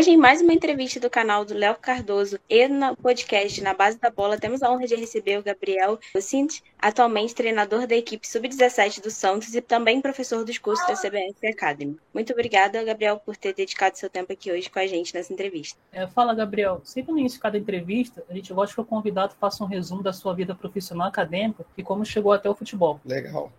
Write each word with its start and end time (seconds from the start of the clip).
Hoje, 0.00 0.12
em 0.12 0.16
mais 0.16 0.40
uma 0.40 0.54
entrevista 0.54 0.98
do 0.98 1.10
canal 1.10 1.44
do 1.44 1.52
Léo 1.52 1.76
Cardoso 1.76 2.40
e 2.48 2.66
no 2.66 2.96
podcast 2.96 3.60
Na 3.60 3.74
Base 3.74 3.98
da 3.98 4.08
Bola, 4.08 4.38
temos 4.38 4.62
a 4.62 4.72
honra 4.72 4.86
de 4.86 4.94
receber 4.94 5.38
o 5.38 5.42
Gabriel 5.42 6.00
Lucint, 6.14 6.62
atualmente 6.78 7.34
treinador 7.34 7.86
da 7.86 7.94
equipe 7.94 8.26
Sub-17 8.26 9.02
do 9.02 9.10
Santos 9.10 9.54
e 9.54 9.60
também 9.60 10.00
professor 10.00 10.42
dos 10.42 10.56
cursos 10.56 10.86
da 10.86 10.94
CBF 10.94 11.46
Academy. 11.46 11.98
Muito 12.14 12.32
obrigada, 12.32 12.82
Gabriel, 12.82 13.20
por 13.20 13.36
ter 13.36 13.52
dedicado 13.52 13.98
seu 13.98 14.08
tempo 14.08 14.32
aqui 14.32 14.50
hoje 14.50 14.70
com 14.70 14.78
a 14.78 14.86
gente 14.86 15.12
nessa 15.12 15.34
entrevista. 15.34 15.78
É, 15.92 16.06
fala, 16.06 16.34
Gabriel. 16.34 16.80
Sempre 16.82 17.12
no 17.12 17.18
início 17.18 17.36
de 17.36 17.42
cada 17.42 17.58
entrevista, 17.58 18.24
a 18.30 18.32
gente 18.32 18.54
gosta 18.54 18.74
que 18.74 18.80
o 18.80 18.84
convidado 18.86 19.34
faça 19.38 19.62
um 19.62 19.66
resumo 19.66 20.02
da 20.02 20.14
sua 20.14 20.34
vida 20.34 20.54
profissional 20.54 21.08
acadêmica 21.08 21.66
e 21.76 21.82
como 21.82 22.06
chegou 22.06 22.32
até 22.32 22.48
o 22.48 22.54
futebol. 22.54 22.98
Legal. 23.04 23.52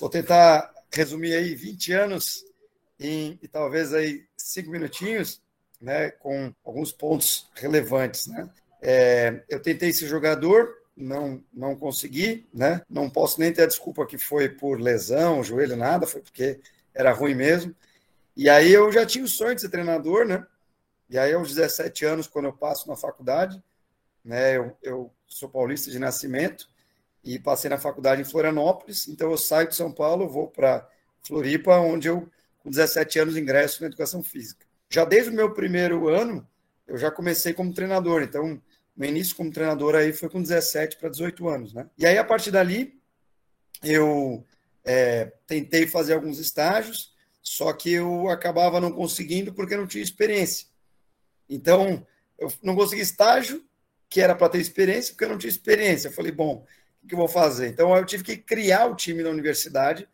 Vou 0.00 0.08
tentar 0.08 0.72
resumir 0.90 1.34
aí 1.34 1.54
20 1.54 1.92
anos 1.92 2.46
em, 2.98 3.38
e 3.42 3.46
talvez 3.46 3.92
aí 3.92 4.24
cinco 4.38 4.70
minutinhos 4.70 5.41
né, 5.82 6.12
com 6.12 6.54
alguns 6.64 6.92
pontos 6.92 7.50
relevantes. 7.54 8.28
Né? 8.28 8.48
É, 8.80 9.42
eu 9.48 9.60
tentei 9.60 9.92
ser 9.92 10.06
jogador, 10.06 10.78
não, 10.96 11.42
não 11.52 11.74
consegui, 11.74 12.46
né? 12.54 12.82
não 12.88 13.10
posso 13.10 13.40
nem 13.40 13.52
ter 13.52 13.62
a 13.62 13.66
desculpa 13.66 14.06
que 14.06 14.16
foi 14.16 14.48
por 14.48 14.80
lesão, 14.80 15.42
joelho, 15.42 15.76
nada, 15.76 16.06
foi 16.06 16.20
porque 16.22 16.60
era 16.94 17.12
ruim 17.12 17.34
mesmo. 17.34 17.74
E 18.36 18.48
aí 18.48 18.72
eu 18.72 18.90
já 18.92 19.04
tinha 19.04 19.24
o 19.24 19.28
sonho 19.28 19.56
de 19.56 19.60
ser 19.60 19.68
treinador, 19.68 20.24
né? 20.24 20.46
E 21.10 21.18
aí, 21.18 21.34
aos 21.34 21.48
17 21.54 22.06
anos, 22.06 22.26
quando 22.26 22.46
eu 22.46 22.54
passo 22.54 22.88
na 22.88 22.96
faculdade, 22.96 23.62
né, 24.24 24.56
eu, 24.56 24.74
eu 24.82 25.12
sou 25.26 25.46
paulista 25.46 25.90
de 25.90 25.98
nascimento 25.98 26.66
e 27.22 27.38
passei 27.38 27.68
na 27.68 27.76
faculdade 27.76 28.22
em 28.22 28.24
Florianópolis, 28.24 29.06
então 29.08 29.30
eu 29.30 29.36
saio 29.36 29.68
de 29.68 29.74
São 29.74 29.92
Paulo, 29.92 30.26
vou 30.26 30.48
para 30.48 30.88
Floripa, 31.22 31.76
onde 31.76 32.08
eu, 32.08 32.26
com 32.60 32.70
17 32.70 33.18
anos, 33.18 33.36
ingresso 33.36 33.82
na 33.82 33.88
educação 33.88 34.22
física 34.22 34.64
já 34.92 35.04
desde 35.06 35.30
o 35.30 35.34
meu 35.34 35.52
primeiro 35.54 36.08
ano, 36.08 36.46
eu 36.86 36.98
já 36.98 37.10
comecei 37.10 37.54
como 37.54 37.72
treinador. 37.72 38.22
Então, 38.22 38.60
meu 38.94 39.08
início 39.08 39.34
como 39.34 39.50
treinador 39.50 39.94
aí 39.94 40.12
foi 40.12 40.28
com 40.28 40.42
17 40.42 40.98
para 40.98 41.08
18 41.08 41.48
anos, 41.48 41.72
né? 41.72 41.88
E 41.96 42.04
aí, 42.04 42.18
a 42.18 42.24
partir 42.24 42.50
dali, 42.50 43.00
eu 43.82 44.44
é, 44.84 45.32
tentei 45.46 45.86
fazer 45.86 46.12
alguns 46.12 46.38
estágios, 46.38 47.14
só 47.42 47.72
que 47.72 47.90
eu 47.90 48.28
acabava 48.28 48.80
não 48.80 48.92
conseguindo 48.92 49.54
porque 49.54 49.76
não 49.76 49.86
tinha 49.86 50.04
experiência. 50.04 50.66
Então, 51.48 52.06
eu 52.38 52.52
não 52.62 52.76
consegui 52.76 53.00
estágio, 53.00 53.64
que 54.10 54.20
era 54.20 54.34
para 54.34 54.50
ter 54.50 54.58
experiência, 54.58 55.14
porque 55.14 55.24
eu 55.24 55.30
não 55.30 55.38
tinha 55.38 55.50
experiência. 55.50 56.08
Eu 56.08 56.12
falei, 56.12 56.30
bom, 56.30 56.66
o 57.02 57.06
que 57.06 57.14
eu 57.14 57.18
vou 57.18 57.28
fazer? 57.28 57.68
Então, 57.68 57.96
eu 57.96 58.04
tive 58.04 58.22
que 58.22 58.36
criar 58.36 58.86
o 58.86 58.94
time 58.94 59.22
da 59.22 59.30
universidade 59.30 60.06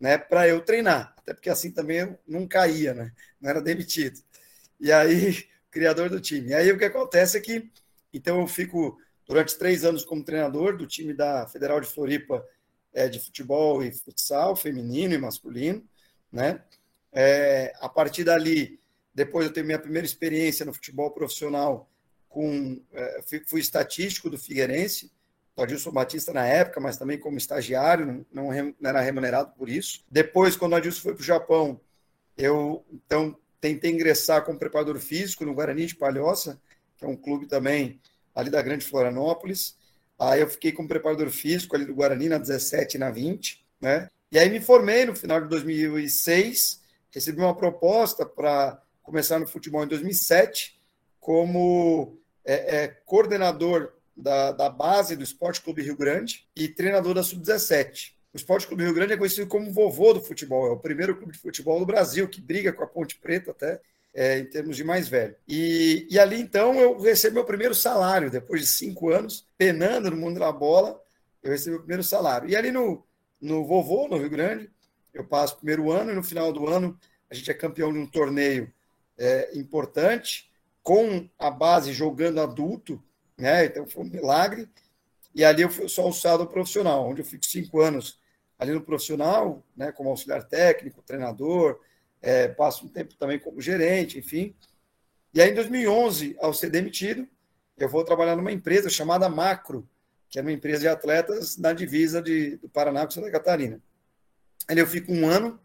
né, 0.00 0.18
para 0.18 0.48
eu 0.48 0.60
treinar 0.60 1.15
até 1.26 1.34
porque 1.34 1.50
assim 1.50 1.72
também 1.72 2.16
não 2.26 2.46
caía, 2.46 2.94
né? 2.94 3.12
Não 3.40 3.50
era 3.50 3.60
demitido. 3.60 4.20
E 4.78 4.92
aí, 4.92 5.44
criador 5.72 6.08
do 6.08 6.20
time. 6.20 6.50
E 6.50 6.54
aí 6.54 6.70
o 6.70 6.78
que 6.78 6.84
acontece 6.84 7.36
é 7.36 7.40
que, 7.40 7.68
então 8.14 8.40
eu 8.40 8.46
fico 8.46 8.96
durante 9.26 9.58
três 9.58 9.84
anos 9.84 10.04
como 10.04 10.24
treinador 10.24 10.76
do 10.76 10.86
time 10.86 11.12
da 11.12 11.48
Federal 11.48 11.80
de 11.80 11.88
Floripa 11.88 12.46
é, 12.94 13.08
de 13.08 13.18
futebol 13.18 13.82
e 13.82 13.90
futsal, 13.90 14.54
feminino 14.54 15.14
e 15.14 15.18
masculino, 15.18 15.84
né? 16.30 16.62
É, 17.12 17.72
a 17.80 17.88
partir 17.88 18.22
dali, 18.22 18.78
depois 19.12 19.46
eu 19.46 19.52
tenho 19.52 19.66
minha 19.66 19.78
primeira 19.80 20.06
experiência 20.06 20.64
no 20.64 20.72
futebol 20.72 21.10
profissional 21.10 21.90
com 22.28 22.80
é, 22.92 23.22
fui, 23.22 23.42
fui 23.44 23.60
estatístico 23.60 24.30
do 24.30 24.38
Figueirense, 24.38 25.10
o 25.56 25.62
Adilson 25.62 25.90
Batista 25.90 26.32
na 26.34 26.46
época, 26.46 26.80
mas 26.80 26.98
também 26.98 27.18
como 27.18 27.38
estagiário, 27.38 28.26
não, 28.30 28.50
era 28.52 29.00
remunerado 29.00 29.52
por 29.56 29.70
isso. 29.70 30.04
Depois, 30.10 30.54
quando 30.54 30.72
o 30.72 30.76
Adilson 30.76 31.00
foi 31.00 31.14
para 31.14 31.22
o 31.22 31.24
Japão, 31.24 31.80
eu 32.36 32.84
então 32.92 33.34
tentei 33.58 33.90
ingressar 33.90 34.44
como 34.44 34.58
preparador 34.58 34.98
físico 34.98 35.46
no 35.46 35.54
Guarani 35.54 35.86
de 35.86 35.96
Palhoça, 35.96 36.60
que 36.98 37.04
é 37.04 37.08
um 37.08 37.16
clube 37.16 37.46
também 37.46 37.98
ali 38.34 38.50
da 38.50 38.60
Grande 38.60 38.84
Florianópolis. 38.84 39.76
Aí 40.18 40.42
eu 40.42 40.48
fiquei 40.48 40.72
como 40.72 40.88
preparador 40.88 41.30
físico 41.30 41.74
ali 41.74 41.86
do 41.86 41.94
Guarani 41.94 42.28
na 42.28 42.38
17 42.38 42.96
e 42.96 43.00
na 43.00 43.10
20, 43.10 43.64
né? 43.80 44.10
E 44.30 44.38
aí 44.38 44.50
me 44.50 44.60
formei 44.60 45.06
no 45.06 45.16
final 45.16 45.40
de 45.40 45.48
2006, 45.48 46.82
recebi 47.10 47.40
uma 47.40 47.56
proposta 47.56 48.26
para 48.26 48.82
começar 49.02 49.38
no 49.38 49.46
futebol 49.46 49.84
em 49.84 49.88
2007 49.88 50.78
como 51.18 52.18
é, 52.44 52.76
é, 52.76 52.88
coordenador 52.88 53.95
da, 54.16 54.52
da 54.52 54.70
base 54.70 55.14
do 55.14 55.22
Esporte 55.22 55.60
Clube 55.60 55.82
Rio 55.82 55.96
Grande 55.96 56.46
e 56.56 56.68
treinador 56.68 57.14
da 57.14 57.22
Sub-17. 57.22 58.12
O 58.32 58.36
Esporte 58.36 58.66
Clube 58.66 58.84
Rio 58.84 58.94
Grande 58.94 59.12
é 59.12 59.16
conhecido 59.16 59.46
como 59.46 59.72
vovô 59.72 60.12
do 60.12 60.22
futebol, 60.22 60.66
é 60.66 60.70
o 60.70 60.78
primeiro 60.78 61.16
clube 61.16 61.32
de 61.32 61.38
futebol 61.38 61.78
do 61.78 61.86
Brasil, 61.86 62.28
que 62.28 62.40
briga 62.40 62.72
com 62.72 62.84
a 62.84 62.86
Ponte 62.86 63.18
Preta 63.18 63.50
até 63.50 63.80
é, 64.14 64.38
em 64.38 64.46
termos 64.46 64.76
de 64.76 64.84
mais 64.84 65.08
velho. 65.08 65.36
E, 65.46 66.06
e 66.10 66.18
ali 66.18 66.40
então 66.40 66.74
eu 66.74 66.98
recebi 66.98 67.34
meu 67.34 67.44
primeiro 67.44 67.74
salário, 67.74 68.30
depois 68.30 68.62
de 68.62 68.66
cinco 68.66 69.10
anos, 69.10 69.46
penando 69.58 70.10
no 70.10 70.16
mundo 70.16 70.40
da 70.40 70.50
bola, 70.50 71.00
eu 71.42 71.50
recebi 71.50 71.70
meu 71.70 71.80
primeiro 71.80 72.02
salário. 72.02 72.48
E 72.48 72.56
ali 72.56 72.70
no, 72.70 73.04
no 73.40 73.64
vovô, 73.64 74.08
no 74.08 74.16
Rio 74.16 74.30
Grande, 74.30 74.70
eu 75.12 75.24
passo 75.24 75.54
o 75.54 75.58
primeiro 75.58 75.90
ano 75.90 76.12
e 76.12 76.14
no 76.14 76.22
final 76.22 76.52
do 76.52 76.66
ano 76.66 76.98
a 77.30 77.34
gente 77.34 77.50
é 77.50 77.54
campeão 77.54 77.92
de 77.92 77.98
um 77.98 78.06
torneio 78.06 78.72
é, 79.18 79.58
importante, 79.58 80.50
com 80.82 81.28
a 81.38 81.50
base 81.50 81.92
jogando 81.92 82.40
adulto, 82.40 83.02
né? 83.36 83.66
Então 83.66 83.86
foi 83.86 84.04
um 84.04 84.08
milagre. 84.08 84.68
E 85.34 85.44
ali 85.44 85.62
eu 85.62 85.88
sou 85.88 86.06
alçado 86.06 86.46
profissional, 86.46 87.08
onde 87.08 87.20
eu 87.20 87.26
fico 87.26 87.44
cinco 87.44 87.80
anos 87.80 88.18
ali 88.58 88.72
no 88.72 88.80
profissional, 88.80 89.62
né, 89.76 89.92
como 89.92 90.08
auxiliar 90.08 90.42
técnico, 90.44 91.02
treinador, 91.02 91.78
é, 92.22 92.48
passo 92.48 92.86
um 92.86 92.88
tempo 92.88 93.14
também 93.14 93.38
como 93.38 93.60
gerente, 93.60 94.18
enfim. 94.18 94.54
E 95.34 95.40
aí, 95.40 95.50
em 95.50 95.54
2011, 95.54 96.36
ao 96.40 96.54
ser 96.54 96.70
demitido, 96.70 97.28
eu 97.76 97.88
vou 97.88 98.02
trabalhar 98.02 98.34
numa 98.36 98.50
empresa 98.50 98.88
chamada 98.88 99.28
Macro, 99.28 99.86
que 100.30 100.38
é 100.38 100.42
uma 100.42 100.52
empresa 100.52 100.80
de 100.80 100.88
atletas 100.88 101.58
na 101.58 101.74
divisa 101.74 102.22
de, 102.22 102.56
do 102.56 102.68
Paraná 102.68 103.04
com 103.04 103.10
Santa 103.10 103.30
Catarina. 103.30 103.80
Ali 104.66 104.80
eu 104.80 104.86
fico 104.86 105.12
um 105.12 105.28
ano, 105.28 105.60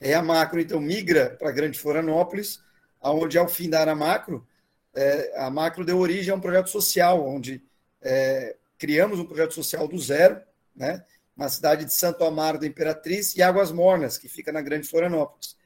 e 0.00 0.14
a 0.14 0.22
Macro, 0.22 0.58
então, 0.58 0.80
migra 0.80 1.36
para 1.38 1.52
Grande 1.52 1.78
Florianópolis, 1.78 2.62
onde, 3.02 3.36
ao 3.36 3.46
fim 3.46 3.68
da 3.68 3.94
Macro, 3.94 4.46
é, 4.94 5.32
a 5.36 5.50
Macro 5.50 5.84
deu 5.84 5.98
origem 5.98 6.32
a 6.32 6.36
um 6.36 6.40
projeto 6.40 6.68
social, 6.68 7.26
onde 7.26 7.62
é, 8.02 8.56
criamos 8.78 9.18
um 9.18 9.24
projeto 9.24 9.54
social 9.54 9.86
do 9.86 9.98
zero, 9.98 10.40
né, 10.74 11.04
na 11.36 11.48
cidade 11.48 11.84
de 11.84 11.94
Santo 11.94 12.24
Amaro 12.24 12.58
da 12.58 12.66
Imperatriz 12.66 13.34
e 13.36 13.42
Águas 13.42 13.70
Mornas, 13.72 14.18
que 14.18 14.28
fica 14.28 14.52
na 14.52 14.60
Grande 14.60 14.88
Florianópolis. 14.88 15.56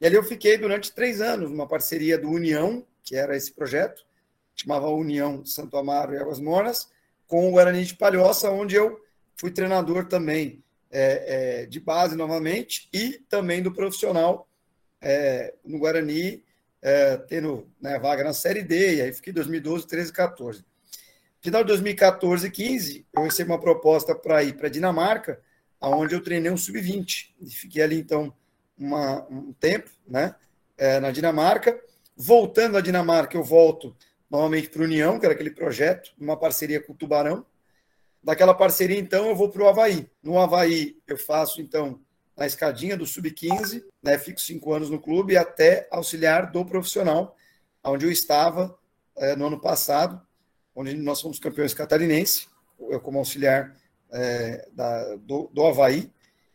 E 0.00 0.06
ali 0.06 0.14
eu 0.14 0.22
fiquei 0.22 0.56
durante 0.56 0.92
três 0.92 1.20
anos, 1.20 1.50
numa 1.50 1.66
parceria 1.66 2.16
do 2.18 2.30
União, 2.30 2.86
que 3.02 3.16
era 3.16 3.36
esse 3.36 3.52
projeto, 3.52 4.06
chamava 4.54 4.88
União 4.88 5.44
Santo 5.44 5.76
Amaro 5.76 6.14
e 6.14 6.18
Águas 6.18 6.38
Mornas, 6.38 6.88
com 7.26 7.48
o 7.48 7.52
Guarani 7.52 7.84
de 7.84 7.94
Palhoça, 7.94 8.50
onde 8.50 8.74
eu 8.74 9.00
fui 9.36 9.50
treinador 9.50 10.06
também 10.06 10.62
é, 10.90 11.62
é, 11.62 11.66
de 11.66 11.80
base 11.80 12.16
novamente 12.16 12.88
e 12.92 13.20
também 13.28 13.62
do 13.62 13.72
profissional 13.72 14.48
é, 15.00 15.54
no 15.64 15.78
Guarani 15.78 16.42
é, 16.82 17.16
tendo 17.16 17.68
né, 17.80 17.98
vaga 17.98 18.24
na 18.24 18.32
Série 18.32 18.62
D, 18.62 18.96
e 18.96 19.02
aí 19.02 19.12
fiquei 19.12 19.32
2012, 19.32 19.86
13 19.86 20.12
14. 20.12 20.64
Final 21.40 21.62
de 21.62 21.68
2014 21.68 22.46
e 22.46 22.50
15, 22.50 23.06
eu 23.14 23.22
recebi 23.22 23.50
uma 23.50 23.60
proposta 23.60 24.14
para 24.14 24.42
ir 24.42 24.56
para 24.56 24.68
Dinamarca, 24.68 25.40
aonde 25.80 26.14
eu 26.14 26.22
treinei 26.22 26.50
um 26.50 26.56
sub-20. 26.56 27.30
E 27.40 27.50
fiquei 27.50 27.82
ali, 27.82 27.98
então, 27.98 28.34
uma, 28.76 29.24
um 29.30 29.52
tempo 29.52 29.88
né, 30.06 30.34
é, 30.76 30.98
na 30.98 31.10
Dinamarca. 31.12 31.80
Voltando 32.16 32.76
à 32.76 32.80
Dinamarca, 32.80 33.36
eu 33.36 33.44
volto 33.44 33.96
novamente 34.28 34.68
para 34.68 34.82
o 34.82 34.84
União, 34.84 35.18
que 35.18 35.26
era 35.26 35.34
aquele 35.34 35.50
projeto, 35.50 36.12
uma 36.18 36.36
parceria 36.36 36.80
com 36.80 36.92
o 36.92 36.96
Tubarão. 36.96 37.46
Daquela 38.22 38.52
parceria, 38.52 38.98
então, 38.98 39.28
eu 39.28 39.36
vou 39.36 39.48
para 39.48 39.62
o 39.62 39.68
Havaí. 39.68 40.10
No 40.20 40.38
Havaí, 40.38 40.98
eu 41.06 41.16
faço, 41.16 41.60
então, 41.60 42.00
na 42.38 42.46
escadinha 42.46 42.96
do 42.96 43.04
sub-15, 43.04 43.82
né, 44.00 44.16
fico 44.16 44.40
cinco 44.40 44.72
anos 44.72 44.88
no 44.88 45.00
clube 45.00 45.36
até 45.36 45.88
auxiliar 45.90 46.52
do 46.52 46.64
profissional, 46.64 47.36
onde 47.82 48.06
eu 48.06 48.12
estava 48.12 48.78
é, 49.16 49.34
no 49.34 49.48
ano 49.48 49.60
passado, 49.60 50.24
onde 50.72 50.94
nós 50.94 51.20
fomos 51.20 51.40
campeões 51.40 51.74
catarinense, 51.74 52.46
eu 52.78 53.00
como 53.00 53.18
auxiliar 53.18 53.76
é, 54.12 54.68
da, 54.72 55.16
do, 55.16 55.50
do 55.52 55.66
Havaí, 55.66 56.12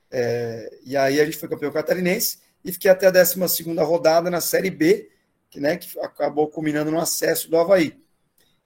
é, 0.09 0.79
e 0.85 0.95
aí 0.95 1.19
a 1.19 1.25
gente 1.25 1.37
foi 1.37 1.49
campeão 1.49 1.71
catarinense 1.71 2.39
e 2.63 2.71
fiquei 2.71 2.89
até 2.89 3.07
a 3.07 3.11
12 3.11 3.37
rodada 3.79 4.29
na 4.29 4.39
Série 4.39 4.69
B, 4.69 5.11
que, 5.49 5.59
né, 5.59 5.75
que 5.75 5.99
acabou 5.99 6.47
culminando 6.47 6.91
no 6.91 6.99
acesso 6.99 7.49
do 7.49 7.57
Havaí. 7.57 8.01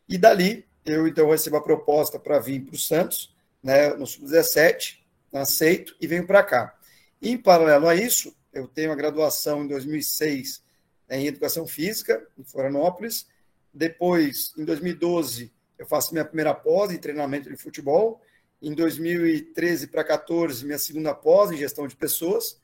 E 0.08 0.20
dali 0.20 0.68
eu 0.86 1.08
então 1.08 1.32
recebo 1.32 1.58
a 1.58 1.64
proposta 1.64 2.20
para 2.20 2.38
vir 2.38 2.62
para 2.62 2.76
o 2.76 2.78
Santos, 2.78 3.36
né, 3.64 3.90
no 3.96 4.06
Sub-17, 4.06 5.00
aceito 5.34 5.96
e 6.00 6.06
venho 6.06 6.28
para 6.28 6.44
cá. 6.44 6.77
Em 7.22 7.38
paralelo 7.38 7.88
a 7.88 7.96
isso, 7.96 8.36
eu 8.54 8.68
tenho 8.68 8.92
a 8.92 8.96
graduação 8.96 9.64
em 9.64 9.68
2006 9.68 10.64
em 11.10 11.28
Educação 11.28 11.66
Física, 11.66 12.26
em 12.38 12.44
Florianópolis. 12.44 13.28
Depois, 13.74 14.54
em 14.58 14.66
2012, 14.66 15.54
eu 15.78 15.86
faço 15.86 16.12
minha 16.14 16.26
primeira 16.26 16.54
pós 16.54 16.92
em 16.92 16.98
treinamento 16.98 17.50
de 17.50 17.56
futebol. 17.56 18.22
Em 18.62 18.74
2013 18.74 19.88
para 19.88 20.04
14, 20.04 20.66
minha 20.66 20.80
segunda 20.80 21.14
pós 21.14 21.52
em 21.52 21.58
gestão 21.58 21.88
de 21.88 21.96
pessoas. 21.96 22.60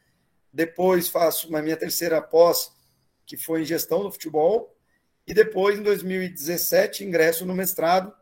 Depois 0.51 1.07
faço 1.07 1.47
uma 1.47 1.61
minha 1.61 1.77
terceira 1.77 2.21
pós, 2.21 2.71
que 3.25 3.37
foi 3.37 3.61
em 3.61 3.65
gestão 3.65 4.03
do 4.03 4.11
futebol. 4.11 4.75
E 5.25 5.33
depois, 5.33 5.79
em 5.79 5.83
2017, 5.83 7.03
ingresso 7.03 7.45
no 7.45 7.55
mestrado, 7.55 8.13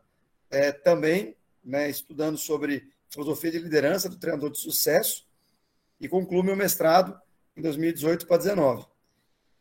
é, 0.50 0.70
também 0.70 1.36
né, 1.64 1.90
estudando 1.90 2.38
sobre 2.38 2.90
filosofia 3.10 3.50
de 3.50 3.58
liderança 3.58 4.08
do 4.08 4.16
treinador 4.16 4.50
de 4.50 4.60
sucesso, 4.60 5.26
e 6.02 6.08
concluo 6.08 6.42
meu 6.42 6.56
mestrado 6.56 7.16
em 7.56 7.62
2018 7.62 8.26
para 8.26 8.36
2019. 8.38 8.86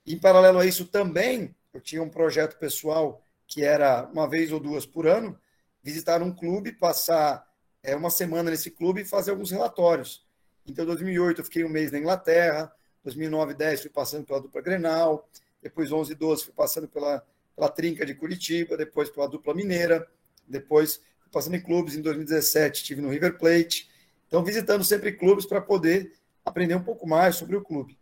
Em 0.08 0.18
paralelo 0.18 0.58
a 0.58 0.66
isso, 0.66 0.86
também 0.86 1.56
eu 1.72 1.80
tinha 1.80 2.02
um 2.02 2.10
projeto 2.10 2.58
pessoal 2.58 3.24
que 3.46 3.64
era 3.64 4.10
uma 4.12 4.28
vez 4.28 4.52
ou 4.52 4.60
duas 4.60 4.84
por 4.84 5.06
ano, 5.06 5.38
visitar 5.84 6.24
um 6.24 6.34
clube, 6.34 6.72
passar 6.72 7.48
é, 7.84 7.96
uma 7.96 8.10
semana 8.10 8.50
nesse 8.50 8.72
clube 8.72 9.02
e 9.02 9.06
fazer 9.06 9.30
alguns 9.30 9.52
relatórios. 9.52 10.26
Então, 10.66 10.84
em 10.84 10.88
2008 10.88 11.42
eu 11.42 11.46
fiquei 11.46 11.64
um 11.64 11.70
mês 11.70 11.92
na 11.92 12.00
Inglaterra, 12.00 12.74
2009 13.04 13.54
10 13.54 13.82
fui 13.82 13.90
passando 13.92 14.26
pela 14.26 14.42
dupla 14.42 14.62
Grenal, 14.62 15.30
depois 15.62 15.92
11 15.92 16.12
e 16.12 16.16
12 16.16 16.46
fui 16.46 16.54
passando 16.54 16.88
pela, 16.88 17.24
pela 17.56 17.70
Trinca 17.70 18.04
de 18.04 18.16
Curitiba, 18.16 18.76
depois 18.76 19.12
pela 19.12 19.28
dupla 19.28 19.54
Mineira, 19.54 20.08
depois 20.48 20.96
fui 21.20 21.32
passando 21.32 21.56
em 21.56 21.62
clubes, 21.62 21.96
em 21.96 22.02
2017 22.02 22.82
estive 22.82 23.00
no 23.00 23.10
River 23.10 23.38
Plate, 23.38 23.92
então 24.28 24.44
visitando 24.44 24.84
sempre 24.84 25.12
clubes 25.12 25.46
para 25.46 25.62
poder 25.62 26.20
aprender 26.46 26.76
um 26.76 26.84
pouco 26.84 27.08
mais 27.08 27.36
sobre 27.36 27.56
o 27.56 27.62
clube. 27.62 27.98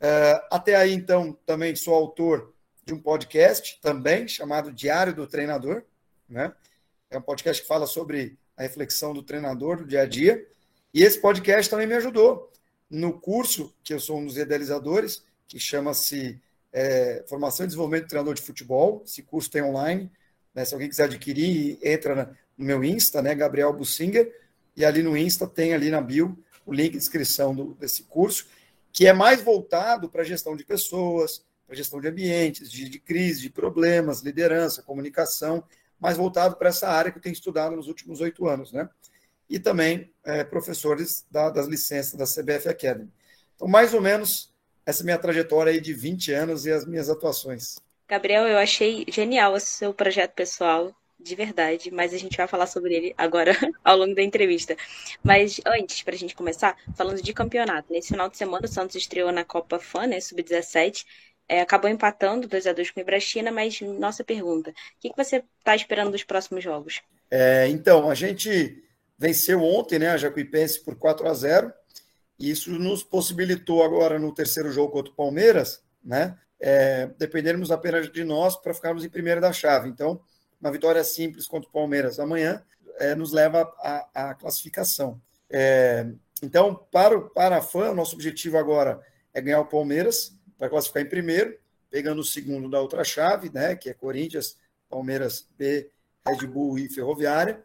Uh, 0.00 0.40
até 0.50 0.76
aí, 0.76 0.92
então, 0.92 1.36
também 1.46 1.74
sou 1.74 1.94
autor 1.94 2.52
de 2.84 2.94
um 2.94 3.00
podcast 3.00 3.78
também 3.80 4.28
chamado 4.28 4.72
Diário 4.72 5.14
do 5.14 5.26
Treinador, 5.26 5.82
né? 6.28 6.52
É 7.10 7.18
um 7.18 7.22
podcast 7.22 7.62
que 7.62 7.68
fala 7.68 7.86
sobre 7.86 8.38
a 8.56 8.62
reflexão 8.62 9.12
do 9.12 9.22
treinador 9.22 9.78
do 9.78 9.86
dia 9.86 10.02
a 10.02 10.06
dia. 10.06 10.46
E 10.92 11.02
esse 11.02 11.20
podcast 11.20 11.70
também 11.70 11.86
me 11.86 11.94
ajudou 11.94 12.50
no 12.90 13.20
curso 13.20 13.74
que 13.82 13.92
eu 13.92 14.00
sou 14.00 14.18
um 14.18 14.26
dos 14.26 14.36
idealizadores, 14.36 15.24
que 15.46 15.58
chama-se 15.58 16.40
é, 16.72 17.24
Formação 17.28 17.64
e 17.64 17.66
Desenvolvimento 17.68 18.04
do 18.04 18.08
Treinador 18.08 18.34
de 18.34 18.42
Futebol. 18.42 19.02
Esse 19.04 19.22
curso 19.22 19.50
tem 19.50 19.62
online. 19.62 20.10
Né? 20.54 20.64
Se 20.64 20.74
alguém 20.74 20.88
quiser 20.88 21.04
adquirir, 21.04 21.78
entra 21.82 22.36
no 22.56 22.64
meu 22.64 22.82
Insta, 22.82 23.22
né? 23.22 23.34
Gabriel 23.34 23.72
Bussinger, 23.72 24.32
e 24.76 24.84
ali 24.84 25.02
no 25.02 25.16
Insta 25.16 25.46
tem 25.46 25.74
ali 25.74 25.90
na 25.90 26.00
bio 26.00 26.36
o 26.66 26.74
link 26.74 26.90
de 26.90 26.98
inscrição 26.98 27.54
do, 27.54 27.74
desse 27.74 28.02
curso, 28.02 28.46
que 28.92 29.06
é 29.06 29.12
mais 29.12 29.40
voltado 29.40 30.10
para 30.10 30.22
a 30.22 30.24
gestão 30.24 30.56
de 30.56 30.64
pessoas, 30.64 31.44
para 31.66 31.76
gestão 31.76 32.00
de 32.00 32.08
ambientes, 32.08 32.70
de, 32.70 32.88
de 32.88 32.98
crise, 32.98 33.42
de 33.42 33.50
problemas, 33.50 34.20
liderança, 34.20 34.82
comunicação, 34.82 35.64
mais 35.98 36.16
voltado 36.16 36.56
para 36.56 36.68
essa 36.68 36.88
área 36.88 37.10
que 37.10 37.18
eu 37.18 37.22
tenho 37.22 37.32
estudado 37.32 37.76
nos 37.76 37.88
últimos 37.88 38.20
oito 38.20 38.46
anos, 38.46 38.72
né? 38.72 38.88
E 39.48 39.58
também 39.58 40.12
é, 40.24 40.44
professores 40.44 41.24
da, 41.30 41.48
das 41.50 41.66
licenças 41.66 42.14
da 42.14 42.24
CBF 42.24 42.68
Academy. 42.68 43.10
Então, 43.54 43.68
mais 43.68 43.94
ou 43.94 44.00
menos, 44.00 44.52
essa 44.84 45.04
minha 45.04 45.18
trajetória 45.18 45.72
aí 45.72 45.80
de 45.80 45.94
20 45.94 46.32
anos 46.32 46.66
e 46.66 46.72
as 46.72 46.84
minhas 46.84 47.08
atuações. 47.08 47.76
Gabriel, 48.08 48.46
eu 48.46 48.58
achei 48.58 49.04
genial 49.08 49.56
esse 49.56 49.68
seu 49.68 49.94
projeto 49.94 50.32
pessoal 50.34 50.94
de 51.26 51.34
verdade, 51.34 51.90
mas 51.90 52.14
a 52.14 52.18
gente 52.18 52.36
vai 52.36 52.46
falar 52.46 52.66
sobre 52.66 52.94
ele 52.94 53.14
agora 53.18 53.52
ao 53.84 53.96
longo 53.96 54.14
da 54.14 54.22
entrevista. 54.22 54.76
Mas 55.22 55.60
antes, 55.66 56.02
para 56.02 56.14
a 56.14 56.18
gente 56.18 56.34
começar, 56.34 56.76
falando 56.94 57.20
de 57.20 57.32
campeonato. 57.32 57.92
Nesse 57.92 58.08
final 58.08 58.28
de 58.28 58.36
semana, 58.36 58.64
o 58.64 58.68
Santos 58.68 58.96
estreou 58.96 59.32
na 59.32 59.44
Copa 59.44 59.78
Fã, 59.78 60.06
né, 60.06 60.20
Sub-17. 60.20 61.04
É, 61.48 61.60
acabou 61.60 61.90
empatando 61.90 62.48
2 62.48 62.66
a 62.66 62.72
2 62.72 62.90
com 62.90 63.00
o 63.00 63.02
Ibrachina, 63.02 63.52
mas 63.52 63.80
nossa 63.80 64.24
pergunta: 64.24 64.70
o 64.70 64.74
que, 65.00 65.10
que 65.10 65.16
você 65.16 65.44
está 65.58 65.76
esperando 65.76 66.10
dos 66.10 66.24
próximos 66.24 66.62
jogos? 66.62 67.02
É, 67.30 67.68
então, 67.68 68.08
a 68.08 68.14
gente 68.14 68.82
venceu 69.18 69.62
ontem 69.62 69.98
né, 69.98 70.08
a 70.08 70.16
Jacuipense 70.16 70.80
por 70.84 70.96
4 70.96 71.26
a 71.28 71.34
0 71.34 71.72
e 72.38 72.50
isso 72.50 72.70
nos 72.72 73.02
possibilitou 73.02 73.82
agora 73.82 74.18
no 74.18 74.32
terceiro 74.32 74.70
jogo 74.70 74.92
contra 74.92 75.10
o 75.10 75.16
Palmeiras, 75.16 75.82
né, 76.04 76.36
é, 76.60 77.06
dependermos 77.18 77.70
apenas 77.70 78.10
de 78.10 78.24
nós 78.24 78.56
para 78.56 78.74
ficarmos 78.74 79.04
em 79.04 79.08
primeira 79.08 79.40
da 79.40 79.52
chave. 79.52 79.88
Então, 79.88 80.20
uma 80.60 80.70
vitória 80.70 81.02
simples 81.04 81.46
contra 81.46 81.68
o 81.68 81.72
Palmeiras 81.72 82.18
amanhã 82.18 82.62
é, 82.98 83.14
nos 83.14 83.32
leva 83.32 83.62
à 84.14 84.34
classificação. 84.34 85.20
É, 85.50 86.06
então, 86.42 86.74
para, 86.90 87.20
para 87.20 87.58
a 87.58 87.90
o 87.90 87.94
nosso 87.94 88.14
objetivo 88.14 88.58
agora 88.58 89.00
é 89.32 89.40
ganhar 89.40 89.60
o 89.60 89.66
Palmeiras 89.66 90.34
para 90.58 90.68
classificar 90.68 91.02
em 91.02 91.08
primeiro, 91.08 91.56
pegando 91.90 92.20
o 92.20 92.24
segundo 92.24 92.68
da 92.68 92.80
outra 92.80 93.04
chave, 93.04 93.50
né, 93.52 93.76
que 93.76 93.88
é 93.88 93.94
Corinthians, 93.94 94.56
Palmeiras 94.88 95.48
B, 95.58 95.90
Red 96.26 96.46
Bull 96.46 96.78
e 96.78 96.88
Ferroviária. 96.88 97.62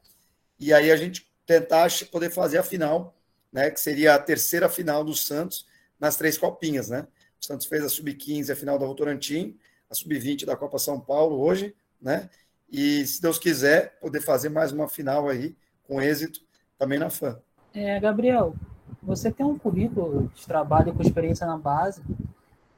E 0.59 0.73
aí 0.73 0.91
a 0.91 0.95
gente 0.95 1.29
tentar 1.45 1.89
poder 2.11 2.29
fazer 2.29 2.57
a 2.57 2.63
final, 2.63 3.15
né, 3.51 3.71
que 3.71 3.79
seria 3.79 4.15
a 4.15 4.19
terceira 4.19 4.69
final 4.69 5.03
do 5.03 5.15
Santos 5.15 5.65
nas 5.99 6.15
três 6.15 6.38
copinhas, 6.38 6.89
né? 6.89 7.07
O 7.39 7.45
Santos 7.45 7.67
fez 7.67 7.83
a 7.83 7.89
sub-15, 7.89 8.51
a 8.51 8.55
final 8.55 8.77
da 8.77 8.85
Votorantim, 8.85 9.57
a 9.89 9.95
sub-20 9.95 10.45
da 10.45 10.55
Copa 10.55 10.79
São 10.79 10.99
Paulo 10.99 11.39
hoje, 11.39 11.75
né? 12.01 12.29
E, 12.71 13.06
se 13.06 13.21
Deus 13.21 13.38
quiser, 13.38 14.00
poder 14.00 14.21
fazer 14.21 14.50
mais 14.50 14.71
uma 14.71 14.88
final 14.88 15.27
aí 15.27 15.56
com 15.83 16.01
êxito 16.01 16.39
também 16.77 16.97
na 16.97 17.09
FAM. 17.09 17.38
É, 17.73 18.00
Gabriel, 18.00 18.56
você 19.03 19.31
tem 19.31 19.45
um 19.45 19.57
currículo 19.57 20.31
de 20.33 20.45
trabalho 20.45 20.94
com 20.94 21.01
experiência 21.01 21.45
na 21.45 21.57
base 21.57 22.01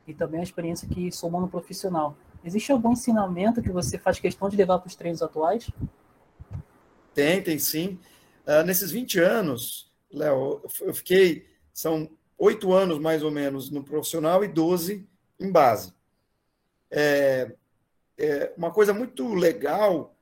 e 0.07 0.13
também 0.13 0.39
a 0.39 0.43
experiência 0.43 0.87
que 0.87 1.11
somou 1.11 1.39
no 1.39 1.47
profissional. 1.47 2.17
Existe 2.43 2.71
algum 2.71 2.91
ensinamento 2.91 3.61
que 3.61 3.71
você 3.71 3.97
faz 3.97 4.19
questão 4.19 4.49
de 4.49 4.57
levar 4.57 4.79
para 4.79 4.87
os 4.87 4.95
treinos 4.95 5.21
atuais? 5.21 5.69
Tem, 7.13 7.41
tem 7.41 7.59
sim. 7.59 7.99
Uh, 8.45 8.63
nesses 8.65 8.91
20 8.91 9.19
anos, 9.19 9.91
Léo, 10.11 10.61
eu 10.81 10.93
fiquei, 10.93 11.47
são 11.73 12.09
oito 12.37 12.73
anos 12.73 12.99
mais 12.99 13.23
ou 13.23 13.31
menos 13.31 13.69
no 13.69 13.83
profissional 13.83 14.43
e 14.43 14.47
12 14.47 15.07
em 15.39 15.51
base. 15.51 15.93
É, 16.91 17.55
é, 18.17 18.53
uma 18.57 18.71
coisa 18.71 18.93
muito 18.93 19.33
legal 19.33 20.15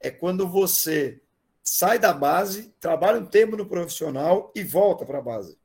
é 0.00 0.10
quando 0.10 0.46
você 0.46 1.20
sai 1.62 1.98
da 1.98 2.12
base, 2.12 2.74
trabalha 2.80 3.18
um 3.18 3.26
tempo 3.26 3.56
no 3.56 3.66
profissional 3.66 4.52
e 4.54 4.62
volta 4.62 5.04
para 5.04 5.18
a 5.18 5.22
base. 5.22 5.58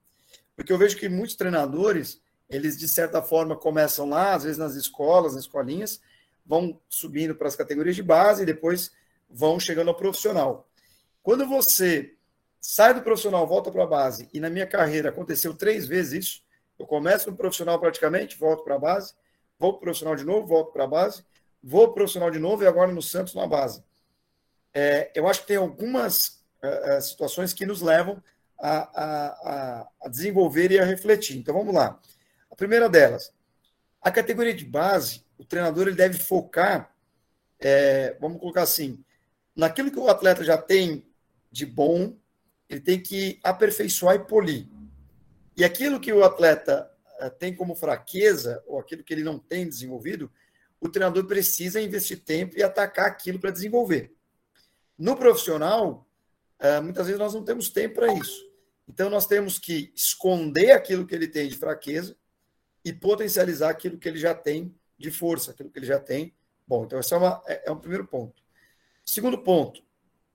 Porque 0.55 0.71
eu 0.71 0.77
vejo 0.77 0.97
que 0.97 1.07
muitos 1.07 1.35
treinadores, 1.35 2.21
eles 2.49 2.77
de 2.77 2.87
certa 2.87 3.21
forma 3.21 3.55
começam 3.55 4.09
lá, 4.09 4.33
às 4.33 4.43
vezes 4.43 4.57
nas 4.57 4.75
escolas, 4.75 5.33
nas 5.33 5.43
escolinhas, 5.43 6.01
vão 6.45 6.79
subindo 6.89 7.35
para 7.35 7.47
as 7.47 7.55
categorias 7.55 7.95
de 7.95 8.03
base 8.03 8.43
e 8.43 8.45
depois 8.45 8.91
vão 9.29 9.59
chegando 9.59 9.87
ao 9.87 9.95
profissional. 9.95 10.67
Quando 11.21 11.47
você 11.47 12.15
sai 12.59 12.93
do 12.93 13.01
profissional, 13.01 13.47
volta 13.47 13.71
para 13.71 13.83
a 13.83 13.87
base, 13.87 14.29
e 14.33 14.39
na 14.39 14.49
minha 14.49 14.67
carreira 14.67 15.09
aconteceu 15.09 15.53
três 15.53 15.87
vezes 15.87 16.25
isso, 16.25 16.43
eu 16.77 16.85
começo 16.85 17.29
no 17.29 17.37
profissional 17.37 17.79
praticamente, 17.79 18.37
volto 18.37 18.63
para 18.63 18.75
a 18.75 18.79
base, 18.79 19.13
vou 19.57 19.73
para 19.73 19.77
o 19.77 19.81
profissional 19.81 20.15
de 20.15 20.25
novo, 20.25 20.47
volto 20.47 20.71
para 20.71 20.83
a 20.83 20.87
base, 20.87 21.23
vou 21.63 21.93
profissional 21.93 22.29
de 22.29 22.39
novo 22.39 22.63
e 22.63 22.67
agora 22.67 22.91
no 22.91 23.01
Santos 23.01 23.33
na 23.33 23.47
base. 23.47 23.81
É, 24.73 25.11
eu 25.15 25.27
acho 25.27 25.41
que 25.41 25.47
tem 25.47 25.57
algumas 25.57 26.43
é, 26.61 26.97
é, 26.97 27.01
situações 27.01 27.53
que 27.53 27.65
nos 27.65 27.81
levam 27.81 28.21
a, 28.59 28.77
a, 29.03 29.89
a, 30.03 30.09
desenvolver 30.09 30.71
e 30.71 30.79
a 30.79 30.85
refletir. 30.85 31.37
Então 31.37 31.53
vamos 31.53 31.73
lá. 31.73 31.99
A 32.51 32.55
primeira 32.55 32.89
delas, 32.89 33.33
a 34.01 34.11
categoria 34.11 34.53
de 34.53 34.65
base, 34.65 35.23
o 35.37 35.45
treinador 35.45 35.87
ele 35.87 35.95
deve 35.95 36.17
focar, 36.17 36.93
é, 37.59 38.17
vamos 38.19 38.39
colocar 38.39 38.63
assim, 38.63 39.03
naquilo 39.55 39.91
que 39.91 39.99
o 39.99 40.09
atleta 40.09 40.43
já 40.43 40.57
tem 40.57 41.05
de 41.51 41.65
bom, 41.65 42.15
ele 42.69 42.81
tem 42.81 42.99
que 42.99 43.39
aperfeiçoar 43.43 44.15
e 44.15 44.19
polir. 44.19 44.67
E 45.55 45.63
aquilo 45.63 45.99
que 45.99 46.11
o 46.11 46.23
atleta 46.23 46.89
é, 47.19 47.29
tem 47.29 47.55
como 47.55 47.75
fraqueza, 47.75 48.63
ou 48.65 48.79
aquilo 48.79 49.03
que 49.03 49.13
ele 49.13 49.23
não 49.23 49.37
tem 49.37 49.67
desenvolvido, 49.67 50.31
o 50.83 50.89
treinador 50.89 51.25
precisa 51.25 51.79
investir 51.79 52.19
tempo 52.19 52.57
e 52.57 52.61
atacar 52.61 53.07
aquilo 53.07 53.39
para 53.39 53.51
desenvolver. 53.51 54.13
No 54.97 55.15
profissional, 55.15 56.05
é, 56.59 56.81
muitas 56.81 57.05
vezes 57.05 57.19
nós 57.19 57.33
não 57.33 57.41
temos 57.41 57.69
tempo 57.69 57.95
para 57.95 58.13
isso. 58.13 58.51
Então, 58.87 59.09
nós 59.09 59.25
temos 59.25 59.57
que 59.57 59.93
esconder 59.95 60.71
aquilo 60.71 61.07
que 61.07 61.15
ele 61.15 61.29
tem 61.29 61.47
de 61.47 61.55
fraqueza 61.55 62.17
e 62.83 62.91
potencializar 62.91 63.69
aquilo 63.69 63.97
que 63.97 64.09
ele 64.09 64.19
já 64.19 64.35
tem 64.35 64.75
de 64.97 65.09
força, 65.09 65.51
aquilo 65.51 65.69
que 65.69 65.79
ele 65.79 65.85
já 65.85 65.99
tem. 65.99 66.35
Bom, 66.67 66.83
então, 66.83 66.99
esse 66.99 67.13
é, 67.13 67.17
uma, 67.17 67.41
é, 67.47 67.69
é 67.69 67.71
um 67.71 67.79
primeiro 67.79 68.05
ponto. 68.05 68.43
Segundo 69.05 69.37
ponto, 69.37 69.81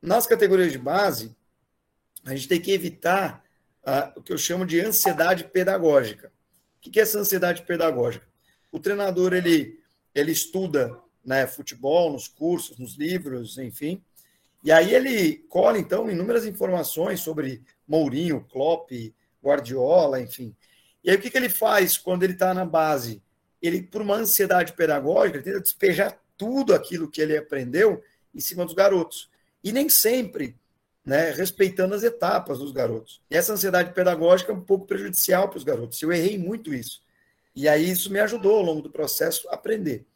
nas 0.00 0.26
categorias 0.26 0.72
de 0.72 0.78
base, 0.78 1.36
a 2.24 2.34
gente 2.34 2.48
tem 2.48 2.58
que 2.60 2.72
evitar 2.72 3.44
uh, 3.82 4.18
o 4.18 4.22
que 4.22 4.32
eu 4.32 4.38
chamo 4.38 4.64
de 4.64 4.80
ansiedade 4.80 5.44
pedagógica. 5.44 6.32
O 6.78 6.80
que 6.80 6.98
é 6.98 7.02
essa 7.02 7.18
ansiedade 7.18 7.62
pedagógica? 7.62 8.26
O 8.72 8.78
treinador, 8.78 9.34
ele 9.34 9.78
ele 10.14 10.32
estuda 10.32 10.98
né, 11.24 11.46
futebol 11.46 12.12
nos 12.12 12.26
cursos, 12.28 12.78
nos 12.78 12.96
livros, 12.96 13.58
enfim. 13.58 14.02
E 14.62 14.72
aí 14.72 14.94
ele 14.94 15.36
colhe, 15.48 15.78
então, 15.78 16.10
inúmeras 16.10 16.46
informações 16.46 17.20
sobre 17.20 17.62
Mourinho, 17.86 18.44
Klopp, 18.50 18.90
Guardiola, 19.42 20.20
enfim. 20.20 20.54
E 21.04 21.10
aí 21.10 21.16
o 21.16 21.20
que, 21.20 21.30
que 21.30 21.36
ele 21.36 21.48
faz 21.48 21.96
quando 21.96 22.22
ele 22.22 22.32
está 22.32 22.52
na 22.52 22.64
base? 22.64 23.22
Ele, 23.62 23.82
por 23.82 24.02
uma 24.02 24.16
ansiedade 24.16 24.72
pedagógica, 24.72 25.38
ele 25.38 25.44
tenta 25.44 25.60
despejar 25.60 26.20
tudo 26.36 26.74
aquilo 26.74 27.10
que 27.10 27.20
ele 27.20 27.36
aprendeu 27.36 28.02
em 28.34 28.40
cima 28.40 28.64
dos 28.64 28.74
garotos. 28.74 29.30
E 29.62 29.72
nem 29.72 29.88
sempre 29.88 30.56
né, 31.04 31.30
respeitando 31.30 31.94
as 31.94 32.02
etapas 32.02 32.58
dos 32.58 32.70
garotos. 32.70 33.22
E 33.30 33.36
essa 33.36 33.52
ansiedade 33.52 33.92
pedagógica 33.92 34.52
é 34.52 34.54
um 34.54 34.60
pouco 34.60 34.86
prejudicial 34.86 35.48
para 35.48 35.56
os 35.58 35.64
garotos. 35.64 36.00
Eu 36.02 36.12
errei 36.12 36.36
muito 36.36 36.74
isso. 36.74 37.02
E 37.58 37.68
aí 37.68 37.90
isso 37.90 38.08
me 38.12 38.20
ajudou 38.20 38.58
ao 38.58 38.62
longo 38.62 38.80
do 38.80 38.88
processo 38.88 39.48
a 39.48 39.54
aprender. 39.54 40.06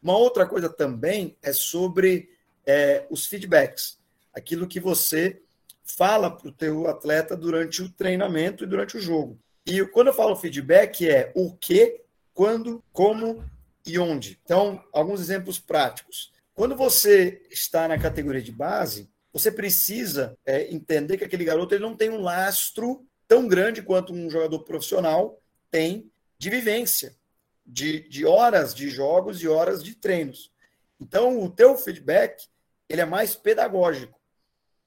Uma 0.00 0.16
outra 0.16 0.46
coisa 0.46 0.68
também 0.68 1.36
é 1.42 1.52
sobre 1.52 2.30
é, 2.64 3.04
os 3.10 3.26
feedbacks, 3.26 3.98
aquilo 4.32 4.68
que 4.68 4.78
você 4.78 5.42
fala 5.82 6.30
para 6.30 6.46
o 6.46 6.52
teu 6.52 6.86
atleta 6.86 7.36
durante 7.36 7.82
o 7.82 7.90
treinamento 7.90 8.62
e 8.62 8.68
durante 8.68 8.96
o 8.96 9.00
jogo. 9.00 9.36
E 9.66 9.84
quando 9.86 10.06
eu 10.06 10.14
falo 10.14 10.36
feedback 10.36 11.10
é 11.10 11.32
o 11.34 11.52
que, 11.52 12.02
quando, 12.32 12.80
como 12.92 13.44
e 13.84 13.98
onde. 13.98 14.38
Então, 14.44 14.80
alguns 14.92 15.20
exemplos 15.20 15.58
práticos. 15.58 16.32
Quando 16.54 16.76
você 16.76 17.42
está 17.50 17.88
na 17.88 17.98
categoria 17.98 18.40
de 18.40 18.52
base, 18.52 19.10
você 19.32 19.50
precisa 19.50 20.38
é, 20.46 20.72
entender 20.72 21.16
que 21.16 21.24
aquele 21.24 21.44
garoto 21.44 21.74
ele 21.74 21.82
não 21.82 21.96
tem 21.96 22.10
um 22.10 22.20
lastro 22.20 23.04
tão 23.26 23.48
grande 23.48 23.82
quanto 23.82 24.12
um 24.12 24.30
jogador 24.30 24.60
profissional 24.60 25.36
tem 25.68 26.08
de 26.38 26.50
vivência, 26.50 27.16
de, 27.64 28.08
de 28.08 28.24
horas 28.24 28.74
de 28.74 28.88
jogos 28.88 29.42
e 29.42 29.48
horas 29.48 29.82
de 29.82 29.94
treinos. 29.94 30.52
Então, 31.00 31.42
o 31.42 31.50
teu 31.50 31.76
feedback 31.76 32.48
ele 32.88 33.00
é 33.00 33.06
mais 33.06 33.34
pedagógico, 33.34 34.18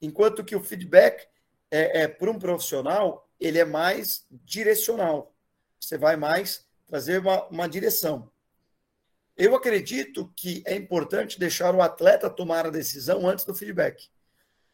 enquanto 0.02 0.44
que 0.44 0.56
o 0.56 0.64
feedback 0.64 1.28
é, 1.70 2.04
é 2.04 2.08
para 2.08 2.32
um 2.32 2.40
profissional 2.40 3.30
ele 3.40 3.58
é 3.58 3.66
mais 3.66 4.26
direcional. 4.30 5.34
Você 5.80 5.98
vai 5.98 6.16
mais 6.16 6.68
trazer 6.86 7.20
uma, 7.20 7.46
uma 7.48 7.70
direção. 7.70 8.30
Eu 9.38 9.56
acredito 9.56 10.32
que 10.36 10.62
é 10.66 10.76
importante 10.76 11.40
deixar 11.40 11.74
o 11.74 11.82
atleta 11.82 12.30
tomar 12.30 12.66
a 12.66 12.70
decisão 12.70 13.26
antes 13.28 13.46
do 13.46 13.56
feedback. 13.56 14.10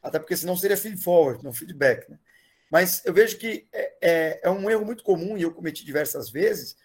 Até 0.02 0.18
porque 0.18 0.36
senão 0.36 0.58
seria 0.58 0.78
feed 0.78 0.98
forward, 0.98 1.44
não 1.44 1.54
feedback. 1.54 2.10
Né? 2.10 2.18
Mas 2.70 3.06
eu 3.06 3.14
vejo 3.14 3.38
que 3.38 3.68
é, 3.72 3.94
é, 4.02 4.42
é, 4.44 4.50
um 4.50 4.70
erro 4.70 4.86
muito 4.86 5.04
comum, 5.04 5.38
e 5.38 5.44
eu 5.44 5.54
cometi 5.54 5.86
diversas 5.86 6.30
vezes, 6.30 6.76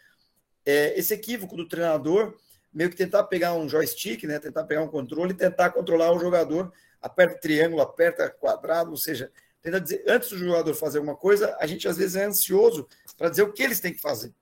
é 0.64 0.98
esse 0.98 1.14
equívoco 1.14 1.56
do 1.56 1.66
treinador 1.66 2.36
meio 2.72 2.90
que 2.90 2.96
tentar 2.96 3.24
pegar 3.24 3.54
um 3.54 3.68
joystick, 3.68 4.24
né, 4.24 4.38
tentar 4.38 4.64
pegar 4.64 4.82
um 4.82 4.88
controle 4.88 5.34
tentar 5.34 5.70
controlar 5.70 6.12
o 6.12 6.20
jogador, 6.20 6.72
aperta 7.00 7.40
triângulo, 7.40 7.82
aperta 7.82 8.30
quadrado, 8.30 8.90
ou 8.90 8.96
seja, 8.96 9.32
tenta 9.60 9.80
dizer, 9.80 10.04
antes 10.06 10.28
do 10.30 10.38
jogador 10.38 10.74
fazer 10.74 10.98
alguma 10.98 11.16
coisa, 11.16 11.56
a 11.58 11.66
gente 11.66 11.88
às 11.88 11.96
vezes 11.96 12.14
é 12.14 12.24
ansioso 12.24 12.88
para 13.16 13.28
dizer 13.28 13.42
o 13.42 13.52
que 13.52 13.62
eles 13.62 13.80
têm 13.80 13.92
que 13.92 14.00
fazer. 14.00 14.32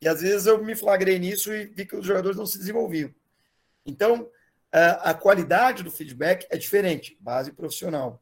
E 0.00 0.08
às 0.08 0.20
vezes 0.20 0.46
eu 0.46 0.62
me 0.62 0.74
flagrei 0.74 1.18
nisso 1.18 1.52
e 1.52 1.66
vi 1.66 1.86
que 1.86 1.96
os 1.96 2.06
jogadores 2.06 2.36
não 2.36 2.46
se 2.46 2.58
desenvolviam. 2.58 3.12
Então, 3.84 4.28
a 4.72 5.14
qualidade 5.14 5.82
do 5.82 5.90
feedback 5.90 6.46
é 6.50 6.56
diferente, 6.58 7.16
base 7.20 7.52
profissional. 7.52 8.20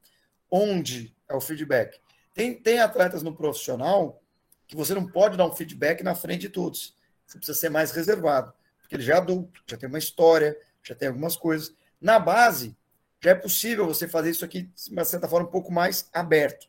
Onde 0.51 1.15
é 1.29 1.35
o 1.35 1.41
feedback? 1.41 1.99
Tem, 2.35 2.53
tem 2.53 2.81
atletas 2.81 3.23
no 3.23 3.35
profissional 3.35 4.21
que 4.67 4.77
você 4.77 4.93
não 4.93 5.07
pode 5.07 5.37
dar 5.37 5.47
um 5.47 5.55
feedback 5.55 6.03
na 6.03 6.15
frente 6.17 6.43
de 6.43 6.49
todos. 6.49 6.97
Você 7.25 7.39
precisa 7.39 7.59
ser 7.59 7.71
mais 7.71 7.93
reservado, 7.93 8.53
porque 8.81 8.97
ele 8.97 9.05
já 9.05 9.15
é 9.15 9.17
adulto, 9.19 9.63
já 9.67 9.77
tem 9.77 9.89
uma 9.89 9.99
história, 9.99 10.59
já 10.83 10.95
tem 10.95 11.09
algumas 11.09 11.37
coisas. 11.37 11.73
Na 12.01 12.19
base, 12.19 12.77
já 13.23 13.31
é 13.31 13.35
possível 13.35 13.87
você 13.87 14.09
fazer 14.09 14.31
isso 14.31 14.45
aqui, 14.45 14.63
de 14.63 14.91
uma 14.91 15.05
certa 15.05 15.29
forma, 15.29 15.49
um 15.49 15.51
pouco 15.51 15.73
mais 15.73 16.09
aberto. 16.13 16.67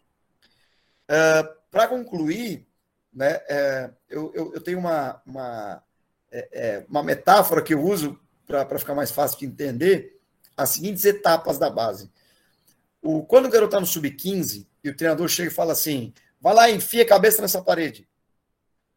Uh, 1.10 1.56
Para 1.72 1.88
concluir, 1.88 2.66
né, 3.12 3.42
é, 3.48 3.92
eu, 4.10 4.32
eu, 4.36 4.54
eu, 4.54 4.62
tenho 4.62 4.78
uma, 4.78 5.22
uma, 5.26 5.84
é, 6.32 6.50
é 6.52 6.86
uma 6.88 7.02
metáfora 7.02 7.62
que 7.62 7.74
eu 7.74 7.82
uso 7.82 8.20
para 8.46 8.78
ficar 8.78 8.94
mais 8.94 9.10
fácil 9.10 9.40
de 9.40 9.46
entender 9.46 10.20
as 10.56 10.70
seguintes 10.70 11.04
etapas 11.06 11.58
da 11.58 11.70
base. 11.70 12.12
O, 13.02 13.24
quando 13.24 13.46
o 13.46 13.50
garoto 13.50 13.70
está 13.70 13.80
no 13.80 13.86
sub-15 13.86 14.68
e 14.86 14.90
o 14.90 14.96
treinador 14.96 15.28
chega 15.28 15.50
e 15.50 15.54
fala 15.54 15.74
assim: 15.74 16.14
vai 16.40 16.54
lá 16.54 16.70
enfia 16.70 17.02
a 17.02 17.08
cabeça 17.08 17.42
nessa 17.42 17.60
parede. 17.60 18.08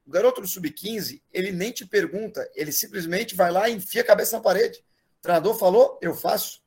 O 0.07 0.11
garoto 0.11 0.41
do 0.41 0.47
sub-15, 0.47 1.23
ele 1.33 1.51
nem 1.51 1.73
te 1.73 1.87
pergunta, 1.87 2.49
ele 2.55 2.73
simplesmente 2.73 3.35
vai 3.35 3.51
lá 3.51 3.69
e 3.69 3.75
enfia 3.75 4.03
a 4.03 4.05
cabeça 4.05 4.37
na 4.37 4.43
parede. 4.43 4.85
O 5.19 5.23
treinador 5.23 5.55
falou, 5.59 5.99
eu 6.01 6.15
faço. 6.15 6.63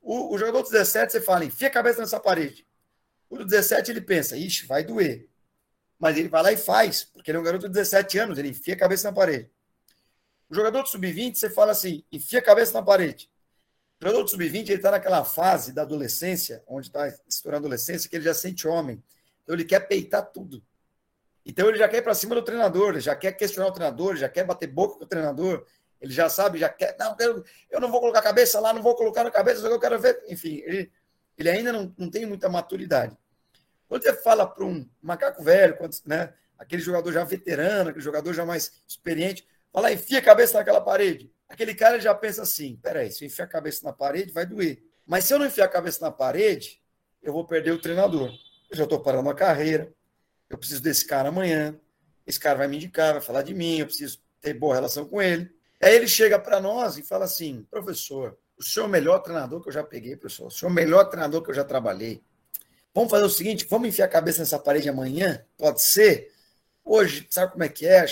O, 0.00 0.34
o 0.34 0.38
jogador 0.38 0.62
do 0.62 0.70
17, 0.70 1.12
você 1.12 1.20
fala, 1.20 1.44
enfia 1.44 1.68
a 1.68 1.70
cabeça 1.70 2.00
nessa 2.00 2.18
parede. 2.18 2.66
O 3.30 3.36
do 3.36 3.44
17, 3.44 3.90
ele 3.90 4.00
pensa, 4.00 4.36
ixi, 4.36 4.66
vai 4.66 4.84
doer. 4.84 5.28
Mas 5.98 6.16
ele 6.16 6.28
vai 6.28 6.42
lá 6.42 6.52
e 6.52 6.56
faz, 6.56 7.04
porque 7.04 7.30
ele 7.30 7.38
é 7.38 7.40
um 7.40 7.44
garoto 7.44 7.66
de 7.66 7.74
17 7.74 8.18
anos, 8.18 8.38
ele 8.38 8.48
enfia 8.48 8.74
a 8.74 8.78
cabeça 8.78 9.08
na 9.08 9.14
parede. 9.14 9.50
O 10.48 10.54
jogador 10.54 10.82
do 10.82 10.88
sub-20, 10.88 11.34
você 11.34 11.50
fala 11.50 11.72
assim, 11.72 12.04
enfia 12.10 12.38
a 12.38 12.42
cabeça 12.42 12.72
na 12.72 12.82
parede. 12.82 13.28
O 14.00 14.04
jogador 14.04 14.22
do 14.22 14.30
sub-20, 14.30 14.68
ele 14.68 14.74
está 14.74 14.92
naquela 14.92 15.24
fase 15.24 15.72
da 15.72 15.82
adolescência, 15.82 16.62
onde 16.68 16.86
está 16.86 17.08
estourando 17.28 17.64
a 17.64 17.66
adolescência, 17.66 18.08
que 18.08 18.14
ele 18.14 18.24
já 18.24 18.34
sente 18.34 18.68
homem. 18.68 19.02
Então 19.42 19.56
ele 19.56 19.64
quer 19.64 19.80
peitar 19.80 20.24
tudo. 20.30 20.62
Então 21.44 21.68
ele 21.68 21.78
já 21.78 21.88
quer 21.88 21.98
ir 21.98 22.02
para 22.02 22.14
cima 22.14 22.34
do 22.34 22.42
treinador, 22.42 22.90
ele 22.90 23.00
já 23.00 23.16
quer 23.16 23.32
questionar 23.32 23.68
o 23.68 23.72
treinador, 23.72 24.14
já 24.16 24.28
quer 24.28 24.44
bater 24.44 24.68
boca 24.68 24.98
com 24.98 25.04
o 25.04 25.08
treinador, 25.08 25.66
ele 26.00 26.12
já 26.12 26.28
sabe, 26.28 26.58
já 26.58 26.68
quer. 26.68 26.94
Não, 26.98 27.16
eu, 27.18 27.44
eu 27.70 27.80
não 27.80 27.90
vou 27.90 28.00
colocar 28.00 28.20
a 28.20 28.22
cabeça 28.22 28.60
lá, 28.60 28.72
não 28.72 28.82
vou 28.82 28.94
colocar 28.94 29.24
na 29.24 29.30
cabeça, 29.30 29.66
eu 29.66 29.80
quero 29.80 29.98
ver. 29.98 30.22
Enfim, 30.28 30.62
ele, 30.64 30.92
ele 31.36 31.50
ainda 31.50 31.72
não, 31.72 31.92
não 31.98 32.10
tem 32.10 32.24
muita 32.24 32.48
maturidade. 32.48 33.16
Quando 33.88 34.02
você 34.02 34.12
fala 34.12 34.46
para 34.46 34.64
um 34.64 34.88
macaco 35.02 35.42
velho, 35.42 35.76
quando, 35.76 35.96
né, 36.04 36.34
aquele 36.58 36.82
jogador 36.82 37.10
já 37.10 37.24
veterano, 37.24 37.90
aquele 37.90 38.04
jogador 38.04 38.32
já 38.32 38.44
mais 38.44 38.72
experiente, 38.86 39.48
Fala, 39.72 39.92
enfia 39.92 40.18
a 40.18 40.22
cabeça 40.22 40.58
naquela 40.58 40.80
parede. 40.80 41.30
Aquele 41.48 41.74
cara 41.74 42.00
já 42.00 42.14
pensa 42.14 42.42
assim: 42.42 42.76
peraí, 42.76 43.10
se 43.10 43.24
eu 43.24 43.26
enfiar 43.26 43.44
a 43.44 43.48
cabeça 43.48 43.84
na 43.84 43.92
parede, 43.92 44.32
vai 44.32 44.44
doer. 44.44 44.82
Mas 45.06 45.24
se 45.24 45.32
eu 45.32 45.38
não 45.38 45.46
enfiar 45.46 45.64
a 45.64 45.68
cabeça 45.68 46.04
na 46.04 46.10
parede, 46.10 46.82
eu 47.22 47.32
vou 47.32 47.46
perder 47.46 47.72
o 47.72 47.80
treinador. 47.80 48.30
Eu 48.70 48.76
já 48.76 48.84
estou 48.84 49.00
parando 49.00 49.30
a 49.30 49.34
carreira, 49.34 49.92
eu 50.50 50.58
preciso 50.58 50.82
desse 50.82 51.06
cara 51.06 51.30
amanhã. 51.30 51.78
Esse 52.26 52.38
cara 52.38 52.58
vai 52.58 52.68
me 52.68 52.76
indicar, 52.76 53.12
vai 53.12 53.22
falar 53.22 53.42
de 53.42 53.54
mim, 53.54 53.78
eu 53.78 53.86
preciso 53.86 54.20
ter 54.40 54.52
boa 54.52 54.74
relação 54.74 55.06
com 55.06 55.22
ele. 55.22 55.50
Aí 55.80 55.94
ele 55.94 56.06
chega 56.06 56.38
para 56.38 56.60
nós 56.60 56.98
e 56.98 57.02
fala 57.02 57.24
assim: 57.24 57.66
professor, 57.70 58.36
o 58.58 58.62
senhor 58.62 58.84
é 58.84 58.88
o 58.88 58.90
melhor 58.90 59.20
treinador 59.20 59.62
que 59.62 59.68
eu 59.68 59.72
já 59.72 59.82
peguei, 59.82 60.16
professor. 60.16 60.48
O 60.48 60.50
senhor 60.50 60.68
é 60.68 60.72
o 60.72 60.74
melhor 60.74 61.04
treinador 61.04 61.42
que 61.42 61.50
eu 61.50 61.54
já 61.54 61.64
trabalhei. 61.64 62.22
Vamos 62.94 63.10
fazer 63.10 63.24
o 63.24 63.30
seguinte: 63.30 63.66
vamos 63.70 63.88
enfiar 63.88 64.06
a 64.06 64.08
cabeça 64.08 64.40
nessa 64.40 64.58
parede 64.58 64.88
amanhã? 64.88 65.44
Pode 65.56 65.80
ser? 65.80 66.32
Hoje, 66.90 67.26
sabe 67.28 67.52
como 67.52 67.62
é 67.62 67.68
que 67.68 67.86
é? 67.86 68.06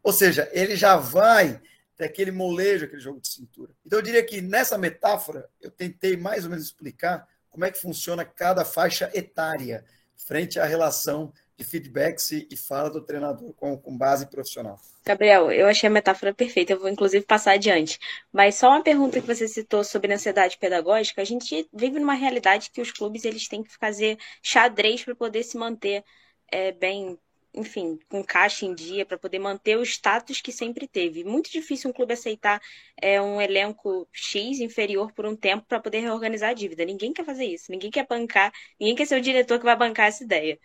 Ou 0.00 0.12
seja, 0.12 0.48
ele 0.52 0.76
já 0.76 0.94
vai 0.96 1.60
ter 1.96 2.04
aquele 2.04 2.30
molejo, 2.30 2.84
aquele 2.84 3.00
jogo 3.00 3.20
de 3.20 3.28
cintura. 3.28 3.72
Então, 3.84 3.98
eu 3.98 4.02
diria 4.02 4.24
que 4.24 4.40
nessa 4.40 4.78
metáfora, 4.78 5.48
eu 5.60 5.68
tentei 5.68 6.16
mais 6.16 6.44
ou 6.44 6.50
menos 6.50 6.64
explicar 6.64 7.26
como 7.50 7.64
é 7.64 7.72
que 7.72 7.80
funciona 7.80 8.24
cada 8.24 8.64
faixa 8.64 9.10
etária 9.12 9.84
frente 10.14 10.60
à 10.60 10.64
relação 10.64 11.32
de 11.56 11.64
feedbacks 11.64 12.30
e 12.30 12.56
fala 12.56 12.88
do 12.88 13.00
treinador 13.00 13.52
com, 13.54 13.76
com 13.76 13.96
base 13.96 14.26
profissional. 14.26 14.80
Gabriel, 15.04 15.50
eu 15.50 15.66
achei 15.66 15.88
a 15.88 15.92
metáfora 15.92 16.32
perfeita, 16.32 16.72
eu 16.72 16.80
vou 16.80 16.88
inclusive 16.88 17.24
passar 17.24 17.52
adiante. 17.52 17.98
Mas 18.32 18.54
só 18.54 18.68
uma 18.68 18.82
pergunta 18.82 19.20
que 19.20 19.26
você 19.26 19.46
citou 19.48 19.82
sobre 19.82 20.12
ansiedade 20.12 20.56
pedagógica, 20.58 21.20
a 21.20 21.24
gente 21.24 21.68
vive 21.72 21.98
numa 21.98 22.14
realidade 22.14 22.70
que 22.70 22.80
os 22.80 22.92
clubes 22.92 23.24
eles 23.24 23.48
têm 23.48 23.62
que 23.62 23.76
fazer 23.76 24.18
xadrez 24.40 25.04
para 25.04 25.14
poder 25.14 25.42
se 25.42 25.56
manter 25.56 26.04
é, 26.50 26.72
bem 26.72 27.18
enfim, 27.54 27.98
com 28.08 28.22
caixa 28.22 28.66
em 28.66 28.74
dia 28.74 29.06
para 29.06 29.16
poder 29.16 29.38
manter 29.38 29.78
o 29.78 29.82
status 29.82 30.40
que 30.40 30.50
sempre 30.50 30.88
teve. 30.88 31.22
Muito 31.22 31.50
difícil 31.50 31.88
um 31.90 31.92
clube 31.92 32.12
aceitar 32.12 32.60
é, 33.00 33.20
um 33.22 33.40
elenco 33.40 34.08
X 34.12 34.58
inferior 34.60 35.12
por 35.12 35.24
um 35.24 35.36
tempo 35.36 35.64
para 35.66 35.80
poder 35.80 36.00
reorganizar 36.00 36.50
a 36.50 36.54
dívida. 36.54 36.84
Ninguém 36.84 37.12
quer 37.12 37.24
fazer 37.24 37.44
isso, 37.44 37.70
ninguém 37.70 37.90
quer 37.90 38.06
bancar, 38.06 38.52
ninguém 38.78 38.96
quer 38.96 39.06
ser 39.06 39.16
o 39.16 39.22
diretor 39.22 39.58
que 39.58 39.64
vai 39.64 39.76
bancar 39.76 40.08
essa 40.08 40.24
ideia. 40.24 40.58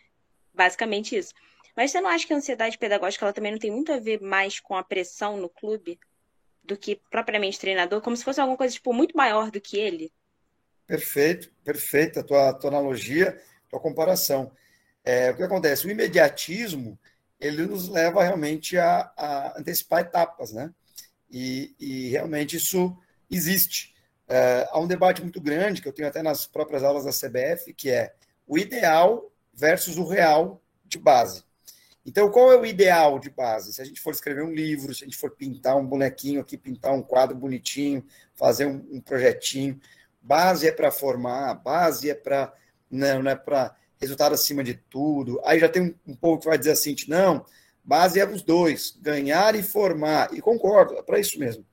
Basicamente 0.53 1.15
isso. 1.15 1.33
Mas 1.75 1.91
você 1.91 2.01
não 2.01 2.09
acha 2.09 2.25
que 2.25 2.33
a 2.33 2.37
ansiedade 2.37 2.77
pedagógica 2.77 3.23
ela 3.23 3.33
também 3.33 3.51
não 3.51 3.59
tem 3.59 3.71
muito 3.71 3.93
a 3.93 3.99
ver 3.99 4.19
mais 4.19 4.59
com 4.59 4.75
a 4.75 4.83
pressão 4.83 5.37
no 5.37 5.47
clube 5.47 5.99
do 6.63 6.75
que 6.75 6.99
propriamente 7.09 7.59
treinador, 7.59 8.01
como 8.01 8.17
se 8.17 8.23
fosse 8.23 8.41
alguma 8.41 8.57
coisa 8.57 8.73
tipo 8.73 8.93
muito 8.93 9.15
maior 9.15 9.49
do 9.51 9.61
que 9.61 9.77
ele? 9.77 10.11
Perfeito, 10.85 11.51
perfeita 11.63 12.21
a 12.21 12.23
tua, 12.23 12.53
tua 12.53 12.69
analogia, 12.69 13.39
tua 13.69 13.79
comparação. 13.79 14.51
É, 15.03 15.31
o 15.31 15.35
que 15.35 15.43
acontece? 15.43 15.87
O 15.87 15.91
imediatismo 15.91 16.99
ele 17.39 17.65
nos 17.65 17.87
leva 17.87 18.23
realmente 18.23 18.77
a, 18.77 19.11
a 19.15 19.59
antecipar 19.59 20.01
etapas, 20.01 20.51
né? 20.51 20.73
E, 21.31 21.73
e 21.79 22.09
realmente 22.09 22.57
isso 22.57 22.97
existe. 23.31 23.95
É, 24.27 24.67
há 24.69 24.79
um 24.79 24.87
debate 24.87 25.21
muito 25.21 25.39
grande, 25.39 25.81
que 25.81 25.87
eu 25.87 25.93
tenho 25.93 26.07
até 26.07 26.21
nas 26.21 26.45
próprias 26.45 26.83
aulas 26.83 27.05
da 27.05 27.11
CBF, 27.11 27.73
que 27.73 27.89
é 27.89 28.13
o 28.47 28.57
ideal 28.57 29.31
versus 29.53 29.97
o 29.97 30.05
real 30.05 30.61
de 30.85 30.97
base. 30.97 31.43
Então, 32.05 32.29
qual 32.31 32.51
é 32.51 32.57
o 32.57 32.65
ideal 32.65 33.19
de 33.19 33.29
base? 33.29 33.73
Se 33.73 33.81
a 33.81 33.85
gente 33.85 34.01
for 34.01 34.11
escrever 34.11 34.43
um 34.43 34.51
livro, 34.51 34.93
se 34.93 35.03
a 35.03 35.07
gente 35.07 35.17
for 35.17 35.31
pintar 35.31 35.77
um 35.77 35.85
bonequinho 35.85 36.41
aqui, 36.41 36.57
pintar 36.57 36.93
um 36.93 37.01
quadro 37.01 37.35
bonitinho, 37.35 38.03
fazer 38.33 38.65
um, 38.65 38.85
um 38.91 39.01
projetinho, 39.01 39.79
base 40.21 40.67
é 40.67 40.71
para 40.71 40.91
formar, 40.91 41.53
base 41.55 42.09
é 42.09 42.15
para 42.15 42.53
não, 42.89 43.21
não 43.21 43.31
é 43.31 43.35
para 43.35 43.75
resultado 43.99 44.33
acima 44.33 44.63
de 44.63 44.73
tudo. 44.73 45.41
Aí 45.43 45.59
já 45.59 45.67
tem 45.67 45.95
um, 46.07 46.15
pouco 46.15 46.41
que 46.41 46.47
vai 46.47 46.57
dizer 46.57 46.71
assim, 46.71 46.95
não, 47.07 47.45
base 47.83 48.19
é 48.19 48.27
os 48.27 48.41
dois, 48.41 48.97
ganhar 48.99 49.55
e 49.55 49.63
formar. 49.63 50.33
E 50.33 50.41
concordo, 50.41 50.95
é 50.97 51.03
para 51.03 51.19
isso 51.19 51.37
mesmo. 51.37 51.65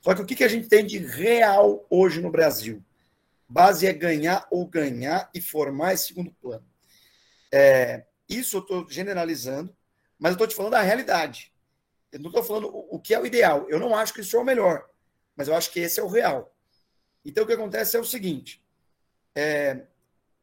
Só 0.00 0.14
que 0.14 0.22
o 0.22 0.26
que, 0.26 0.42
a 0.42 0.48
gente 0.48 0.68
tem 0.68 0.84
de 0.84 0.98
real 0.98 1.86
hoje 1.88 2.20
no 2.20 2.30
Brasil? 2.30 2.82
Base 3.48 3.86
é 3.86 3.92
ganhar 3.92 4.46
ou 4.50 4.66
ganhar 4.66 5.30
e 5.32 5.40
formar 5.40 5.94
esse 5.94 6.08
segundo 6.08 6.32
plano. 6.32 6.64
É, 7.52 8.04
isso 8.28 8.56
eu 8.56 8.60
estou 8.62 8.86
generalizando, 8.90 9.74
mas 10.18 10.30
eu 10.30 10.34
estou 10.34 10.48
te 10.48 10.54
falando 10.56 10.72
da 10.72 10.82
realidade. 10.82 11.52
Eu 12.10 12.18
não 12.18 12.28
estou 12.28 12.42
falando 12.42 12.68
o 12.90 12.98
que 12.98 13.14
é 13.14 13.20
o 13.20 13.26
ideal. 13.26 13.66
Eu 13.68 13.78
não 13.78 13.94
acho 13.94 14.12
que 14.12 14.20
isso 14.20 14.36
é 14.36 14.40
o 14.40 14.44
melhor. 14.44 14.88
mas 15.36 15.48
eu 15.48 15.54
acho 15.54 15.70
que 15.70 15.80
esse 15.80 16.00
é 16.00 16.02
o 16.02 16.08
real. 16.08 16.54
Então, 17.24 17.44
o 17.44 17.46
que 17.46 17.52
acontece 17.52 17.96
é 17.96 18.00
o 18.00 18.04
seguinte: 18.04 18.62
é, 19.34 19.82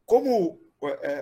como 0.06 0.60
é, 0.60 0.69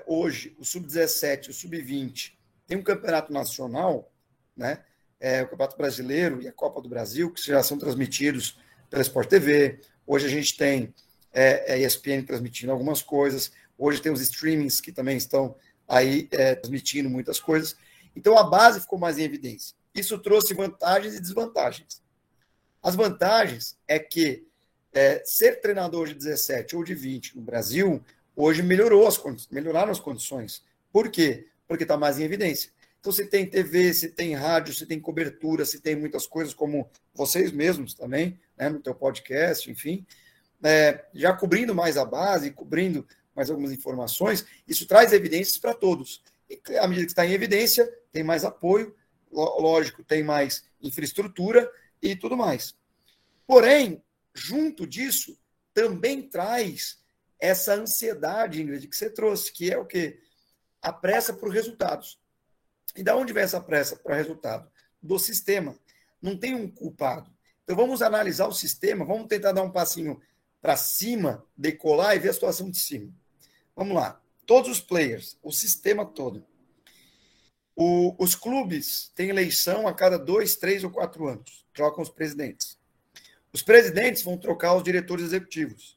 hoje 0.05 0.55
o 0.59 0.65
sub-17, 0.65 1.49
o 1.49 1.53
sub-20 1.53 2.37
tem 2.67 2.77
um 2.77 2.83
campeonato 2.83 3.31
nacional, 3.31 4.11
né? 4.55 4.83
É, 5.19 5.41
o 5.41 5.47
Campeonato 5.47 5.77
Brasileiro 5.77 6.41
e 6.41 6.47
a 6.47 6.51
Copa 6.51 6.79
do 6.79 6.89
Brasil, 6.89 7.31
que 7.31 7.41
já 7.41 7.63
são 7.63 7.77
transmitidos 7.77 8.59
pela 8.89 9.01
Sport 9.01 9.29
TV. 9.29 9.79
Hoje 10.05 10.27
a 10.27 10.29
gente 10.29 10.55
tem 10.55 10.93
é, 11.33 11.73
a 11.73 11.77
é, 11.77 11.81
ESPN 11.81 12.23
transmitindo 12.23 12.71
algumas 12.71 13.01
coisas. 13.01 13.51
Hoje 13.77 14.01
tem 14.01 14.11
os 14.11 14.21
streamings 14.21 14.79
que 14.79 14.91
também 14.91 15.17
estão 15.17 15.55
aí 15.87 16.27
é, 16.31 16.53
transmitindo 16.53 17.09
muitas 17.09 17.39
coisas. 17.39 17.75
Então 18.15 18.37
a 18.37 18.43
base 18.43 18.81
ficou 18.81 18.99
mais 18.99 19.17
em 19.17 19.23
evidência. 19.23 19.75
Isso 19.95 20.19
trouxe 20.19 20.53
vantagens 20.53 21.15
e 21.15 21.19
desvantagens. 21.19 22.01
As 22.83 22.95
vantagens 22.95 23.75
é 23.87 23.97
que 23.97 24.45
é, 24.93 25.23
ser 25.25 25.61
treinador 25.61 26.07
de 26.07 26.13
17 26.13 26.75
ou 26.75 26.83
de 26.83 26.93
20 26.93 27.35
no 27.35 27.41
Brasil 27.41 28.03
hoje 28.37 28.61
melhorou 28.61 29.07
as 29.07 29.19
melhoraram 29.49 29.91
as 29.91 29.99
condições. 29.99 30.63
Por 30.93 31.09
quê? 31.09 31.47
Porque 31.67 31.83
está 31.83 31.97
mais 31.97 32.19
em 32.19 32.23
evidência. 32.23 32.71
Então, 32.99 33.11
se 33.11 33.25
tem 33.25 33.49
TV, 33.49 33.93
se 33.93 34.09
tem 34.09 34.35
rádio, 34.35 34.73
se 34.73 34.85
tem 34.85 34.99
cobertura, 34.99 35.65
se 35.65 35.81
tem 35.81 35.95
muitas 35.95 36.27
coisas, 36.27 36.53
como 36.53 36.87
vocês 37.13 37.51
mesmos 37.51 37.93
também, 37.93 38.39
né, 38.55 38.69
no 38.69 38.79
teu 38.79 38.93
podcast, 38.93 39.69
enfim, 39.71 40.05
é, 40.63 41.05
já 41.13 41.33
cobrindo 41.33 41.73
mais 41.73 41.97
a 41.97 42.05
base, 42.05 42.51
cobrindo 42.51 43.07
mais 43.35 43.49
algumas 43.49 43.71
informações, 43.71 44.45
isso 44.67 44.85
traz 44.87 45.13
evidências 45.13 45.57
para 45.57 45.73
todos. 45.73 46.23
E 46.49 46.77
à 46.77 46.87
medida 46.87 47.05
que 47.05 47.11
está 47.11 47.25
em 47.25 47.33
evidência, 47.33 47.91
tem 48.11 48.23
mais 48.23 48.43
apoio, 48.45 48.95
lógico, 49.31 50.03
tem 50.03 50.23
mais 50.23 50.63
infraestrutura 50.81 51.69
e 52.01 52.15
tudo 52.15 52.37
mais. 52.37 52.75
Porém, 53.45 54.01
junto 54.33 54.85
disso, 54.85 55.37
também 55.73 56.21
traz 56.21 56.99
essa 57.39 57.73
ansiedade, 57.73 58.61
Ingrid, 58.61 58.87
que 58.87 58.95
você 58.95 59.09
trouxe, 59.09 59.51
que 59.51 59.71
é 59.71 59.77
o 59.77 59.85
quê? 59.85 60.19
A 60.81 60.91
pressa 60.91 61.33
por 61.33 61.49
resultados. 61.49 62.19
E 62.95 63.03
da 63.03 63.15
onde 63.15 63.33
vem 63.33 63.43
essa 63.43 63.61
pressa 63.61 63.95
para 63.95 64.15
resultado? 64.15 64.69
Do 65.01 65.19
sistema. 65.19 65.77
Não 66.21 66.37
tem 66.37 66.55
um 66.55 66.69
culpado. 66.69 67.31
Então 67.63 67.75
vamos 67.75 68.01
analisar 68.01 68.47
o 68.47 68.53
sistema, 68.53 69.05
vamos 69.05 69.27
tentar 69.27 69.51
dar 69.51 69.61
um 69.61 69.71
passinho 69.71 70.19
para 70.61 70.75
cima, 70.75 71.45
decolar 71.55 72.15
e 72.15 72.19
ver 72.19 72.29
a 72.29 72.33
situação 72.33 72.71
de 72.71 72.77
cima. 72.77 73.13
Vamos 73.75 73.95
lá. 73.95 74.21
Todos 74.45 74.71
os 74.71 74.81
players, 74.81 75.37
o 75.43 75.51
sistema 75.51 76.05
todo. 76.05 76.45
O, 77.75 78.15
os 78.17 78.33
clubes 78.33 79.11
têm 79.13 79.29
eleição 79.29 79.87
a 79.87 79.93
cada 79.93 80.17
dois, 80.17 80.55
três 80.55 80.83
ou 80.83 80.89
quatro 80.89 81.27
anos. 81.27 81.65
Trocam 81.73 82.01
os 82.01 82.09
presidentes. 82.09 82.79
Os 83.53 83.61
presidentes 83.61 84.23
vão 84.23 84.37
trocar 84.37 84.75
os 84.75 84.83
diretores 84.83 85.25
executivos 85.25 85.96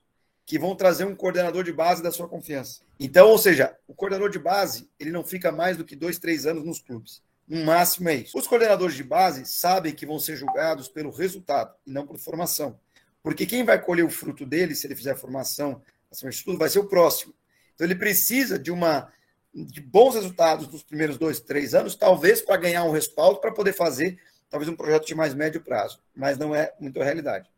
que 0.50 0.58
vão 0.58 0.74
trazer 0.74 1.04
um 1.04 1.14
coordenador 1.14 1.62
de 1.62 1.72
base 1.72 2.02
da 2.02 2.10
sua 2.10 2.26
confiança. 2.26 2.80
Então, 2.98 3.28
ou 3.28 3.38
seja, 3.38 3.76
o 3.86 3.94
coordenador 3.94 4.30
de 4.30 4.38
base, 4.40 4.90
ele 4.98 5.12
não 5.12 5.22
fica 5.22 5.52
mais 5.52 5.76
do 5.76 5.84
que 5.84 5.94
dois, 5.94 6.18
três 6.18 6.44
anos 6.44 6.64
nos 6.64 6.80
clubes. 6.80 7.22
No 7.46 7.64
máximo 7.64 8.08
é 8.08 8.16
isso. 8.16 8.36
Os 8.36 8.48
coordenadores 8.48 8.96
de 8.96 9.04
base 9.04 9.46
sabem 9.46 9.94
que 9.94 10.04
vão 10.04 10.18
ser 10.18 10.34
julgados 10.34 10.88
pelo 10.88 11.12
resultado 11.12 11.72
e 11.86 11.92
não 11.92 12.04
por 12.04 12.18
formação. 12.18 12.80
Porque 13.22 13.46
quem 13.46 13.64
vai 13.64 13.80
colher 13.80 14.04
o 14.04 14.10
fruto 14.10 14.44
dele, 14.44 14.74
se 14.74 14.88
ele 14.88 14.96
fizer 14.96 15.14
formação 15.14 15.80
acima 16.10 16.32
de 16.32 16.42
tudo, 16.42 16.58
vai 16.58 16.68
ser 16.68 16.80
o 16.80 16.88
próximo. 16.88 17.32
Então 17.76 17.86
ele 17.86 17.94
precisa 17.94 18.58
de 18.58 18.72
uma 18.72 19.08
de 19.54 19.80
bons 19.80 20.16
resultados 20.16 20.66
nos 20.66 20.82
primeiros 20.82 21.16
dois, 21.16 21.38
três 21.38 21.76
anos, 21.76 21.94
talvez 21.94 22.42
para 22.42 22.56
ganhar 22.56 22.82
um 22.82 22.90
respaldo 22.90 23.40
para 23.40 23.52
poder 23.52 23.72
fazer 23.72 24.18
talvez 24.48 24.68
um 24.68 24.74
projeto 24.74 25.06
de 25.06 25.14
mais 25.14 25.32
médio 25.32 25.60
prazo, 25.60 26.00
mas 26.12 26.36
não 26.36 26.52
é 26.52 26.74
muito 26.80 27.00
a 27.00 27.04
realidade. 27.04 27.48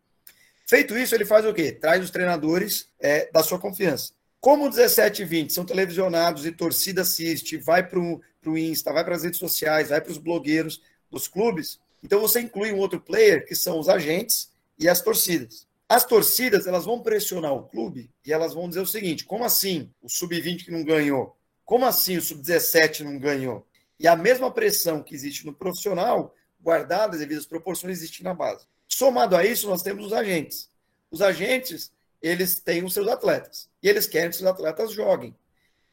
Feito 0.66 0.96
isso, 0.96 1.14
ele 1.14 1.24
faz 1.24 1.44
o 1.44 1.52
quê? 1.52 1.72
Traz 1.72 2.02
os 2.02 2.10
treinadores 2.10 2.88
é, 3.00 3.30
da 3.30 3.42
sua 3.42 3.58
confiança. 3.58 4.12
Como 4.40 4.68
17 4.68 5.22
e 5.22 5.24
20 5.24 5.52
são 5.52 5.64
televisionados 5.64 6.44
e 6.46 6.52
torcida 6.52 7.02
assiste, 7.02 7.56
vai 7.56 7.86
para 7.86 7.98
o 7.98 8.58
Insta, 8.58 8.92
vai 8.92 9.04
para 9.04 9.14
as 9.14 9.22
redes 9.22 9.38
sociais, 9.38 9.90
vai 9.90 10.00
para 10.00 10.10
os 10.10 10.18
blogueiros 10.18 10.82
dos 11.10 11.28
clubes, 11.28 11.78
então 12.02 12.20
você 12.20 12.40
inclui 12.40 12.72
um 12.72 12.78
outro 12.78 13.00
player, 13.00 13.46
que 13.46 13.54
são 13.54 13.78
os 13.78 13.88
agentes 13.88 14.50
e 14.78 14.88
as 14.88 15.00
torcidas. 15.00 15.66
As 15.88 16.04
torcidas 16.04 16.66
elas 16.66 16.84
vão 16.84 17.00
pressionar 17.02 17.52
o 17.52 17.64
clube 17.64 18.10
e 18.26 18.32
elas 18.32 18.54
vão 18.54 18.68
dizer 18.68 18.80
o 18.80 18.86
seguinte: 18.86 19.24
como 19.24 19.44
assim 19.44 19.90
o 20.02 20.08
sub-20 20.08 20.64
que 20.64 20.70
não 20.70 20.82
ganhou? 20.82 21.36
Como 21.64 21.84
assim 21.84 22.16
o 22.16 22.22
sub-17 22.22 23.00
não 23.00 23.18
ganhou? 23.18 23.66
E 24.00 24.08
a 24.08 24.16
mesma 24.16 24.50
pressão 24.50 25.02
que 25.02 25.14
existe 25.14 25.46
no 25.46 25.52
profissional, 25.52 26.34
guardada 26.60 27.12
as 27.12 27.20
devidas 27.20 27.46
proporções, 27.46 27.98
existe 27.98 28.24
na 28.24 28.34
base. 28.34 28.66
Somado 28.94 29.34
a 29.34 29.42
isso, 29.42 29.66
nós 29.68 29.82
temos 29.82 30.06
os 30.06 30.12
agentes. 30.12 30.70
Os 31.10 31.22
agentes, 31.22 31.90
eles 32.20 32.60
têm 32.60 32.84
os 32.84 32.92
seus 32.92 33.08
atletas. 33.08 33.70
E 33.82 33.88
eles 33.88 34.06
querem 34.06 34.28
que 34.28 34.36
os 34.36 34.44
atletas 34.44 34.92
joguem. 34.92 35.34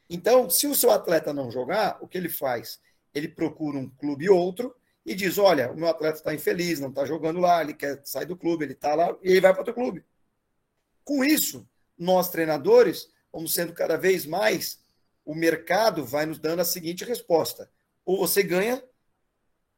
Então, 0.08 0.50
se 0.50 0.66
o 0.66 0.74
seu 0.74 0.90
atleta 0.90 1.32
não 1.32 1.50
jogar, 1.50 1.96
o 2.02 2.06
que 2.06 2.18
ele 2.18 2.28
faz? 2.28 2.78
Ele 3.14 3.26
procura 3.26 3.78
um 3.78 3.88
clube 3.88 4.28
outro 4.28 4.76
e 5.04 5.14
diz: 5.14 5.38
Olha, 5.38 5.72
o 5.72 5.76
meu 5.76 5.88
atleta 5.88 6.18
está 6.18 6.34
infeliz, 6.34 6.78
não 6.78 6.90
está 6.90 7.06
jogando 7.06 7.40
lá, 7.40 7.62
ele 7.62 7.72
quer 7.72 8.02
sair 8.04 8.26
do 8.26 8.36
clube, 8.36 8.66
ele 8.66 8.74
está 8.74 8.94
lá, 8.94 9.16
e 9.22 9.30
ele 9.30 9.40
vai 9.40 9.52
para 9.52 9.62
outro 9.62 9.74
clube. 9.74 10.04
Com 11.02 11.24
isso, 11.24 11.66
nós 11.96 12.28
treinadores 12.28 13.08
vamos 13.32 13.54
sendo 13.54 13.72
cada 13.72 13.96
vez 13.96 14.26
mais, 14.26 14.78
o 15.24 15.34
mercado 15.34 16.04
vai 16.04 16.26
nos 16.26 16.38
dando 16.38 16.60
a 16.60 16.66
seguinte 16.66 17.02
resposta: 17.02 17.70
ou 18.04 18.18
você 18.18 18.42
ganha, 18.42 18.84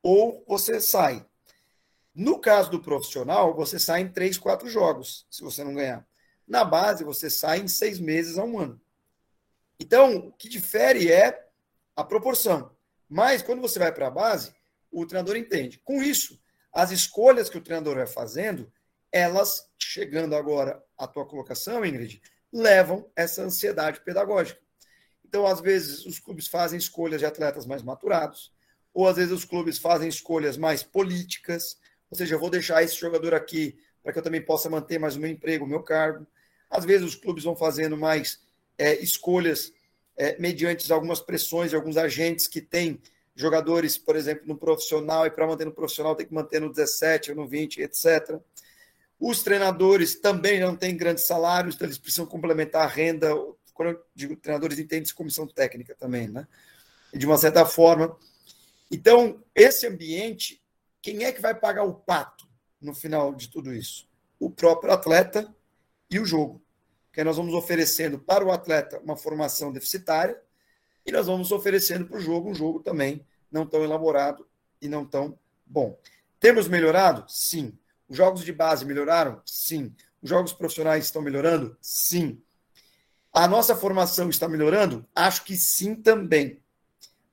ou 0.03 0.45
você 0.49 0.81
sai. 0.81 1.25
No 2.15 2.39
caso 2.39 2.71
do 2.71 2.81
profissional, 2.81 3.55
você 3.55 3.79
sai 3.79 4.03
em 4.03 4.09
três, 4.09 4.37
quatro 4.37 4.69
jogos, 4.69 5.27
se 5.31 5.43
você 5.43 5.65
não 5.65 5.75
ganhar. 5.75 6.07
Na 6.47 6.65
base, 6.65 7.05
você 7.05 7.31
sai 7.31 7.61
em 7.61 7.69
seis 7.69 7.99
meses 7.99 8.37
a 8.37 8.45
um 8.45 8.59
ano. 8.59 8.81
Então, 9.81 10.17
o 10.17 10.33
que 10.33 10.49
difere 10.49 11.11
é 11.11 11.49
a 11.97 12.05
proporção. 12.05 12.71
Mas, 13.09 13.43
quando 13.43 13.63
você 13.63 13.79
vai 13.79 13.93
para 13.93 14.09
a 14.09 14.11
base, 14.11 14.55
o 14.91 15.07
treinador 15.07 15.37
entende. 15.37 15.81
Com 15.85 16.03
isso, 16.03 16.39
as 16.73 16.91
escolhas 16.91 17.49
que 17.49 17.59
o 17.59 17.63
treinador 17.63 17.97
vai 17.97 18.07
fazendo, 18.07 18.71
elas, 19.11 19.69
chegando 19.79 20.37
agora 20.37 20.83
à 20.97 21.07
tua 21.07 21.27
colocação, 21.27 21.85
Ingrid, 21.85 22.21
levam 22.53 23.11
essa 23.17 23.43
ansiedade 23.43 24.01
pedagógica. 24.03 24.61
Então, 25.25 25.47
às 25.47 25.61
vezes, 25.61 26.05
os 26.05 26.19
clubes 26.19 26.47
fazem 26.47 26.79
escolhas 26.79 27.21
de 27.21 27.27
atletas 27.27 27.65
mais 27.65 27.83
maturados, 27.83 28.53
ou 28.93 29.09
às 29.09 29.17
vezes 29.17 29.33
os 29.33 29.45
clubes 29.45 29.79
fazem 29.79 30.09
escolhas 30.09 30.59
mais 30.59 30.83
políticas, 30.83 31.79
ou 32.13 32.19
seja, 32.19 32.35
eu 32.35 32.39
vou 32.39 32.51
deixar 32.51 32.83
esse 32.83 32.95
jogador 32.95 33.33
aqui 33.33 33.75
para 34.03 34.13
que 34.13 34.19
eu 34.19 34.23
também 34.23 34.43
possa 34.43 34.69
manter 34.69 34.99
mais 34.99 35.17
o 35.17 35.19
meu 35.19 35.31
emprego, 35.31 35.65
o 35.65 35.69
meu 35.69 35.83
cargo. 35.83 36.27
Às 36.69 36.85
vezes 36.85 37.07
os 37.07 37.15
clubes 37.15 37.43
vão 37.43 37.57
fazendo 37.57 37.97
mais 37.97 38.39
é, 38.77 39.03
escolhas 39.03 39.73
é, 40.15 40.39
mediante 40.39 40.93
algumas 40.93 41.21
pressões 41.21 41.71
de 41.71 41.77
alguns 41.77 41.97
agentes 41.97 42.47
que 42.47 42.61
têm 42.61 43.01
jogadores, 43.35 43.97
por 43.97 44.15
exemplo, 44.15 44.47
no 44.47 44.59
profissional, 44.59 45.27
e 45.27 45.31
para 45.31 45.47
manter 45.47 45.65
no 45.65 45.73
profissional 45.73 46.15
tem 46.15 46.27
que 46.27 46.35
manter 46.35 46.61
no 46.61 46.69
17 46.69 47.31
ou 47.31 47.37
no 47.39 47.49
20, 47.49 47.81
etc. 47.81 48.39
Os 49.19 49.43
treinadores 49.43 50.21
também 50.21 50.61
não 50.61 50.77
têm 50.77 50.95
grandes 50.95 51.25
salários, 51.25 51.75
então 51.75 51.87
eles 51.87 51.97
precisam 51.97 52.27
complementar 52.27 52.83
a 52.83 52.89
renda. 52.89 53.35
Quando 53.73 53.93
eu 53.93 54.03
digo 54.15 54.37
treinadores, 54.37 54.79
entende 54.79 55.15
comissão 55.15 55.47
técnica 55.47 55.95
também, 55.99 56.29
né? 56.29 56.47
De 57.15 57.25
uma 57.25 57.39
certa 57.39 57.65
forma. 57.65 58.15
Então, 58.91 59.43
esse 59.55 59.87
ambiente 59.87 60.62
quem 61.03 61.25
é 61.25 61.33
que 61.33 61.41
vai 61.43 61.55
pagar 61.55 61.83
o 61.83 61.93
pato 61.93 62.49
no 62.81 62.95
final 62.95 63.35
de 63.35 63.49
tudo 63.49 63.75
isso? 63.75 64.09
O 64.39 64.49
próprio 64.49 64.93
atleta 64.93 65.53
e 66.09 66.21
o 66.21 66.25
jogo. 66.25 66.63
Porque 67.09 67.25
nós 67.25 67.37
vamos 67.37 67.53
oferecendo 67.53 68.19
para 68.19 68.45
o 68.45 68.53
atleta 68.53 68.99
uma 69.01 69.17
formação 69.17 69.73
deficitária 69.73 70.41
e 71.05 71.13
nós 71.13 71.27
vamos 71.27 71.51
oferecendo 71.51 72.07
para 72.07 72.17
o 72.17 72.21
jogo 72.21 72.49
um 72.49 72.55
jogo 72.55 72.81
também 72.81 73.27
não 73.51 73.67
tão 73.67 73.85
elaborado 73.85 74.49
e 74.81 74.89
não 74.89 75.05
tão 75.05 75.39
bom. 75.67 75.99
Temos 76.41 76.67
melhorado? 76.67 77.25
Sim. 77.29 77.79
Os 78.09 78.17
jogos 78.17 78.45
de 78.45 78.53
base 78.53 78.85
melhoraram? 78.85 79.43
Sim. 79.45 79.95
Os 80.23 80.31
jogos 80.31 80.53
profissionais 80.53 81.05
estão 81.05 81.21
melhorando? 81.21 81.77
Sim. 81.81 82.41
A 83.33 83.47
nossa 83.47 83.77
formação 83.77 84.31
está 84.31 84.49
melhorando? 84.49 85.07
Acho 85.15 85.45
que 85.45 85.57
sim 85.57 85.95
também. 85.95 86.63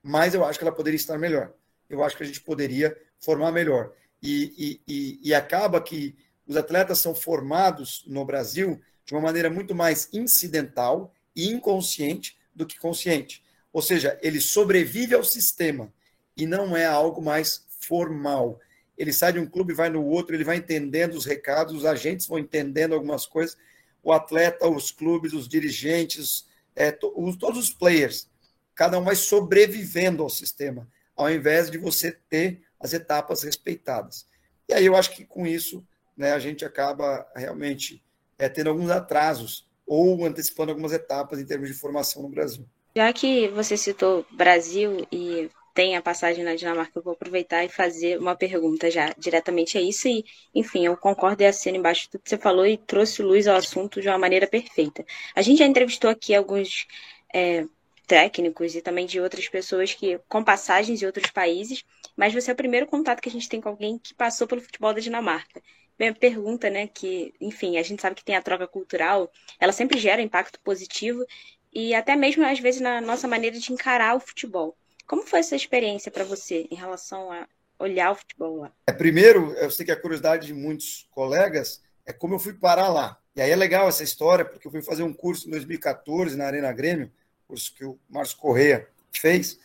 Mas 0.03 0.33
eu 0.33 0.43
acho 0.43 0.59
que 0.59 0.65
ela 0.65 0.75
poderia 0.75 0.97
estar 0.97 1.17
melhor. 1.17 1.53
Eu 1.89 2.03
acho 2.03 2.17
que 2.17 2.23
a 2.23 2.25
gente 2.25 2.41
poderia 2.41 2.95
formar 3.19 3.51
melhor. 3.51 3.93
E, 4.21 4.81
e, 4.87 5.19
e, 5.23 5.33
acaba 5.33 5.81
que 5.81 6.15
os 6.45 6.57
atletas 6.57 6.99
são 6.99 7.15
formados 7.15 8.03
no 8.05 8.25
Brasil 8.25 8.81
de 9.05 9.13
uma 9.13 9.21
maneira 9.21 9.49
muito 9.49 9.73
mais 9.73 10.09
incidental 10.11 11.13
e 11.35 11.47
inconsciente 11.47 12.37
do 12.53 12.65
que 12.65 12.77
consciente. 12.77 13.43
Ou 13.71 13.81
seja, 13.81 14.19
ele 14.21 14.41
sobrevive 14.41 15.15
ao 15.15 15.23
sistema 15.23 15.93
e 16.35 16.45
não 16.45 16.75
é 16.75 16.85
algo 16.85 17.21
mais 17.21 17.65
formal. 17.79 18.59
Ele 18.97 19.13
sai 19.13 19.33
de 19.33 19.39
um 19.39 19.45
clube, 19.45 19.73
vai 19.73 19.89
no 19.89 20.03
outro, 20.03 20.35
ele 20.35 20.43
vai 20.43 20.57
entendendo 20.57 21.13
os 21.13 21.25
recados, 21.25 21.73
os 21.73 21.85
agentes 21.85 22.27
vão 22.27 22.39
entendendo 22.39 22.93
algumas 22.93 23.25
coisas, 23.25 23.57
o 24.03 24.11
atleta, 24.11 24.67
os 24.67 24.91
clubes, 24.91 25.33
os 25.33 25.47
dirigentes, 25.47 26.45
é, 26.75 26.91
to, 26.91 27.13
os, 27.15 27.37
todos 27.37 27.59
os 27.59 27.69
players, 27.71 28.29
cada 28.75 28.97
um 28.97 29.03
vai 29.03 29.15
sobrevivendo 29.15 30.23
ao 30.23 30.29
sistema, 30.29 30.87
ao 31.15 31.29
invés 31.29 31.69
de 31.69 31.77
você 31.77 32.11
ter 32.29 32.61
as 32.79 32.93
etapas 32.93 33.43
respeitadas. 33.43 34.25
E 34.67 34.73
aí 34.73 34.85
eu 34.85 34.95
acho 34.95 35.11
que 35.11 35.25
com 35.25 35.45
isso 35.45 35.85
né, 36.15 36.31
a 36.31 36.39
gente 36.39 36.63
acaba 36.63 37.25
realmente 37.35 38.03
é, 38.37 38.47
tendo 38.47 38.69
alguns 38.69 38.89
atrasos 38.89 39.67
ou 39.85 40.25
antecipando 40.25 40.71
algumas 40.71 40.91
etapas 40.91 41.39
em 41.39 41.45
termos 41.45 41.67
de 41.67 41.73
formação 41.73 42.21
no 42.21 42.29
Brasil. 42.29 42.65
Já 42.95 43.11
que 43.11 43.47
você 43.49 43.75
citou 43.77 44.25
Brasil 44.31 45.07
e 45.11 45.49
tem 45.73 45.95
a 45.95 46.01
passagem 46.01 46.43
na 46.43 46.55
Dinamarca, 46.55 46.91
eu 46.99 47.03
vou 47.03 47.13
aproveitar 47.13 47.63
e 47.63 47.69
fazer 47.69 48.19
uma 48.19 48.35
pergunta 48.35 48.91
já 48.91 49.13
diretamente 49.17 49.77
a 49.77 49.81
isso. 49.81 50.07
E, 50.07 50.25
enfim, 50.53 50.85
eu 50.85 50.97
concordo 50.97 51.41
e 51.41 51.45
assino 51.45 51.77
embaixo 51.77 52.03
de 52.03 52.09
tudo 52.09 52.21
que 52.21 52.29
você 52.29 52.37
falou 52.37 52.65
e 52.65 52.77
trouxe 52.77 53.21
luz 53.21 53.47
ao 53.47 53.55
assunto 53.55 54.01
de 54.01 54.09
uma 54.09 54.17
maneira 54.17 54.45
perfeita. 54.45 55.05
A 55.35 55.41
gente 55.41 55.59
já 55.59 55.65
entrevistou 55.65 56.09
aqui 56.09 56.35
alguns 56.35 56.85
é, 57.33 57.65
técnicos 58.05 58.75
e 58.75 58.81
também 58.81 59.05
de 59.05 59.21
outras 59.21 59.47
pessoas 59.47 59.93
que 59.93 60.19
com 60.27 60.43
passagens 60.43 61.01
em 61.01 61.05
outros 61.05 61.31
países, 61.31 61.85
mas 62.19 62.33
você 62.33 62.51
é 62.51 62.53
o 62.53 62.57
primeiro 62.57 62.85
contato 62.85 63.21
que 63.21 63.29
a 63.29 63.31
gente 63.31 63.47
tem 63.47 63.61
com 63.61 63.69
alguém 63.69 63.97
que 63.97 64.13
passou 64.13 64.45
pelo 64.45 64.59
futebol 64.59 64.93
da 64.93 64.99
Dinamarca. 64.99 65.61
Minha 65.97 66.13
pergunta, 66.13 66.69
né, 66.69 66.85
que, 66.85 67.33
enfim, 67.39 67.77
a 67.77 67.81
gente 67.81 68.01
sabe 68.01 68.13
que 68.13 68.25
tem 68.25 68.35
a 68.35 68.41
troca 68.41 68.67
cultural, 68.67 69.31
ela 69.57 69.71
sempre 69.71 69.97
gera 69.97 70.21
impacto 70.21 70.59
positivo 70.59 71.25
e 71.73 71.95
até 71.95 72.17
mesmo 72.17 72.45
às 72.45 72.59
vezes 72.59 72.81
na 72.81 72.99
nossa 72.99 73.25
maneira 73.25 73.57
de 73.57 73.71
encarar 73.71 74.17
o 74.17 74.19
futebol. 74.19 74.75
Como 75.07 75.25
foi 75.25 75.39
essa 75.39 75.55
experiência 75.55 76.11
para 76.11 76.25
você 76.25 76.67
em 76.69 76.75
relação 76.75 77.31
a 77.31 77.47
olhar 77.79 78.11
o 78.11 78.15
futebol 78.15 78.57
lá? 78.57 78.73
É, 78.85 78.91
primeiro, 78.91 79.53
eu 79.53 79.71
sei 79.71 79.85
que 79.85 79.91
a 79.93 79.99
curiosidade 79.99 80.45
de 80.45 80.53
muitos 80.53 81.07
colegas 81.11 81.81
é 82.05 82.11
como 82.11 82.35
eu 82.35 82.39
fui 82.39 82.51
parar 82.51 82.89
lá. 82.89 83.17
E 83.33 83.41
aí 83.41 83.49
é 83.49 83.55
legal 83.55 83.87
essa 83.87 84.03
história, 84.03 84.43
porque 84.43 84.67
eu 84.67 84.71
fui 84.71 84.81
fazer 84.81 85.03
um 85.03 85.13
curso 85.13 85.47
em 85.47 85.51
2014 85.51 86.35
na 86.35 86.47
Arena 86.47 86.73
Grêmio, 86.73 87.09
curso 87.47 87.73
que 87.73 87.85
o 87.85 87.97
Márcio 88.09 88.37
Correia 88.37 88.89
fez, 89.09 89.57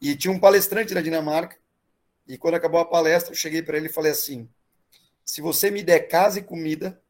e 0.00 0.14
tinha 0.14 0.30
um 0.30 0.38
palestrante 0.38 0.92
da 0.92 1.00
Dinamarca, 1.00 1.56
e 2.28 2.36
quando 2.36 2.54
acabou 2.54 2.78
a 2.78 2.84
palestra, 2.84 3.32
eu 3.32 3.36
cheguei 3.36 3.62
para 3.62 3.78
ele 3.78 3.86
e 3.86 3.92
falei 3.92 4.12
assim, 4.12 4.48
se 5.24 5.40
você 5.40 5.70
me 5.70 5.82
der 5.82 6.00
casa 6.08 6.38
e 6.38 6.42
comida, 6.42 7.00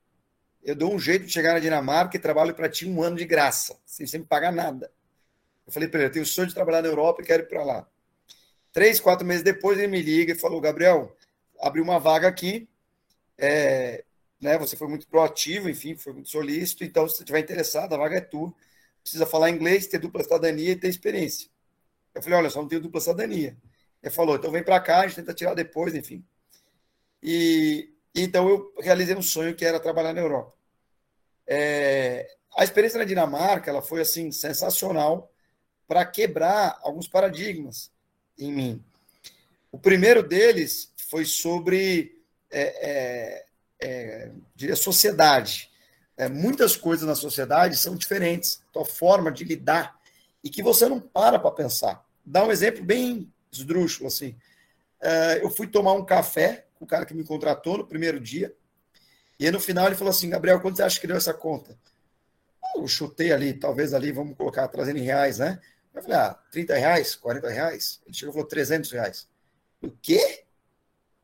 eu 0.62 0.76
dou 0.76 0.94
um 0.94 0.98
jeito 0.98 1.26
de 1.26 1.32
chegar 1.32 1.54
na 1.54 1.58
Dinamarca 1.58 2.16
e 2.16 2.20
trabalho 2.20 2.54
para 2.54 2.68
ti 2.68 2.86
um 2.86 3.02
ano 3.02 3.16
de 3.16 3.24
graça, 3.24 3.76
sem 3.84 4.06
você 4.06 4.18
me 4.18 4.24
pagar 4.24 4.52
nada. 4.52 4.92
Eu 5.66 5.72
falei 5.72 5.88
para 5.88 6.00
ele, 6.00 6.08
eu 6.08 6.12
tenho 6.12 6.22
o 6.22 6.26
sonho 6.26 6.46
de 6.46 6.54
trabalhar 6.54 6.82
na 6.82 6.88
Europa 6.88 7.20
e 7.20 7.24
quero 7.24 7.42
ir 7.42 7.46
para 7.46 7.64
lá. 7.64 7.86
Três, 8.72 9.00
quatro 9.00 9.26
meses 9.26 9.42
depois, 9.42 9.76
ele 9.76 9.88
me 9.88 10.00
liga 10.00 10.32
e 10.32 10.38
falou, 10.38 10.60
Gabriel, 10.60 11.16
abriu 11.60 11.82
uma 11.82 11.98
vaga 11.98 12.28
aqui, 12.28 12.68
é, 13.36 14.04
né, 14.40 14.56
você 14.56 14.76
foi 14.76 14.86
muito 14.86 15.08
proativo, 15.08 15.68
enfim, 15.68 15.96
foi 15.96 16.12
muito 16.12 16.28
solícito, 16.28 16.84
então 16.84 17.08
se 17.08 17.16
você 17.16 17.22
estiver 17.22 17.40
interessado, 17.40 17.92
a 17.92 17.98
vaga 17.98 18.18
é 18.18 18.20
tua. 18.20 18.54
Precisa 19.02 19.26
falar 19.26 19.50
inglês, 19.50 19.86
ter 19.86 19.98
dupla 19.98 20.22
cidadania 20.22 20.72
e 20.72 20.76
ter 20.76 20.88
experiência. 20.88 21.48
Eu 22.14 22.22
falei, 22.22 22.38
olha, 22.38 22.50
só 22.50 22.60
não 22.60 22.68
tenho 22.68 22.80
dupla 22.80 23.00
cidadania. 23.00 23.56
Ele 24.02 24.12
falou, 24.12 24.36
então 24.36 24.50
vem 24.50 24.62
para 24.62 24.80
cá, 24.80 25.00
a 25.00 25.06
gente 25.06 25.16
tenta 25.16 25.34
tirar 25.34 25.54
depois, 25.54 25.94
enfim. 25.94 26.24
E 27.22 27.92
então 28.14 28.48
eu 28.48 28.74
realizei 28.80 29.14
um 29.14 29.22
sonho 29.22 29.54
que 29.54 29.64
era 29.64 29.80
trabalhar 29.80 30.12
na 30.12 30.20
Europa. 30.20 30.54
É, 31.46 32.28
a 32.56 32.64
experiência 32.64 32.98
na 32.98 33.04
Dinamarca, 33.04 33.70
ela 33.70 33.82
foi 33.82 34.00
assim 34.00 34.30
sensacional, 34.30 35.32
para 35.86 36.04
quebrar 36.04 36.78
alguns 36.82 37.08
paradigmas 37.08 37.90
em 38.38 38.52
mim. 38.52 38.84
O 39.72 39.78
primeiro 39.78 40.22
deles 40.22 40.92
foi 41.08 41.24
sobre 41.24 42.20
é, 42.50 43.46
é, 43.80 44.30
é, 44.68 44.74
sociedade. 44.74 45.70
É, 46.16 46.28
muitas 46.28 46.76
coisas 46.76 47.06
na 47.06 47.14
sociedade 47.14 47.76
são 47.76 47.96
diferentes, 47.96 48.62
tua 48.72 48.84
forma 48.84 49.32
de 49.32 49.44
lidar, 49.44 49.98
e 50.44 50.50
que 50.50 50.62
você 50.62 50.88
não 50.88 51.00
para 51.00 51.38
para 51.38 51.50
pensar. 51.50 52.04
Dá 52.24 52.44
um 52.44 52.52
exemplo 52.52 52.84
bem 52.84 53.32
esdrúxulo, 53.50 54.08
assim. 54.08 54.36
É, 55.00 55.42
eu 55.42 55.50
fui 55.50 55.66
tomar 55.66 55.92
um 55.92 56.04
café 56.04 56.66
com 56.74 56.84
o 56.84 56.88
cara 56.88 57.04
que 57.04 57.14
me 57.14 57.24
contratou 57.24 57.78
no 57.78 57.86
primeiro 57.86 58.20
dia, 58.20 58.54
e 59.38 59.46
aí 59.46 59.52
no 59.52 59.60
final 59.60 59.86
ele 59.86 59.96
falou 59.96 60.10
assim, 60.10 60.28
Gabriel, 60.28 60.60
quanto 60.60 60.76
você 60.76 60.82
acha 60.82 61.00
que 61.00 61.06
deu 61.06 61.16
essa 61.16 61.32
conta? 61.32 61.78
Eu 62.74 62.86
chutei 62.86 63.32
ali, 63.32 63.54
talvez 63.54 63.94
ali, 63.94 64.12
vamos 64.12 64.36
colocar, 64.36 64.66
trazendo 64.68 64.98
em 64.98 65.02
reais, 65.02 65.38
né? 65.38 65.60
Eu 65.94 66.02
falei, 66.02 66.18
ah, 66.18 66.34
30 66.50 66.74
reais, 66.74 67.14
40 67.14 67.48
reais? 67.48 68.00
Ele 68.04 68.14
chegou 68.14 68.32
e 68.32 68.34
falou 68.34 68.48
300 68.48 68.90
reais. 68.92 69.28
O 69.80 69.90
quê? 69.90 70.44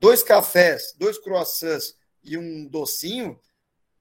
Dois 0.00 0.22
cafés, 0.22 0.94
dois 0.98 1.18
croissants 1.18 1.96
e 2.22 2.37
um 2.37 2.66
docinho, 2.66 3.38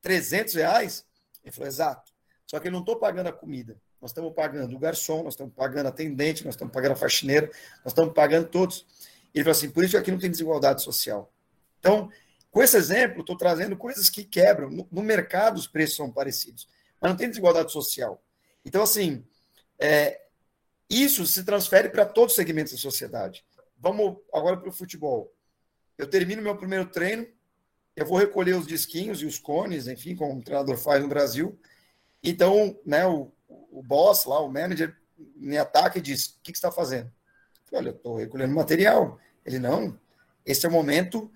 300 0.01 0.53
reais? 0.55 1.05
Ele 1.43 1.51
falou, 1.51 1.67
exato. 1.67 2.11
Só 2.45 2.59
que 2.59 2.67
eu 2.67 2.71
não 2.71 2.79
estou 2.79 2.97
pagando 2.97 3.27
a 3.27 3.33
comida. 3.33 3.79
Nós 4.03 4.11
estamos 4.11 4.33
pagando 4.33 4.75
o 4.75 4.79
garçom, 4.79 5.23
nós 5.23 5.33
estamos 5.33 5.53
pagando 5.53 5.87
atendente, 5.87 6.43
nós 6.43 6.55
estamos 6.55 6.73
pagando 6.73 6.91
a 6.91 6.95
faxineira, 6.97 7.49
nós 7.85 7.93
estamos 7.93 8.13
pagando 8.13 8.49
todos. 8.49 8.85
Ele 9.33 9.45
falou 9.45 9.55
assim, 9.55 9.69
por 9.69 9.81
isso 9.81 9.91
que 9.91 9.97
aqui 9.97 10.11
não 10.11 10.19
tem 10.19 10.29
desigualdade 10.29 10.83
social. 10.83 11.31
Então, 11.79 12.11
com 12.51 12.61
esse 12.61 12.75
exemplo, 12.75 13.21
estou 13.21 13.37
trazendo 13.37 13.77
coisas 13.77 14.09
que 14.09 14.25
quebram. 14.25 14.69
No, 14.69 14.85
no, 14.91 15.01
mercado, 15.01 15.55
os 15.55 15.67
preços 15.67 15.95
são 15.95 16.11
parecidos, 16.11 16.67
mas 16.99 17.11
não 17.11 17.17
tem 17.17 17.29
desigualdade 17.29 17.71
social. 17.71 18.21
Então, 18.65 18.83
assim, 18.83 19.25
é, 19.79 20.19
isso 20.89 21.25
se 21.25 21.45
transfere 21.45 21.87
para 21.87 22.05
todos 22.05 22.33
os 22.33 22.35
segmentos 22.35 22.73
da 22.73 22.79
sociedade. 22.79 23.45
Vamos 23.77 24.17
agora 24.33 24.57
para 24.57 24.67
o 24.67 24.73
futebol. 24.73 25.33
Eu 25.97 26.09
termino 26.09 26.41
meu 26.41 26.57
primeiro 26.57 26.87
treino, 26.87 27.25
eu 27.95 28.05
vou 28.05 28.17
recolher 28.17 28.57
os 28.57 28.67
disquinhos 28.67 29.21
e 29.21 29.25
os 29.25 29.39
cones, 29.39 29.87
enfim, 29.87 30.13
como 30.13 30.37
o 30.37 30.43
treinador 30.43 30.75
faz 30.75 31.01
no 31.01 31.07
Brasil. 31.07 31.57
Então, 32.21 32.77
né, 32.85 33.05
o, 33.05 33.31
o 33.73 33.81
boss 33.81 34.25
lá, 34.25 34.39
o 34.39 34.49
manager, 34.49 34.95
me 35.35 35.57
ataca 35.57 35.97
e 35.97 36.01
diz: 36.01 36.27
O 36.27 36.41
que, 36.43 36.51
que 36.51 36.57
você 36.57 36.65
está 36.65 36.71
fazendo? 36.71 37.07
Eu 37.07 37.65
falei, 37.65 37.81
Olha, 37.81 37.89
eu 37.89 37.95
estou 37.95 38.15
recolhendo 38.15 38.53
material. 38.53 39.19
Ele, 39.45 39.59
não, 39.59 39.99
esse 40.45 40.65
é 40.65 40.69
o 40.69 40.71
momento, 40.71 41.31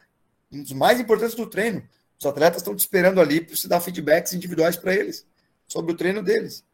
um 0.51 0.61
dos 0.61 0.73
mais 0.73 0.99
importantes 0.99 1.35
do 1.35 1.47
treino. 1.47 1.87
Os 2.19 2.25
atletas 2.25 2.61
estão 2.61 2.75
te 2.75 2.79
esperando 2.79 3.21
ali 3.21 3.41
para 3.41 3.55
você 3.55 3.67
dar 3.67 3.81
feedbacks 3.81 4.33
individuais 4.33 4.75
para 4.75 4.93
eles, 4.93 5.25
sobre 5.67 5.91
o 5.91 5.95
treino 5.95 6.23
deles. 6.23 6.65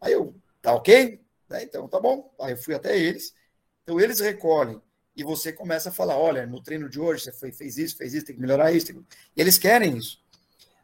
Aí 0.00 0.12
eu, 0.12 0.34
tá 0.62 0.72
ok? 0.72 1.20
Né? 1.48 1.62
Então, 1.62 1.88
tá 1.88 2.00
bom. 2.00 2.32
Aí 2.40 2.52
eu 2.52 2.56
fui 2.56 2.74
até 2.74 2.98
eles. 2.98 3.34
Então, 3.82 4.00
eles 4.00 4.20
recolhem 4.20 4.80
e 5.14 5.24
você 5.24 5.52
começa 5.52 5.88
a 5.88 5.92
falar: 5.92 6.16
olha, 6.16 6.46
no 6.46 6.62
treino 6.62 6.88
de 6.88 7.00
hoje 7.00 7.24
você 7.24 7.32
foi, 7.32 7.52
fez 7.52 7.78
isso, 7.78 7.96
fez 7.96 8.14
isso, 8.14 8.26
tem 8.26 8.34
que 8.34 8.40
melhorar 8.40 8.72
isso. 8.72 8.92
E 8.92 9.40
eles 9.40 9.58
querem 9.58 9.96
isso. 9.96 10.20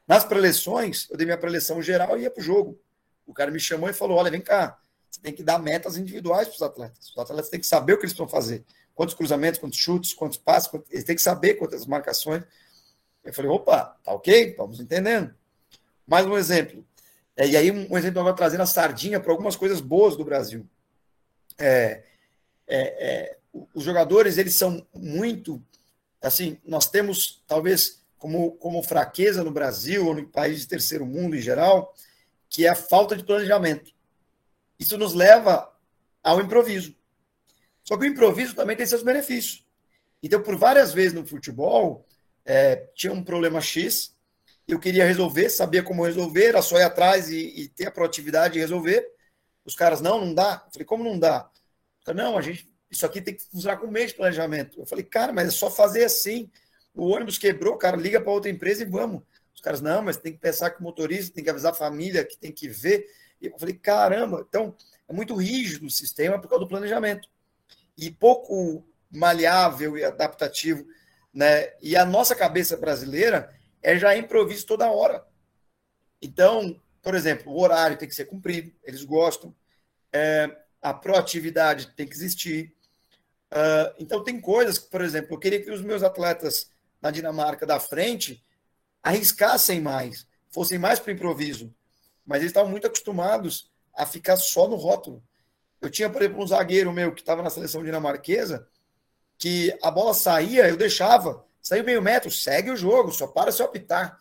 Nas 0.06 0.24
preleções, 0.24 1.08
eu 1.10 1.16
dei 1.16 1.26
minha 1.26 1.38
preleção 1.38 1.80
geral 1.80 2.18
e 2.18 2.22
ia 2.22 2.30
para 2.30 2.40
o 2.40 2.44
jogo. 2.44 2.78
O 3.26 3.32
cara 3.32 3.50
me 3.50 3.60
chamou 3.60 3.88
e 3.88 3.92
falou: 3.92 4.18
olha, 4.18 4.30
vem 4.30 4.40
cá, 4.40 4.78
você 5.10 5.20
tem 5.20 5.32
que 5.32 5.42
dar 5.42 5.58
metas 5.58 5.96
individuais 5.96 6.48
para 6.48 6.54
os 6.54 6.62
atletas. 6.62 7.10
Os 7.10 7.18
atletas 7.18 7.50
têm 7.50 7.60
que 7.60 7.66
saber 7.66 7.94
o 7.94 7.98
que 7.98 8.06
eles 8.06 8.16
vão 8.16 8.28
fazer. 8.28 8.64
Quantos 8.94 9.14
cruzamentos, 9.14 9.60
quantos 9.60 9.78
chutes, 9.78 10.14
quantos 10.14 10.38
passos, 10.38 10.70
quantos... 10.70 10.90
eles 10.90 11.04
têm 11.04 11.16
que 11.16 11.22
saber 11.22 11.54
quantas 11.54 11.86
marcações. 11.86 12.42
Eu 13.24 13.32
falei: 13.32 13.50
opa, 13.50 13.96
tá 14.02 14.12
ok, 14.12 14.54
vamos 14.56 14.80
entendendo. 14.80 15.34
Mais 16.06 16.26
um 16.26 16.36
exemplo. 16.36 16.84
É, 17.36 17.46
e 17.46 17.56
aí, 17.56 17.70
um, 17.70 17.96
exemplo 17.96 18.20
agora 18.20 18.36
trazendo 18.36 18.62
a 18.62 18.66
sardinha 18.66 19.18
para 19.18 19.32
algumas 19.32 19.56
coisas 19.56 19.80
boas 19.80 20.16
do 20.16 20.24
Brasil. 20.24 20.66
É, 21.58 22.02
é, 22.66 22.78
é, 22.78 23.38
os 23.74 23.84
jogadores, 23.84 24.38
eles 24.38 24.54
são 24.54 24.86
muito. 24.94 25.62
Assim, 26.20 26.58
nós 26.64 26.88
temos, 26.88 27.42
talvez, 27.46 28.02
como, 28.18 28.52
como 28.52 28.82
fraqueza 28.82 29.42
no 29.42 29.50
Brasil, 29.50 30.06
ou 30.06 30.14
no 30.14 30.26
país 30.26 30.60
de 30.60 30.68
terceiro 30.68 31.06
mundo 31.06 31.36
em 31.36 31.40
geral, 31.40 31.94
que 32.52 32.66
é 32.66 32.68
a 32.68 32.74
falta 32.74 33.16
de 33.16 33.24
planejamento. 33.24 33.90
Isso 34.78 34.98
nos 34.98 35.14
leva 35.14 35.74
ao 36.22 36.38
improviso. 36.38 36.94
Só 37.82 37.96
que 37.96 38.04
o 38.04 38.08
improviso 38.08 38.54
também 38.54 38.76
tem 38.76 38.84
seus 38.84 39.02
benefícios. 39.02 39.66
Então, 40.22 40.42
por 40.42 40.54
várias 40.56 40.92
vezes 40.92 41.14
no 41.14 41.26
futebol, 41.26 42.06
é, 42.44 42.76
tinha 42.94 43.12
um 43.12 43.24
problema 43.24 43.60
X, 43.60 44.14
eu 44.68 44.78
queria 44.78 45.06
resolver, 45.06 45.48
sabia 45.48 45.82
como 45.82 46.04
resolver, 46.04 46.48
era 46.48 46.62
só 46.62 46.78
ir 46.78 46.82
atrás 46.82 47.30
e, 47.30 47.62
e 47.62 47.68
ter 47.68 47.86
a 47.86 47.90
proatividade 47.90 48.54
de 48.54 48.60
resolver. 48.60 49.10
Os 49.64 49.74
caras, 49.74 50.02
não, 50.02 50.20
não 50.22 50.34
dá. 50.34 50.62
Eu 50.66 50.72
falei, 50.72 50.86
como 50.86 51.02
não 51.02 51.18
dá? 51.18 51.50
Falei, 52.04 52.22
não, 52.22 52.36
a 52.36 52.42
gente, 52.42 52.70
isso 52.90 53.06
aqui 53.06 53.22
tem 53.22 53.34
que 53.34 53.44
funcionar 53.44 53.78
com 53.78 53.86
um 53.86 53.90
mês 53.90 54.10
de 54.10 54.16
planejamento. 54.16 54.78
Eu 54.78 54.84
falei, 54.84 55.04
cara, 55.04 55.32
mas 55.32 55.48
é 55.48 55.50
só 55.50 55.70
fazer 55.70 56.04
assim. 56.04 56.50
O 56.94 57.08
ônibus 57.08 57.38
quebrou, 57.38 57.78
cara, 57.78 57.96
liga 57.96 58.20
para 58.20 58.30
outra 58.30 58.50
empresa 58.50 58.82
e 58.82 58.86
vamos. 58.86 59.22
Caras, 59.62 59.80
não, 59.80 60.02
mas 60.02 60.16
tem 60.16 60.32
que 60.32 60.40
pensar 60.40 60.70
que 60.70 60.80
o 60.80 60.82
motorista 60.82 61.32
tem 61.32 61.44
que 61.44 61.50
avisar 61.50 61.70
a 61.70 61.74
família, 61.74 62.24
que 62.24 62.36
tem 62.36 62.50
que 62.50 62.68
ver. 62.68 63.06
E 63.40 63.46
eu 63.46 63.58
falei, 63.58 63.74
caramba, 63.74 64.44
então 64.46 64.74
é 65.08 65.12
muito 65.12 65.34
rígido 65.36 65.86
o 65.86 65.90
sistema 65.90 66.38
por 66.38 66.48
causa 66.48 66.64
do 66.64 66.68
planejamento. 66.68 67.28
E 67.96 68.10
pouco 68.10 68.84
maleável 69.10 69.96
e 69.96 70.04
adaptativo. 70.04 70.84
Né? 71.32 71.72
E 71.80 71.96
a 71.96 72.04
nossa 72.04 72.34
cabeça 72.34 72.76
brasileira 72.76 73.54
é 73.80 73.96
já 73.96 74.16
improviso 74.16 74.66
toda 74.66 74.90
hora. 74.90 75.24
Então, 76.20 76.80
por 77.00 77.14
exemplo, 77.14 77.52
o 77.52 77.60
horário 77.60 77.96
tem 77.96 78.08
que 78.08 78.14
ser 78.14 78.24
cumprido, 78.24 78.72
eles 78.82 79.04
gostam, 79.04 79.54
é, 80.12 80.56
a 80.80 80.92
proatividade 80.92 81.92
tem 81.94 82.06
que 82.06 82.14
existir. 82.14 82.74
Uh, 83.52 83.94
então, 83.98 84.24
tem 84.24 84.40
coisas 84.40 84.78
que, 84.78 84.90
por 84.90 85.02
exemplo, 85.02 85.34
eu 85.34 85.38
queria 85.38 85.62
que 85.62 85.70
os 85.70 85.82
meus 85.82 86.02
atletas 86.02 86.70
na 87.00 87.10
Dinamarca 87.10 87.66
da 87.66 87.78
frente 87.78 88.42
arriscassem 89.02 89.80
mais, 89.80 90.26
fossem 90.50 90.78
mais 90.78 91.00
para 91.00 91.10
o 91.10 91.14
improviso, 91.14 91.74
mas 92.24 92.38
eles 92.38 92.50
estavam 92.50 92.70
muito 92.70 92.86
acostumados 92.86 93.70
a 93.94 94.06
ficar 94.06 94.36
só 94.36 94.68
no 94.68 94.76
rótulo. 94.76 95.22
Eu 95.80 95.90
tinha, 95.90 96.08
por 96.08 96.22
exemplo, 96.22 96.42
um 96.42 96.46
zagueiro 96.46 96.92
meu 96.92 97.12
que 97.12 97.20
estava 97.20 97.42
na 97.42 97.50
seleção 97.50 97.82
dinamarquesa, 97.82 98.68
que 99.36 99.76
a 99.82 99.90
bola 99.90 100.14
saía, 100.14 100.68
eu 100.68 100.76
deixava, 100.76 101.44
Saiu 101.62 101.84
meio 101.84 102.02
metro, 102.02 102.28
segue 102.28 102.72
o 102.72 102.76
jogo, 102.76 103.12
só 103.12 103.28
para 103.28 103.52
se 103.52 103.62
optar. 103.62 104.18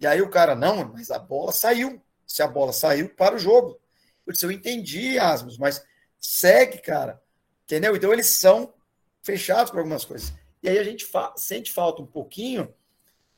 E 0.00 0.06
aí 0.06 0.20
o 0.20 0.28
cara, 0.28 0.56
não, 0.56 0.92
mas 0.92 1.08
a 1.10 1.20
bola 1.20 1.52
saiu. 1.52 2.02
Se 2.26 2.42
a 2.42 2.48
bola 2.48 2.72
saiu, 2.72 3.08
para 3.08 3.36
o 3.36 3.38
jogo. 3.38 3.80
Eu 4.26 4.32
disse, 4.32 4.44
eu 4.44 4.50
entendi, 4.50 5.16
Asmos, 5.18 5.56
mas 5.56 5.84
segue, 6.18 6.78
cara. 6.78 7.22
Entendeu? 7.62 7.94
Então 7.94 8.12
eles 8.12 8.26
são 8.26 8.74
fechados 9.22 9.70
para 9.70 9.80
algumas 9.80 10.04
coisas. 10.04 10.34
E 10.62 10.68
aí 10.68 10.78
a 10.78 10.82
gente 10.82 11.04
fa 11.04 11.32
sente 11.36 11.70
falta 11.70 12.02
um 12.02 12.06
pouquinho 12.06 12.74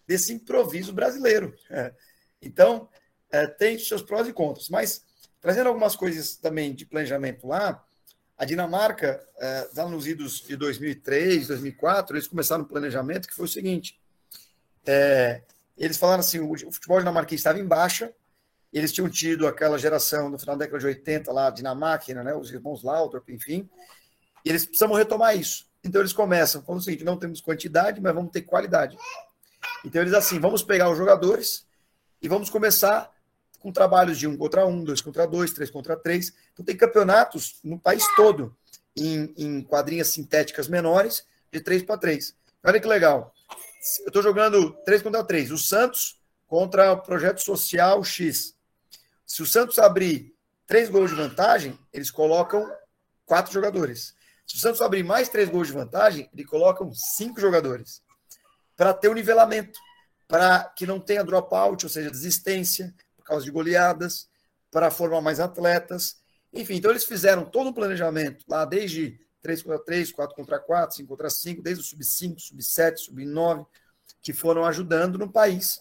desse 0.07 0.33
improviso 0.33 0.93
brasileiro. 0.93 1.55
É. 1.71 1.93
Então, 2.41 2.89
é, 3.31 3.47
tem 3.47 3.79
seus 3.79 4.03
prós 4.03 4.29
e 4.29 4.33
contras. 4.33 4.69
Mas, 4.69 5.05
trazendo 5.41 5.69
algumas 5.69 5.97
coisas 5.97 6.37
também 6.37 6.75
de 6.75 6.87
planejamento 6.87 7.47
lá, 7.47 7.83
a 8.39 8.45
Dinamarca, 8.45 9.27
é, 9.39 9.69
lá 9.75 9.89
nos 9.89 10.07
idos 10.07 10.41
de 10.41 10.57
2003, 10.57 11.49
2004, 11.49 12.17
eles 12.17 12.29
começaram 12.29 12.65
um 12.65 12.67
planejamento 12.67 13.27
que 13.27 13.35
foi 13.35 13.47
o 13.47 13.49
seguinte: 13.49 13.99
é, 14.87 15.43
eles 15.77 15.97
falaram 15.97 16.21
assim, 16.21 16.41
o, 16.41 16.73
futebol 16.73 16.99
dinamarquês 16.99 17.41
estava 17.41 17.59
em 17.59 17.67
baixa, 17.67 18.13
eles 18.73 18.93
tinham 18.93 19.09
tido 19.09 19.47
aquela 19.47 19.79
geração 19.79 20.29
no 20.29 20.39
final 20.39 20.57
da 20.57 20.65
década 20.65 20.81
de 20.81 20.87
80 20.87 21.33
lá, 21.33 21.51
Dinamáquina, 21.51 22.23
né, 22.23 22.35
os 22.35 22.51
irmãos 22.51 22.83
Laudrup, 22.83 23.29
enfim, 23.31 23.69
e 24.45 24.51
eles 24.51 24.67
precisam 24.67 24.93
retomar 24.93 25.37
isso. 25.37 25.67
Então 25.83 26.01
eles 26.01 26.13
começam 26.13 26.63
falando 26.63 26.81
o 26.81 26.85
seguinte: 26.85 27.05
não 27.05 27.19
temos 27.19 27.41
quantidade, 27.41 28.01
mas 28.01 28.15
vamos 28.15 28.33
ter 28.33 28.43
qualidade. 28.43 28.99
Então 29.85 30.03
eles 30.03 30.15
assim, 30.15 30.39
vamos 30.39 30.63
pegar 30.63 30.91
os 30.91 30.99
jogadores 30.99 31.67
e 32.21 32.29
vamos 32.29 32.51
começar 32.51 33.11
com 33.61 33.73
trabalhos 33.73 34.19
de 34.19 34.27
um 34.27 34.37
contra 34.37 34.67
um, 34.67 34.85
dois 34.85 35.01
contra 35.01 35.27
dois, 35.27 35.53
três 35.53 35.71
contra 35.71 35.97
três. 35.97 36.33
Então 36.53 36.65
tem 36.65 36.77
campeonatos 36.77 37.59
no 37.63 37.79
país 37.79 38.05
todo 38.15 38.57
em, 38.97 39.35
em 39.37 39.63
quadrinhas 39.63 40.09
sintéticas 40.09 40.69
menores 40.69 41.27
de 41.53 41.61
três 41.61 41.83
para 41.83 41.99
três. 41.99 42.35
Olha 42.65 42.81
que 42.81 42.87
legal. 42.87 43.33
Eu 44.01 44.09
estou 44.09 44.23
jogando 44.23 44.73
três 44.85 45.03
contra 45.03 45.23
três. 45.23 45.51
O 45.51 45.59
Santos 45.59 46.19
contra 46.47 46.93
o 46.93 47.01
Projeto 47.01 47.41
Social 47.41 48.03
X. 48.03 48.57
Se 49.25 49.43
o 49.43 49.47
Santos 49.47 49.79
abrir 49.79 50.35
três 50.67 50.89
gols 50.89 51.11
de 51.11 51.17
vantagem, 51.17 51.79
eles 51.93 52.11
colocam 52.11 52.69
quatro 53.25 53.53
jogadores. 53.53 54.15
Se 54.47 54.57
o 54.57 54.59
Santos 54.59 54.81
abrir 54.81 55.03
mais 55.03 55.29
três 55.29 55.49
gols 55.49 55.69
de 55.69 55.73
vantagem, 55.73 56.31
eles 56.33 56.47
colocam 56.47 56.93
cinco 56.95 57.41
jogadores. 57.41 58.03
Para 58.77 58.93
ter 58.93 59.09
o 59.09 59.13
um 59.13 59.15
nivelamento. 59.15 59.79
Para 60.29 60.65
que 60.77 60.87
não 60.87 61.01
tenha 61.01 61.25
dropout, 61.25 61.87
ou 61.87 61.91
seja, 61.91 62.11
desistência, 62.11 62.95
por 63.17 63.25
causa 63.25 63.45
de 63.45 63.51
goleadas, 63.51 64.29
para 64.71 64.91
formar 64.91 65.21
mais 65.21 65.41
atletas. 65.41 66.17
Enfim, 66.53 66.75
então 66.75 66.91
eles 66.91 67.05
fizeram 67.05 67.45
todo 67.45 67.71
um 67.71 67.73
planejamento 67.73 68.45
lá, 68.49 68.65
desde 68.65 69.19
3 69.43 69.63
contra 69.63 69.79
3, 69.79 70.13
4 70.13 70.35
contra 70.35 70.59
4, 70.59 70.97
5 70.97 71.09
contra 71.09 71.31
5, 71.31 71.63
desde 71.63 71.83
o 71.83 71.87
sub-5, 71.87 72.39
sub-7, 72.41 72.97
sub-9, 72.97 73.67
que 74.21 74.33
foram 74.33 74.65
ajudando 74.65 75.19
no 75.19 75.31
país. 75.31 75.79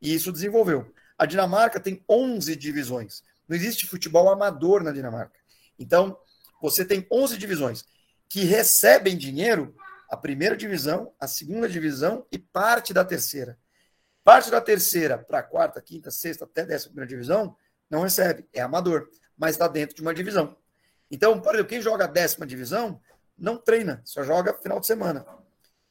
E 0.00 0.14
isso 0.14 0.30
desenvolveu. 0.30 0.92
A 1.18 1.26
Dinamarca 1.26 1.80
tem 1.80 2.04
11 2.08 2.54
divisões. 2.54 3.22
Não 3.48 3.56
existe 3.56 3.86
futebol 3.86 4.30
amador 4.30 4.84
na 4.84 4.92
Dinamarca. 4.92 5.38
Então, 5.78 6.16
você 6.62 6.84
tem 6.84 7.06
11 7.10 7.36
divisões 7.36 7.84
que 8.28 8.44
recebem 8.44 9.16
dinheiro, 9.16 9.74
a 10.08 10.16
primeira 10.16 10.56
divisão, 10.56 11.14
a 11.20 11.26
segunda 11.26 11.68
divisão 11.68 12.26
e 12.32 12.38
parte 12.38 12.92
da 12.92 13.04
terceira. 13.04 13.58
Parte 14.24 14.50
da 14.50 14.60
terceira 14.60 15.18
para 15.18 15.38
a 15.38 15.42
quarta, 15.42 15.80
quinta, 15.80 16.10
sexta, 16.10 16.44
até 16.44 16.64
décima 16.64 16.90
primeira 16.90 17.08
divisão, 17.08 17.56
não 17.90 18.02
recebe, 18.02 18.46
é 18.52 18.60
amador, 18.60 19.08
mas 19.36 19.52
está 19.52 19.68
dentro 19.68 19.96
de 19.96 20.02
uma 20.02 20.14
divisão. 20.14 20.56
Então, 21.10 21.40
por 21.40 21.54
exemplo, 21.54 21.70
quem 21.70 21.80
joga 21.80 22.04
a 22.04 22.08
décima 22.08 22.46
divisão 22.46 23.00
não 23.36 23.56
treina, 23.56 24.02
só 24.04 24.22
joga 24.22 24.52
final 24.54 24.80
de 24.80 24.86
semana. 24.86 25.24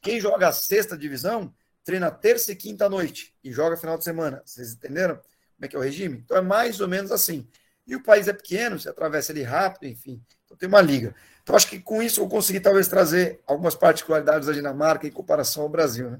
Quem 0.02 0.20
joga 0.20 0.50
a 0.50 0.52
sexta 0.52 0.98
divisão 0.98 1.54
treina 1.84 2.12
terça 2.12 2.52
e 2.52 2.56
quinta 2.56 2.90
noite 2.90 3.34
e 3.44 3.52
joga 3.52 3.78
final 3.78 3.98
de 3.98 4.04
semana. 4.04 4.42
Vocês 4.46 4.74
entenderam 4.74 5.16
como 5.16 5.66
é 5.66 5.68
que 5.68 5.76
é 5.76 5.80
o 5.80 5.82
regime? 5.82 6.20
Então 6.20 6.38
é 6.38 6.42
mais 6.42 6.80
ou 6.80 6.88
menos 6.88 7.12
assim. 7.12 7.48
E 7.88 7.96
o 7.96 8.04
país 8.04 8.28
é 8.28 8.34
pequeno, 8.34 8.78
você 8.78 8.90
atravessa 8.90 9.32
ele 9.32 9.42
rápido, 9.42 9.90
enfim. 9.90 10.22
Então 10.48 10.58
tem 10.58 10.68
uma 10.68 10.82
liga. 10.82 11.14
Então 11.44 11.56
acho 11.56 11.70
que 11.70 11.80
com 11.80 12.02
isso 12.02 12.20
eu 12.20 12.28
consegui 12.28 12.60
talvez 12.60 12.88
trazer 12.88 13.40
algumas 13.46 13.76
particularidades 13.76 14.48
da 14.48 14.54
Dinamarca 14.54 15.06
em 15.06 15.12
comparação 15.12 15.62
ao 15.62 15.70
Brasil, 15.70 16.10
né? 16.10 16.20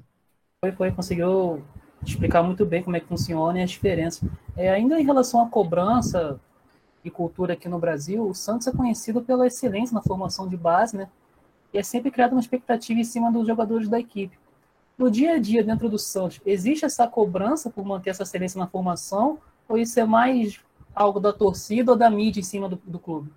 Foi, 0.64 0.70
foi, 0.70 0.92
conseguiu 0.92 1.64
explicar 2.06 2.44
muito 2.44 2.64
bem 2.64 2.82
como 2.82 2.96
é 2.96 3.00
que 3.00 3.08
funciona 3.08 3.58
e 3.58 3.62
as 3.62 3.70
diferenças. 3.70 4.28
É, 4.56 4.70
ainda 4.70 5.00
em 5.00 5.04
relação 5.04 5.42
à 5.42 5.48
cobrança 5.48 6.38
e 7.04 7.10
cultura 7.10 7.54
aqui 7.54 7.68
no 7.68 7.80
Brasil, 7.80 8.28
o 8.28 8.34
Santos 8.34 8.68
é 8.68 8.72
conhecido 8.72 9.20
pela 9.22 9.46
excelência 9.46 9.94
na 9.94 10.02
formação 10.02 10.48
de 10.48 10.56
base, 10.56 10.96
né? 10.96 11.08
E 11.72 11.78
é 11.78 11.82
sempre 11.82 12.10
criada 12.10 12.34
uma 12.34 12.40
expectativa 12.40 13.00
em 13.00 13.04
cima 13.04 13.32
dos 13.32 13.46
jogadores 13.46 13.88
da 13.88 13.98
equipe 13.98 14.38
no 14.98 15.08
dia 15.08 15.34
a 15.34 15.38
dia 15.38 15.62
dentro 15.62 15.88
do 15.88 15.98
Santos, 15.98 16.40
existe 16.44 16.84
essa 16.84 17.06
cobrança 17.06 17.70
por 17.70 17.86
manter 17.86 18.10
essa 18.10 18.24
excelência 18.24 18.58
na 18.58 18.66
formação? 18.66 19.38
Ou 19.68 19.78
isso 19.78 19.98
é 20.00 20.04
mais 20.04 20.60
algo 20.92 21.20
da 21.20 21.32
torcida 21.32 21.92
ou 21.92 21.96
da 21.96 22.10
mídia 22.10 22.40
em 22.40 22.42
cima 22.42 22.68
do, 22.68 22.76
do 22.84 22.98
clube? 22.98 23.30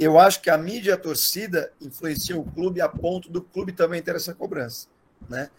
Eu 0.00 0.18
acho 0.18 0.40
que 0.40 0.48
a 0.48 0.56
mídia 0.56 0.94
a 0.94 0.96
torcida 0.96 1.70
influenciam 1.78 2.40
o 2.40 2.50
clube 2.50 2.80
a 2.80 2.88
ponto 2.88 3.30
do 3.30 3.42
clube 3.42 3.70
também 3.70 4.00
ter 4.00 4.16
essa 4.16 4.34
cobrança. 4.34 4.88
Né? 5.28 5.50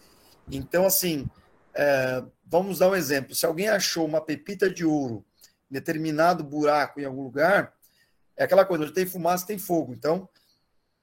Então, 0.50 0.84
assim, 0.84 1.30
é, 1.72 2.24
vamos 2.44 2.80
dar 2.80 2.90
um 2.90 2.96
exemplo. 2.96 3.36
Se 3.36 3.46
alguém 3.46 3.68
achou 3.68 4.04
uma 4.04 4.20
pepita 4.20 4.68
de 4.68 4.84
ouro 4.84 5.24
em 5.70 5.74
determinado 5.74 6.42
buraco 6.42 7.00
em 7.00 7.04
algum 7.04 7.22
lugar, 7.22 7.72
é 8.36 8.42
aquela 8.42 8.64
coisa, 8.64 8.82
onde 8.82 8.92
tem 8.92 9.06
fumaça, 9.06 9.46
tem 9.46 9.60
fogo. 9.60 9.92
Então, 9.92 10.28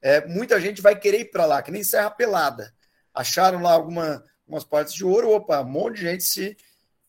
é, 0.02 0.28
muita 0.28 0.60
gente 0.60 0.82
vai 0.82 1.00
querer 1.00 1.22
ir 1.22 1.32
para 1.32 1.46
lá, 1.46 1.62
que 1.62 1.72
nem 1.72 1.82
Serra 1.82 2.12
Pelada 2.12 2.74
acharam 3.14 3.62
lá 3.62 3.72
alguma, 3.72 4.22
algumas 4.46 4.66
partes 4.66 4.94
de 4.94 5.06
ouro, 5.06 5.32
opa, 5.32 5.62
um 5.62 5.70
monte 5.70 5.96
de 5.96 6.02
gente 6.02 6.24
se 6.26 6.58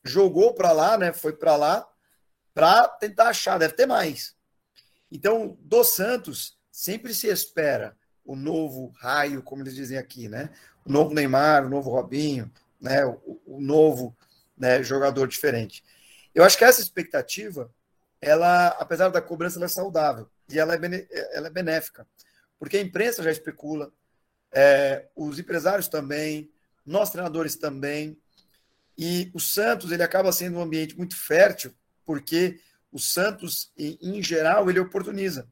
jogou 0.05 0.55
para 0.55 0.71
lá, 0.71 0.97
né? 0.97 1.13
Foi 1.13 1.33
para 1.33 1.57
lá 1.57 1.85
para 2.55 2.87
tentar 2.87 3.31
achar, 3.31 3.59
deve 3.59 3.75
ter 3.75 3.87
mais. 3.87 4.39
Então, 5.11 5.59
do 5.61 5.83
Santos 5.83 6.59
sempre 6.71 7.15
se 7.15 7.27
espera 7.27 7.97
o 8.25 8.37
novo 8.37 8.93
raio, 8.99 9.43
como 9.43 9.63
eles 9.63 9.75
dizem 9.75 9.99
aqui, 9.99 10.29
né? 10.29 10.51
O 10.85 10.93
novo 10.93 11.13
Neymar, 11.15 11.67
o 11.67 11.69
novo 11.69 11.91
Robinho, 11.91 12.51
né? 12.81 13.05
O, 13.05 13.41
o 13.47 13.61
novo 13.61 14.17
né, 14.57 14.83
jogador 14.83 15.27
diferente. 15.27 15.83
Eu 16.35 16.45
acho 16.45 16.57
que 16.57 16.65
essa 16.65 16.81
expectativa, 16.81 17.73
ela, 18.21 18.69
apesar 18.79 19.09
da 19.09 19.21
cobrança, 19.21 19.59
ela 19.59 19.65
é 19.65 19.69
saudável 19.69 20.29
e 20.49 20.59
ela 20.59 20.75
é, 20.75 20.79
ela 21.33 21.49
é 21.49 21.51
benéfica, 21.51 22.07
porque 22.59 22.77
a 22.77 22.81
imprensa 22.81 23.23
já 23.23 23.31
especula, 23.31 23.93
é, 24.53 25.07
os 25.17 25.39
empresários 25.39 25.89
também, 25.89 26.53
nós 26.85 27.11
treinadores 27.11 27.57
também. 27.57 28.19
E 28.99 29.31
o 29.33 29.41
Santos 29.41 29.93
ele 29.93 30.03
acaba 30.03 30.31
sendo 30.33 30.59
um 30.59 30.63
ambiente 30.63 30.97
muito 30.97 31.17
fértil, 31.17 31.73
porque 32.05 32.61
o 32.93 32.99
Santos, 32.99 33.73
em, 33.77 34.23
geral, 34.23 34.69
ele 34.69 34.81
oportuniza. 34.81 35.49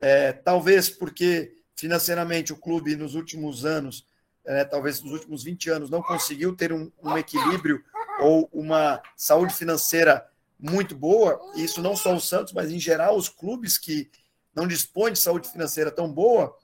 É, 0.00 0.32
talvez 0.32 0.88
porque 0.88 1.56
financeiramente 1.74 2.52
o 2.52 2.56
clube 2.56 2.96
nos 2.96 3.14
últimos 3.14 3.64
anos, 3.64 4.06
é, 4.44 4.64
talvez 4.64 5.02
nos 5.02 5.12
últimos 5.12 5.42
20 5.42 5.70
anos, 5.70 5.90
não 5.90 6.02
conseguiu 6.02 6.54
ter 6.54 6.72
um, 6.72 6.90
um 7.02 7.16
equilíbrio 7.16 7.82
ou 8.20 8.48
uma 8.52 9.02
saúde 9.16 9.54
financeira 9.54 10.26
muito 10.58 10.94
boa. 10.94 11.40
Isso 11.56 11.82
não 11.82 11.96
só 11.96 12.14
o 12.14 12.20
Santos, 12.20 12.52
mas 12.52 12.70
em 12.70 12.78
geral 12.78 13.16
os 13.16 13.28
clubes 13.28 13.76
que 13.76 14.10
não 14.54 14.66
dispõem 14.66 15.12
de 15.12 15.18
saúde 15.18 15.50
financeira 15.50 15.90
tão 15.90 16.12
boa, 16.12 16.56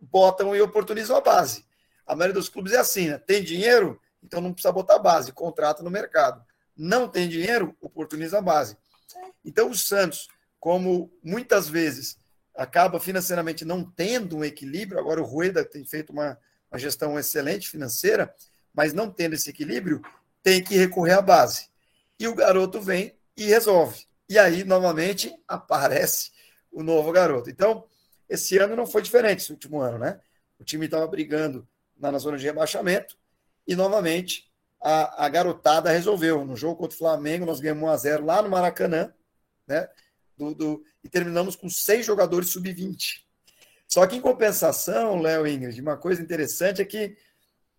botam 0.00 0.54
e 0.56 0.60
oportunizam 0.60 1.16
a 1.16 1.20
base. 1.20 1.64
A 2.06 2.16
maioria 2.16 2.34
dos 2.34 2.48
clubes 2.48 2.72
é 2.72 2.78
assim, 2.78 3.08
né? 3.08 3.18
Tem 3.18 3.42
dinheiro, 3.42 4.00
então 4.22 4.40
não 4.40 4.52
precisa 4.52 4.72
botar 4.72 4.98
base, 4.98 5.32
contrata 5.32 5.82
no 5.82 5.90
mercado. 5.90 6.42
Não 6.76 7.08
tem 7.08 7.28
dinheiro, 7.28 7.76
oportuniza 7.80 8.38
a 8.38 8.42
base. 8.42 8.76
Então 9.44 9.70
o 9.70 9.74
Santos, 9.74 10.28
como 10.58 11.10
muitas 11.22 11.68
vezes 11.68 12.18
acaba 12.54 12.98
financeiramente 12.98 13.64
não 13.64 13.84
tendo 13.84 14.38
um 14.38 14.44
equilíbrio, 14.44 14.98
agora 14.98 15.20
o 15.20 15.24
Rueda 15.24 15.64
tem 15.64 15.84
feito 15.84 16.10
uma, 16.10 16.38
uma 16.70 16.78
gestão 16.78 17.18
excelente 17.18 17.70
financeira, 17.70 18.34
mas 18.74 18.92
não 18.92 19.10
tendo 19.10 19.34
esse 19.34 19.48
equilíbrio, 19.48 20.02
tem 20.42 20.62
que 20.62 20.76
recorrer 20.76 21.14
à 21.14 21.22
base. 21.22 21.68
E 22.18 22.26
o 22.26 22.34
garoto 22.34 22.80
vem 22.80 23.16
e 23.36 23.44
resolve. 23.44 24.06
E 24.28 24.38
aí, 24.38 24.64
novamente, 24.64 25.34
aparece 25.46 26.32
o 26.70 26.82
novo 26.82 27.10
garoto. 27.12 27.48
Então, 27.48 27.86
esse 28.28 28.58
ano 28.58 28.76
não 28.76 28.86
foi 28.86 29.00
diferente, 29.00 29.40
esse 29.40 29.52
último 29.52 29.80
ano, 29.80 29.98
né? 29.98 30.20
O 30.58 30.64
time 30.64 30.84
estava 30.84 31.06
brigando 31.06 31.66
na, 31.96 32.12
na, 32.12 32.18
zona 32.18 32.36
de 32.36 32.44
rebaixamento 32.44 33.16
e, 33.66 33.74
novamente, 33.74 34.47
a, 34.80 35.26
a, 35.26 35.28
garotada 35.28 35.90
resolveu. 35.90 36.44
No 36.44 36.56
jogo 36.56 36.76
contra 36.76 36.94
o 36.94 36.98
Flamengo, 36.98 37.46
nós 37.46 37.60
ganhamos 37.60 37.82
1 37.82 37.88
a 37.88 37.96
0 37.96 38.24
lá 38.24 38.42
no 38.42 38.48
Maracanã, 38.48 39.12
né? 39.66 39.88
Do, 40.36 40.54
do, 40.54 40.84
e 41.02 41.08
terminamos 41.08 41.56
com 41.56 41.68
seis 41.68 42.06
jogadores 42.06 42.50
sub-20. 42.50 43.24
Só 43.88 44.06
que, 44.06 44.16
em 44.16 44.20
compensação, 44.20 45.20
Léo 45.20 45.46
Ingrid, 45.46 45.80
uma 45.80 45.96
coisa 45.96 46.22
interessante 46.22 46.80
é 46.80 46.84
que 46.84 47.16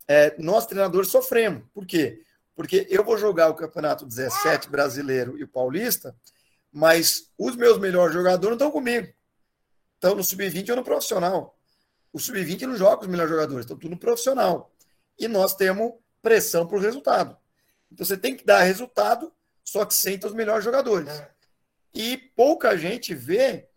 é, 0.07 0.35
nós, 0.39 0.65
treinadores, 0.65 1.09
sofremos. 1.09 1.63
Por 1.73 1.85
quê? 1.85 2.21
Porque 2.55 2.87
eu 2.89 3.03
vou 3.03 3.17
jogar 3.17 3.49
o 3.49 3.55
Campeonato 3.55 4.05
17 4.05 4.69
brasileiro 4.69 5.37
e 5.37 5.43
o 5.43 5.47
paulista, 5.47 6.15
mas 6.71 7.31
os 7.37 7.55
meus 7.55 7.77
melhores 7.77 8.13
jogadores 8.13 8.49
não 8.49 8.67
estão 8.67 8.71
comigo. 8.71 9.07
Estão 9.95 10.15
no 10.15 10.23
sub-20 10.23 10.69
ou 10.71 10.75
no 10.77 10.83
profissional. 10.83 11.57
O 12.11 12.19
sub-20 12.19 12.61
não 12.61 12.75
joga 12.75 13.03
os 13.03 13.07
melhores 13.07 13.31
jogadores, 13.31 13.65
estão 13.65 13.77
tudo 13.77 13.91
no 13.91 13.99
profissional. 13.99 14.73
e 15.17 15.27
nós 15.27 15.55
temos 15.55 15.93
pressão 16.21 16.67
por 16.67 16.81
resultado. 16.81 17.37
Então 17.91 18.05
você 18.05 18.17
tem 18.17 18.35
que 18.35 18.45
dar 18.45 18.63
resultado, 18.63 19.33
só 19.63 19.85
que 19.85 19.93
sem 19.93 20.19
os 20.23 20.33
melhores 20.33 20.63
jogadores. 20.63 21.09
E 21.93 22.17
pouca 22.17 22.77
gente 22.77 23.13
vê 23.13 23.67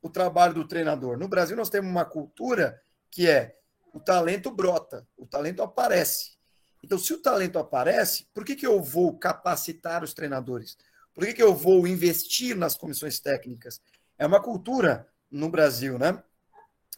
o 0.00 0.08
trabalho 0.08 0.54
do 0.54 0.66
treinador. 0.66 1.18
No 1.18 1.28
Brasil, 1.28 1.56
nós 1.56 1.68
temos 1.68 1.90
uma 1.90 2.04
cultura 2.04 2.80
que 3.10 3.28
é 3.28 3.56
o 3.92 4.00
talento 4.00 4.50
brota, 4.50 5.06
o 5.16 5.26
talento 5.26 5.62
aparece. 5.62 6.38
Então, 6.82 6.98
se 6.98 7.12
o 7.12 7.18
talento 7.18 7.58
aparece, 7.58 8.26
por 8.32 8.44
que, 8.44 8.54
que 8.54 8.66
eu 8.66 8.80
vou 8.80 9.18
capacitar 9.18 10.04
os 10.04 10.14
treinadores? 10.14 10.78
Por 11.12 11.26
que, 11.26 11.34
que 11.34 11.42
eu 11.42 11.54
vou 11.54 11.86
investir 11.86 12.56
nas 12.56 12.76
comissões 12.76 13.18
técnicas? 13.18 13.80
É 14.16 14.26
uma 14.26 14.40
cultura 14.40 15.08
no 15.30 15.48
Brasil, 15.48 15.98
né? 15.98 16.22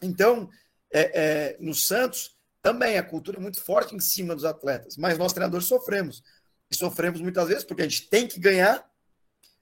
Então, 0.01 0.49
é, 0.91 1.21
é, 1.21 1.57
no 1.59 1.73
Santos, 1.73 2.37
também 2.61 2.97
a 2.97 3.03
cultura 3.03 3.37
é 3.37 3.41
muito 3.41 3.61
forte 3.61 3.95
em 3.95 3.99
cima 3.99 4.35
dos 4.35 4.45
atletas, 4.45 4.97
mas 4.97 5.17
nós 5.17 5.33
treinadores 5.33 5.67
sofremos. 5.67 6.23
E 6.69 6.75
sofremos 6.75 7.19
muitas 7.19 7.47
vezes 7.47 7.63
porque 7.63 7.81
a 7.81 7.87
gente 7.87 8.07
tem 8.07 8.27
que 8.27 8.39
ganhar, 8.39 8.89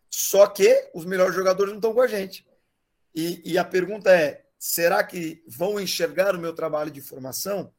só 0.09 0.45
que 0.47 0.89
os 0.93 1.05
melhores 1.05 1.33
jogadores 1.33 1.71
não 1.71 1.79
estão 1.79 1.93
com 1.93 2.01
a 2.01 2.07
gente. 2.07 2.45
E, 3.15 3.41
e 3.53 3.57
a 3.57 3.63
pergunta 3.63 4.11
é: 4.11 4.45
será 4.57 5.03
que 5.03 5.43
vão 5.47 5.79
enxergar 5.79 6.35
o 6.35 6.39
meu 6.39 6.53
trabalho 6.53 6.91
de 6.91 7.01
formação? 7.01 7.71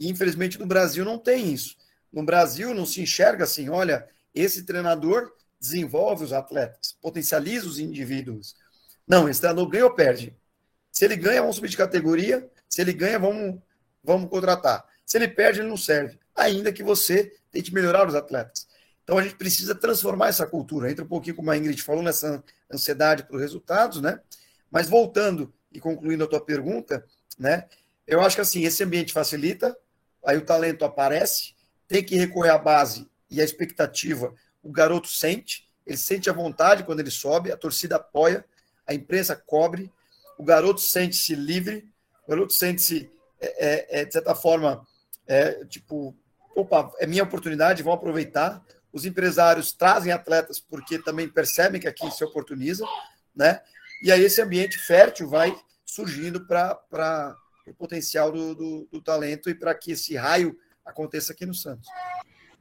E 0.00 0.08
infelizmente 0.08 0.58
no 0.58 0.66
Brasil 0.66 1.04
não 1.04 1.18
tem 1.18 1.52
isso. 1.52 1.76
No 2.12 2.24
Brasil 2.24 2.74
não 2.74 2.86
se 2.86 3.00
enxerga 3.00 3.44
assim: 3.44 3.68
olha, 3.68 4.08
esse 4.34 4.64
treinador 4.64 5.32
desenvolve 5.60 6.24
os 6.24 6.32
atletas, 6.32 6.96
potencializa 7.00 7.68
os 7.68 7.78
indivíduos. 7.78 8.56
Não, 9.06 9.28
esse 9.28 9.40
treinador 9.40 9.68
ganha 9.68 9.84
ou 9.84 9.94
perde. 9.94 10.36
Se 10.90 11.04
ele 11.04 11.16
ganha, 11.16 11.40
vamos 11.40 11.56
subir 11.56 11.68
de 11.68 11.76
categoria. 11.76 12.50
Se 12.68 12.80
ele 12.80 12.92
ganha, 12.92 13.18
vamos, 13.18 13.60
vamos 14.02 14.28
contratar. 14.28 14.86
Se 15.04 15.18
ele 15.18 15.28
perde, 15.28 15.60
ele 15.60 15.68
não 15.68 15.76
serve. 15.76 16.18
Ainda 16.34 16.72
que 16.72 16.82
você 16.82 17.34
tente 17.50 17.72
melhorar 17.72 18.06
os 18.08 18.14
atletas. 18.14 18.66
Então 19.04 19.18
a 19.18 19.22
gente 19.22 19.36
precisa 19.36 19.74
transformar 19.74 20.28
essa 20.28 20.46
cultura. 20.46 20.90
Entra 20.90 21.04
um 21.04 21.08
pouquinho, 21.08 21.36
como 21.36 21.50
a 21.50 21.56
Ingrid 21.56 21.82
falou, 21.82 22.02
nessa 22.02 22.42
ansiedade 22.72 23.24
para 23.24 23.36
os 23.36 23.42
resultados, 23.42 24.00
né? 24.00 24.20
Mas 24.70 24.88
voltando 24.88 25.52
e 25.70 25.80
concluindo 25.80 26.24
a 26.24 26.26
tua 26.26 26.40
pergunta, 26.40 27.04
né? 27.38 27.66
Eu 28.06 28.20
acho 28.20 28.36
que 28.36 28.42
assim, 28.42 28.64
esse 28.64 28.82
ambiente 28.82 29.12
facilita, 29.12 29.76
aí 30.24 30.36
o 30.36 30.44
talento 30.44 30.84
aparece, 30.84 31.54
tem 31.86 32.02
que 32.02 32.16
recorrer 32.16 32.50
à 32.50 32.58
base 32.58 33.08
e 33.30 33.40
à 33.40 33.44
expectativa. 33.44 34.34
O 34.62 34.70
garoto 34.70 35.08
sente, 35.08 35.68
ele 35.86 35.96
sente 35.96 36.30
a 36.30 36.32
vontade 36.32 36.84
quando 36.84 37.00
ele 37.00 37.10
sobe, 37.10 37.52
a 37.52 37.56
torcida 37.56 37.96
apoia, 37.96 38.44
a 38.86 38.94
imprensa 38.94 39.36
cobre, 39.36 39.90
o 40.38 40.44
garoto 40.44 40.80
sente-se 40.80 41.34
livre, 41.34 41.88
o 42.26 42.30
garoto 42.30 42.52
sente-se, 42.52 43.10
é, 43.42 43.56
é, 43.58 44.00
é, 44.00 44.04
de 44.04 44.12
certa 44.12 44.34
forma, 44.34 44.86
é, 45.26 45.64
tipo, 45.64 46.16
opa, 46.54 46.92
é 46.98 47.06
minha 47.06 47.24
oportunidade, 47.24 47.82
vão 47.82 47.92
aproveitar. 47.92 48.62
Os 48.92 49.04
empresários 49.04 49.72
trazem 49.72 50.12
atletas 50.12 50.60
porque 50.60 50.98
também 50.98 51.28
percebem 51.28 51.80
que 51.80 51.88
aqui 51.88 52.10
se 52.10 52.24
oportuniza, 52.24 52.86
né? 53.34 53.60
E 54.02 54.12
aí 54.12 54.22
esse 54.22 54.40
ambiente 54.40 54.78
fértil 54.78 55.28
vai 55.28 55.56
surgindo 55.84 56.46
para 56.46 57.36
o 57.66 57.74
potencial 57.74 58.30
do, 58.30 58.54
do, 58.54 58.88
do 58.92 59.02
talento 59.02 59.50
e 59.50 59.54
para 59.54 59.74
que 59.74 59.92
esse 59.92 60.16
raio 60.16 60.56
aconteça 60.84 61.32
aqui 61.32 61.46
no 61.46 61.54
Santos. 61.54 61.88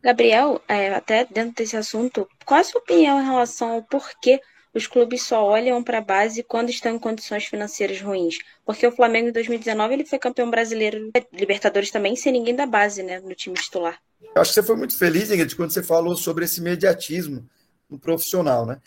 Gabriel, 0.01 0.61
é, 0.67 0.93
até 0.93 1.25
dentro 1.25 1.55
desse 1.55 1.77
assunto, 1.77 2.27
qual 2.45 2.59
a 2.59 2.63
sua 2.63 2.81
opinião 2.81 3.21
em 3.21 3.25
relação 3.25 3.71
ao 3.73 3.83
porquê 3.83 4.41
os 4.73 4.87
clubes 4.87 5.23
só 5.23 5.43
olham 5.43 5.83
para 5.83 5.97
a 5.97 6.01
base 6.01 6.43
quando 6.43 6.69
estão 6.69 6.95
em 6.95 6.99
condições 6.99 7.45
financeiras 7.45 8.01
ruins? 8.01 8.37
Porque 8.65 8.85
o 8.87 8.91
Flamengo 8.91 9.29
em 9.29 9.31
2019 9.31 9.93
ele 9.93 10.05
foi 10.05 10.17
campeão 10.17 10.49
brasileiro, 10.49 11.11
Libertadores 11.33 11.91
também, 11.91 12.15
sem 12.15 12.31
ninguém 12.31 12.55
da 12.55 12.65
base, 12.65 13.03
né, 13.03 13.19
no 13.19 13.35
time 13.35 13.55
titular. 13.55 13.99
Eu 14.35 14.41
acho 14.41 14.51
que 14.51 14.55
você 14.55 14.63
foi 14.63 14.77
muito 14.77 14.97
feliz, 14.97 15.29
Ingrid, 15.31 15.55
quando 15.55 15.71
você 15.71 15.83
falou 15.83 16.15
sobre 16.15 16.45
esse 16.45 16.61
mediatismo 16.61 17.47
no 17.89 17.99
profissional, 17.99 18.65
né? 18.65 18.79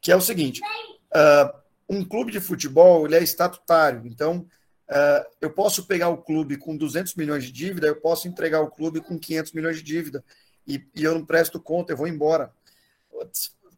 Que 0.00 0.12
é 0.12 0.16
o 0.16 0.20
seguinte: 0.20 0.60
uh, 0.60 1.52
um 1.88 2.04
clube 2.04 2.30
de 2.30 2.40
futebol 2.40 3.04
ele 3.04 3.16
é 3.16 3.22
estatutário, 3.22 4.06
então 4.06 4.46
uh, 4.88 5.26
eu 5.40 5.50
posso 5.50 5.86
pegar 5.86 6.08
o 6.08 6.18
clube 6.18 6.56
com 6.56 6.76
200 6.76 7.14
milhões 7.16 7.44
de 7.44 7.52
dívida, 7.52 7.88
eu 7.88 7.96
posso 7.96 8.28
entregar 8.28 8.60
o 8.60 8.70
clube 8.70 9.00
com 9.00 9.18
500 9.18 9.52
milhões 9.52 9.76
de 9.76 9.82
dívida 9.82 10.24
e, 10.66 10.84
e 10.94 11.02
eu 11.02 11.14
não 11.14 11.24
presto 11.24 11.60
conta, 11.60 11.92
eu 11.92 11.96
vou 11.96 12.06
embora. 12.06 12.52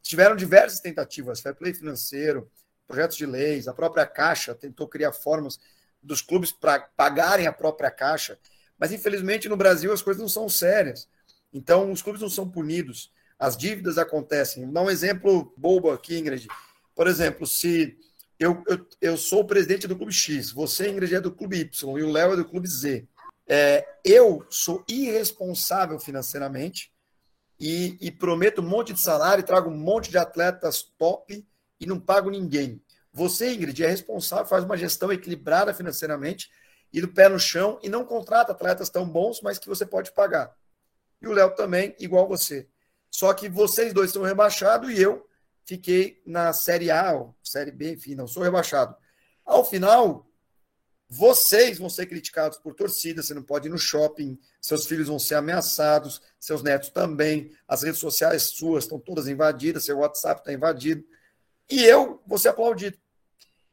Tiveram 0.04 0.36
diversas 0.36 0.80
tentativas, 0.80 1.40
fair 1.40 1.54
play 1.54 1.72
financeiro, 1.72 2.50
projetos 2.86 3.16
de 3.16 3.24
leis, 3.24 3.66
a 3.66 3.72
própria 3.72 4.04
Caixa 4.04 4.54
tentou 4.54 4.86
criar 4.86 5.12
formas 5.12 5.58
dos 6.02 6.20
clubes 6.20 6.52
para 6.52 6.78
pagarem 6.78 7.46
a 7.46 7.52
própria 7.52 7.90
Caixa, 7.90 8.38
mas 8.78 8.92
infelizmente 8.92 9.48
no 9.48 9.56
Brasil 9.56 9.90
as 9.94 10.02
coisas 10.02 10.20
não 10.20 10.28
são 10.28 10.46
sérias. 10.46 11.08
Então 11.50 11.90
os 11.90 12.02
clubes 12.02 12.20
não 12.20 12.28
são 12.28 12.46
punidos, 12.46 13.10
as 13.38 13.56
dívidas 13.56 13.96
acontecem. 13.96 14.64
Vou 14.64 14.74
dar 14.74 14.82
um 14.82 14.90
exemplo 14.90 15.54
bobo 15.56 15.90
aqui, 15.90 16.18
Ingrid. 16.18 16.48
Por 16.94 17.06
exemplo, 17.06 17.46
se 17.46 17.96
eu, 18.38 18.62
eu, 18.68 18.86
eu 19.00 19.16
sou 19.16 19.40
o 19.40 19.46
presidente 19.46 19.88
do 19.88 19.96
clube 19.96 20.12
X, 20.12 20.52
você, 20.52 20.90
Ingrid, 20.90 21.14
é 21.14 21.20
do 21.20 21.32
clube 21.32 21.60
Y 21.60 21.98
e 21.98 22.02
o 22.02 22.12
Léo 22.12 22.34
é 22.34 22.36
do 22.36 22.44
clube 22.44 22.68
Z. 22.68 23.08
É, 23.48 23.88
eu 24.04 24.44
sou 24.50 24.84
irresponsável 24.86 25.98
financeiramente 25.98 26.92
e, 27.58 27.96
e, 28.00 28.10
prometo 28.10 28.60
um 28.60 28.68
monte 28.68 28.92
de 28.92 29.00
salário, 29.00 29.44
trago 29.44 29.70
um 29.70 29.76
monte 29.76 30.10
de 30.10 30.18
atletas 30.18 30.82
top 30.98 31.46
e 31.80 31.86
não 31.86 32.00
pago 32.00 32.30
ninguém. 32.30 32.82
Você, 33.12 33.54
Ingrid, 33.54 33.84
é 33.84 33.88
responsável, 33.88 34.46
faz 34.46 34.64
uma 34.64 34.76
gestão 34.76 35.12
equilibrada 35.12 35.72
financeiramente 35.72 36.50
e 36.92 37.00
do 37.00 37.08
pé 37.08 37.28
no 37.28 37.38
chão 37.38 37.78
e 37.82 37.88
não 37.88 38.04
contrata 38.04 38.52
atletas 38.52 38.90
tão 38.90 39.08
bons, 39.08 39.40
mas 39.40 39.58
que 39.58 39.68
você 39.68 39.86
pode 39.86 40.12
pagar. 40.12 40.54
E 41.22 41.28
o 41.28 41.32
Léo 41.32 41.54
também, 41.54 41.94
igual 41.98 42.26
você. 42.26 42.68
Só 43.10 43.32
que 43.32 43.48
vocês 43.48 43.92
dois 43.92 44.10
estão 44.10 44.22
rebaixados 44.22 44.90
e 44.90 45.00
eu 45.00 45.24
fiquei 45.64 46.20
na 46.26 46.52
Série 46.52 46.90
A, 46.90 47.12
ou 47.12 47.34
Série 47.42 47.70
B, 47.70 47.92
enfim, 47.92 48.14
não 48.14 48.26
sou 48.26 48.42
rebaixado. 48.42 48.96
Ao 49.44 49.64
final, 49.64 50.26
vocês 51.16 51.79
vão 51.79 51.88
ser 51.88 52.07
criticados 52.07 52.59
por 52.59 52.74
torcida, 52.74 53.22
você 53.22 53.33
não 53.33 53.42
pode 53.42 53.68
ir 53.68 53.70
no 53.70 53.79
shopping, 53.79 54.37
seus 54.61 54.85
filhos 54.85 55.07
vão 55.07 55.18
ser 55.18 55.37
ameaçados, 55.37 56.20
seus 56.40 56.61
netos 56.61 56.88
também, 56.88 57.53
as 57.68 57.85
redes 57.85 58.00
sociais 58.00 58.42
suas 58.42 58.83
estão 58.83 58.98
todas 58.98 59.29
invadidas, 59.29 59.85
seu 59.85 59.98
WhatsApp 59.98 60.40
está 60.40 60.53
invadido, 60.53 61.05
e 61.70 61.85
eu 61.85 62.20
vou 62.27 62.37
ser 62.37 62.48
aplaudido. 62.48 62.98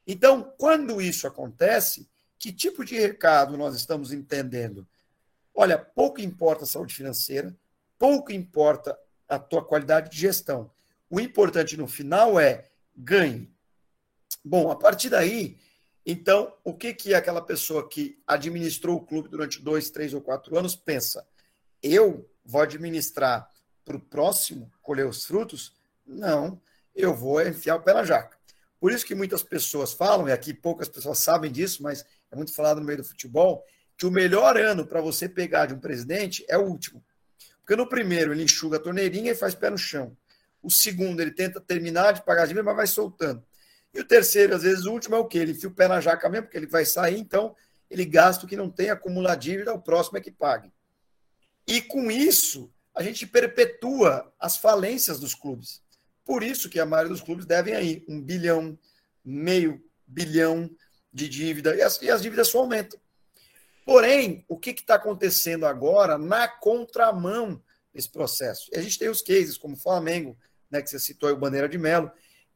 Então, 0.06 0.54
quando 0.56 1.01
isso 1.01 1.25
acontece, 1.25 2.08
que 2.38 2.54
tipo 2.54 2.86
de 2.86 2.99
recado 2.99 3.58
nós 3.58 3.75
estamos 3.75 4.13
entendendo? 4.13 4.88
Olha, 5.54 5.80
pouco 5.80 6.21
importa 6.21 6.63
a 6.63 6.67
saúde 6.67 6.93
financeira, 6.93 7.56
pouco 7.97 8.32
importa 8.32 8.95
a 9.27 9.39
tua 9.39 9.65
qualidade 9.65 10.12
de 10.12 10.17
gestão. 10.19 10.69
O 11.10 11.19
importante 11.19 11.75
no 11.75 11.88
final 11.88 12.39
é 12.39 12.69
ganhe. 12.95 13.51
Bom, 14.45 14.69
a 14.69 14.75
partir 14.75 15.10
daí, 15.10 15.58
então, 16.05 16.53
o 16.63 16.73
que, 16.73 16.93
que 16.93 17.13
aquela 17.13 17.41
pessoa 17.41 17.87
que 17.87 18.19
administrou 18.25 18.97
o 18.97 19.05
clube 19.05 19.29
durante 19.29 19.61
dois, 19.61 19.89
três 19.89 20.13
ou 20.13 20.21
quatro 20.21 20.57
anos 20.57 20.75
pensa? 20.75 21.25
Eu 21.81 22.29
vou 22.43 22.61
administrar 22.61 23.47
para 23.85 23.95
o 23.95 23.99
próximo 23.99 24.71
colher 24.81 25.05
os 25.05 25.25
frutos? 25.25 25.73
Não, 26.05 26.59
eu 26.95 27.13
vou 27.13 27.41
enfiar 27.41 27.75
o 27.75 27.81
pé 27.81 27.93
na 27.93 28.03
jaca. 28.03 28.37
Por 28.79 28.91
isso 28.91 29.05
que 29.05 29.13
muitas 29.13 29.43
pessoas 29.43 29.93
falam, 29.93 30.27
e 30.27 30.31
aqui 30.31 30.53
poucas 30.53 30.89
pessoas 30.89 31.19
sabem 31.19 31.51
disso, 31.51 31.83
mas 31.83 32.03
é 32.31 32.35
muito 32.35 32.53
falado 32.53 32.79
no 32.79 32.85
meio 32.85 32.97
do 32.97 33.03
futebol, 33.03 33.63
que 33.95 34.07
o 34.07 34.11
melhor 34.11 34.57
ano 34.57 34.87
para 34.87 34.99
você 35.01 35.29
pegar 35.29 35.67
de 35.67 35.75
um 35.75 35.79
presidente 35.79 36.43
é 36.49 36.57
o 36.57 36.65
último. 36.65 37.03
Porque 37.59 37.75
no 37.75 37.87
primeiro 37.87 38.33
ele 38.33 38.43
enxuga 38.43 38.77
a 38.77 38.79
torneirinha 38.79 39.31
e 39.31 39.35
faz 39.35 39.53
pé 39.53 39.69
no 39.69 39.78
chão. 39.78 40.17
O 40.63 40.71
segundo, 40.71 41.21
ele 41.21 41.32
tenta 41.32 41.61
terminar 41.61 42.13
de 42.13 42.23
pagar 42.23 42.43
as 42.43 42.49
dívidas, 42.49 42.65
mas 42.65 42.76
vai 42.76 42.88
soltando. 42.88 43.43
E 43.93 43.99
o 43.99 44.05
terceiro, 44.05 44.55
às 44.55 44.63
vezes, 44.63 44.85
o 44.85 44.91
último 44.91 45.15
é 45.15 45.19
o 45.19 45.25
quê? 45.25 45.39
Ele 45.39 45.51
enfia 45.51 45.69
o 45.69 45.73
pé 45.73 45.87
na 45.87 45.99
jaca 45.99 46.29
mesmo, 46.29 46.45
porque 46.45 46.57
ele 46.57 46.67
vai 46.67 46.85
sair, 46.85 47.19
então 47.19 47.55
ele 47.89 48.05
gasta 48.05 48.45
o 48.45 48.47
que 48.47 48.55
não 48.55 48.69
tem, 48.69 48.89
acumula 48.89 49.35
dívida, 49.35 49.73
o 49.73 49.81
próximo 49.81 50.17
é 50.17 50.21
que 50.21 50.31
pague. 50.31 50.71
E 51.67 51.81
com 51.81 52.09
isso, 52.09 52.71
a 52.95 53.03
gente 53.03 53.27
perpetua 53.27 54.33
as 54.39 54.57
falências 54.57 55.19
dos 55.19 55.35
clubes. 55.35 55.81
Por 56.23 56.41
isso 56.41 56.69
que 56.69 56.79
a 56.79 56.85
maioria 56.85 57.11
dos 57.11 57.21
clubes 57.21 57.45
devem 57.45 57.75
aí 57.75 58.05
um 58.07 58.21
bilhão, 58.21 58.77
meio 59.23 59.83
bilhão 60.07 60.69
de 61.11 61.27
dívida, 61.27 61.75
e 61.75 61.81
as, 61.81 62.01
e 62.01 62.09
as 62.09 62.21
dívidas 62.21 62.47
só 62.47 62.59
aumentam. 62.59 62.99
Porém, 63.85 64.45
o 64.47 64.57
que 64.57 64.69
está 64.69 64.95
acontecendo 64.95 65.65
agora 65.65 66.17
na 66.17 66.47
contramão 66.47 67.61
esse 67.93 68.09
processo. 68.09 68.69
E 68.71 68.77
a 68.77 68.81
gente 68.81 68.97
tem 68.97 69.09
os 69.09 69.21
cases, 69.21 69.57
como 69.57 69.75
o 69.75 69.79
Flamengo, 69.79 70.37
né, 70.69 70.81
que 70.81 70.89
você 70.89 70.99
citou 70.99 71.27
aí, 71.27 71.35
o 71.35 71.37
Bandeira 71.37 71.67
de 71.67 71.77
Melo, 71.77 72.11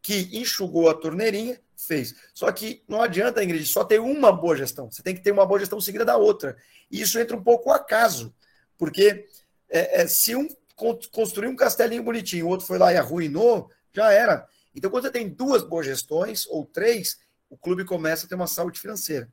que 0.06 0.30
enxugou 0.38 0.88
a 0.88 0.94
torneirinha, 0.94 1.60
fez. 1.76 2.14
Só 2.32 2.52
que 2.52 2.84
não 2.88 3.02
adianta, 3.02 3.44
Ingrid, 3.44 3.66
só 3.66 3.84
ter 3.84 4.00
uma 4.00 4.32
boa 4.32 4.56
gestão. 4.56 4.92
Você 4.92 5.02
tem 5.02 5.16
que 5.16 5.22
ter 5.22 5.32
uma 5.32 5.48
boa 5.48 5.60
gestão 5.60 5.82
seguida 5.82 6.06
da 6.06 6.16
outra. 6.16 6.56
E 6.92 7.02
isso 7.02 7.18
entra 7.18 7.36
um 7.36 7.42
pouco 7.42 7.72
ao 7.72 7.76
acaso, 7.76 8.32
porque 8.78 9.28
é, 9.68 10.04
é, 10.04 10.08
se 10.08 10.36
um 10.36 10.48
construiu 11.12 11.50
um 11.50 11.56
castelinho 11.56 12.04
bonitinho, 12.04 12.46
o 12.46 12.50
outro 12.50 12.68
foi 12.68 12.78
lá 12.78 12.94
e 12.94 12.98
arruinou, 12.98 13.72
já 13.92 14.12
era. 14.12 14.48
Então, 14.76 14.92
quando 14.92 15.06
você 15.06 15.12
tem 15.12 15.28
duas 15.28 15.64
boas 15.64 15.88
gestões, 15.88 16.46
ou 16.48 16.66
três, 16.66 17.18
o 17.50 17.58
clube 17.58 17.84
começa 17.84 18.28
a 18.28 18.30
ter 18.30 18.36
uma 18.36 18.46
saúde 18.46 18.80
financeira. 18.80 19.28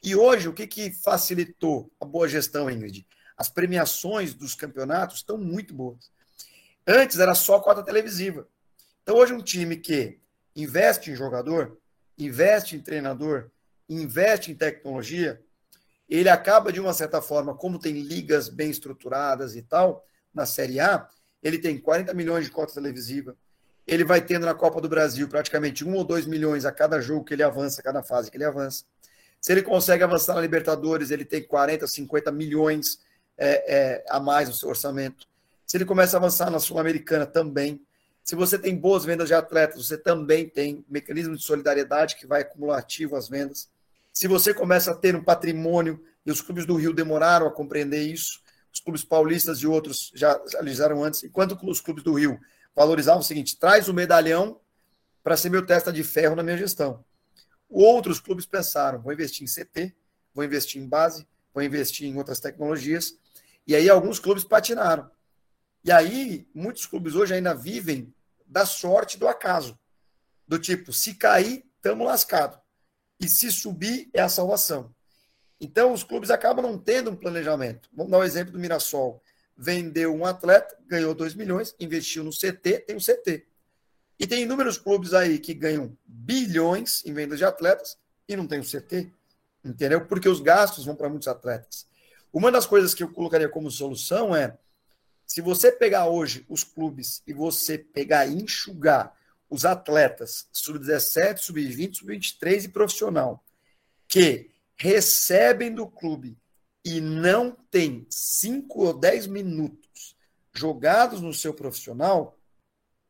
E 0.00 0.14
hoje, 0.14 0.48
o 0.48 0.52
que, 0.52 0.68
que 0.68 0.92
facilitou 0.92 1.90
a 2.00 2.04
boa 2.04 2.28
gestão, 2.28 2.70
Ingrid? 2.70 3.04
As 3.36 3.48
premiações 3.48 4.32
dos 4.32 4.54
campeonatos 4.54 5.16
estão 5.16 5.36
muito 5.36 5.74
boas. 5.74 6.08
Antes 6.86 7.18
era 7.18 7.34
só 7.34 7.58
cota 7.58 7.82
televisiva. 7.82 8.46
Então 9.04 9.16
hoje 9.16 9.34
um 9.34 9.42
time 9.42 9.76
que 9.76 10.18
investe 10.56 11.10
em 11.10 11.14
jogador, 11.14 11.78
investe 12.16 12.74
em 12.74 12.80
treinador, 12.80 13.50
investe 13.86 14.50
em 14.50 14.54
tecnologia, 14.54 15.40
ele 16.08 16.30
acaba 16.30 16.72
de 16.72 16.80
uma 16.80 16.94
certa 16.94 17.20
forma, 17.20 17.54
como 17.54 17.78
tem 17.78 17.92
ligas 18.00 18.48
bem 18.48 18.70
estruturadas 18.70 19.54
e 19.54 19.62
tal, 19.62 20.06
na 20.32 20.46
Série 20.46 20.80
A, 20.80 21.06
ele 21.42 21.58
tem 21.58 21.78
40 21.78 22.14
milhões 22.14 22.46
de 22.46 22.50
cota 22.50 22.72
televisiva, 22.72 23.36
ele 23.86 24.04
vai 24.04 24.22
tendo 24.22 24.46
na 24.46 24.54
Copa 24.54 24.80
do 24.80 24.88
Brasil 24.88 25.28
praticamente 25.28 25.84
um 25.84 25.94
ou 25.94 26.02
dois 26.02 26.24
milhões 26.24 26.64
a 26.64 26.72
cada 26.72 26.98
jogo 26.98 27.26
que 27.26 27.34
ele 27.34 27.42
avança, 27.42 27.82
a 27.82 27.84
cada 27.84 28.02
fase 28.02 28.30
que 28.30 28.38
ele 28.38 28.44
avança. 28.44 28.84
Se 29.38 29.52
ele 29.52 29.60
consegue 29.60 30.02
avançar 30.02 30.34
na 30.34 30.40
Libertadores, 30.40 31.10
ele 31.10 31.26
tem 31.26 31.46
40, 31.46 31.86
50 31.86 32.32
milhões 32.32 32.98
é, 33.36 33.74
é, 33.74 34.04
a 34.08 34.18
mais 34.18 34.48
no 34.48 34.54
seu 34.54 34.70
orçamento. 34.70 35.26
Se 35.66 35.76
ele 35.76 35.84
começa 35.84 36.16
a 36.16 36.18
avançar 36.18 36.50
na 36.50 36.58
Sul-Americana 36.58 37.26
também. 37.26 37.84
Se 38.24 38.34
você 38.34 38.58
tem 38.58 38.74
boas 38.74 39.04
vendas 39.04 39.28
de 39.28 39.34
atletas, 39.34 39.86
você 39.86 39.98
também 39.98 40.48
tem 40.48 40.82
mecanismo 40.88 41.36
de 41.36 41.42
solidariedade 41.42 42.16
que 42.16 42.26
vai 42.26 42.40
acumulativo 42.40 43.16
às 43.16 43.28
vendas. 43.28 43.68
Se 44.14 44.26
você 44.26 44.54
começa 44.54 44.92
a 44.92 44.94
ter 44.94 45.14
um 45.14 45.22
patrimônio, 45.22 46.02
e 46.24 46.30
os 46.30 46.40
clubes 46.40 46.64
do 46.64 46.74
Rio 46.74 46.94
demoraram 46.94 47.46
a 47.46 47.50
compreender 47.50 48.02
isso, 48.02 48.40
os 48.72 48.80
clubes 48.80 49.04
paulistas 49.04 49.58
e 49.58 49.66
outros 49.66 50.10
já 50.14 50.40
realizaram 50.52 51.04
antes, 51.04 51.22
enquanto 51.22 51.54
os 51.68 51.82
clubes 51.82 52.02
do 52.02 52.14
Rio 52.14 52.40
valorizavam 52.74 53.20
o 53.20 53.24
seguinte: 53.24 53.58
traz 53.58 53.88
o 53.88 53.94
medalhão 53.94 54.58
para 55.22 55.36
ser 55.36 55.50
meu 55.50 55.64
testa 55.64 55.92
de 55.92 56.02
ferro 56.02 56.34
na 56.34 56.42
minha 56.42 56.56
gestão. 56.56 57.04
Outros 57.68 58.20
clubes 58.20 58.46
pensaram: 58.46 59.02
vou 59.02 59.12
investir 59.12 59.46
em 59.46 59.46
CT, 59.46 59.94
vou 60.34 60.44
investir 60.44 60.80
em 60.80 60.88
base, 60.88 61.26
vou 61.52 61.62
investir 61.62 62.08
em 62.08 62.16
outras 62.16 62.40
tecnologias. 62.40 63.16
E 63.66 63.76
aí 63.76 63.88
alguns 63.90 64.18
clubes 64.18 64.44
patinaram. 64.44 65.10
E 65.84 65.92
aí 65.92 66.48
muitos 66.54 66.86
clubes 66.86 67.14
hoje 67.14 67.34
ainda 67.34 67.54
vivem 67.54 68.12
da 68.46 68.64
sorte 68.64 69.18
do 69.18 69.28
acaso. 69.28 69.78
Do 70.46 70.58
tipo, 70.58 70.92
se 70.92 71.14
cair, 71.14 71.64
estamos 71.76 72.06
lascados. 72.06 72.58
E 73.20 73.28
se 73.28 73.50
subir, 73.52 74.10
é 74.12 74.20
a 74.20 74.28
salvação. 74.28 74.94
Então, 75.60 75.92
os 75.92 76.02
clubes 76.02 76.30
acabam 76.30 76.62
não 76.62 76.76
tendo 76.76 77.10
um 77.10 77.16
planejamento. 77.16 77.88
Vamos 77.92 78.10
dar 78.10 78.18
o 78.18 78.20
um 78.20 78.24
exemplo 78.24 78.52
do 78.52 78.58
Mirassol 78.58 79.22
vendeu 79.56 80.14
um 80.14 80.24
atleta, 80.24 80.76
ganhou 80.86 81.14
2 81.14 81.34
milhões, 81.34 81.74
investiu 81.78 82.24
no 82.24 82.30
CT, 82.30 82.80
tem 82.80 82.96
um 82.96 83.00
CT. 83.00 83.46
E 84.18 84.26
tem 84.26 84.42
inúmeros 84.42 84.78
clubes 84.78 85.12
aí 85.12 85.38
que 85.38 85.54
ganham 85.54 85.96
bilhões 86.06 87.04
em 87.04 87.12
vendas 87.12 87.38
de 87.38 87.44
atletas 87.44 87.96
e 88.28 88.36
não 88.36 88.46
tem 88.46 88.60
um 88.60 88.64
CT, 88.64 89.12
entendeu? 89.64 90.06
Porque 90.06 90.28
os 90.28 90.40
gastos 90.40 90.84
vão 90.84 90.94
para 90.94 91.08
muitos 91.08 91.28
atletas. 91.28 91.86
Uma 92.32 92.50
das 92.50 92.66
coisas 92.66 92.94
que 92.94 93.02
eu 93.02 93.08
colocaria 93.08 93.48
como 93.48 93.70
solução 93.70 94.34
é 94.34 94.56
se 95.26 95.40
você 95.40 95.72
pegar 95.72 96.06
hoje 96.06 96.44
os 96.48 96.62
clubes 96.62 97.22
e 97.26 97.32
você 97.32 97.78
pegar 97.78 98.26
e 98.26 98.42
enxugar 98.42 99.16
os 99.48 99.64
atletas 99.64 100.48
sub-17, 100.52 101.38
sub-20, 101.38 101.94
sub-23 101.94 102.64
e 102.64 102.68
profissional 102.68 103.44
que 104.08 104.50
recebem 104.76 105.72
do 105.72 105.86
clube 105.86 106.36
e 106.84 107.00
não 107.00 107.52
tem 107.70 108.06
5 108.10 108.80
ou 108.82 108.92
10 108.92 109.26
minutos 109.26 110.16
jogados 110.52 111.20
no 111.20 111.32
seu 111.32 111.54
profissional, 111.54 112.38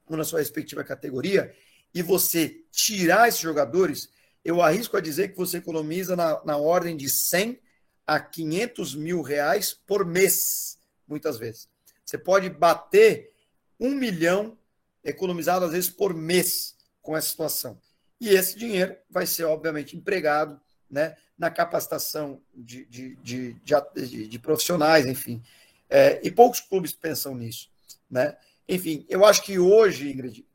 ou 0.07 0.17
na 0.17 0.25
sua 0.25 0.39
respectiva 0.39 0.85
categoria, 0.85 1.55
e 1.93 2.03
você 2.03 2.63
tirar 2.71 3.29
esses 3.29 3.41
jogadores, 3.41 4.09
eu 4.45 4.63
arrisco 4.63 4.97
a 4.97 5.01
dizer 5.01 5.29
que 5.29 5.37
você 5.37 5.59
economiza 5.59 6.17
na, 6.17 6.43
na 6.45 6.57
ordem 6.57 6.97
de 6.97 7.09
100 7.09 7.61
a 8.07 8.21
500 8.21 8.95
mil 8.95 9.23
reais 9.23 9.75
por 9.87 10.05
mês, 10.05 10.79
muitas 11.07 11.39
vezes. 11.39 11.69
Você 12.15 12.19
pode 12.19 12.49
bater 12.49 13.33
um 13.79 13.91
milhão 13.91 14.57
economizado, 15.03 15.65
às 15.65 15.73
vezes, 15.73 15.91
por 15.91 16.15
mês 16.15 16.77
com 17.03 17.17
essa 17.17 17.29
situação. 17.29 17.77
E 18.21 18.29
esse 18.29 18.57
dinheiro 18.57 18.95
vai 19.11 19.27
ser, 19.27 19.43
obviamente, 19.43 19.97
empregado 19.97 20.61
né, 20.89 21.17
na 21.37 21.51
capacitação 21.51 22.41
de, 22.55 22.85
de, 22.85 23.17
de, 23.17 23.57
de, 23.97 24.29
de 24.29 24.39
profissionais, 24.39 25.07
enfim. 25.07 25.43
É, 25.91 26.21
e 26.23 26.31
poucos 26.31 26.61
clubes 26.61 26.93
pensam 26.93 27.35
nisso. 27.35 27.69
Né? 28.09 28.37
Enfim, 28.69 29.05
eu 29.09 29.25
acho 29.25 29.43
que 29.43 29.59
hoje, 29.59 30.13
Ingrid, 30.13 30.47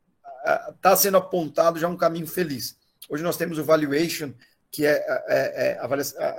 está 0.74 0.96
sendo 0.96 1.18
apontado 1.18 1.78
já 1.78 1.88
um 1.88 1.96
caminho 1.96 2.26
feliz. 2.26 2.74
Hoje 3.06 3.22
nós 3.22 3.36
temos 3.36 3.58
o 3.58 3.64
valuation, 3.64 4.32
que 4.70 4.86
é, 4.86 4.92
é, 5.28 5.72
é 5.72 5.78
a, 5.78 5.84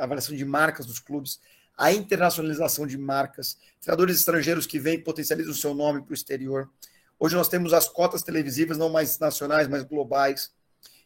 avaliação, 0.04 0.36
de 0.36 0.46
marcas 0.46 0.88
dos 0.88 0.98
clubes, 0.98 1.40
a 1.78 1.92
internacionalização 1.92 2.86
de 2.86 2.98
marcas, 2.98 3.58
treinadores 3.80 4.18
estrangeiros 4.18 4.66
que 4.66 4.80
vêm 4.80 4.96
e 4.96 5.04
potencializam 5.04 5.52
o 5.52 5.56
seu 5.56 5.74
nome 5.74 6.02
para 6.02 6.12
o 6.12 6.14
exterior. 6.14 6.70
Hoje 7.20 7.36
nós 7.36 7.48
temos 7.48 7.74
as 7.74 7.88
cotas 7.88 8.24
televisivas, 8.24 8.78
não 8.78 8.90
mais 8.90 9.18
nacionais, 9.20 9.68
mas 9.68 9.84
globais. 9.84 10.52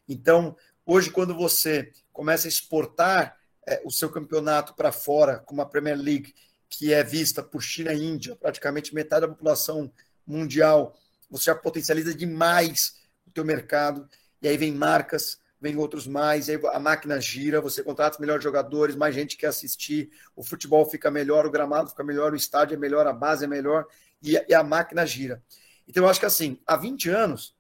Então, 0.08 0.56
hoje, 0.86 1.10
quando 1.12 1.36
você 1.36 1.92
começa 2.12 2.48
a 2.48 2.50
exportar 2.50 3.38
é, 3.68 3.82
o 3.84 3.92
seu 3.92 4.10
campeonato 4.10 4.74
para 4.74 4.92
fora, 4.92 5.40
como 5.40 5.62
a 5.62 5.66
Premier 5.66 5.98
League, 5.98 6.34
que 6.70 6.94
é 6.94 7.04
vista 7.04 7.42
por 7.42 7.62
China 7.62 7.94
e 7.94 8.04
Índia, 8.04 8.36
praticamente 8.36 8.94
metade 8.94 9.22
da 9.22 9.34
população 9.34 9.92
mundial, 10.26 10.96
você 11.30 11.46
já 11.46 11.56
potencializa 11.56 12.14
demais 12.14 12.98
o 13.26 13.32
teu 13.32 13.44
mercado, 13.44 14.08
e 14.42 14.48
aí 14.48 14.58
vem 14.58 14.72
marcas, 14.74 15.40
vem 15.60 15.78
outros 15.78 16.06
mais, 16.06 16.50
aí 16.50 16.60
a 16.72 16.80
máquina 16.80 17.20
gira, 17.20 17.62
você 17.62 17.82
contrata 17.82 18.20
melhores 18.20 18.44
jogadores, 18.44 18.96
mais 18.96 19.16
gente 19.16 19.38
quer 19.38 19.48
assistir, 19.48 20.12
o 20.36 20.44
futebol 20.44 20.86
fica 20.90 21.10
melhor, 21.10 21.46
o 21.46 21.52
gramado 21.52 21.90
fica 21.90 22.04
melhor, 22.04 22.34
o 22.34 22.36
estádio 22.36 22.76
é 22.76 22.78
melhor, 22.78 23.08
a 23.08 23.14
base 23.14 23.46
é 23.46 23.48
melhor, 23.48 23.86
e, 24.22 24.34
e 24.48 24.54
a 24.54 24.64
máquina 24.64 25.06
gira. 25.06 25.42
Então, 25.88 26.04
eu 26.04 26.10
acho 26.10 26.20
que 26.20 26.26
assim, 26.26 26.60
há 26.66 26.76
20 26.76 27.10
anos, 27.10 27.56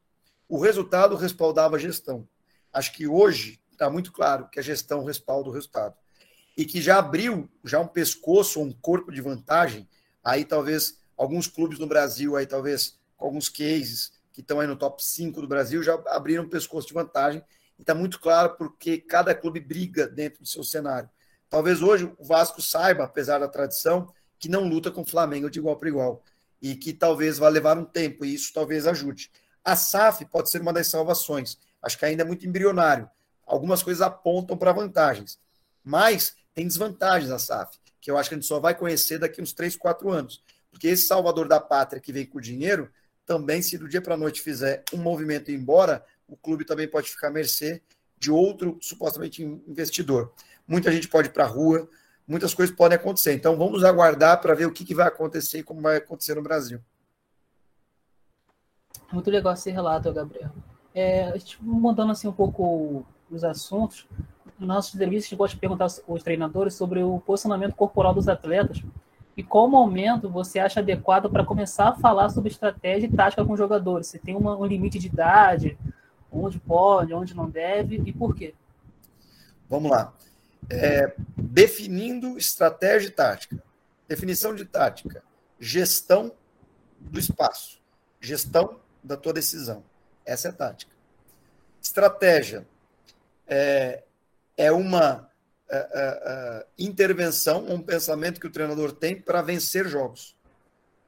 o 0.47 0.59
resultado 0.59 1.15
respaldava 1.15 1.75
a 1.75 1.79
gestão. 1.79 2.27
Acho 2.71 2.91
que 2.91 3.07
hoje 3.07 3.59
está 3.71 3.89
muito 3.89 4.11
claro 4.11 4.49
que 4.49 4.59
a 4.59 4.63
gestão 4.63 5.03
respalda 5.03 5.49
o 5.49 5.51
resultado. 5.51 5.95
E 6.57 6.65
que 6.65 6.81
já 6.81 6.97
abriu 6.97 7.49
já 7.63 7.79
um 7.79 7.87
pescoço, 7.87 8.61
um 8.61 8.71
corpo 8.71 9.11
de 9.11 9.21
vantagem, 9.21 9.87
aí 10.23 10.45
talvez 10.45 10.99
alguns 11.17 11.47
clubes 11.47 11.79
no 11.79 11.87
Brasil, 11.87 12.35
aí 12.35 12.45
talvez 12.45 12.97
alguns 13.17 13.49
cases 13.49 14.13
que 14.31 14.41
estão 14.41 14.59
aí 14.59 14.67
no 14.67 14.75
top 14.75 15.03
5 15.03 15.39
do 15.41 15.47
Brasil, 15.47 15.81
já 15.81 15.93
abriram 16.07 16.43
um 16.43 16.49
pescoço 16.49 16.87
de 16.87 16.93
vantagem. 16.93 17.41
E 17.77 17.81
está 17.81 17.93
muito 17.93 18.19
claro 18.19 18.55
porque 18.57 18.97
cada 18.97 19.33
clube 19.33 19.59
briga 19.59 20.07
dentro 20.07 20.41
do 20.41 20.47
seu 20.47 20.63
cenário. 20.63 21.09
Talvez 21.49 21.81
hoje 21.81 22.11
o 22.17 22.23
Vasco 22.23 22.61
saiba, 22.61 23.03
apesar 23.03 23.39
da 23.39 23.47
tradição, 23.47 24.11
que 24.39 24.49
não 24.49 24.67
luta 24.67 24.91
com 24.91 25.01
o 25.01 25.07
Flamengo 25.07 25.49
de 25.49 25.59
igual 25.59 25.77
para 25.77 25.89
igual. 25.89 26.23
E 26.61 26.75
que 26.75 26.93
talvez 26.93 27.37
vá 27.37 27.47
levar 27.47 27.77
um 27.77 27.85
tempo, 27.85 28.25
e 28.25 28.33
isso 28.33 28.51
talvez 28.53 28.87
ajude. 28.87 29.29
A 29.63 29.75
SAF 29.75 30.25
pode 30.25 30.49
ser 30.49 30.61
uma 30.61 30.73
das 30.73 30.87
salvações. 30.87 31.57
Acho 31.81 31.97
que 31.97 32.05
ainda 32.05 32.23
é 32.23 32.25
muito 32.25 32.47
embrionário 32.47 33.09
algumas 33.45 33.83
coisas 33.83 34.01
apontam 34.01 34.57
para 34.57 34.73
vantagens. 34.73 35.39
Mas 35.83 36.35
tem 36.53 36.67
desvantagens 36.67 37.31
a 37.31 37.37
SAF, 37.37 37.77
que 38.01 38.09
eu 38.09 38.17
acho 38.17 38.29
que 38.29 38.35
a 38.35 38.37
gente 38.37 38.47
só 38.47 38.59
vai 38.59 38.73
conhecer 38.75 39.19
daqui 39.19 39.41
uns 39.41 39.53
3, 39.53 39.75
4 39.75 40.09
anos. 40.09 40.43
Porque 40.71 40.87
esse 40.87 41.05
salvador 41.05 41.47
da 41.47 41.59
pátria 41.59 42.01
que 42.01 42.11
vem 42.11 42.25
com 42.25 42.37
o 42.39 42.41
dinheiro, 42.41 42.89
também, 43.25 43.61
se 43.61 43.77
do 43.77 43.87
dia 43.87 44.01
para 44.01 44.13
a 44.15 44.17
noite 44.17 44.41
fizer 44.41 44.83
um 44.93 44.97
movimento 44.97 45.49
ir 45.49 45.55
embora, 45.55 46.05
o 46.27 46.35
clube 46.35 46.65
também 46.65 46.87
pode 46.87 47.09
ficar 47.09 47.27
à 47.27 47.31
mercê 47.31 47.81
de 48.17 48.31
outro 48.31 48.77
supostamente 48.81 49.43
investidor. 49.43 50.33
Muita 50.67 50.91
gente 50.91 51.07
pode 51.07 51.27
ir 51.27 51.31
para 51.31 51.43
a 51.43 51.47
rua, 51.47 51.87
muitas 52.27 52.53
coisas 52.53 52.75
podem 52.75 52.97
acontecer. 52.97 53.33
Então 53.33 53.55
vamos 53.57 53.83
aguardar 53.83 54.41
para 54.41 54.55
ver 54.55 54.65
o 54.65 54.71
que, 54.71 54.85
que 54.85 54.95
vai 54.95 55.07
acontecer 55.07 55.59
e 55.59 55.63
como 55.63 55.81
vai 55.81 55.97
acontecer 55.97 56.35
no 56.35 56.41
Brasil. 56.41 56.79
Muito 59.11 59.29
legal 59.29 59.53
esse 59.53 59.69
relato, 59.69 60.11
Gabriel. 60.11 60.51
É, 60.93 61.33
mudando 61.61 62.11
assim 62.11 62.27
um 62.27 62.33
pouco 62.33 63.05
os 63.29 63.43
assuntos, 63.43 64.07
nossos 64.57 64.95
entrevistas 64.95 65.33
a 65.33 65.35
gosta 65.35 65.55
de 65.55 65.59
perguntar 65.59 65.87
aos 66.07 66.23
treinadores 66.23 66.73
sobre 66.73 67.03
o 67.03 67.19
posicionamento 67.19 67.75
corporal 67.75 68.13
dos 68.13 68.27
atletas 68.27 68.81
e 69.35 69.43
qual 69.43 69.67
momento 69.67 70.29
você 70.29 70.59
acha 70.59 70.79
adequado 70.79 71.29
para 71.29 71.43
começar 71.43 71.89
a 71.89 71.95
falar 71.95 72.29
sobre 72.29 72.49
estratégia 72.49 73.07
e 73.07 73.11
tática 73.11 73.43
com 73.43 73.57
jogadores. 73.57 74.07
Se 74.07 74.17
tem 74.17 74.35
uma, 74.35 74.55
um 74.57 74.65
limite 74.65 74.97
de 74.97 75.07
idade, 75.07 75.77
onde 76.43 76.59
pode, 76.59 77.13
onde 77.13 77.35
não 77.35 77.49
deve 77.49 78.01
e 78.05 78.13
por 78.13 78.35
quê? 78.35 78.53
Vamos 79.69 79.91
lá. 79.91 80.13
É, 80.69 81.13
definindo 81.37 82.37
estratégia 82.37 83.07
e 83.07 83.11
tática. 83.11 83.63
Definição 84.07 84.55
de 84.55 84.65
tática. 84.65 85.23
Gestão 85.59 86.31
do 86.99 87.19
espaço. 87.19 87.81
Gestão 88.19 88.79
da 89.03 89.15
tua 89.15 89.33
decisão. 89.33 89.83
Essa 90.25 90.47
é 90.47 90.51
a 90.51 90.53
tática. 90.53 90.91
Estratégia 91.81 92.67
é, 93.47 94.03
é 94.57 94.71
uma 94.71 95.29
é, 95.69 95.77
é, 95.77 95.87
é, 95.93 96.65
intervenção, 96.77 97.65
um 97.67 97.81
pensamento 97.81 98.39
que 98.39 98.47
o 98.47 98.51
treinador 98.51 98.91
tem 98.91 99.19
para 99.19 99.41
vencer 99.41 99.87
jogos. 99.87 100.35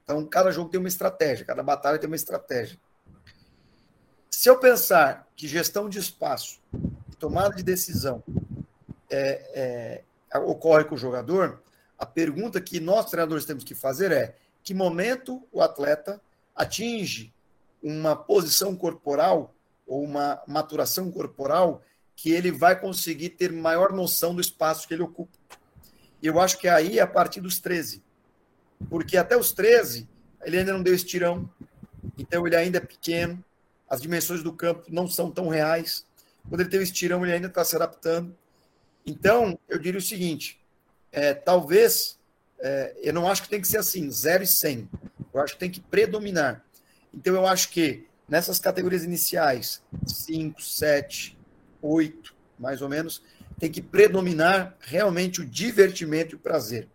Então, 0.04 0.26
cada 0.26 0.52
jogo 0.52 0.70
tem 0.70 0.80
uma 0.80 0.88
estratégia, 0.88 1.46
cada 1.46 1.62
batalha 1.62 2.00
tem 2.00 2.08
uma 2.08 2.16
estratégia. 2.16 2.80
Se 4.38 4.52
eu 4.52 4.60
pensar 4.60 5.28
que 5.36 5.48
gestão 5.48 5.90
de 5.90 5.98
espaço, 5.98 6.60
tomada 7.18 7.56
de 7.56 7.64
decisão, 7.64 8.24
é, 9.10 10.04
é, 10.32 10.38
ocorre 10.38 10.84
com 10.84 10.94
o 10.94 10.98
jogador, 10.98 11.60
A 11.98 12.06
pergunta 12.06 12.62
que 12.62 12.80
nós, 12.80 13.10
treinadores, 13.10 13.46
temos 13.46 13.64
que 13.64 13.74
fazer 13.74 14.12
é: 14.12 14.36
que 14.64 14.76
momento 14.76 15.42
o 15.52 15.60
atleta 15.60 16.22
atinge 16.56 17.34
uma 17.82 18.16
posição 18.16 18.76
corporal 18.76 19.56
ou 19.88 20.04
uma 20.04 20.40
maturação 20.46 21.10
corporal 21.12 21.82
que 22.16 22.30
ele 22.30 22.52
vai 22.52 22.80
conseguir 22.80 23.30
ter 23.30 23.52
maior 23.52 23.92
noção 23.92 24.36
do 24.36 24.42
espaço 24.42 24.88
que 24.88 24.94
ele 24.94 25.02
ocupa? 25.02 25.36
Eu 26.22 26.40
acho 26.40 26.60
que 26.60 26.68
aí 26.68 27.00
é 27.00 27.02
a 27.02 27.08
partir 27.08 27.42
dos 27.42 27.58
13. 27.58 28.04
Porque 28.88 29.18
até 29.18 29.36
os 29.36 29.52
13, 29.52 30.08
ele 30.44 30.60
ainda 30.60 30.74
não 30.74 30.84
deu 30.84 30.94
estirão, 30.94 31.50
então 32.16 32.46
ele 32.46 32.56
ainda 32.56 32.78
é 32.78 32.82
pequeno, 32.82 33.44
as 33.90 34.02
dimensões 34.02 34.44
do 34.44 34.54
campo 34.54 34.86
não 34.90 35.08
são 35.08 35.32
tão 35.32 35.48
reais. 35.48 36.06
Quando 36.50 36.62
ele 36.62 36.70
tem 36.70 36.80
o 36.80 36.84
estirão, 36.84 37.26
ele 37.26 37.34
ainda 37.34 37.48
está 37.48 37.64
se 37.64 37.76
adaptando. 37.76 38.36
Então, 39.06 39.58
eu 39.68 39.80
diria 39.80 40.00
o 40.00 40.04
seguinte: 40.04 40.60
é, 41.12 41.34
talvez, 41.34 42.20
é, 42.60 42.96
eu 43.02 43.14
não 43.14 43.30
acho 43.30 43.44
que 43.44 43.50
tem 43.50 43.62
que 43.62 43.68
ser 43.68 43.78
assim, 43.78 44.10
0 44.10 44.44
e 44.44 44.48
100. 44.48 44.90
Eu 45.34 45.42
acho 45.42 45.54
que 45.54 45.60
tem 45.60 45.72
que 45.72 45.80
predominar. 45.80 46.66
Então, 47.14 47.34
eu 47.34 47.48
acho 47.48 47.70
que 47.70 48.06
nessas 48.28 48.60
categorias 48.60 49.04
iniciais, 49.04 49.82
5, 50.06 50.62
7, 50.62 51.38
8, 51.82 52.36
mais 52.60 52.82
ou 52.82 52.90
menos, 52.90 53.22
tem 53.60 53.72
que 53.72 53.82
predominar 53.82 54.76
realmente 54.80 55.42
o 55.42 55.46
divertimento 55.46 56.36
e 56.36 56.38
o 56.38 56.40
prazer. 56.40 56.88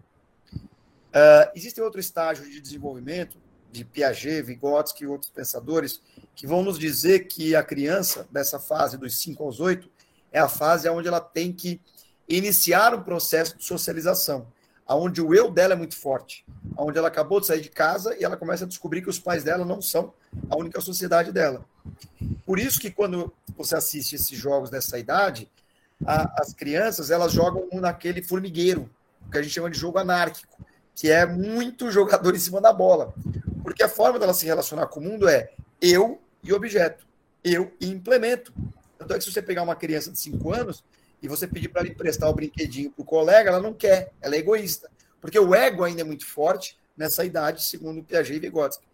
Uh, 1.12 1.50
existe 1.54 1.80
outro 1.80 2.00
estágio 2.00 2.48
de 2.48 2.60
desenvolvimento, 2.60 3.36
de 3.72 3.84
Piaget, 3.84 4.42
Vygotsky 4.42 5.04
e 5.04 5.06
outros 5.06 5.30
pensadores, 5.30 6.00
que 6.36 6.46
vão 6.46 6.62
nos 6.62 6.78
dizer 6.78 7.20
que 7.26 7.56
a 7.56 7.62
criança, 7.62 8.26
dessa 8.30 8.60
fase 8.60 8.98
dos 8.98 9.18
5 9.20 9.42
aos 9.42 9.58
8, 9.58 9.90
é 10.30 10.38
a 10.38 10.48
fase 10.48 10.88
onde 10.88 11.08
ela 11.08 11.20
tem 11.20 11.52
que 11.52 11.80
iniciar 12.28 12.94
um 12.94 13.02
processo 13.02 13.56
de 13.56 13.64
socialização, 13.64 14.46
onde 14.88 15.22
o 15.22 15.34
eu 15.34 15.50
dela 15.50 15.72
é 15.72 15.76
muito 15.76 15.96
forte, 15.96 16.44
onde 16.76 16.98
ela 16.98 17.08
acabou 17.08 17.40
de 17.40 17.46
sair 17.46 17.60
de 17.60 17.70
casa 17.70 18.14
e 18.16 18.24
ela 18.24 18.36
começa 18.36 18.64
a 18.64 18.68
descobrir 18.68 19.02
que 19.02 19.10
os 19.10 19.18
pais 19.18 19.42
dela 19.42 19.64
não 19.64 19.80
são 19.80 20.12
a 20.50 20.56
única 20.56 20.80
sociedade 20.80 21.32
dela. 21.32 21.64
Por 22.44 22.58
isso 22.58 22.78
que 22.78 22.90
quando 22.90 23.32
você 23.56 23.74
assiste 23.74 24.14
esses 24.14 24.36
jogos 24.38 24.70
dessa 24.70 24.98
idade, 24.98 25.50
a, 26.06 26.42
as 26.42 26.52
crianças 26.52 27.10
elas 27.10 27.32
jogam 27.32 27.68
naquele 27.72 28.22
formigueiro, 28.22 28.90
que 29.30 29.38
a 29.38 29.42
gente 29.42 29.54
chama 29.54 29.70
de 29.70 29.78
jogo 29.78 29.98
anárquico, 29.98 30.58
que 30.94 31.10
é 31.10 31.24
muito 31.26 31.90
jogador 31.92 32.34
em 32.34 32.38
cima 32.38 32.60
da 32.60 32.72
bola. 32.72 33.14
Porque 33.62 33.82
a 33.82 33.88
forma 33.88 34.18
dela 34.18 34.34
se 34.34 34.44
relacionar 34.44 34.86
com 34.86 35.00
o 35.00 35.02
mundo 35.02 35.28
é 35.28 35.52
eu 35.80 36.20
e 36.42 36.52
objeto, 36.52 37.06
eu 37.44 37.72
e 37.80 37.88
implemento. 37.88 38.52
Tanto 38.98 39.14
é 39.14 39.18
que 39.18 39.24
se 39.24 39.32
você 39.32 39.42
pegar 39.42 39.62
uma 39.62 39.76
criança 39.76 40.10
de 40.10 40.18
5 40.18 40.52
anos 40.52 40.84
e 41.22 41.28
você 41.28 41.46
pedir 41.46 41.68
para 41.68 41.82
ela 41.82 41.90
emprestar 41.90 42.28
o 42.28 42.34
brinquedinho 42.34 42.90
para 42.90 43.02
o 43.02 43.04
colega, 43.04 43.50
ela 43.50 43.60
não 43.60 43.72
quer, 43.72 44.12
ela 44.20 44.34
é 44.34 44.38
egoísta. 44.38 44.90
Porque 45.20 45.38
o 45.38 45.54
ego 45.54 45.84
ainda 45.84 46.00
é 46.00 46.04
muito 46.04 46.26
forte 46.26 46.78
nessa 46.96 47.24
idade, 47.24 47.62
segundo 47.62 48.02
Piaget 48.02 48.36
e 48.36 48.40
Vygotsky. 48.40 48.84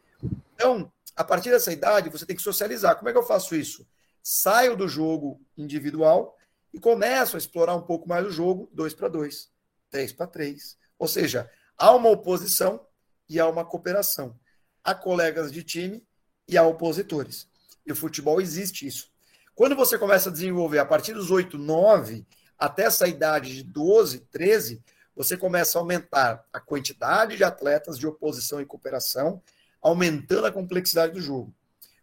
Então, 0.55 0.93
a 1.17 1.25
partir 1.25 1.51
dessa 1.51 1.73
idade, 1.73 2.11
você 2.11 2.27
tem 2.27 2.37
que 2.37 2.43
socializar. 2.43 2.97
Como 2.97 3.09
é 3.09 3.13
que 3.13 3.19
eu 3.19 3.23
faço 3.23 3.55
isso? 3.55 3.87
Saio 4.23 4.77
do 4.77 4.87
jogo 4.87 5.41
individual 5.57 6.37
e 6.73 6.79
começo 6.79 7.37
a 7.37 7.39
explorar 7.39 7.75
um 7.75 7.83
pouco 7.83 8.09
mais 8.09 8.27
o 8.27 8.31
jogo, 8.31 8.69
dois 8.73 8.93
para 8.93 9.09
dois, 9.09 9.51
três 9.91 10.13
para 10.13 10.27
três. 10.27 10.77
Ou 10.99 11.09
seja, 11.09 11.51
há 11.77 11.95
uma 11.95 12.11
oposição 12.11 12.87
e 13.29 13.41
há 13.41 13.49
uma 13.49 13.65
cooperação. 13.65 14.39
Há 14.89 14.95
colegas 14.95 15.53
de 15.53 15.63
time 15.63 16.03
e 16.49 16.57
há 16.57 16.63
opositores. 16.63 17.47
E 17.85 17.93
o 17.93 17.95
futebol 17.95 18.41
existe 18.41 18.87
isso. 18.87 19.11
Quando 19.55 19.77
você 19.77 19.99
começa 19.99 20.31
a 20.31 20.33
desenvolver 20.33 20.79
a 20.79 20.87
partir 20.87 21.13
dos 21.13 21.31
8, 21.31 21.59
9, 21.59 22.27
até 22.59 22.85
essa 22.85 23.07
idade 23.07 23.55
de 23.55 23.63
12, 23.65 24.21
13, 24.31 24.83
você 25.15 25.37
começa 25.37 25.77
a 25.77 25.83
aumentar 25.83 26.43
a 26.51 26.59
quantidade 26.59 27.37
de 27.37 27.45
atletas 27.45 27.99
de 27.99 28.07
oposição 28.07 28.63
e 28.63 28.65
cooperação, 28.65 29.43
aumentando 29.79 30.47
a 30.47 30.53
complexidade 30.53 31.13
do 31.13 31.21
jogo. 31.21 31.55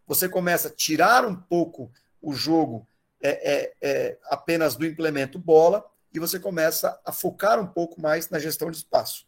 Você 0.06 0.28
começa 0.28 0.68
a 0.68 0.72
tirar 0.72 1.26
um 1.26 1.34
pouco 1.34 1.90
o 2.22 2.34
jogo 2.34 2.86
é, 3.20 3.30
é, 3.30 3.74
é, 3.82 4.18
apenas 4.30 4.76
do 4.76 4.86
implemento 4.86 5.40
bola 5.40 5.84
e 6.14 6.20
você 6.20 6.38
começa 6.38 7.00
a 7.04 7.10
focar 7.10 7.58
um 7.58 7.66
pouco 7.66 8.00
mais 8.00 8.30
na 8.30 8.38
gestão 8.38 8.70
de 8.70 8.76
espaço. 8.76 9.26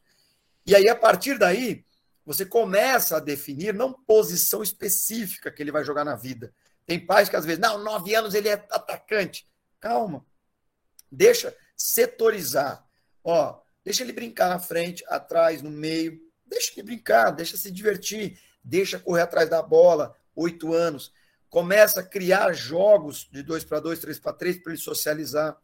E 0.65 0.77
aí, 0.77 0.89
a 0.89 0.95
partir 0.95 1.37
daí, 1.39 1.85
você 2.29 2.45
começa 2.45 3.17
a 3.17 3.21
definir 3.21 3.73
não 3.73 3.91
posição 3.91 4.63
específica 4.63 5.51
que 5.51 5.63
ele 5.63 5.73
vai 5.73 5.83
jogar 5.83 6.05
na 6.05 6.15
vida. 6.15 6.53
Tem 6.85 7.01
pais 7.01 7.27
que 7.27 7.37
às 7.37 7.47
vezes, 7.47 7.59
não, 7.59 7.83
nove 7.83 8.15
anos 8.15 8.35
ele 8.35 8.51
é 8.51 8.53
atacante. 8.53 9.49
Calma. 9.81 10.27
Deixa 11.11 11.57
setorizar. 11.75 12.87
Ó, 13.25 13.59
deixa 13.83 14.03
ele 14.03 14.13
brincar 14.13 14.51
na 14.51 14.59
frente, 14.59 15.03
atrás, 15.09 15.63
no 15.63 15.71
meio. 15.71 16.21
Deixa 16.45 16.71
ele 16.75 16.83
brincar, 16.83 17.31
deixa 17.31 17.57
se 17.57 17.71
divertir, 17.71 18.39
deixa 18.63 18.99
correr 18.99 19.23
atrás 19.23 19.49
da 19.49 19.63
bola. 19.63 20.15
Oito 20.37 20.75
anos 20.75 21.11
começa 21.49 22.01
a 22.01 22.07
criar 22.07 22.53
jogos 22.53 23.27
de 23.33 23.43
2 23.43 23.65
para 23.65 23.81
2, 23.81 24.01
3 24.01 24.19
para 24.19 24.35
3 24.35 24.63
para 24.63 24.73
ele 24.75 24.83
socializar. 24.83 25.57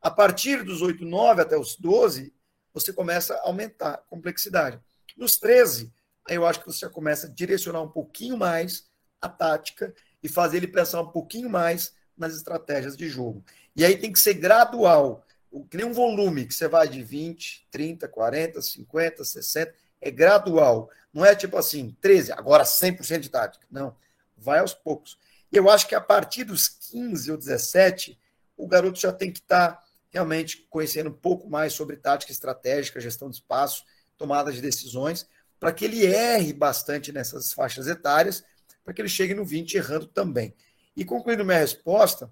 A 0.00 0.10
partir 0.10 0.64
dos 0.64 0.80
8, 0.80 1.04
9 1.04 1.42
até 1.42 1.58
os 1.58 1.76
12, 1.76 2.32
você 2.72 2.90
começa 2.90 3.34
a 3.34 3.48
aumentar 3.48 3.92
a 3.96 3.98
complexidade. 3.98 4.80
Nos 5.20 5.36
13, 5.36 5.92
aí 6.26 6.36
eu 6.36 6.46
acho 6.46 6.60
que 6.60 6.66
você 6.66 6.78
já 6.78 6.88
começa 6.88 7.26
a 7.26 7.30
direcionar 7.30 7.82
um 7.82 7.90
pouquinho 7.90 8.38
mais 8.38 8.86
a 9.20 9.28
tática 9.28 9.94
e 10.22 10.30
fazer 10.30 10.56
ele 10.56 10.66
pensar 10.66 11.02
um 11.02 11.10
pouquinho 11.10 11.50
mais 11.50 11.92
nas 12.16 12.34
estratégias 12.34 12.96
de 12.96 13.06
jogo. 13.06 13.44
E 13.76 13.84
aí 13.84 13.98
tem 13.98 14.10
que 14.10 14.18
ser 14.18 14.32
gradual, 14.32 15.22
que 15.70 15.76
nem 15.76 15.84
um 15.84 15.92
volume 15.92 16.46
que 16.46 16.54
você 16.54 16.66
vai 16.66 16.88
de 16.88 17.02
20, 17.02 17.68
30, 17.70 18.08
40, 18.08 18.62
50, 18.62 19.22
60, 19.22 19.74
é 20.00 20.10
gradual. 20.10 20.90
Não 21.12 21.22
é 21.22 21.34
tipo 21.34 21.58
assim, 21.58 21.94
13, 22.00 22.32
agora 22.32 22.64
100% 22.64 23.20
de 23.20 23.28
tática. 23.28 23.66
Não 23.70 23.94
vai 24.38 24.60
aos 24.60 24.72
poucos. 24.72 25.18
Eu 25.52 25.68
acho 25.68 25.86
que 25.86 25.94
a 25.94 26.00
partir 26.00 26.44
dos 26.44 26.66
15 26.66 27.30
ou 27.30 27.36
17, 27.36 28.18
o 28.56 28.66
garoto 28.66 28.98
já 28.98 29.12
tem 29.12 29.30
que 29.30 29.40
estar 29.40 29.72
tá 29.72 29.84
realmente 30.08 30.66
conhecendo 30.70 31.10
um 31.10 31.14
pouco 31.14 31.46
mais 31.50 31.74
sobre 31.74 31.96
tática 31.96 32.32
estratégica, 32.32 33.00
gestão 33.00 33.28
de 33.28 33.36
espaço, 33.36 33.84
tomada 34.20 34.52
de 34.52 34.60
decisões, 34.60 35.26
para 35.58 35.72
que 35.72 35.86
ele 35.86 36.04
erre 36.04 36.52
bastante 36.52 37.10
nessas 37.10 37.54
faixas 37.54 37.86
etárias, 37.86 38.44
para 38.84 38.92
que 38.92 39.00
ele 39.00 39.08
chegue 39.08 39.32
no 39.32 39.46
20 39.46 39.74
errando 39.74 40.06
também. 40.06 40.54
E 40.94 41.06
concluindo 41.06 41.42
minha 41.42 41.58
resposta, 41.58 42.30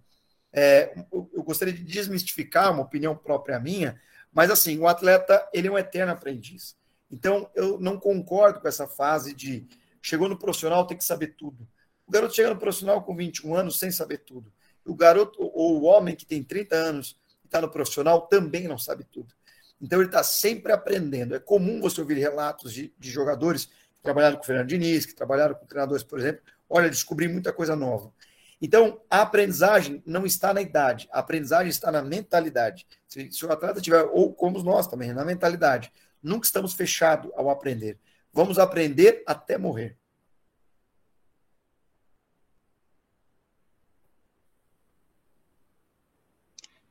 é, 0.53 0.93
eu 1.11 1.43
gostaria 1.43 1.73
de 1.73 1.83
desmistificar 1.83 2.71
uma 2.71 2.83
opinião 2.83 3.17
própria 3.17 3.59
minha, 3.59 3.99
mas 4.31 4.51
assim, 4.51 4.79
o 4.79 4.87
atleta 4.87 5.49
ele 5.51 5.69
é 5.69 5.71
um 5.71 5.79
eterno 5.79 6.13
aprendiz. 6.13 6.77
Então, 7.11 7.51
eu 7.55 7.81
não 7.81 7.99
concordo 7.99 8.61
com 8.61 8.69
essa 8.69 8.87
fase 8.87 9.35
de 9.35 9.67
chegou 10.03 10.29
no 10.29 10.39
profissional 10.39 10.87
tem 10.87 10.97
que 10.97 11.05
saber 11.05 11.29
tudo. 11.39 11.67
O 12.07 12.13
garoto 12.13 12.35
chega 12.35 12.51
no 12.51 12.61
profissional 12.61 13.03
com 13.03 13.17
21 13.17 13.55
anos 13.55 13.79
sem 13.79 13.91
saber 13.91 14.19
tudo. 14.19 14.53
O 14.85 14.95
garoto 14.95 15.39
ou 15.41 15.81
o 15.81 15.85
homem 15.85 16.15
que 16.15 16.27
tem 16.27 16.43
30 16.43 16.77
anos 16.77 17.19
e 17.43 17.47
está 17.47 17.63
no 17.63 17.71
profissional 17.71 18.23
também 18.23 18.69
não 18.69 18.79
sabe 18.79 19.05
tudo. 19.05 19.38
Então 19.81 20.01
ele 20.01 20.09
está 20.09 20.23
sempre 20.23 20.73
aprendendo. 20.73 21.35
É 21.35 21.39
comum 21.39 21.81
você 21.81 22.01
ouvir 22.01 22.19
relatos 22.19 22.73
de, 22.73 22.93
de 22.99 23.11
jogadores 23.11 23.67
que 23.67 24.03
trabalharam 24.03 24.37
com 24.37 24.43
o 24.43 24.47
Fernando 24.47 24.69
Diniz, 24.69 25.07
que 25.07 25.15
trabalharam 25.15 25.55
com 25.55 25.67
treinadores, 25.67 26.03
por 26.03 26.19
exemplo. 26.19 26.43
Olha, 26.69 26.91
descobri 26.91 27.29
muita 27.29 27.53
coisa 27.53 27.75
nova. 27.75 28.13
Então, 28.61 29.01
a 29.09 29.23
aprendizagem 29.23 30.03
não 30.05 30.27
está 30.27 30.53
na 30.53 30.61
idade, 30.61 31.09
a 31.13 31.21
aprendizagem 31.21 31.71
está 31.71 31.93
na 31.93 32.03
mentalidade. 32.03 32.87
Se, 33.07 33.31
se 33.31 33.47
o 33.47 33.53
atleta 33.53 33.81
tiver, 33.81 34.03
ou 34.13 34.35
como 34.35 34.61
nós 34.63 34.89
também, 34.89 35.13
na 35.13 35.25
mentalidade, 35.25 35.93
nunca 36.21 36.45
estamos 36.45 36.75
fechados 36.75 37.31
ao 37.37 37.51
aprender. 37.51 37.99
Vamos 38.33 38.59
aprender 38.59 39.23
até 39.27 39.57
morrer. 39.57 39.97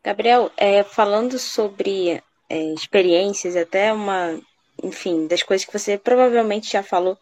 Gabriel, 0.02 0.50
é, 0.56 0.84
falando 0.84 1.38
sobre 1.38 2.24
é, 2.50 2.74
experiências, 2.74 3.56
até 3.56 3.92
uma, 3.92 4.40
enfim, 4.84 5.28
das 5.28 5.44
coisas 5.44 5.66
que 5.66 5.74
você 5.74 5.98
provavelmente 5.98 6.72
já 6.72 6.84
falou. 6.84 7.18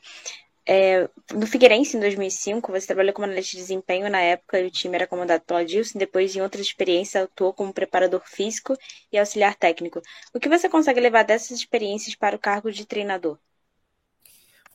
É, 0.67 1.07
no 1.31 1.45
Figueirense, 1.45 1.95
em 1.95 1.99
2005, 1.99 2.71
você 2.71 2.87
trabalhou 2.87 3.13
como 3.13 3.25
analista 3.25 3.51
de 3.51 3.61
desempenho 3.61 4.09
na 4.09 4.19
época 4.19 4.57
o 4.57 4.71
time 4.71 4.95
era 4.95 5.05
comandado 5.05 5.43
pela 5.43 5.63
Dilson. 5.63 5.99
Depois, 5.99 6.35
em 6.35 6.41
outras 6.41 6.65
experiências, 6.65 7.23
atuou 7.23 7.53
como 7.53 7.71
preparador 7.71 8.23
físico 8.25 8.75
e 9.11 9.17
auxiliar 9.17 9.55
técnico. 9.55 10.01
O 10.33 10.39
que 10.39 10.49
você 10.49 10.67
consegue 10.67 10.99
levar 10.99 11.23
dessas 11.23 11.59
experiências 11.59 12.15
para 12.15 12.35
o 12.35 12.39
cargo 12.39 12.71
de 12.71 12.85
treinador? 12.85 13.37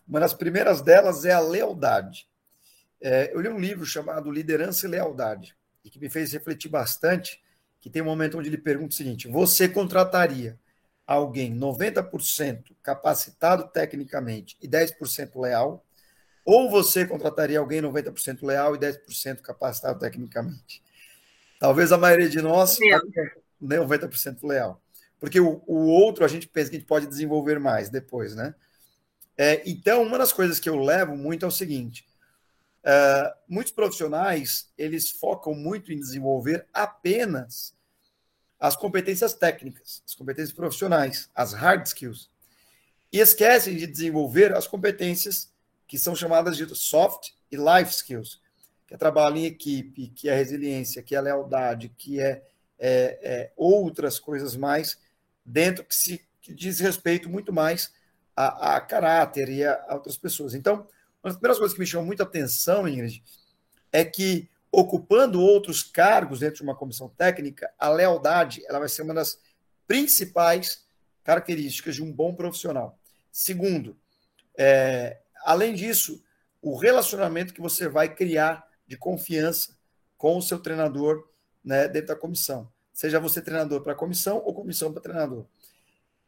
Uma 0.06 0.20
das 0.20 0.32
primeiras 0.32 0.80
delas 0.80 1.24
é 1.24 1.32
a 1.32 1.40
lealdade. 1.40 2.28
É, 3.00 3.32
eu 3.34 3.40
li 3.40 3.48
um 3.48 3.58
livro 3.58 3.84
chamado 3.84 4.30
Liderança 4.30 4.86
e 4.86 4.90
Lealdade, 4.90 5.56
e 5.84 5.90
que 5.90 5.98
me 5.98 6.10
fez 6.10 6.32
refletir 6.32 6.68
bastante 6.68 7.40
que 7.80 7.90
tem 7.90 8.02
um 8.02 8.06
momento 8.06 8.38
onde 8.38 8.48
ele 8.48 8.58
pergunta 8.58 8.92
o 8.92 8.96
seguinte: 8.96 9.28
você 9.28 9.68
contrataria 9.68 10.58
alguém 11.06 11.52
90% 11.54 12.76
capacitado 12.82 13.68
tecnicamente 13.68 14.56
e 14.62 14.68
10% 14.68 15.40
leal? 15.40 15.84
Ou 16.44 16.70
você 16.70 17.06
contrataria 17.06 17.58
alguém 17.58 17.82
90% 17.82 18.42
leal 18.42 18.74
e 18.74 18.78
10% 18.78 19.40
capacitado 19.40 19.98
tecnicamente? 19.98 20.82
Talvez 21.58 21.92
a 21.92 21.98
maioria 21.98 22.28
de 22.28 22.40
nós, 22.40 22.78
90% 23.62 24.38
leal. 24.44 24.80
porque 25.18 25.38
o, 25.38 25.62
o 25.66 25.86
outro 25.88 26.24
a 26.24 26.28
gente 26.28 26.48
pensa 26.48 26.70
que 26.70 26.76
a 26.76 26.78
gente 26.78 26.88
pode 26.88 27.06
desenvolver 27.06 27.58
mais 27.60 27.90
depois, 27.90 28.34
né? 28.34 28.54
É, 29.36 29.62
então, 29.64 30.02
uma 30.02 30.18
das 30.18 30.32
coisas 30.32 30.58
que 30.60 30.68
eu 30.68 30.76
levo 30.76 31.16
muito 31.16 31.44
é 31.44 31.48
o 31.48 31.52
seguinte: 31.52 32.06
uh, 32.84 33.34
muitos 33.48 33.72
profissionais 33.72 34.70
eles 34.76 35.10
focam 35.10 35.54
muito 35.54 35.92
em 35.92 35.98
desenvolver 35.98 36.66
apenas 36.72 37.74
as 38.58 38.76
competências 38.76 39.32
técnicas, 39.32 40.02
as 40.06 40.14
competências 40.14 40.54
profissionais, 40.54 41.30
as 41.34 41.52
hard 41.54 41.86
skills, 41.86 42.30
e 43.12 43.18
esquecem 43.18 43.76
de 43.76 43.86
desenvolver 43.86 44.54
as 44.54 44.66
competências 44.66 45.50
que 45.86 45.98
são 45.98 46.14
chamadas 46.14 46.56
de 46.56 46.66
soft 46.76 47.30
e 47.50 47.56
life 47.56 47.90
skills, 47.90 48.40
que 48.86 48.94
é 48.94 48.96
trabalho 48.96 49.38
em 49.38 49.46
equipe, 49.46 50.08
que 50.08 50.28
é 50.28 50.34
resiliência, 50.34 51.02
que 51.02 51.16
é 51.16 51.20
lealdade, 51.20 51.88
que 51.96 52.20
é, 52.20 52.42
é, 52.78 53.18
é 53.22 53.52
outras 53.56 54.18
coisas 54.18 54.54
mais 54.56 54.98
dentro 55.44 55.84
que 55.84 55.94
se 55.94 56.24
que 56.40 56.54
diz 56.54 56.80
respeito 56.80 57.28
muito 57.28 57.52
mais 57.52 57.92
a, 58.34 58.76
a 58.76 58.80
caráter 58.80 59.48
e 59.48 59.64
a, 59.64 59.84
a, 59.88 59.94
outras 59.94 60.16
pessoas. 60.16 60.54
Então, 60.54 60.86
uma 61.22 61.30
das 61.30 61.34
primeiras 61.34 61.58
coisas 61.58 61.74
que 61.74 61.80
me 61.80 61.86
chamou 61.86 62.06
muita 62.06 62.22
atenção, 62.22 62.88
Ingrid, 62.88 63.22
é 63.92 64.04
que 64.04 64.48
ocupando 64.72 65.40
outros 65.40 65.82
cargos 65.82 66.40
dentro 66.40 66.56
de 66.56 66.62
uma 66.62 66.76
comissão 66.76 67.08
técnica, 67.08 67.70
a 67.78 67.88
lealdade 67.88 68.64
ela 68.66 68.78
vai 68.78 68.88
ser 68.88 69.02
uma 69.02 69.14
das 69.14 69.38
principais 69.86 70.84
características 71.24 71.96
de 71.96 72.02
um 72.02 72.12
bom 72.12 72.34
profissional. 72.34 72.98
Segundo, 73.32 73.96
é, 74.56 75.18
além 75.44 75.74
disso, 75.74 76.22
o 76.62 76.76
relacionamento 76.76 77.52
que 77.52 77.60
você 77.60 77.88
vai 77.88 78.14
criar 78.14 78.66
de 78.86 78.96
confiança 78.96 79.76
com 80.16 80.36
o 80.36 80.42
seu 80.42 80.58
treinador 80.58 81.28
né, 81.64 81.88
dentro 81.88 82.08
da 82.08 82.16
comissão. 82.16 82.70
Seja 82.92 83.18
você 83.18 83.40
treinador 83.40 83.82
para 83.82 83.94
comissão 83.94 84.42
ou 84.44 84.54
comissão 84.54 84.92
para 84.92 85.02
treinador. 85.02 85.46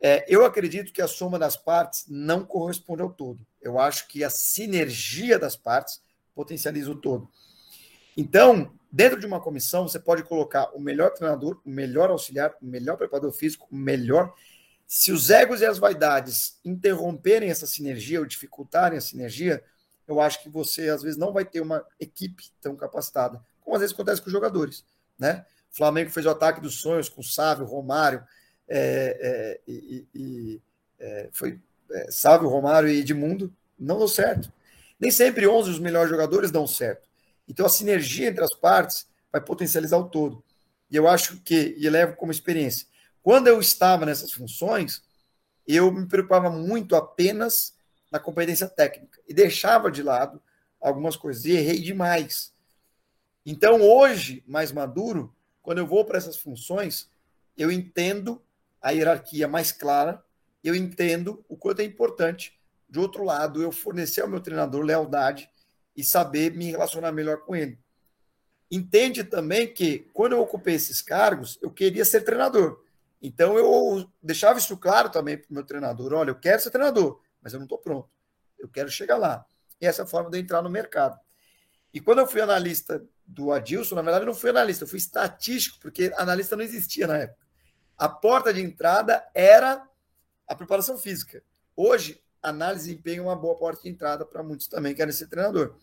É, 0.05 0.25
eu 0.27 0.45
acredito 0.45 0.93
que 0.93 1.01
a 1.01 1.07
soma 1.07 1.39
das 1.39 1.57
partes 1.57 2.07
não 2.09 2.45
corresponde 2.45 3.03
ao 3.03 3.13
todo. 3.13 3.47
Eu 3.61 3.79
acho 3.79 4.09
que 4.09 4.25
a 4.25 4.31
sinergia 4.31 5.39
das 5.39 5.55
partes 5.55 6.03
potencializa 6.35 6.91
o 6.91 6.97
todo. 6.97 7.31
Então, 8.17 8.73
dentro 8.91 9.21
de 9.21 9.27
uma 9.27 9.41
comissão, 9.41 9.87
você 9.87 10.01
pode 10.01 10.25
colocar 10.25 10.75
o 10.75 10.81
melhor 10.81 11.13
treinador, 11.13 11.61
o 11.65 11.71
melhor 11.71 12.11
auxiliar, 12.11 12.53
o 12.61 12.67
melhor 12.67 12.97
preparador 12.97 13.31
físico, 13.33 13.69
o 13.71 13.77
melhor. 13.77 14.35
Se 14.89 15.13
os 15.13 15.31
egos 15.31 15.61
e 15.61 15.67
as 15.67 15.79
vaidades 15.79 16.59
interromperem 16.65 17.49
essa 17.49 17.67
sinergia 17.67 18.19
ou 18.19 18.27
dificultarem 18.27 18.99
a 18.99 19.01
sinergia, 19.01 19.63
eu 20.09 20.21
acho 20.21 20.43
que 20.43 20.49
você 20.49 20.89
às 20.89 21.01
vezes 21.03 21.17
não 21.17 21.33
vai 21.33 21.45
ter 21.45 21.61
uma 21.61 21.87
equipe 22.01 22.51
tão 22.61 22.75
capacitada, 22.75 23.41
como 23.61 23.77
às 23.77 23.81
vezes 23.81 23.95
acontece 23.95 24.21
com 24.21 24.27
os 24.27 24.33
jogadores, 24.33 24.85
né? 25.17 25.47
O 25.73 25.77
Flamengo 25.77 26.11
fez 26.11 26.27
o 26.27 26.31
ataque 26.31 26.61
dos 26.61 26.81
sonhos 26.81 27.09
com 27.09 27.23
Sávio, 27.23 27.65
Romário, 27.65 28.23
é, 28.69 29.19
é, 29.21 29.61
e, 29.67 30.07
e 30.15 30.63
é, 30.99 31.29
foi 31.33 31.61
é, 31.91 32.11
Sávio, 32.11 32.49
Romário 32.49 32.89
e 32.89 33.01
Edmundo, 33.01 33.53
não 33.79 33.99
deu 33.99 34.09
certo. 34.09 34.53
Nem 34.99 35.11
sempre 35.11 35.47
11 35.47 35.71
os 35.71 35.79
melhores 35.79 36.11
jogadores 36.11 36.51
dão 36.51 36.67
certo. 36.67 37.09
Então 37.49 37.67
a 37.67 37.69
sinergia 37.69 38.29
entre 38.29 38.45
as 38.45 38.55
partes 38.55 39.07
vai 39.31 39.41
potencializar 39.41 39.99
o 39.99 40.09
todo. 40.09 40.43
E 40.91 40.97
eu 40.97 41.09
acho 41.09 41.39
que, 41.41 41.75
e 41.79 41.89
levo 41.89 42.17
como 42.17 42.31
experiência, 42.31 42.87
quando 43.23 43.49
eu 43.49 43.61
estava 43.61 44.07
nessas 44.07 44.33
funções, 44.33 45.03
eu 45.67 45.91
me 45.93 46.07
preocupava 46.07 46.51
muito 46.51 46.97
apenas 46.97 47.75
na 48.11 48.19
competência 48.19 48.69
técnica 48.69 49.21
e 49.27 49.33
deixava 49.33 49.91
de 49.91 50.03
lado 50.03 50.41
algumas 50.81 51.17
coisas 51.17 51.45
e 51.45 51.53
errei 51.53 51.81
demais. 51.81 52.53
Então, 53.45 53.81
hoje, 53.81 54.45
mais 54.47 54.71
maduro, 54.71 55.35
quando 55.63 55.79
eu 55.79 55.87
vou 55.87 56.05
para 56.05 56.19
essas 56.19 56.37
funções, 56.37 57.09
eu 57.57 57.71
entendo 57.71 58.43
a 58.83 58.91
hierarquia 58.91 59.47
mais 59.47 59.71
clara, 59.71 60.23
eu 60.63 60.75
entendo 60.75 61.45
o 61.49 61.57
quanto 61.57 61.81
é 61.81 61.85
importante, 61.85 62.59
de 62.89 62.99
outro 62.99 63.25
lado, 63.25 63.63
eu 63.63 63.73
fornecer 63.73 64.21
ao 64.21 64.29
meu 64.29 64.41
treinador 64.41 64.83
lealdade 64.83 65.49
e 65.97 66.05
saber 66.05 66.53
me 66.55 66.71
relacionar 66.71 67.13
melhor 67.13 67.39
com 67.39 67.57
ele. 67.57 67.79
Entende 68.71 69.25
também 69.25 69.73
que, 69.73 70.01
quando 70.13 70.33
eu 70.33 70.41
ocupei 70.41 70.75
esses 70.75 71.01
cargos, 71.01 71.59
eu 71.63 71.71
queria 71.71 72.05
ser 72.05 72.23
treinador. 72.23 72.83
Então, 73.21 73.57
eu 73.57 74.11
deixava 74.23 74.59
isso 74.59 74.77
claro 74.77 75.11
também 75.11 75.39
para 75.39 75.51
o 75.51 75.55
meu 75.55 75.65
treinador: 75.65 76.13
olha, 76.13 76.31
eu 76.31 76.35
quero 76.35 76.61
ser 76.61 76.71
treinador, 76.71 77.21
mas 77.41 77.53
eu 77.53 77.59
não 77.59 77.67
estou 77.67 77.79
pronto. 77.79 78.09
Eu 78.59 78.69
quero 78.69 78.91
chegar 78.91 79.17
lá. 79.17 79.45
E 79.81 79.87
essa 79.87 80.03
é 80.03 80.05
a 80.05 80.09
forma 80.09 80.31
de 80.31 80.39
eu 80.39 80.43
entrar 80.43 80.63
no 80.63 80.71
mercado. 80.71 81.19
E 81.93 82.01
quando 82.01 82.21
eu 82.21 82.27
fui 82.27 82.41
analista 82.41 83.05
do 83.27 83.53
Adilson, 83.53 83.95
na 83.95 84.03
verdade, 84.03 84.25
eu 84.25 84.29
não 84.29 84.35
fui 84.35 84.51
analista, 84.51 84.85
eu 84.85 84.89
fui 84.89 84.99
estatístico, 84.99 85.79
porque 85.81 86.13
analista 86.17 86.57
não 86.57 86.65
existia 86.65 87.07
na 87.07 87.19
época. 87.19 87.42
A 87.97 88.09
porta 88.09 88.53
de 88.53 88.61
entrada 88.61 89.25
era 89.35 89.87
a 90.47 90.55
preparação 90.55 90.99
física. 90.99 91.43
Hoje, 91.77 92.23
análise 92.43 92.85
de 92.85 92.91
desempenho 92.91 93.23
é 93.23 93.27
uma 93.27 93.37
boa 93.37 93.55
porta 93.57 93.83
de 93.83 93.89
entrada 93.89 94.25
para 94.25 94.43
muitos 94.43 94.67
também 94.67 94.93
que 94.93 94.99
querem 94.99 95.13
ser 95.13 95.29
treinador. 95.29 95.77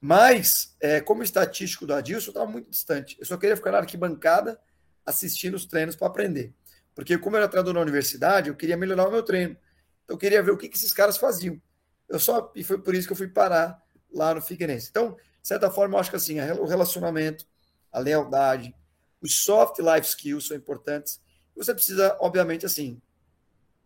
Mas, 0.00 0.76
é, 0.80 1.00
como 1.00 1.22
estatístico 1.22 1.86
do 1.86 1.94
Adilson, 1.94 2.28
eu 2.28 2.30
estava 2.30 2.50
muito 2.50 2.70
distante. 2.70 3.16
Eu 3.18 3.26
só 3.26 3.36
queria 3.36 3.56
ficar 3.56 3.72
na 3.72 3.78
arquibancada 3.78 4.60
assistindo 5.04 5.54
os 5.54 5.66
treinos 5.66 5.96
para 5.96 6.06
aprender. 6.06 6.52
Porque, 6.94 7.16
como 7.18 7.36
eu 7.36 7.40
era 7.40 7.48
treinador 7.48 7.74
na 7.74 7.80
universidade, 7.80 8.48
eu 8.48 8.56
queria 8.56 8.76
melhorar 8.76 9.08
o 9.08 9.10
meu 9.10 9.22
treino. 9.22 9.56
Então, 10.04 10.14
eu 10.14 10.18
queria 10.18 10.42
ver 10.42 10.52
o 10.52 10.56
que, 10.56 10.68
que 10.68 10.76
esses 10.76 10.92
caras 10.92 11.16
faziam. 11.16 11.60
Eu 12.08 12.18
só 12.18 12.50
e 12.54 12.64
foi 12.64 12.78
por 12.78 12.94
isso 12.94 13.06
que 13.06 13.12
eu 13.12 13.16
fui 13.16 13.28
parar 13.28 13.82
lá 14.12 14.34
no 14.34 14.40
Figueirense. 14.40 14.88
Então, 14.90 15.16
de 15.42 15.48
certa 15.48 15.70
forma, 15.70 15.96
eu 15.96 16.00
acho 16.00 16.10
que 16.10 16.16
assim, 16.16 16.40
o 16.40 16.64
relacionamento, 16.64 17.46
a 17.92 17.98
lealdade, 17.98 18.74
os 19.20 19.34
soft 19.36 19.78
life 19.78 20.06
skills 20.06 20.46
são 20.46 20.56
importantes. 20.56 21.20
Você 21.56 21.74
precisa, 21.74 22.16
obviamente, 22.20 22.64
assim, 22.64 23.00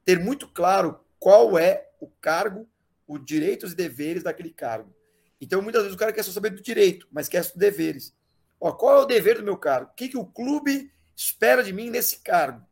ter 0.05 0.18
muito 0.18 0.49
claro 0.49 1.01
qual 1.18 1.59
é 1.59 1.89
o 2.01 2.09
cargo, 2.09 2.68
os 3.07 3.24
direitos 3.24 3.72
e 3.72 3.76
deveres 3.76 4.22
daquele 4.22 4.51
cargo. 4.51 4.95
Então, 5.41 5.62
muitas 5.62 5.83
vezes 5.83 5.97
o 5.97 5.99
cara 5.99 6.12
quer 6.12 6.22
só 6.22 6.30
saber 6.30 6.51
do 6.51 6.62
direito, 6.62 7.09
mas 7.11 7.28
quer 7.28 7.41
os 7.41 7.53
deveres. 7.53 8.14
Ó, 8.61 8.72
qual 8.72 8.99
é 8.99 9.03
o 9.03 9.07
dever 9.07 9.39
do 9.39 9.45
meu 9.45 9.57
cargo? 9.57 9.91
O 9.91 9.95
que, 9.95 10.09
que 10.09 10.16
o 10.16 10.24
clube 10.24 10.93
espera 11.16 11.64
de 11.64 11.72
mim 11.72 11.91
nesse 11.91 12.18
cargo? 12.18 12.64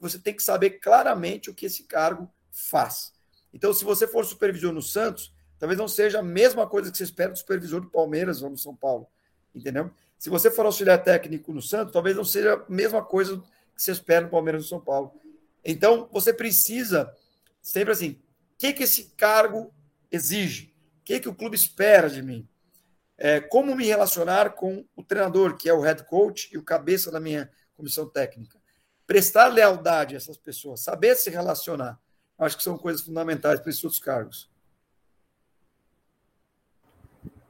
Você 0.00 0.18
tem 0.18 0.34
que 0.34 0.42
saber 0.42 0.70
claramente 0.80 1.50
o 1.50 1.54
que 1.54 1.66
esse 1.66 1.84
cargo 1.84 2.30
faz. 2.50 3.12
Então, 3.52 3.72
se 3.72 3.84
você 3.84 4.06
for 4.06 4.24
supervisor 4.24 4.72
no 4.72 4.82
Santos, 4.82 5.34
talvez 5.58 5.78
não 5.78 5.88
seja 5.88 6.20
a 6.20 6.22
mesma 6.22 6.66
coisa 6.66 6.90
que 6.90 6.96
você 6.96 7.04
espera 7.04 7.32
do 7.32 7.38
supervisor 7.38 7.80
do 7.80 7.90
Palmeiras 7.90 8.42
ou 8.42 8.50
no 8.50 8.56
São 8.56 8.74
Paulo. 8.74 9.06
Entendeu? 9.54 9.90
Se 10.18 10.30
você 10.30 10.50
for 10.50 10.66
auxiliar 10.66 11.02
técnico 11.02 11.52
no 11.52 11.60
Santos, 11.60 11.92
talvez 11.92 12.16
não 12.16 12.24
seja 12.24 12.54
a 12.54 12.70
mesma 12.70 13.04
coisa 13.04 13.36
que 13.74 13.82
você 13.82 13.92
espera 13.92 14.24
no 14.24 14.30
Palmeiras 14.30 14.62
ou 14.62 14.64
no 14.64 14.68
São 14.68 14.80
Paulo. 14.80 15.12
Então, 15.64 16.08
você 16.12 16.32
precisa 16.32 17.14
sempre 17.60 17.92
assim, 17.92 18.10
o 18.10 18.18
que, 18.58 18.72
que 18.72 18.82
esse 18.82 19.04
cargo 19.16 19.72
exige? 20.10 20.74
O 21.00 21.04
que, 21.04 21.20
que 21.20 21.28
o 21.28 21.34
clube 21.34 21.56
espera 21.56 22.08
de 22.08 22.22
mim? 22.22 22.48
É, 23.16 23.40
como 23.40 23.74
me 23.74 23.86
relacionar 23.86 24.50
com 24.50 24.84
o 24.94 25.02
treinador, 25.02 25.56
que 25.56 25.68
é 25.68 25.72
o 25.72 25.80
head 25.80 26.04
coach 26.04 26.50
e 26.52 26.58
o 26.58 26.62
cabeça 26.62 27.10
da 27.10 27.20
minha 27.20 27.50
comissão 27.74 28.08
técnica? 28.08 28.58
Prestar 29.06 29.48
lealdade 29.48 30.14
a 30.14 30.18
essas 30.18 30.36
pessoas, 30.36 30.80
saber 30.80 31.14
se 31.16 31.30
relacionar. 31.30 31.98
Acho 32.38 32.56
que 32.56 32.62
são 32.62 32.76
coisas 32.76 33.02
fundamentais 33.02 33.60
para 33.60 33.70
esses 33.70 33.84
outros 33.84 34.00
cargos. 34.00 34.50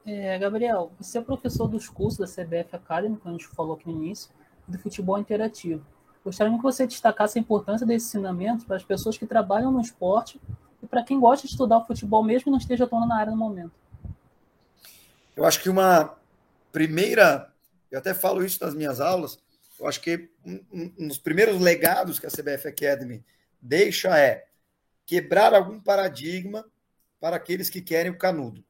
É, 0.05 0.37
Gabriel, 0.37 0.91
você 0.99 1.17
é 1.17 1.21
professor 1.21 1.67
dos 1.67 1.89
cursos 1.89 2.19
da 2.19 2.27
CBF 2.27 2.75
Academy, 2.75 3.17
que 3.17 3.27
a 3.27 3.31
gente 3.31 3.47
falou 3.47 3.75
aqui 3.75 3.89
no 3.89 4.03
início, 4.03 4.29
do 4.67 4.77
futebol 4.77 5.17
interativo. 5.17 5.85
Gostaria 6.23 6.55
que 6.55 6.61
você 6.61 6.85
destacasse 6.85 7.39
a 7.39 7.41
importância 7.41 7.87
desse 7.87 8.07
ensinamento 8.07 8.65
para 8.65 8.75
as 8.75 8.83
pessoas 8.83 9.17
que 9.17 9.25
trabalham 9.25 9.71
no 9.71 9.81
esporte 9.81 10.39
e 10.81 10.87
para 10.87 11.03
quem 11.03 11.19
gosta 11.19 11.47
de 11.47 11.53
estudar 11.53 11.79
o 11.79 11.85
futebol, 11.85 12.23
mesmo 12.23 12.45
que 12.45 12.49
não 12.51 12.57
esteja 12.57 12.83
atuando 12.83 13.07
na 13.07 13.17
área 13.17 13.31
no 13.31 13.37
momento. 13.37 13.71
Eu 15.35 15.43
acho 15.43 15.61
que 15.61 15.69
uma 15.69 16.15
primeira, 16.71 17.51
eu 17.89 17.97
até 17.97 18.13
falo 18.13 18.43
isso 18.43 18.63
nas 18.63 18.75
minhas 18.75 19.01
aulas, 19.01 19.39
eu 19.79 19.87
acho 19.87 20.01
que 20.01 20.29
um, 20.45 20.93
um 20.99 21.07
dos 21.07 21.17
primeiros 21.17 21.59
legados 21.59 22.19
que 22.19 22.27
a 22.27 22.29
CBF 22.29 22.67
Academy 22.67 23.23
deixa 23.61 24.17
é 24.17 24.45
quebrar 25.05 25.53
algum 25.53 25.79
paradigma 25.79 26.65
para 27.19 27.35
aqueles 27.35 27.69
que 27.69 27.81
querem 27.81 28.11
o 28.11 28.17
canudo. 28.17 28.63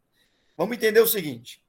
Vamos 0.57 0.77
entender 0.77 0.99
o 0.99 1.07
seguinte: 1.07 1.61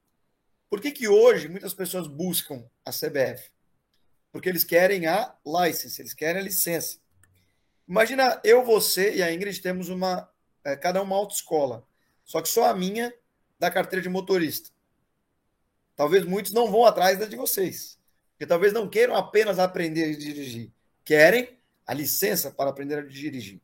por 0.68 0.80
que, 0.80 0.90
que 0.90 1.08
hoje 1.08 1.48
muitas 1.48 1.74
pessoas 1.74 2.06
buscam 2.06 2.64
a 2.84 2.90
CBF? 2.90 3.50
Porque 4.32 4.48
eles 4.48 4.64
querem 4.64 5.06
a 5.06 5.34
license, 5.44 6.00
eles 6.00 6.14
querem 6.14 6.40
a 6.40 6.44
licença. 6.44 6.98
Imagina 7.88 8.40
eu, 8.44 8.64
você 8.64 9.16
e 9.16 9.22
a 9.22 9.32
Ingrid 9.32 9.60
temos 9.60 9.88
uma, 9.88 10.28
é, 10.64 10.76
cada 10.76 11.00
uma 11.00 11.16
autoescola, 11.16 11.86
só 12.24 12.42
que 12.42 12.48
só 12.48 12.66
a 12.66 12.74
minha 12.74 13.14
da 13.58 13.70
carteira 13.70 14.02
de 14.02 14.08
motorista. 14.08 14.70
Talvez 15.94 16.24
muitos 16.24 16.52
não 16.52 16.70
vão 16.70 16.84
atrás 16.84 17.18
da 17.18 17.24
de 17.24 17.36
vocês, 17.36 17.98
porque 18.32 18.46
talvez 18.46 18.72
não 18.72 18.88
queiram 18.88 19.14
apenas 19.14 19.58
aprender 19.58 20.04
a 20.04 20.18
dirigir, 20.18 20.70
querem 21.04 21.58
a 21.86 21.94
licença 21.94 22.50
para 22.50 22.68
aprender 22.68 22.98
a 22.98 23.02
dirigir. 23.02 23.60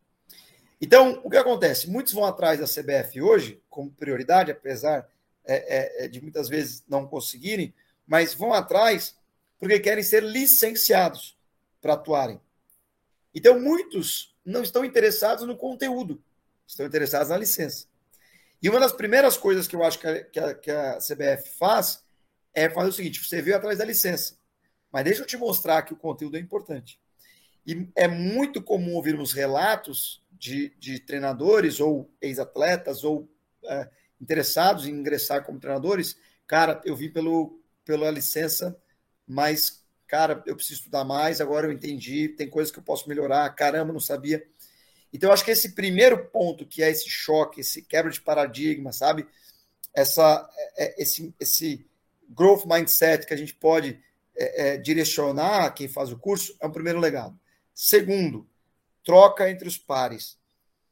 Então, 0.85 1.21
o 1.23 1.31
que 1.31 1.37
acontece? 1.37 1.89
Muitos 1.89 2.13
vão 2.13 2.25
atrás 2.25 2.59
da 2.59 2.67
CBF 2.67 3.23
hoje, 3.23 3.63
como 3.71 3.93
prioridade, 3.93 4.51
apesar 4.51 5.09
é, 5.45 5.55
é, 5.55 6.05
é, 6.05 6.09
de 6.09 6.21
muitas 6.21 6.49
vezes 6.49 6.83
não 6.89 7.07
conseguirem, 7.07 7.73
mas 8.05 8.35
vão 8.35 8.53
atrás 8.53 9.17
porque 9.61 9.79
querem 9.79 10.03
ser 10.03 10.25
licenciados 10.25 11.39
para 11.81 11.93
atuarem. 11.93 12.41
Então, 13.33 13.61
muitos 13.61 14.35
não 14.45 14.61
estão 14.65 14.85
interessados 14.85 15.47
no 15.47 15.57
conteúdo, 15.57 16.21
estão 16.67 16.85
interessados 16.85 17.29
na 17.29 17.37
licença. 17.37 17.87
E 18.61 18.69
uma 18.69 18.81
das 18.81 18.93
primeiras 18.93 19.37
coisas 19.37 19.69
que 19.69 19.77
eu 19.77 19.85
acho 19.85 20.01
que 20.01 20.09
a, 20.09 20.25
que 20.25 20.41
a, 20.41 20.55
que 20.55 20.71
a 20.73 20.99
CBF 20.99 21.49
faz 21.61 22.03
é 22.53 22.69
fazer 22.69 22.89
o 22.89 22.93
seguinte: 22.93 23.25
você 23.25 23.41
veio 23.41 23.57
atrás 23.57 23.79
da 23.79 23.85
licença, 23.85 24.35
mas 24.91 25.05
deixa 25.05 25.23
eu 25.23 25.27
te 25.27 25.37
mostrar 25.37 25.83
que 25.83 25.93
o 25.93 25.97
conteúdo 25.97 26.37
é 26.37 26.41
importante. 26.41 26.99
E 27.65 27.87
é 27.95 28.09
muito 28.09 28.61
comum 28.61 28.97
ouvirmos 28.97 29.33
relatos 29.33 30.22
de, 30.43 30.75
de 30.77 30.99
treinadores 30.99 31.79
ou 31.79 32.11
ex-atletas 32.21 33.05
ou 33.05 33.31
é, 33.65 33.89
interessados 34.21 34.89
em 34.89 34.91
ingressar 34.91 35.45
como 35.45 35.61
treinadores. 35.61 36.17
Cara, 36.49 36.81
eu 36.85 36.97
vim 36.97 37.09
pelo, 37.09 37.63
pela 37.85 38.11
licença, 38.11 38.77
mas, 39.25 39.85
cara, 40.05 40.43
eu 40.45 40.57
preciso 40.57 40.81
estudar 40.81 41.05
mais, 41.05 41.41
agora 41.41 41.69
eu 41.69 41.73
entendi, 41.73 42.29
tem 42.29 42.51
coisas 42.51 42.73
que 42.73 42.81
eu 42.81 42.83
posso 42.83 43.09
melhorar, 43.09 43.49
caramba, 43.51 43.93
não 43.93 44.01
sabia. 44.01 44.45
Então, 45.13 45.31
eu 45.31 45.33
acho 45.33 45.45
que 45.45 45.53
esse 45.53 45.77
primeiro 45.77 46.27
ponto, 46.31 46.67
que 46.67 46.83
é 46.83 46.91
esse 46.91 47.09
choque, 47.09 47.61
esse 47.61 47.81
quebra 47.83 48.11
de 48.11 48.21
paradigma, 48.21 48.91
sabe? 48.91 49.29
Essa, 49.95 50.51
é, 50.57 50.85
é, 50.85 51.03
esse, 51.03 51.33
esse 51.39 51.87
growth 52.29 52.65
mindset 52.67 53.27
que 53.27 53.35
a 53.35 53.37
gente 53.37 53.55
pode 53.55 54.03
é, 54.35 54.71
é, 54.71 54.77
direcionar 54.77 55.71
quem 55.73 55.87
faz 55.87 56.11
o 56.11 56.19
curso, 56.19 56.57
é 56.61 56.67
um 56.67 56.73
primeiro 56.73 56.99
legado. 56.99 57.39
Segundo, 57.73 58.51
troca 59.05 59.51
entre 59.51 59.69
os 59.69 59.79
pares. 59.79 60.39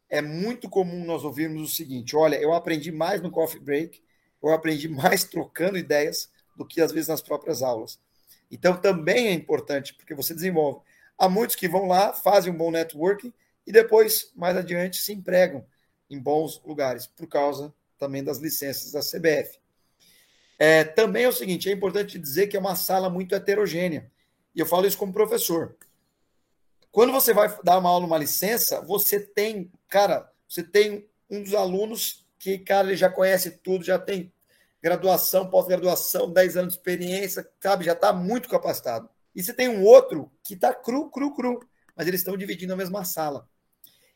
É 0.08 0.20
muito 0.20 0.68
comum 0.68 1.04
nós 1.04 1.24
ouvirmos 1.24 1.62
o 1.62 1.74
seguinte: 1.74 2.16
olha, 2.16 2.36
eu 2.36 2.52
aprendi 2.52 2.90
mais 2.90 3.20
no 3.20 3.30
coffee 3.30 3.60
break, 3.60 4.02
eu 4.42 4.50
aprendi 4.50 4.88
mais 4.90 5.24
trocando 5.24 5.78
ideias 5.78 6.30
do 6.56 6.66
que 6.66 6.80
às 6.80 6.92
vezes 6.92 7.08
nas 7.08 7.22
próprias 7.22 7.62
aulas. 7.62 7.98
Então 8.50 8.76
também 8.76 9.28
é 9.28 9.32
importante, 9.32 9.94
porque 9.94 10.14
você 10.14 10.34
desenvolve. 10.34 10.80
Há 11.16 11.28
muitos 11.28 11.54
que 11.54 11.68
vão 11.68 11.86
lá, 11.86 12.12
fazem 12.12 12.52
um 12.52 12.56
bom 12.56 12.70
networking 12.70 13.32
e 13.66 13.72
depois, 13.72 14.32
mais 14.34 14.56
adiante, 14.56 14.96
se 14.96 15.12
empregam 15.12 15.64
em 16.08 16.18
bons 16.18 16.60
lugares, 16.64 17.06
por 17.06 17.28
causa 17.28 17.72
também 17.98 18.24
das 18.24 18.38
licenças 18.38 18.92
da 18.92 19.00
CBF. 19.00 19.60
É, 20.58 20.82
também 20.82 21.24
é 21.24 21.28
o 21.28 21.32
seguinte: 21.32 21.68
é 21.68 21.72
importante 21.72 22.18
dizer 22.18 22.48
que 22.48 22.56
é 22.56 22.60
uma 22.60 22.74
sala 22.74 23.08
muito 23.08 23.34
heterogênea. 23.34 24.10
E 24.54 24.60
eu 24.60 24.66
falo 24.66 24.86
isso 24.86 24.98
como 24.98 25.12
professor. 25.12 25.76
Quando 26.92 27.12
você 27.12 27.32
vai 27.32 27.48
dar 27.62 27.78
uma 27.78 27.88
aula, 27.88 28.06
uma 28.06 28.18
licença, 28.18 28.80
você 28.80 29.20
tem, 29.20 29.70
cara, 29.88 30.30
você 30.48 30.62
tem 30.62 31.08
um 31.30 31.42
dos 31.42 31.54
alunos 31.54 32.26
que, 32.38 32.58
cara, 32.58 32.88
ele 32.88 32.96
já 32.96 33.08
conhece 33.08 33.52
tudo, 33.58 33.84
já 33.84 33.98
tem 33.98 34.32
graduação, 34.82 35.48
pós-graduação, 35.48 36.32
10 36.32 36.56
anos 36.56 36.72
de 36.72 36.78
experiência, 36.78 37.48
sabe, 37.60 37.84
já 37.84 37.92
está 37.92 38.12
muito 38.12 38.48
capacitado. 38.48 39.08
E 39.34 39.42
você 39.42 39.52
tem 39.52 39.68
um 39.68 39.84
outro 39.84 40.32
que 40.42 40.54
está 40.54 40.74
cru, 40.74 41.08
cru, 41.10 41.32
cru, 41.32 41.60
mas 41.94 42.08
eles 42.08 42.20
estão 42.20 42.36
dividindo 42.36 42.72
a 42.72 42.76
mesma 42.76 43.04
sala. 43.04 43.48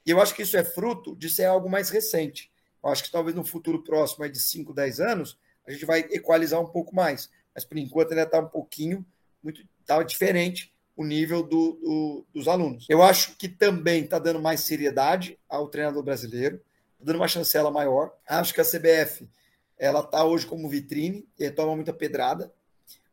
E 0.05 0.11
eu 0.11 0.21
acho 0.21 0.35
que 0.35 0.43
isso 0.43 0.57
é 0.57 0.65
fruto 0.65 1.15
de 1.15 1.31
ser 1.31 1.45
algo 1.45 1.71
mais 1.71 1.91
recente. 1.91 2.51
Eu 2.83 2.91
acho 2.91 3.05
que 3.05 3.13
talvez 3.13 3.37
no 3.37 3.45
futuro 3.45 3.85
próximo, 3.85 4.29
de 4.29 4.41
5, 4.41 4.75
10 4.75 5.01
anos, 5.01 5.39
a 5.67 5.71
gente 5.71 5.87
vai 5.87 6.01
equalizar 6.11 6.61
um 6.61 6.67
pouco 6.67 6.95
mais. 6.95 7.31
Mas 7.55 7.65
por 7.65 7.79
enquanto 7.79 8.11
ainda 8.11 8.25
está 8.25 8.41
um 8.41 8.49
pouquinho, 8.49 9.07
muito 9.43 9.63
tá 9.87 10.03
diferente 10.03 10.74
o 10.97 11.05
nível 11.05 11.43
do, 11.43 11.73
do, 11.73 12.27
dos 12.33 12.49
alunos. 12.49 12.87
Eu 12.89 13.03
acho 13.03 13.37
que 13.37 13.49
também 13.49 14.05
está 14.05 14.19
dando 14.19 14.41
mais 14.41 14.61
seriedade 14.61 15.39
ao 15.49 15.69
treinador 15.69 16.03
brasileiro, 16.03 16.59
tá 16.99 17.05
dando 17.05 17.17
uma 17.17 17.29
chancela 17.29 17.71
maior. 17.71 18.13
Acho 18.27 18.55
que 18.55 18.61
a 18.61 18.65
CBF 18.65 19.29
ela 19.77 20.01
está 20.01 20.25
hoje 20.25 20.47
como 20.47 20.69
vitrine 20.69 21.27
e 21.39 21.51
toma 21.51 21.75
muita 21.75 21.93
pedrada, 21.93 22.53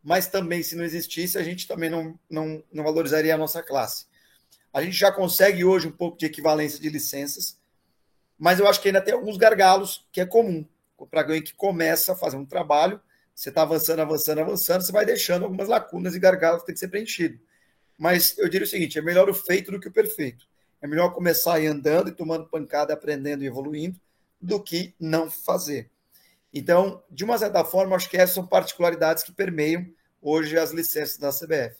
mas 0.03 0.27
também, 0.27 0.63
se 0.63 0.75
não 0.75 0.83
existisse, 0.83 1.37
a 1.37 1.43
gente 1.43 1.67
também 1.67 1.89
não, 1.89 2.19
não, 2.29 2.63
não 2.71 2.83
valorizaria 2.83 3.33
a 3.33 3.37
nossa 3.37 3.61
classe. 3.61 4.05
A 4.73 4.81
gente 4.81 4.95
já 4.95 5.11
consegue 5.11 5.65
hoje 5.65 5.87
um 5.87 5.91
pouco 5.91 6.17
de 6.17 6.25
equivalência 6.25 6.79
de 6.79 6.89
licenças, 6.89 7.59
mas 8.37 8.59
eu 8.59 8.67
acho 8.67 8.81
que 8.81 8.87
ainda 8.87 9.01
tem 9.01 9.13
alguns 9.13 9.37
gargalos 9.37 10.07
que 10.11 10.21
é 10.21 10.25
comum 10.25 10.65
para 11.09 11.21
alguém 11.21 11.41
que 11.41 11.53
começa 11.53 12.13
a 12.13 12.15
fazer 12.15 12.37
um 12.37 12.45
trabalho, 12.45 13.01
você 13.33 13.49
está 13.49 13.63
avançando, 13.63 14.01
avançando, 14.01 14.41
avançando, 14.41 14.81
você 14.81 14.91
vai 14.91 15.05
deixando 15.05 15.43
algumas 15.43 15.67
lacunas 15.67 16.15
e 16.15 16.19
gargalos 16.19 16.61
que 16.61 16.67
tem 16.67 16.73
que 16.73 16.79
ser 16.79 16.89
preenchido. 16.89 17.39
Mas 18.01 18.35
eu 18.39 18.49
diria 18.49 18.65
o 18.65 18.67
seguinte: 18.67 18.97
é 18.97 19.01
melhor 19.01 19.29
o 19.29 19.33
feito 19.33 19.69
do 19.69 19.79
que 19.79 19.87
o 19.87 19.91
perfeito. 19.91 20.47
É 20.81 20.87
melhor 20.87 21.13
começar 21.13 21.53
aí 21.53 21.67
andando 21.67 22.09
e 22.09 22.11
tomando 22.11 22.47
pancada, 22.47 22.91
aprendendo 22.91 23.43
e 23.43 23.45
evoluindo, 23.47 24.01
do 24.41 24.59
que 24.59 24.95
não 24.99 25.29
fazer. 25.29 25.87
Então, 26.51 27.03
de 27.11 27.23
uma 27.23 27.37
certa 27.37 27.63
forma, 27.63 27.95
acho 27.95 28.09
que 28.09 28.17
essas 28.17 28.33
são 28.33 28.47
particularidades 28.47 29.21
que 29.21 29.31
permeiam 29.31 29.85
hoje 30.19 30.57
as 30.57 30.71
licenças 30.71 31.19
da 31.19 31.29
CBF. 31.29 31.77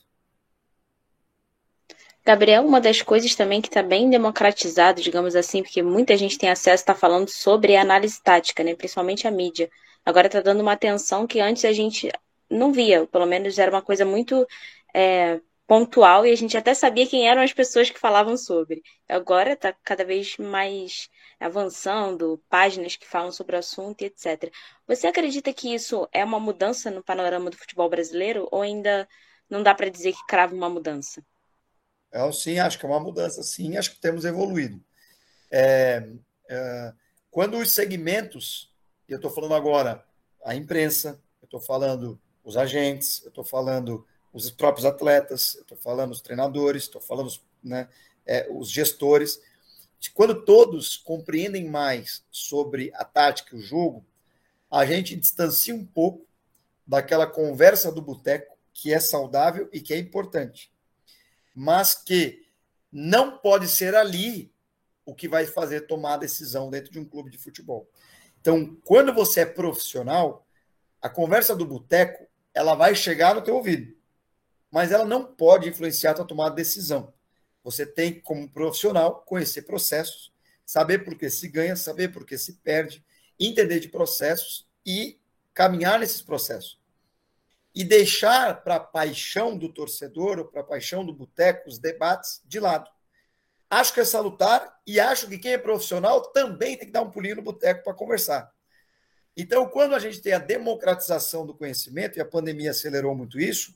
Gabriel, 2.24 2.68
uma 2.68 2.80
das 2.80 3.02
coisas 3.02 3.34
também 3.34 3.60
que 3.60 3.70
está 3.70 3.82
bem 3.82 4.08
democratizado, 4.08 5.02
digamos 5.02 5.36
assim, 5.36 5.64
porque 5.64 5.82
muita 5.82 6.16
gente 6.16 6.38
tem 6.38 6.52
acesso, 6.52 6.84
está 6.84 6.94
falando 6.94 7.30
sobre 7.30 7.76
a 7.76 7.82
análise 7.82 8.22
tática, 8.22 8.64
né? 8.64 8.76
principalmente 8.76 9.28
a 9.28 9.32
mídia. 9.32 9.72
Agora 10.06 10.28
está 10.28 10.40
dando 10.40 10.62
uma 10.62 10.74
atenção 10.74 11.26
que 11.26 11.40
antes 11.40 11.66
a 11.66 11.74
gente 11.74 12.12
não 12.48 12.72
via, 12.72 13.08
pelo 13.08 13.26
menos 13.26 13.58
era 13.58 13.72
uma 13.72 13.82
coisa 13.82 14.06
muito 14.06 14.46
é, 14.94 15.40
pontual 15.72 16.26
e 16.26 16.32
a 16.34 16.36
gente 16.36 16.58
até 16.58 16.74
sabia 16.74 17.08
quem 17.08 17.30
eram 17.30 17.42
as 17.42 17.54
pessoas 17.54 17.90
que 17.90 17.98
falavam 17.98 18.36
sobre. 18.36 18.84
Agora 19.08 19.54
está 19.54 19.72
cada 19.72 20.04
vez 20.04 20.36
mais 20.36 21.08
avançando, 21.40 22.44
páginas 22.50 22.98
que 22.98 23.08
falam 23.08 23.32
sobre 23.32 23.56
o 23.56 23.60
assunto 23.60 24.02
e 24.02 24.08
etc. 24.08 24.52
Você 24.86 25.08
acredita 25.08 25.54
que 25.54 25.74
isso 25.74 26.10
é 26.12 26.26
uma 26.26 26.42
mudança 26.42 26.92
no 26.92 27.02
panorama 27.02 27.50
do 27.50 27.56
futebol 27.56 27.90
brasileiro 27.90 28.50
ou 28.52 28.62
ainda 28.62 29.08
não 29.50 29.64
dá 29.64 29.74
para 29.74 29.88
dizer 29.88 30.12
que 30.12 30.28
crava 30.28 30.54
uma 30.54 30.70
mudança? 30.70 31.24
É, 32.12 32.30
sim, 32.34 32.60
acho 32.60 32.78
que 32.78 32.86
é 32.86 32.90
uma 32.90 33.00
mudança, 33.00 33.42
sim, 33.42 33.78
acho 33.78 33.92
que 33.92 34.02
temos 34.02 34.26
evoluído. 34.26 34.84
É, 35.50 36.06
é, 36.50 36.94
quando 37.30 37.58
os 37.58 37.72
segmentos, 37.72 38.76
e 39.08 39.14
eu 39.14 39.16
estou 39.16 39.32
falando 39.32 39.56
agora 39.56 40.06
a 40.44 40.54
imprensa, 40.54 41.18
eu 41.42 41.46
estou 41.46 41.62
falando 41.62 42.20
os 42.44 42.58
agentes, 42.58 43.24
eu 43.24 43.30
estou 43.30 43.46
falando 43.46 44.06
os 44.34 44.50
próprios 44.50 44.86
atletas, 44.86 45.56
estou 45.56 45.78
falando 45.78 46.12
os 46.12 46.22
treinadores, 46.22 46.84
estou 46.84 47.02
falando 47.02 47.32
né, 47.64 47.90
é, 48.26 48.48
os 48.50 48.70
gestores, 48.70 49.42
quando 50.14 50.44
todos 50.44 50.98
compreendem 50.98 51.70
mais 51.70 52.24
sobre 52.32 52.92
a 52.96 53.06
tática 53.06 53.56
e 53.56 53.60
o 53.60 53.62
jogo, 53.62 54.06
a 54.70 54.86
gente 54.86 55.16
distancia 55.16 55.76
um 55.76 55.86
pouco 55.86 56.26
daquela 56.88 57.28
conversa 57.28 57.92
do 57.92 58.02
boteco 58.02 58.58
que 58.74 58.94
é 58.94 59.00
saudável 59.00 59.70
e 59.72 59.80
que 59.80 59.94
é 59.94 59.98
importante. 59.98 60.72
Mas 61.54 61.94
que 61.94 62.48
não 62.92 63.38
pode 63.38 63.68
ser 63.68 63.94
ali 63.94 64.52
o 65.06 65.14
que 65.14 65.28
vai 65.28 65.46
fazer 65.46 65.82
tomar 65.82 66.16
a 66.16 66.18
decisão 66.18 66.70
dentro 66.70 66.92
de 66.92 67.00
um 67.00 67.06
clube 67.06 67.30
de 67.30 67.38
futebol. 67.38 67.90
Então, 68.40 68.76
quando 68.84 69.14
você 69.14 69.42
é 69.42 69.46
profissional, 69.46 70.48
a 71.02 71.10
conversa 71.10 71.56
do 71.56 71.66
boteco, 71.66 72.28
ela 72.54 72.76
vai 72.76 72.96
chegar 72.96 73.36
no 73.36 73.42
teu 73.42 73.56
ouvido, 73.56 73.96
mas 74.72 74.92
ela 74.92 75.06
não 75.06 75.26
pode 75.26 75.70
influenciar 75.70 76.12
a 76.12 76.16
tua 76.16 76.26
tomada 76.26 76.52
de 76.52 76.62
decisão. 76.62 77.14
Você 77.64 77.86
tem, 77.86 78.20
como 78.20 78.50
profissional, 78.50 79.22
conhecer 79.26 79.64
processos, 79.64 80.32
saber 80.66 81.00
por 81.00 81.16
que 81.16 81.30
se 81.30 81.48
ganha, 81.48 81.76
saber 81.76 82.08
por 82.10 82.26
que 82.26 82.38
se 82.38 82.54
perde, 82.54 83.04
entender 83.40 83.80
de 83.80 83.90
processos 83.90 84.68
e 84.86 85.20
caminhar 85.54 86.00
nesses 86.00 86.22
processos 86.22 86.80
e 87.74 87.84
deixar 87.84 88.64
para 88.64 88.76
a 88.76 88.80
paixão 88.80 89.58
do 89.58 89.70
torcedor 89.70 90.40
ou 90.40 90.46
para 90.46 90.62
a 90.62 90.66
paixão 90.66 91.06
do 91.06 91.14
boteco 91.14 91.70
os 91.70 91.80
debates 91.80 92.42
de 92.46 92.60
lado. 92.60 92.90
Acho 93.70 93.94
que 93.94 94.02
é 94.02 94.06
salutar 94.06 94.80
e 94.86 95.00
acho 95.00 95.28
que 95.28 95.38
quem 95.38 95.54
é 95.54 95.58
profissional 95.58 96.22
também 96.32 96.78
tem 96.78 96.88
que 96.88 96.92
dar 96.92 97.02
um 97.02 97.10
pulinho 97.10 97.38
no 97.38 97.42
boteco 97.42 97.84
para 97.84 97.94
conversar. 97.94 98.52
Então, 99.36 99.68
quando 99.70 99.96
a 99.96 100.00
gente 100.00 100.20
tem 100.20 100.34
a 100.34 100.40
democratização 100.40 101.46
do 101.46 101.54
conhecimento, 101.54 102.18
e 102.18 102.22
a 102.22 102.26
pandemia 102.26 102.72
acelerou 102.72 103.16
muito 103.16 103.40
isso, 103.40 103.74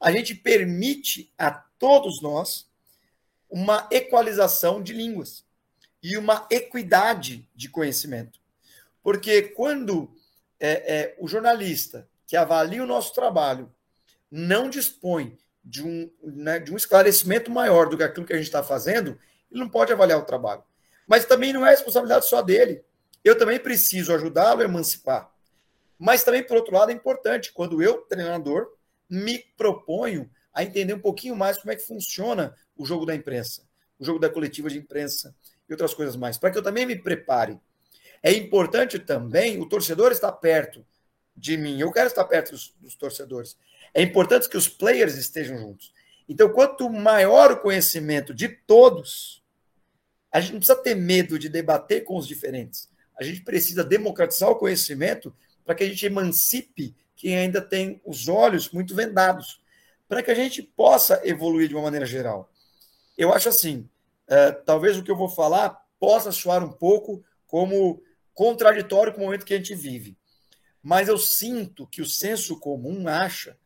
a 0.00 0.10
gente 0.10 0.34
permite 0.34 1.32
a 1.36 1.50
todos 1.50 2.22
nós 2.22 2.68
uma 3.50 3.86
equalização 3.90 4.82
de 4.82 4.92
línguas 4.92 5.44
e 6.02 6.16
uma 6.16 6.46
equidade 6.50 7.46
de 7.54 7.68
conhecimento. 7.68 8.40
Porque 9.02 9.42
quando 9.42 10.10
é, 10.58 10.70
é, 10.70 11.16
o 11.18 11.28
jornalista 11.28 12.08
que 12.26 12.36
avalia 12.36 12.82
o 12.82 12.86
nosso 12.86 13.12
trabalho 13.12 13.70
não 14.30 14.70
dispõe 14.70 15.36
de 15.64 15.84
um, 15.84 16.10
né, 16.22 16.58
de 16.58 16.72
um 16.72 16.76
esclarecimento 16.76 17.50
maior 17.50 17.88
do 17.88 17.96
que 17.96 18.02
aquilo 18.02 18.24
que 18.24 18.32
a 18.32 18.36
gente 18.36 18.46
está 18.46 18.62
fazendo, 18.62 19.18
ele 19.50 19.60
não 19.60 19.68
pode 19.68 19.92
avaliar 19.92 20.18
o 20.18 20.24
trabalho. 20.24 20.62
Mas 21.06 21.24
também 21.24 21.52
não 21.52 21.66
é 21.66 21.70
responsabilidade 21.70 22.26
só 22.26 22.40
dele. 22.40 22.84
Eu 23.22 23.36
também 23.36 23.58
preciso 23.58 24.14
ajudá-lo 24.14 24.62
a 24.62 24.64
emancipar. 24.64 25.30
Mas 25.98 26.22
também, 26.22 26.42
por 26.42 26.56
outro 26.56 26.74
lado, 26.74 26.90
é 26.90 26.94
importante, 26.94 27.52
quando 27.52 27.82
eu, 27.82 27.98
treinador, 28.02 28.72
me 29.10 29.38
proponho 29.56 30.30
a 30.52 30.62
entender 30.62 30.94
um 30.94 31.00
pouquinho 31.00 31.36
mais 31.36 31.58
como 31.58 31.72
é 31.72 31.76
que 31.76 31.82
funciona 31.82 32.54
o 32.76 32.84
jogo 32.84 33.04
da 33.04 33.14
imprensa, 33.14 33.62
o 33.98 34.04
jogo 34.04 34.18
da 34.18 34.30
coletiva 34.30 34.70
de 34.70 34.78
imprensa 34.78 35.34
e 35.68 35.72
outras 35.72 35.94
coisas 35.94 36.16
mais, 36.16 36.38
para 36.38 36.50
que 36.50 36.58
eu 36.58 36.62
também 36.62 36.86
me 36.86 36.96
prepare. 36.96 37.58
É 38.22 38.32
importante 38.32 38.98
também 38.98 39.60
o 39.60 39.66
torcedor 39.66 40.12
estar 40.12 40.32
perto 40.32 40.84
de 41.36 41.56
mim. 41.56 41.80
Eu 41.80 41.90
quero 41.90 42.08
estar 42.08 42.24
perto 42.24 42.52
dos, 42.52 42.74
dos 42.80 42.94
torcedores. 42.94 43.56
É 43.94 44.02
importante 44.02 44.48
que 44.48 44.56
os 44.56 44.68
players 44.68 45.16
estejam 45.16 45.58
juntos. 45.58 45.92
Então, 46.28 46.48
quanto 46.50 46.88
maior 46.88 47.50
o 47.50 47.56
conhecimento 47.56 48.32
de 48.32 48.48
todos, 48.48 49.42
a 50.30 50.40
gente 50.40 50.52
não 50.52 50.60
precisa 50.60 50.80
ter 50.80 50.94
medo 50.94 51.38
de 51.38 51.48
debater 51.48 52.04
com 52.04 52.16
os 52.16 52.26
diferentes. 52.26 52.88
A 53.18 53.24
gente 53.24 53.42
precisa 53.42 53.82
democratizar 53.82 54.48
o 54.48 54.56
conhecimento 54.56 55.34
para 55.64 55.74
que 55.74 55.84
a 55.84 55.88
gente 55.88 56.06
emancipe 56.06 56.94
quem 57.16 57.36
ainda 57.36 57.60
tem 57.60 58.00
os 58.04 58.28
olhos 58.28 58.70
muito 58.70 58.94
vendados, 58.94 59.60
para 60.08 60.22
que 60.22 60.30
a 60.30 60.34
gente 60.34 60.62
possa 60.62 61.20
evoluir 61.24 61.68
de 61.68 61.74
uma 61.74 61.82
maneira 61.82 62.06
geral. 62.06 62.50
Eu 63.16 63.32
acho 63.32 63.48
assim, 63.48 63.88
é, 64.26 64.50
talvez 64.50 64.96
o 64.96 65.02
que 65.02 65.10
eu 65.10 65.16
vou 65.16 65.28
falar 65.28 65.86
possa 65.98 66.32
soar 66.32 66.64
um 66.64 66.72
pouco 66.72 67.22
como 67.46 68.02
contraditório 68.32 69.12
com 69.12 69.20
o 69.20 69.24
momento 69.24 69.44
que 69.44 69.52
a 69.52 69.56
gente 69.58 69.74
vive. 69.74 70.16
Mas 70.82 71.08
eu 71.08 71.18
sinto 71.18 71.86
que 71.86 72.00
o 72.00 72.06
senso 72.06 72.58
comum 72.58 73.06
acha 73.06 73.56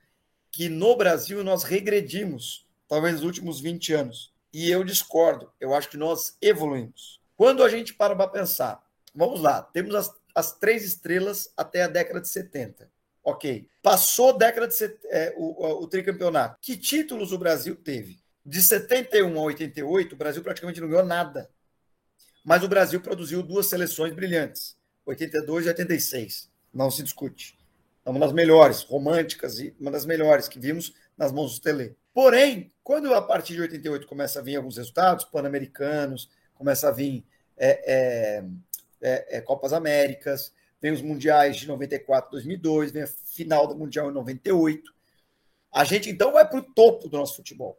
que 0.50 0.68
no 0.68 0.96
Brasil 0.96 1.44
nós 1.44 1.62
regredimos, 1.62 2.66
talvez 2.88 3.14
nos 3.14 3.24
últimos 3.24 3.60
20 3.60 3.92
anos. 3.92 4.32
E 4.52 4.70
eu 4.70 4.82
discordo. 4.82 5.50
Eu 5.60 5.74
acho 5.74 5.88
que 5.88 5.96
nós 5.96 6.36
evoluímos. 6.40 7.20
Quando 7.36 7.62
a 7.62 7.68
gente 7.68 7.94
para 7.94 8.14
para 8.14 8.28
pensar, 8.28 8.84
vamos 9.14 9.40
lá, 9.40 9.62
temos 9.62 9.94
as, 9.94 10.10
as 10.34 10.52
três 10.58 10.84
estrelas 10.84 11.52
até 11.56 11.82
a 11.82 11.88
década 11.88 12.20
de 12.20 12.28
70. 12.28 12.90
Ok. 13.22 13.68
Passou 13.82 14.36
década 14.36 14.68
de 14.68 14.74
set... 14.74 14.98
é, 15.06 15.32
o, 15.36 15.64
o, 15.64 15.82
o 15.84 15.86
tricampeonato. 15.86 16.58
Que 16.60 16.76
títulos 16.76 17.32
o 17.32 17.38
Brasil 17.38 17.74
teve? 17.76 18.18
De 18.44 18.60
71 18.60 19.38
a 19.38 19.42
88, 19.42 20.12
o 20.12 20.18
Brasil 20.18 20.42
praticamente 20.42 20.80
não 20.80 20.88
ganhou 20.88 21.04
nada. 21.04 21.48
Mas 22.44 22.62
o 22.62 22.68
Brasil 22.68 23.00
produziu 23.00 23.42
duas 23.42 23.66
seleções 23.66 24.12
brilhantes, 24.12 24.76
82 25.06 25.64
e 25.64 25.68
86. 25.68 26.50
Não 26.72 26.90
se 26.90 27.02
discute. 27.02 27.58
É 28.04 28.10
uma 28.10 28.20
das 28.20 28.34
melhores, 28.34 28.82
românticas 28.82 29.58
e 29.58 29.74
uma 29.80 29.90
das 29.90 30.04
melhores 30.04 30.46
que 30.46 30.58
vimos 30.58 30.92
nas 31.16 31.32
mãos 31.32 31.54
do 31.54 31.62
Tele. 31.62 31.96
Porém, 32.12 32.70
quando 32.82 33.14
a 33.14 33.22
partir 33.22 33.54
de 33.54 33.62
88 33.62 34.06
começa 34.06 34.40
a 34.40 34.42
vir 34.42 34.56
alguns 34.56 34.76
resultados, 34.76 35.24
pan-americanos, 35.24 36.28
começa 36.54 36.88
a 36.88 36.92
vir 36.92 37.24
é, 37.56 37.92
é, 37.92 38.44
é, 39.04 39.38
é 39.38 39.40
Copas 39.40 39.72
Américas, 39.72 40.52
vem 40.80 40.92
os 40.92 41.02
mundiais 41.02 41.56
de 41.56 41.68
94, 41.68 42.30
2002, 42.30 42.90
vem 42.90 43.02
a 43.02 43.06
final 43.06 43.66
do 43.66 43.76
Mundial 43.76 44.10
em 44.10 44.14
98. 44.14 44.92
A 45.72 45.84
gente 45.84 46.08
então 46.08 46.32
vai 46.32 46.48
para 46.48 46.58
o 46.58 46.62
topo 46.62 47.08
do 47.08 47.18
nosso 47.18 47.36
futebol. 47.36 47.78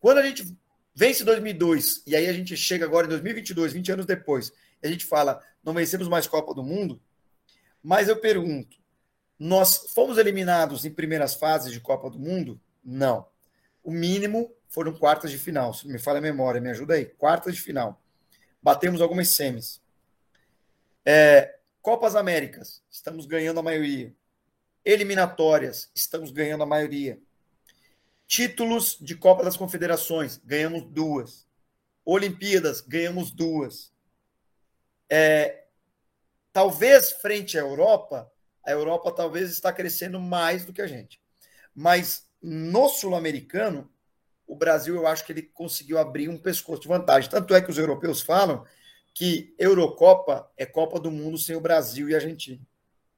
Quando 0.00 0.18
a 0.18 0.22
gente 0.22 0.56
vence 0.94 1.24
2002 1.24 2.02
e 2.06 2.16
aí 2.16 2.28
a 2.28 2.32
gente 2.32 2.56
chega 2.56 2.84
agora 2.84 3.06
em 3.06 3.10
2022, 3.10 3.72
20 3.72 3.92
anos 3.92 4.06
depois, 4.06 4.52
a 4.82 4.88
gente 4.88 5.06
fala, 5.06 5.40
não 5.62 5.72
vencemos 5.72 6.08
mais 6.08 6.26
Copa 6.26 6.52
do 6.54 6.62
Mundo, 6.62 7.00
mas 7.82 8.08
eu 8.08 8.16
pergunto, 8.16 8.76
nós 9.38 9.92
fomos 9.92 10.18
eliminados 10.18 10.84
em 10.84 10.90
primeiras 10.90 11.34
fases 11.34 11.72
de 11.72 11.80
Copa 11.80 12.10
do 12.10 12.18
Mundo? 12.18 12.60
Não. 12.84 13.26
O 13.82 13.90
mínimo 13.90 14.54
foram 14.68 14.92
quartas 14.92 15.30
de 15.30 15.38
final, 15.38 15.74
se 15.74 15.86
me 15.86 15.98
falha 15.98 16.18
a 16.18 16.22
memória, 16.22 16.60
me 16.60 16.70
ajuda 16.70 16.94
aí, 16.94 17.04
quartas 17.04 17.54
de 17.54 17.60
final. 17.60 18.00
Batemos 18.62 19.00
algumas 19.00 19.28
semis. 19.30 19.81
É, 21.04 21.58
Copas 21.80 22.14
Américas, 22.14 22.82
estamos 22.90 23.26
ganhando 23.26 23.60
a 23.60 23.62
maioria. 23.62 24.14
Eliminatórias, 24.84 25.90
estamos 25.94 26.30
ganhando 26.30 26.62
a 26.62 26.66
maioria. 26.66 27.20
Títulos 28.26 28.96
de 29.00 29.16
Copa 29.16 29.44
das 29.44 29.56
Confederações, 29.56 30.40
ganhamos 30.44 30.84
duas. 30.84 31.46
Olimpíadas, 32.04 32.80
ganhamos 32.80 33.30
duas. 33.30 33.92
É, 35.10 35.64
talvez 36.52 37.12
frente 37.12 37.58
à 37.58 37.62
Europa, 37.62 38.30
a 38.64 38.70
Europa 38.70 39.12
talvez 39.12 39.50
está 39.50 39.72
crescendo 39.72 40.20
mais 40.20 40.64
do 40.64 40.72
que 40.72 40.82
a 40.82 40.86
gente. 40.86 41.20
Mas 41.74 42.28
no 42.40 42.88
sul-americano, 42.88 43.90
o 44.46 44.54
Brasil, 44.54 44.94
eu 44.94 45.06
acho 45.06 45.24
que 45.24 45.32
ele 45.32 45.42
conseguiu 45.42 45.98
abrir 45.98 46.28
um 46.28 46.38
pescoço 46.38 46.82
de 46.82 46.88
vantagem. 46.88 47.28
Tanto 47.28 47.54
é 47.54 47.60
que 47.60 47.70
os 47.70 47.78
europeus 47.78 48.22
falam 48.22 48.64
que 49.14 49.54
Eurocopa 49.58 50.50
é 50.56 50.64
Copa 50.64 50.98
do 50.98 51.10
Mundo 51.10 51.38
sem 51.38 51.54
o 51.54 51.60
Brasil 51.60 52.08
e 52.08 52.14
a 52.14 52.16
Argentina. 52.16 52.60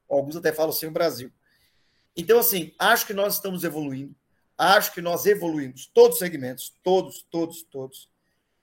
Alguns 0.09 0.35
até 0.35 0.51
falam 0.51 0.71
sem 0.71 0.89
o 0.89 0.91
Brasil. 0.91 1.31
Então, 2.15 2.39
assim, 2.39 2.73
acho 2.77 3.05
que 3.05 3.13
nós 3.13 3.35
estamos 3.35 3.63
evoluindo. 3.63 4.15
Acho 4.57 4.93
que 4.93 5.01
nós 5.01 5.25
evoluímos, 5.25 5.85
todos 5.87 6.13
os 6.13 6.19
segmentos, 6.19 6.73
todos, 6.81 7.25
todos, 7.29 7.63
todos. 7.63 8.09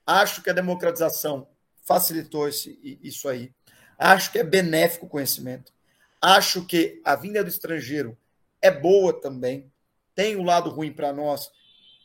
Acho 0.07 0.43
que 0.43 0.49
a 0.49 0.55
democratização 0.55 1.47
facilitou 1.83 2.49
esse, 2.49 2.79
isso 3.03 3.29
aí. 3.29 3.53
Acho 3.99 4.33
que 4.33 4.39
é 4.39 4.45
benéfico 4.45 5.07
o 5.07 5.09
conhecimento. 5.09 5.73
Acho 6.21 6.65
que 6.65 7.01
a 7.05 7.15
vinda 7.15 7.43
do 7.43 7.51
estrangeiro 7.51 8.17
é 8.61 8.71
boa 8.71 9.13
também. 9.13 9.71
Tem 10.15 10.37
o 10.37 10.41
um 10.41 10.45
lado 10.45 10.71
ruim 10.71 10.93
para 10.93 11.13
nós, 11.13 11.51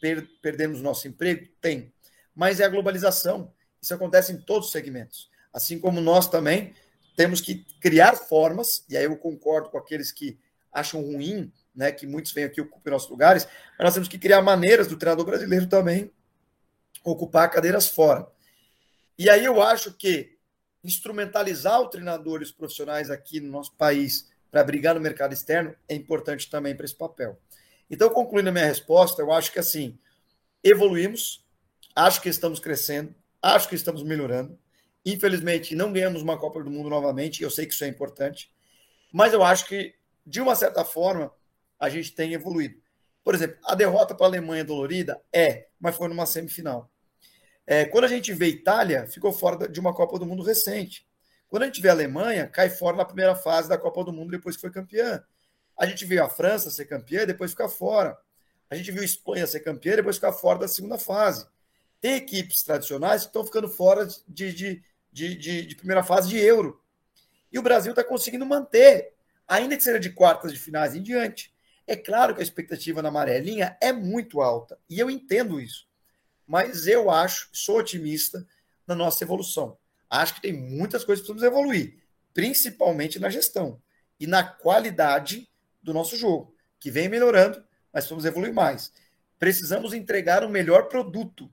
per 0.01 0.27
perdemos 0.41 0.81
nosso 0.81 1.07
emprego? 1.07 1.47
Tem. 1.61 1.93
Mas 2.35 2.59
é 2.59 2.65
a 2.65 2.69
globalização. 2.69 3.53
Isso 3.81 3.93
acontece 3.93 4.31
em 4.31 4.37
todos 4.37 4.67
os 4.67 4.71
segmentos. 4.71 5.29
Assim 5.53 5.79
como 5.79 6.01
nós 6.01 6.29
também 6.29 6.73
temos 7.15 7.41
que 7.41 7.65
criar 7.81 8.15
formas, 8.15 8.85
e 8.89 8.95
aí 8.95 9.05
eu 9.05 9.17
concordo 9.17 9.69
com 9.69 9.77
aqueles 9.77 10.11
que 10.11 10.39
acham 10.71 11.01
ruim 11.01 11.51
né, 11.75 11.91
que 11.91 12.07
muitos 12.07 12.31
vêm 12.31 12.43
aqui 12.43 12.59
ocupar 12.59 12.93
nossos 12.93 13.09
lugares, 13.09 13.45
mas 13.77 13.85
nós 13.85 13.93
temos 13.93 14.09
que 14.09 14.17
criar 14.17 14.41
maneiras 14.41 14.87
do 14.87 14.97
treinador 14.97 15.25
brasileiro 15.25 15.67
também 15.67 16.11
ocupar 17.03 17.49
cadeiras 17.51 17.87
fora. 17.87 18.27
E 19.17 19.29
aí 19.29 19.45
eu 19.45 19.61
acho 19.61 19.93
que 19.93 20.37
instrumentalizar 20.83 21.79
o 21.79 21.89
treinador 21.89 22.41
e 22.41 22.43
os 22.43 22.51
profissionais 22.51 23.09
aqui 23.09 23.39
no 23.39 23.51
nosso 23.51 23.73
país 23.75 24.29
para 24.49 24.63
brigar 24.63 24.95
no 24.95 25.01
mercado 25.01 25.33
externo 25.33 25.75
é 25.87 25.95
importante 25.95 26.49
também 26.49 26.75
para 26.75 26.85
esse 26.85 26.95
papel. 26.95 27.39
Então, 27.89 28.09
concluindo 28.09 28.49
a 28.49 28.51
minha 28.51 28.65
resposta, 28.65 29.21
eu 29.21 29.31
acho 29.31 29.51
que 29.51 29.59
assim, 29.59 29.97
evoluímos, 30.63 31.45
acho 31.95 32.21
que 32.21 32.29
estamos 32.29 32.59
crescendo, 32.59 33.13
acho 33.41 33.69
que 33.69 33.75
estamos 33.75 34.03
melhorando. 34.03 34.57
Infelizmente, 35.05 35.75
não 35.75 35.93
ganhamos 35.93 36.21
uma 36.21 36.37
Copa 36.37 36.61
do 36.63 36.69
Mundo 36.69 36.89
novamente, 36.89 37.41
eu 37.41 37.49
sei 37.49 37.65
que 37.65 37.73
isso 37.73 37.83
é 37.83 37.87
importante, 37.87 38.51
mas 39.11 39.33
eu 39.33 39.43
acho 39.43 39.65
que, 39.65 39.95
de 40.25 40.41
uma 40.41 40.55
certa 40.55 40.83
forma, 40.83 41.31
a 41.79 41.89
gente 41.89 42.13
tem 42.13 42.33
evoluído. 42.33 42.81
Por 43.23 43.35
exemplo, 43.35 43.57
a 43.63 43.75
derrota 43.75 44.15
para 44.15 44.25
a 44.25 44.29
Alemanha 44.29 44.63
dolorida 44.63 45.21
é, 45.33 45.67
mas 45.79 45.95
foi 45.95 46.07
numa 46.07 46.25
semifinal. 46.25 46.91
É, 47.65 47.85
quando 47.85 48.05
a 48.05 48.07
gente 48.07 48.33
vê 48.33 48.47
Itália, 48.47 49.05
ficou 49.07 49.33
fora 49.33 49.67
de 49.67 49.79
uma 49.79 49.93
Copa 49.93 50.17
do 50.17 50.25
Mundo 50.25 50.43
recente. 50.43 51.05
Quando 51.49 51.63
a 51.63 51.65
gente 51.65 51.81
vê 51.81 51.89
a 51.89 51.91
Alemanha, 51.91 52.47
cai 52.47 52.69
fora 52.69 52.95
na 52.95 53.05
primeira 53.05 53.35
fase 53.35 53.67
da 53.69 53.77
Copa 53.77 54.03
do 54.03 54.13
Mundo 54.13 54.31
depois 54.31 54.55
que 54.55 54.61
foi 54.61 54.71
campeã. 54.71 55.23
A 55.77 55.85
gente 55.85 56.05
viu 56.05 56.23
a 56.23 56.29
França 56.29 56.71
ser 56.71 56.85
campeã 56.85 57.23
e 57.23 57.25
depois 57.25 57.51
ficar 57.51 57.69
fora. 57.69 58.17
A 58.69 58.75
gente 58.75 58.91
viu 58.91 59.01
a 59.01 59.05
Espanha 59.05 59.45
ser 59.45 59.59
campeã 59.59 59.93
e 59.93 59.97
depois 59.97 60.15
ficar 60.15 60.33
fora 60.33 60.59
da 60.59 60.67
segunda 60.67 60.97
fase. 60.97 61.45
Tem 61.99 62.15
equipes 62.15 62.63
tradicionais 62.63 63.21
que 63.21 63.27
estão 63.27 63.45
ficando 63.45 63.67
fora 63.67 64.07
de, 64.27 64.53
de, 64.53 64.83
de, 65.11 65.35
de, 65.35 65.65
de 65.65 65.75
primeira 65.75 66.03
fase 66.03 66.29
de 66.29 66.37
Euro. 66.37 66.81
E 67.51 67.57
o 67.57 67.61
Brasil 67.61 67.91
está 67.91 68.03
conseguindo 68.03 68.45
manter, 68.45 69.13
ainda 69.47 69.75
que 69.75 69.83
seja 69.83 69.99
de 69.99 70.11
quartas 70.11 70.53
de 70.53 70.59
finais 70.59 70.95
em 70.95 71.01
diante. 71.01 71.53
É 71.87 71.95
claro 71.95 72.35
que 72.35 72.41
a 72.41 72.43
expectativa 72.43 73.01
na 73.01 73.09
amarelinha 73.09 73.77
é 73.81 73.93
muito 73.93 74.41
alta, 74.41 74.77
e 74.89 74.99
eu 74.99 75.09
entendo 75.09 75.59
isso. 75.59 75.87
Mas 76.45 76.85
eu 76.85 77.09
acho, 77.09 77.49
sou 77.51 77.79
otimista 77.79 78.45
na 78.85 78.93
nossa 78.93 79.23
evolução. 79.23 79.77
Acho 80.09 80.35
que 80.35 80.41
tem 80.41 80.53
muitas 80.53 81.03
coisas 81.03 81.25
que 81.25 81.31
precisamos 81.31 81.43
evoluir, 81.43 81.97
principalmente 82.33 83.19
na 83.19 83.29
gestão 83.29 83.81
e 84.19 84.27
na 84.27 84.43
qualidade 84.43 85.49
do 85.81 85.93
nosso 85.93 86.15
jogo, 86.15 86.53
que 86.79 86.91
vem 86.91 87.09
melhorando, 87.09 87.63
mas 87.91 88.03
precisamos 88.03 88.25
evoluir 88.25 88.53
mais. 88.53 88.91
Precisamos 89.39 89.93
entregar 89.93 90.43
o 90.43 90.49
melhor 90.49 90.87
produto 90.87 91.51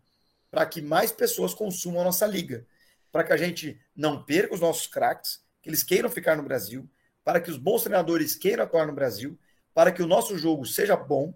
para 0.55 0.67
que 0.67 0.81
mais 0.81 1.11
pessoas 1.11 1.53
consumam 1.53 2.03
a 2.03 2.05
nossa 2.05 2.25
liga, 2.27 2.65
para 3.11 3.25
que 3.25 3.33
a 3.33 3.37
gente 3.37 3.81
não 3.95 4.23
perca 4.23 4.55
os 4.55 4.61
nossos 4.61 4.87
craques, 4.87 5.43
que 5.61 5.69
eles 5.69 5.83
queiram 5.83 6.09
ficar 6.09 6.37
no 6.37 6.45
Brasil, 6.45 6.89
para 7.25 7.41
que 7.41 7.51
os 7.51 7.57
bons 7.57 7.83
treinadores 7.83 8.37
queiram 8.37 8.63
atuar 8.63 8.87
no 8.87 8.93
Brasil 8.93 9.37
para 9.75 9.91
que 9.91 10.01
o 10.01 10.07
nosso 10.07 10.39
jogo 10.39 10.65
seja 10.65 10.97
bom, 10.97 11.35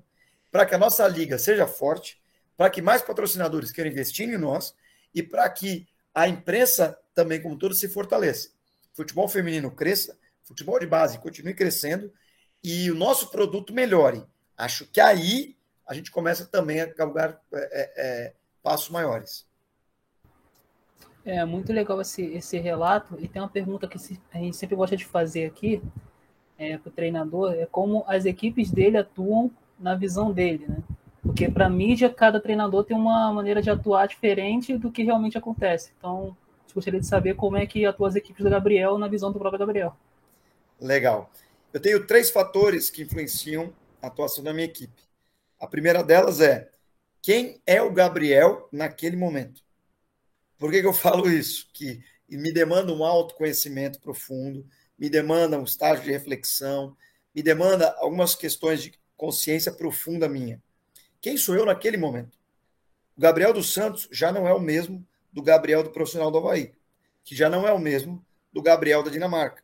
para 0.53 0.65
que 0.65 0.73
a 0.73 0.79
nossa 0.79 1.07
liga 1.09 1.37
seja 1.37 1.67
forte, 1.67 2.23
para 2.57 2.71
que 2.71 2.81
mais 2.81 3.03
patrocinadores 3.03 3.73
queiram 3.73 3.91
investir 3.91 4.29
em 4.29 4.39
nós 4.39 4.73
e 5.13 5.21
para 5.21 5.51
que 5.51 5.89
a 6.15 6.29
imprensa 6.29 6.97
também, 7.13 7.43
como 7.43 7.59
todo, 7.59 7.75
se 7.75 7.89
fortaleça. 7.89 8.51
Futebol 8.95 9.29
feminino 9.29 9.73
cresça, 9.73 10.17
futebol 10.45 10.79
de 10.79 10.87
base 10.87 11.19
continue 11.19 11.55
crescendo 11.55 12.13
e 12.63 12.89
o 12.89 12.95
nosso 12.95 13.29
produto 13.33 13.75
melhore. 13.75 14.25
Acho 14.57 14.87
que 14.87 15.01
aí 15.01 15.57
a 15.85 15.93
gente 15.93 16.13
começa 16.13 16.47
também 16.47 16.81
a 16.81 16.87
galgar 16.87 17.41
é, 17.53 17.59
é, 17.59 17.93
é, 17.97 18.35
passos 18.69 18.91
maiores. 18.91 19.47
É 21.25 21.43
muito 21.47 21.73
legal 21.73 21.99
esse, 22.03 22.23
esse 22.35 22.59
relato 22.59 23.17
e 23.19 23.27
tem 23.27 23.41
uma 23.41 23.49
pergunta 23.49 23.89
que 23.89 23.97
a 24.31 24.39
gente 24.39 24.57
sempre 24.59 24.77
gosta 24.77 24.95
de 24.95 25.07
fazer 25.07 25.47
aqui, 25.47 25.83
é, 26.59 26.77
para 26.77 26.91
o 26.91 26.93
treinador 26.93 27.55
é 27.55 27.65
como 27.65 28.05
as 28.07 28.27
equipes 28.27 28.71
dele 28.71 28.99
atuam 28.99 29.51
na 29.79 29.95
visão 29.95 30.33
dele, 30.33 30.67
né? 30.69 30.83
Porque 31.23 31.51
para 31.51 31.69
mídia, 31.71 32.11
cada 32.11 32.39
treinador 32.41 32.85
tem 32.85 32.97
uma 32.97 33.33
maneira 33.33 33.63
de 33.63 33.71
atuar 33.71 34.07
diferente 34.07 34.77
do 34.77 34.93
que 34.93 35.03
realmente 35.03 35.39
acontece. 35.39 35.93
Então, 35.97 36.37
gostaria 36.75 37.01
de 37.01 37.07
saber 37.07 37.35
como 37.35 37.57
é 37.57 37.67
que 37.67 37.87
atuam 37.87 38.09
as 38.09 38.17
equipes 38.17 38.45
do 38.45 38.51
Gabriel 38.51 38.99
na 38.99 39.09
visão 39.09 39.33
do 39.33 39.39
próprio 39.39 39.59
Gabriel. 39.59 39.97
Legal. 40.81 41.31
Eu 41.73 41.81
tenho 41.81 42.07
três 42.07 42.31
fatores 42.31 42.91
que 42.91 43.03
influenciam 43.03 43.73
a 44.03 44.09
atuação 44.09 44.45
da 44.45 44.53
minha 44.53 44.67
equipe. 44.67 45.03
A 45.59 45.67
primeira 45.67 46.03
delas 46.03 46.41
é 46.41 46.71
quem 47.23 47.61
é 47.67 47.81
o 47.83 47.93
Gabriel 47.93 48.69
naquele 48.73 49.17
momento. 49.17 49.63
Por 50.59 50.71
que, 50.71 50.81
que 50.81 50.87
eu 50.87 50.93
falo 50.93 51.31
isso? 51.31 51.69
Que 51.73 52.03
me 52.29 52.53
demanda 52.53 52.93
um 52.93 53.05
autoconhecimento 53.05 54.01
profundo, 54.01 54.67
me 54.99 55.09
demanda 55.09 55.59
um 55.59 55.65
estágio 55.65 56.05
de 56.05 56.11
reflexão, 56.11 56.97
me 57.35 57.43
demanda 57.43 57.95
algumas 57.99 58.35
questões 58.35 58.83
de 58.83 58.93
consciência 59.17 59.73
profunda 59.73 60.29
minha. 60.29 60.63
Quem 61.21 61.37
sou 61.37 61.55
eu 61.55 61.65
naquele 61.65 61.97
momento? 61.97 62.37
O 63.17 63.21
Gabriel 63.21 63.53
dos 63.53 63.73
Santos 63.73 64.09
já 64.11 64.33
não 64.33 64.47
é 64.47 64.53
o 64.53 64.61
mesmo 64.61 65.07
do 65.33 65.43
Gabriel 65.43 65.83
do 65.83 65.91
profissional 65.91 66.31
do 66.31 66.39
Havaí, 66.39 66.73
que 67.25 67.35
já 67.35 67.49
não 67.49 67.67
é 67.67 67.73
o 67.73 67.79
mesmo 67.79 68.25
do 68.53 68.63
Gabriel 68.63 69.03
da 69.03 69.11
Dinamarca, 69.11 69.63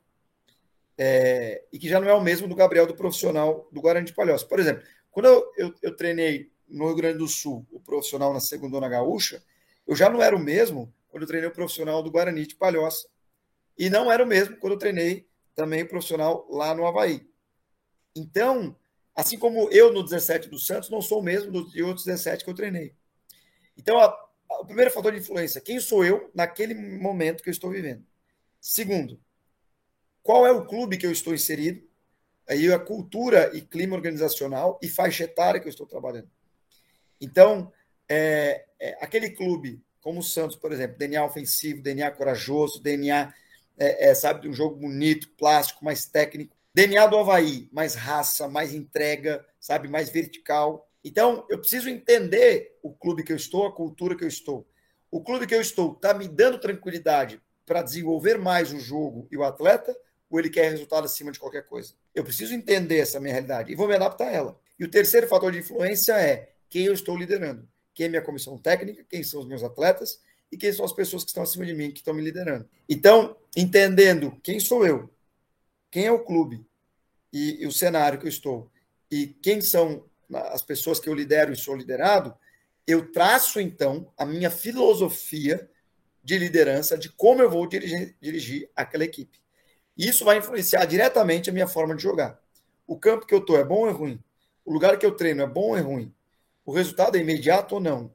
é, 0.97 1.65
e 1.73 1.79
que 1.79 1.89
já 1.89 2.01
não 2.01 2.09
é 2.09 2.15
o 2.15 2.21
mesmo 2.21 2.47
do 2.47 2.55
Gabriel 2.55 2.87
do 2.87 2.95
profissional 2.95 3.69
do 3.73 3.81
Guarani 3.81 4.07
de 4.07 4.13
Palhoça. 4.13 4.47
Por 4.47 4.61
exemplo, 4.61 4.85
quando 5.11 5.27
eu, 5.27 5.53
eu, 5.57 5.75
eu 5.83 5.97
treinei 5.97 6.53
no 6.69 6.87
Rio 6.87 6.97
Grande 6.97 7.19
do 7.19 7.29
Sul 7.29 7.67
o 7.71 7.81
profissional 7.81 8.33
na 8.33 8.41
segunda 8.41 8.89
gaúcha, 8.89 9.43
eu 9.87 9.95
já 9.95 10.09
não 10.09 10.23
era 10.23 10.35
o 10.35 10.39
mesmo 10.39 10.93
quando 11.09 11.23
eu 11.23 11.29
treinei 11.29 11.49
o 11.49 11.53
profissional 11.53 12.03
do 12.03 12.11
Guarani 12.11 12.47
de 12.47 12.55
Palhoça. 12.55 13.07
E 13.79 13.91
não 13.91 14.11
era 14.11 14.23
o 14.23 14.27
mesmo 14.27 14.57
quando 14.57 14.73
eu 14.73 14.79
treinei 14.79 15.29
também 15.55 15.83
o 15.83 15.89
profissional 15.89 16.47
lá 16.51 16.75
no 16.75 16.87
Havaí. 16.87 17.27
Então, 18.17 18.77
assim 19.15 19.39
como 19.39 19.69
eu 19.71 19.93
no 19.93 20.03
17 20.03 20.49
do 20.49 20.59
Santos, 20.59 20.91
não 20.91 21.03
sou 21.03 21.21
o 21.21 21.23
mesmo 21.23 21.53
dos 21.53 21.75
outros 21.77 22.05
17 22.05 22.45
que 22.45 22.51
eu 22.51 22.55
treinei. 22.55 22.95
Então, 23.77 23.99
a, 23.99 24.07
a, 24.07 24.61
o 24.61 24.67
primeiro 24.67 24.91
fator 24.91 25.13
de 25.13 25.19
influência, 25.19 25.61
quem 25.61 25.81
sou 25.81 26.05
eu 26.05 26.31
naquele 26.35 26.75
momento 26.75 27.43
que 27.43 27.49
eu 27.49 27.53
estou 27.53 27.71
vivendo? 27.71 28.05
Segundo, 28.61 29.21
qual 30.23 30.47
é 30.47 30.53
o 30.53 30.67
clube 30.67 30.97
que 30.97 31.07
eu 31.07 31.13
estou 31.13 31.35
inserido? 31.35 31.87
Aí 32.49 32.73
a 32.73 32.79
cultura 32.79 33.57
e 33.57 33.61
clima 33.61 33.97
organizacional 33.97 34.79
e 34.83 34.89
faixa 34.89 35.25
etária 35.25 35.61
que 35.61 35.67
eu 35.67 35.71
estou 35.71 35.87
trabalhando. 35.87 36.31
Então, 37.25 37.73
é, 38.07 38.67
é, 38.79 38.99
aquele 39.01 39.31
clube, 39.31 39.83
como 40.03 40.21
o 40.21 40.23
Santos, 40.23 40.57
por 40.57 40.71
exemplo, 40.73 40.99
DNA 40.99 41.25
ofensivo, 41.25 41.83
DNA 41.83 42.11
corajoso, 42.11 42.83
DNA, 42.83 43.33
é, 43.79 44.11
é, 44.11 44.15
sabe, 44.15 44.43
de 44.43 44.49
um 44.49 44.53
jogo 44.53 44.77
bonito, 44.77 45.31
plástico, 45.31 45.83
mais 45.83 46.05
técnico. 46.05 46.55
DNA 46.75 47.07
do 47.07 47.17
Havaí, 47.17 47.67
mais 47.73 47.95
raça, 47.95 48.47
mais 48.47 48.75
entrega, 48.75 49.45
sabe, 49.59 49.89
mais 49.89 50.11
vertical. 50.11 50.87
Então, 51.03 51.47
eu 51.49 51.59
preciso 51.59 51.89
entender 51.89 52.79
o 52.83 52.93
clube 52.93 53.23
que 53.23 53.33
eu 53.33 53.37
estou, 53.37 53.67
a 53.67 53.73
cultura 53.73 54.15
que 54.15 54.25
eu 54.25 54.29
estou. 54.29 54.69
O 55.11 55.23
clube 55.23 55.47
que 55.47 55.55
eu 55.55 55.63
estou 55.63 55.93
está 55.93 56.13
me 56.13 56.29
dando 56.29 56.59
tranquilidade 56.59 57.41
para 57.65 57.83
desenvolver 57.83 58.37
mais 58.37 58.71
o 58.71 58.79
jogo 58.79 59.27
e 59.31 59.37
o 59.37 59.45
atleta, 59.45 59.97
ou 60.29 60.39
ele 60.39 60.51
quer 60.51 60.71
resultado 60.71 61.05
acima 61.05 61.33
de 61.33 61.39
qualquer 61.39 61.65
coisa? 61.65 61.95
Eu 62.15 62.23
preciso 62.23 62.53
entender 62.53 62.99
essa 62.99 63.19
minha 63.19 63.33
realidade 63.33 63.73
e 63.73 63.75
vou 63.75 63.89
me 63.89 63.95
adaptar 63.95 64.29
a 64.29 64.33
ela. 64.33 64.61
E 64.79 64.85
o 64.85 64.91
terceiro 64.91 65.27
fator 65.27 65.51
de 65.53 65.61
influência 65.61 66.21
é 66.21 66.54
quem 66.75 66.87
eu 66.87 66.93
estou 66.93 67.17
liderando. 67.17 67.69
Quem 67.95 68.07
é 68.07 68.09
minha 68.09 68.21
comissão 68.21 68.59
técnica, 68.59 69.07
quem 69.09 69.23
são 69.23 69.39
os 69.39 69.47
meus 69.47 69.63
atletas 69.63 70.21
e 70.51 70.57
quem 70.57 70.73
são 70.73 70.85
as 70.85 70.93
pessoas 70.93 71.23
que 71.23 71.31
estão 71.31 71.45
acima 71.45 71.65
de 71.65 71.73
mim, 71.73 71.93
que 71.93 72.01
estão 72.01 72.13
me 72.13 72.21
liderando. 72.21 72.69
Então, 72.89 73.37
entendendo 73.57 74.37
quem 74.43 74.59
sou 74.59 74.85
eu, 74.85 75.09
quem 75.89 76.07
é 76.07 76.11
o 76.11 76.25
clube 76.25 76.67
e, 77.33 77.63
e 77.63 77.67
o 77.69 77.71
cenário 77.71 78.19
que 78.19 78.25
eu 78.25 78.29
estou 78.29 78.73
e 79.09 79.29
quem 79.41 79.61
são 79.61 80.05
as 80.33 80.63
pessoas 80.63 80.99
que 80.99 81.09
eu 81.09 81.15
lidero 81.15 81.53
e 81.53 81.57
sou 81.57 81.77
liderado, 81.77 82.35
eu 82.89 83.13
traço 83.13 83.61
então 83.61 84.13
a 84.19 84.27
minha 84.27 84.51
filosofia 84.51 85.71
de 86.25 86.37
liderança 86.37 86.99
de 86.99 87.09
como 87.09 87.41
eu 87.41 87.49
vou 87.49 87.69
dirigir, 87.69 88.17
dirigir 88.21 88.69
aquela 88.75 89.05
equipe. 89.05 89.39
Isso 89.97 90.25
vai 90.25 90.39
influenciar 90.39 90.85
diretamente 90.87 91.51
a 91.51 91.53
minha 91.53 91.69
forma 91.69 91.95
de 91.95 92.03
jogar. 92.03 92.37
O 92.85 92.99
campo 92.99 93.27
que 93.27 93.33
eu 93.33 93.39
estou 93.39 93.57
é 93.57 93.63
bom 93.63 93.83
ou 93.83 93.89
é 93.89 93.93
ruim? 93.93 94.21
O 94.65 94.73
lugar 94.73 94.99
que 94.99 95.07
eu 95.07 95.15
treino 95.15 95.41
é 95.41 95.47
bom 95.47 95.69
ou 95.69 95.77
é 95.77 95.81
ruim? 95.81 96.13
O 96.65 96.73
resultado 96.73 97.17
é 97.17 97.21
imediato 97.21 97.77
ou 97.77 97.81
não? 97.81 98.15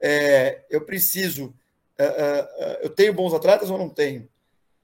É, 0.00 0.64
eu 0.70 0.84
preciso. 0.84 1.54
É, 1.96 2.04
é, 2.04 2.80
eu 2.82 2.90
tenho 2.90 3.12
bons 3.12 3.34
atletas 3.34 3.70
ou 3.70 3.78
não 3.78 3.88
tenho? 3.88 4.28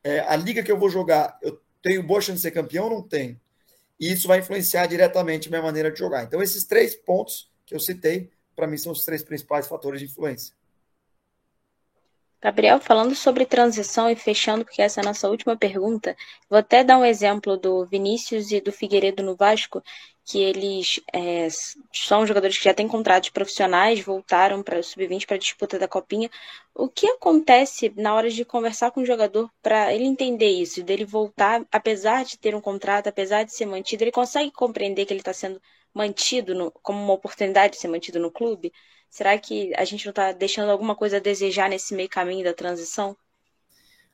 É, 0.02 0.20
a 0.20 0.36
liga 0.36 0.62
que 0.62 0.72
eu 0.72 0.78
vou 0.78 0.90
jogar, 0.90 1.38
eu 1.42 1.61
tenho 1.82 2.02
boa 2.02 2.20
chance 2.20 2.36
de 2.36 2.42
ser 2.42 2.50
campeão 2.50 2.84
ou 2.84 2.90
não 2.90 3.02
tenho? 3.02 3.40
E 3.98 4.12
isso 4.12 4.26
vai 4.26 4.40
influenciar 4.40 4.86
diretamente 4.86 5.48
a 5.48 5.50
minha 5.50 5.62
maneira 5.62 5.90
de 5.90 5.98
jogar. 5.98 6.24
Então, 6.24 6.42
esses 6.42 6.64
três 6.64 6.94
pontos 6.94 7.50
que 7.64 7.74
eu 7.74 7.80
citei, 7.80 8.30
para 8.57 8.66
mim, 8.66 8.76
são 8.76 8.92
os 8.92 9.05
três 9.05 9.22
principais 9.22 9.66
fatores 9.68 10.00
de 10.00 10.07
influência. 10.07 10.55
Gabriel, 12.44 12.78
falando 12.78 13.14
sobre 13.14 13.46
transição 13.46 14.11
e 14.11 14.14
fechando, 14.14 14.66
porque 14.66 14.82
essa 14.82 15.00
é 15.00 15.02
a 15.02 15.07
nossa 15.07 15.30
última 15.30 15.57
pergunta, 15.57 16.14
vou 16.46 16.59
até 16.59 16.84
dar 16.84 16.98
um 16.98 17.05
exemplo 17.05 17.57
do 17.57 17.86
Vinícius 17.86 18.52
e 18.52 18.61
do 18.61 18.70
Figueiredo 18.70 19.22
no 19.22 19.34
Vasco, 19.34 19.82
que 20.24 20.42
eles 20.42 21.00
é, 21.12 21.48
são 21.92 22.26
jogadores 22.26 22.56
que 22.56 22.64
já 22.64 22.72
têm 22.72 22.88
contratos 22.88 23.28
profissionais, 23.28 24.00
voltaram 24.00 24.62
para 24.62 24.78
o 24.78 24.82
sub-20 24.82 25.26
para 25.26 25.36
a 25.36 25.38
disputa 25.38 25.78
da 25.78 25.86
copinha. 25.86 26.30
O 26.74 26.88
que 26.88 27.06
acontece 27.06 27.92
na 27.94 28.14
hora 28.14 28.30
de 28.30 28.44
conversar 28.44 28.90
com 28.90 29.02
o 29.02 29.06
jogador 29.06 29.50
para 29.62 29.92
ele 29.92 30.04
entender 30.04 30.48
isso, 30.48 30.82
dele 30.82 31.04
voltar, 31.04 31.64
apesar 31.70 32.24
de 32.24 32.38
ter 32.38 32.54
um 32.54 32.60
contrato, 32.60 33.08
apesar 33.08 33.44
de 33.44 33.52
ser 33.52 33.66
mantido, 33.66 34.02
ele 34.02 34.12
consegue 34.12 34.50
compreender 34.50 35.04
que 35.04 35.12
ele 35.12 35.20
está 35.20 35.34
sendo 35.34 35.60
mantido 35.92 36.54
no, 36.54 36.70
como 36.70 37.02
uma 37.02 37.12
oportunidade 37.12 37.74
de 37.74 37.80
ser 37.80 37.88
mantido 37.88 38.18
no 38.18 38.30
clube? 38.30 38.72
Será 39.10 39.38
que 39.38 39.72
a 39.76 39.84
gente 39.84 40.06
não 40.06 40.10
está 40.10 40.32
deixando 40.32 40.70
alguma 40.70 40.96
coisa 40.96 41.18
a 41.18 41.20
desejar 41.20 41.68
nesse 41.68 41.94
meio 41.94 42.08
caminho 42.08 42.42
da 42.42 42.54
transição? 42.54 43.16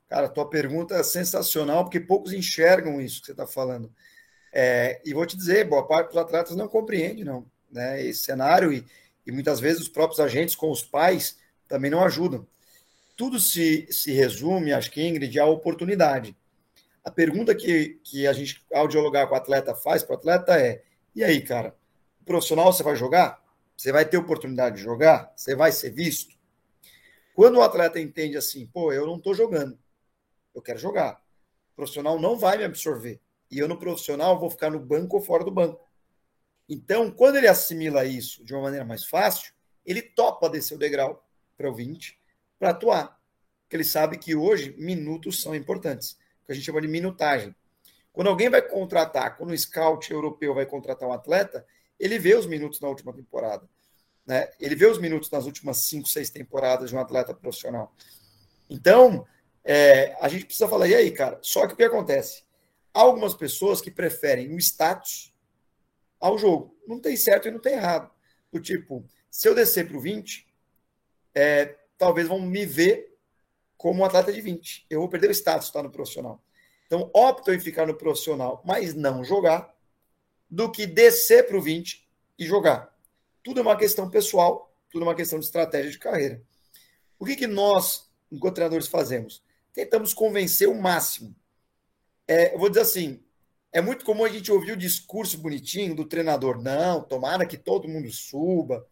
Cara, 0.09 0.29
tua 0.29 0.51
pergunta 0.51 0.97
é 0.97 1.03
sensacional, 1.05 1.85
porque 1.85 2.01
poucos 2.01 2.33
enxergam 2.33 3.01
isso 3.01 3.21
que 3.21 3.27
você 3.27 3.33
está 3.33 3.47
falando. 3.47 3.91
É, 4.53 5.01
e 5.05 5.15
vou 5.15 5.27
te 5.27 5.37
dizer, 5.37 5.69
boa 5.69 5.87
parte 5.87 6.09
dos 6.09 6.17
atletas 6.17 6.57
não 6.57 6.69
compreende, 6.69 7.25
não, 7.25 7.47
né, 7.71 8.05
esse 8.05 8.21
cenário 8.25 8.73
e, 8.73 8.85
e 9.27 9.31
muitas 9.31 9.61
vezes 9.61 9.83
os 9.83 9.89
próprios 9.89 10.19
agentes 10.19 10.57
com 10.57 10.71
os 10.71 10.83
pais 10.83 11.39
também 11.69 11.91
não 11.91 12.03
ajudam. 12.03 12.47
Tudo 13.17 13.39
se, 13.39 13.87
se 13.91 14.13
resume, 14.13 14.73
acho 14.73 14.91
que, 14.91 15.07
Ingrid, 15.07 15.39
à 15.39 15.47
oportunidade. 15.47 16.37
A 17.05 17.11
pergunta 17.11 17.55
que, 17.55 18.01
que 18.03 18.27
a 18.27 18.33
gente, 18.33 18.65
ao 18.73 18.89
dialogar 18.89 19.27
com 19.27 19.35
o 19.35 19.37
atleta, 19.37 19.75
faz 19.75 20.03
para 20.03 20.15
o 20.15 20.19
atleta 20.19 20.61
é: 20.61 20.83
e 21.15 21.23
aí, 21.23 21.41
cara, 21.41 21.77
profissional 22.31 22.73
você 22.73 22.83
vai 22.85 22.95
jogar? 22.95 23.43
Você 23.77 23.91
vai 23.91 24.05
ter 24.05 24.17
oportunidade 24.17 24.77
de 24.77 24.83
jogar? 24.83 25.33
Você 25.35 25.57
vai 25.57 25.73
ser 25.73 25.91
visto? 25.91 26.37
Quando 27.35 27.57
o 27.57 27.63
atleta 27.63 27.99
entende 27.99 28.37
assim, 28.37 28.67
pô, 28.67 28.93
eu 28.93 29.05
não 29.05 29.17
estou 29.17 29.35
jogando, 29.35 29.77
eu 30.55 30.63
quero 30.63 30.79
jogar. 30.79 31.21
O 31.73 31.77
profissional 31.77 32.21
não 32.21 32.37
vai 32.37 32.57
me 32.57 32.65
absorver 32.65 33.21
e 33.51 33.59
eu 33.59 33.69
no 33.69 33.79
profissional 33.79 34.39
vou 34.39 34.51
ficar 34.51 34.71
no 34.71 34.79
banco 34.79 35.17
ou 35.17 35.23
fora 35.23 35.45
do 35.45 35.51
banco. 35.51 35.85
Então, 36.69 37.11
quando 37.11 37.37
ele 37.37 37.49
assimila 37.49 38.05
isso 38.05 38.45
de 38.45 38.55
uma 38.55 38.63
maneira 38.63 38.85
mais 38.85 39.05
fácil, 39.05 39.53
ele 39.85 40.01
topa 40.01 40.49
descer 40.49 40.75
o 40.75 40.79
degrau 40.79 41.27
para 41.57 41.69
o 41.69 41.75
20 41.75 42.19
para 42.59 42.71
atuar. 42.71 43.21
Porque 43.63 43.77
ele 43.77 43.85
sabe 43.85 44.19
que 44.19 44.37
hoje 44.37 44.75
minutos 44.79 45.43
são 45.43 45.55
importantes, 45.55 46.17
que 46.47 46.53
a 46.53 46.55
gente 46.55 46.65
chama 46.65 46.81
de 46.81 46.89
minutagem. 46.89 47.55
Quando 48.13 48.29
alguém 48.29 48.49
vai 48.49 48.63
contratar, 48.63 49.37
quando 49.37 49.51
um 49.51 49.57
scout 49.57 50.13
europeu 50.13 50.55
vai 50.55 50.67
contratar 50.67 51.09
um 51.09 51.13
atleta, 51.13 51.67
ele 51.99 52.19
vê 52.19 52.37
os 52.37 52.47
minutos 52.47 52.81
na 52.81 52.89
última 52.89 53.13
temporada. 53.13 53.69
Né? 54.27 54.49
Ele 54.61 54.75
vê 54.75 54.87
os 54.87 54.99
minutos 54.99 55.31
nas 55.31 55.47
últimas 55.47 55.79
cinco, 55.79 56.09
seis 56.09 56.31
temporadas 56.31 56.91
de 56.91 56.97
um 56.97 57.01
atleta 57.01 57.35
profissional. 57.35 57.93
Então, 58.69 59.27
é, 59.65 60.17
a 60.21 60.29
gente 60.29 60.45
precisa 60.45 60.69
falar, 60.69 60.87
e 60.89 60.95
aí, 60.95 61.11
cara? 61.11 61.39
Só 61.43 61.67
que 61.67 61.75
o 61.75 61.77
que 61.77 61.83
acontece? 61.83 62.45
Algumas 62.93 63.35
pessoas 63.35 63.81
que 63.81 63.91
preferem 63.91 64.53
o 64.55 64.59
status 64.59 65.33
ao 66.21 66.37
jogo. 66.37 66.77
Não 66.87 67.01
tem 67.01 67.17
certo 67.17 67.49
e 67.49 67.51
não 67.51 67.61
tem 67.61 67.75
errado. 67.75 68.11
Do 68.53 68.61
tipo, 68.61 69.05
se 69.31 69.49
eu 69.49 69.55
descer 69.55 69.87
para 69.89 69.97
o 69.97 70.01
20, 70.01 70.47
é, 71.35 71.77
talvez 71.97 72.29
vão 72.29 72.41
me 72.41 72.67
ver 72.67 73.17
como 73.77 74.03
um 74.03 74.05
atleta 74.05 74.33
de 74.33 74.41
20. 74.41 74.87
Eu 74.91 75.01
vou 75.01 75.09
perder 75.09 75.31
o 75.31 75.35
status 75.35 75.71
tá, 75.71 75.83
no 75.83 75.91
profissional. 75.91 76.43
Então, 76.87 77.11
opto 77.15 77.53
em 77.53 77.61
ficar 77.61 77.87
no 77.87 77.95
profissional, 77.95 78.63
mas 78.65 78.95
não 78.95 79.23
jogar, 79.25 79.75
do 80.51 80.71
que 80.71 80.87
descer 80.87 81.47
para 81.47 81.57
o 81.57 81.63
20 81.63 82.07
e 82.37 82.45
jogar. 82.45 82.93
Tudo 83.43 83.61
é 83.61 83.63
uma 83.63 83.77
questão 83.77 84.11
pessoal, 84.11 84.75
tudo 84.91 85.05
é 85.05 85.09
uma 85.09 85.15
questão 85.15 85.39
de 85.39 85.45
estratégia 85.45 85.91
de 85.91 85.99
carreira. 85.99 86.43
O 87.19 87.25
que, 87.25 87.37
que 87.37 87.47
nós, 87.47 88.11
enquanto 88.31 88.57
treinadores, 88.57 88.89
fazemos? 88.89 89.43
Tentamos 89.73 90.13
convencer 90.13 90.69
o 90.69 90.75
máximo 90.75 91.35
é, 92.31 92.55
eu 92.55 92.61
vou 92.61 92.69
dizer 92.69 92.83
assim, 92.83 93.21
é 93.73 93.81
muito 93.81 94.05
comum 94.05 94.25
a 94.25 94.29
gente 94.29 94.53
ouvir 94.53 94.71
o 94.71 94.77
discurso 94.77 95.37
bonitinho 95.37 95.97
do 95.97 96.05
treinador. 96.05 96.63
Não, 96.63 97.03
tomara 97.03 97.45
que 97.45 97.57
todo 97.57 97.89
mundo 97.89 98.09
suba. 98.13 98.87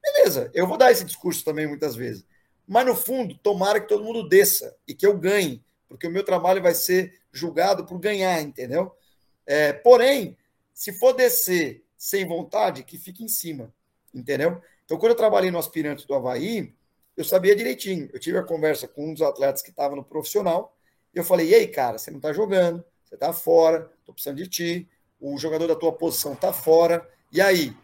Beleza, 0.00 0.48
eu 0.54 0.64
vou 0.64 0.78
dar 0.78 0.92
esse 0.92 1.04
discurso 1.04 1.44
também 1.44 1.66
muitas 1.66 1.96
vezes. 1.96 2.24
Mas 2.64 2.86
no 2.86 2.94
fundo, 2.94 3.36
tomara 3.36 3.80
que 3.80 3.88
todo 3.88 4.04
mundo 4.04 4.28
desça 4.28 4.76
e 4.86 4.94
que 4.94 5.04
eu 5.04 5.18
ganhe, 5.18 5.60
porque 5.88 6.06
o 6.06 6.10
meu 6.10 6.22
trabalho 6.22 6.62
vai 6.62 6.72
ser 6.72 7.20
julgado 7.32 7.84
por 7.84 7.98
ganhar, 7.98 8.40
entendeu? 8.40 8.94
É, 9.44 9.72
porém, 9.72 10.38
se 10.72 10.92
for 10.92 11.12
descer 11.14 11.84
sem 11.98 12.24
vontade, 12.24 12.84
que 12.84 12.96
fique 12.96 13.24
em 13.24 13.28
cima, 13.28 13.74
entendeu? 14.14 14.62
Então, 14.84 14.98
quando 14.98 15.10
eu 15.10 15.16
trabalhei 15.16 15.50
no 15.50 15.58
aspirante 15.58 16.06
do 16.06 16.14
Havaí, 16.14 16.72
eu 17.16 17.24
sabia 17.24 17.56
direitinho. 17.56 18.08
Eu 18.12 18.20
tive 18.20 18.38
a 18.38 18.44
conversa 18.44 18.86
com 18.86 19.10
um 19.10 19.14
dos 19.14 19.22
atletas 19.22 19.62
que 19.62 19.70
estava 19.70 19.96
no 19.96 20.04
profissional 20.04 20.73
eu 21.14 21.24
falei, 21.24 21.48
e 21.48 21.54
aí, 21.54 21.68
cara, 21.68 21.98
você 21.98 22.10
não 22.10 22.20
tá 22.20 22.32
jogando, 22.32 22.84
você 23.04 23.16
tá 23.16 23.32
fora, 23.32 23.90
tô 24.04 24.12
precisando 24.12 24.36
de 24.36 24.48
ti, 24.48 24.88
o 25.20 25.38
jogador 25.38 25.66
da 25.66 25.76
tua 25.76 25.92
posição 25.92 26.34
tá 26.34 26.52
fora, 26.52 27.08
e 27.32 27.40
aí? 27.40 27.74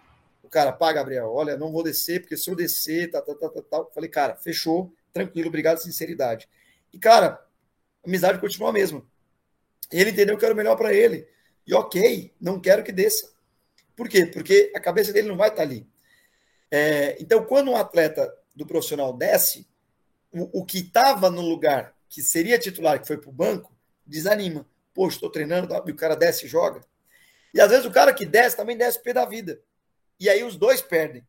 cara, 0.51 0.73
pá, 0.73 0.93
Gabriel, 0.93 1.33
olha, 1.33 1.57
não 1.57 1.71
vou 1.71 1.83
descer, 1.83 2.21
porque 2.21 2.37
se 2.37 2.51
eu 2.51 2.57
descer, 2.57 3.11
tá, 3.11 3.23
tá, 3.23 3.35
tá, 3.35 3.49
tá, 3.49 3.63
tá. 3.63 3.85
Falei, 3.95 4.11
cara, 4.11 4.35
fechou, 4.37 4.93
tranquilo, 5.13 5.49
obrigado, 5.49 5.79
sinceridade. 5.79 6.49
E, 6.93 6.99
cara, 6.99 7.41
a 8.05 8.09
amizade 8.09 8.41
continua 8.41 8.71
a 8.71 8.73
mesma. 8.73 9.03
Ele 9.93 10.11
entendeu 10.11 10.37
que 10.37 10.45
era 10.45 10.53
o 10.53 10.57
melhor 10.57 10.77
para 10.77 10.93
ele. 10.93 11.27
E 11.67 11.73
ok, 11.73 12.35
não 12.41 12.61
quero 12.61 12.83
que 12.83 12.91
desça. 12.91 13.31
Por 13.95 14.09
quê? 14.09 14.27
Porque 14.27 14.73
a 14.75 14.81
cabeça 14.81 15.13
dele 15.13 15.29
não 15.29 15.37
vai 15.37 15.49
estar 15.49 15.59
tá 15.59 15.63
ali. 15.63 15.87
É, 16.71 17.17
então, 17.21 17.45
quando 17.45 17.71
um 17.71 17.77
atleta 17.77 18.33
do 18.55 18.67
profissional 18.67 19.13
desce, 19.13 19.67
o, 20.33 20.61
o 20.61 20.65
que 20.65 20.79
estava 20.79 21.31
no 21.31 21.43
lugar 21.43 21.95
que 22.11 22.21
seria 22.21 22.59
titular, 22.59 23.01
que 23.01 23.07
foi 23.07 23.17
para 23.17 23.31
o 23.31 23.33
banco, 23.33 23.75
desanima. 24.05 24.69
Poxa, 24.93 25.17
estou 25.17 25.31
treinando, 25.31 25.73
e 25.87 25.93
o 25.93 25.97
cara 25.97 26.17
desce 26.17 26.45
e 26.45 26.49
joga. 26.49 26.85
E 27.55 27.61
às 27.61 27.71
vezes 27.71 27.87
o 27.87 27.91
cara 27.91 28.13
que 28.13 28.27
desce 28.27 28.57
também 28.57 28.77
desce 28.77 28.99
o 28.99 29.03
pé 29.03 29.13
da 29.13 29.25
vida. 29.25 29.63
E 30.19 30.29
aí 30.29 30.43
os 30.43 30.57
dois 30.57 30.83
perdem. 30.83 31.27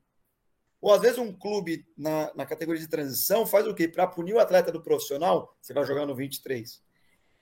Ou 0.81 0.91
às 0.91 0.99
vezes 0.99 1.19
um 1.19 1.31
clube 1.31 1.85
na, 1.95 2.33
na 2.33 2.45
categoria 2.45 2.81
de 2.81 2.87
transição 2.87 3.45
faz 3.45 3.67
o 3.67 3.75
quê? 3.75 3.87
Para 3.87 4.07
punir 4.07 4.33
o 4.33 4.39
atleta 4.39 4.71
do 4.71 4.81
profissional, 4.81 5.55
você 5.61 5.71
vai 5.71 5.85
jogar 5.85 6.07
no 6.07 6.15
23. 6.15 6.81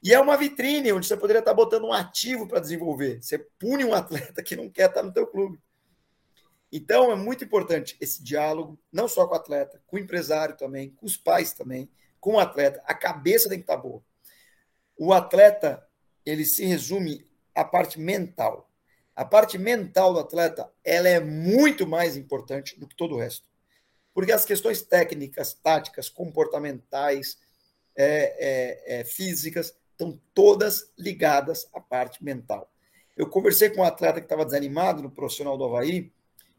E 0.03 0.13
é 0.13 0.19
uma 0.19 0.35
vitrine 0.35 0.91
onde 0.91 1.07
você 1.07 1.15
poderia 1.15 1.39
estar 1.39 1.53
botando 1.53 1.85
um 1.85 1.93
ativo 1.93 2.45
para 2.45 2.59
desenvolver. 2.59 3.21
Você 3.23 3.39
pune 3.57 3.85
um 3.85 3.93
atleta 3.93 4.43
que 4.43 4.55
não 4.55 4.69
quer 4.69 4.89
estar 4.89 5.01
no 5.01 5.13
teu 5.13 5.25
clube. 5.25 5.57
Então 6.71 7.09
é 7.09 7.15
muito 7.15 7.43
importante 7.43 7.97
esse 8.01 8.21
diálogo, 8.21 8.77
não 8.91 9.07
só 9.07 9.25
com 9.25 9.33
o 9.33 9.37
atleta, 9.37 9.81
com 9.87 9.95
o 9.95 9.99
empresário 9.99 10.57
também, 10.57 10.91
com 10.91 11.05
os 11.05 11.17
pais 11.17 11.53
também, 11.53 11.89
com 12.19 12.33
o 12.33 12.39
atleta. 12.39 12.81
A 12.85 12.93
cabeça 12.93 13.49
tem 13.49 13.59
que 13.59 13.63
estar 13.63 13.77
boa. 13.77 14.01
O 14.97 15.13
atleta, 15.13 15.85
ele 16.25 16.45
se 16.45 16.65
resume 16.65 17.25
à 17.55 17.63
parte 17.63 17.99
mental. 17.99 18.69
A 19.15 19.25
parte 19.25 19.57
mental 19.57 20.13
do 20.13 20.19
atleta, 20.19 20.71
ela 20.83 21.07
é 21.07 21.19
muito 21.19 21.85
mais 21.87 22.15
importante 22.15 22.79
do 22.79 22.87
que 22.87 22.95
todo 22.95 23.15
o 23.15 23.19
resto. 23.19 23.47
Porque 24.13 24.31
as 24.31 24.45
questões 24.45 24.81
técnicas, 24.81 25.53
táticas, 25.53 26.09
comportamentais, 26.09 27.37
é, 27.95 28.95
é, 28.95 28.99
é, 28.99 29.03
físicas, 29.03 29.75
estão 29.91 30.19
todas 30.33 30.91
ligadas 30.97 31.67
à 31.73 31.81
parte 31.81 32.23
mental. 32.23 32.71
Eu 33.15 33.29
conversei 33.29 33.69
com 33.69 33.81
um 33.81 33.83
atleta 33.83 34.21
que 34.21 34.25
estava 34.25 34.45
desanimado 34.45 35.03
no 35.03 35.11
profissional 35.11 35.57
do 35.57 35.65
Havaí, 35.65 36.11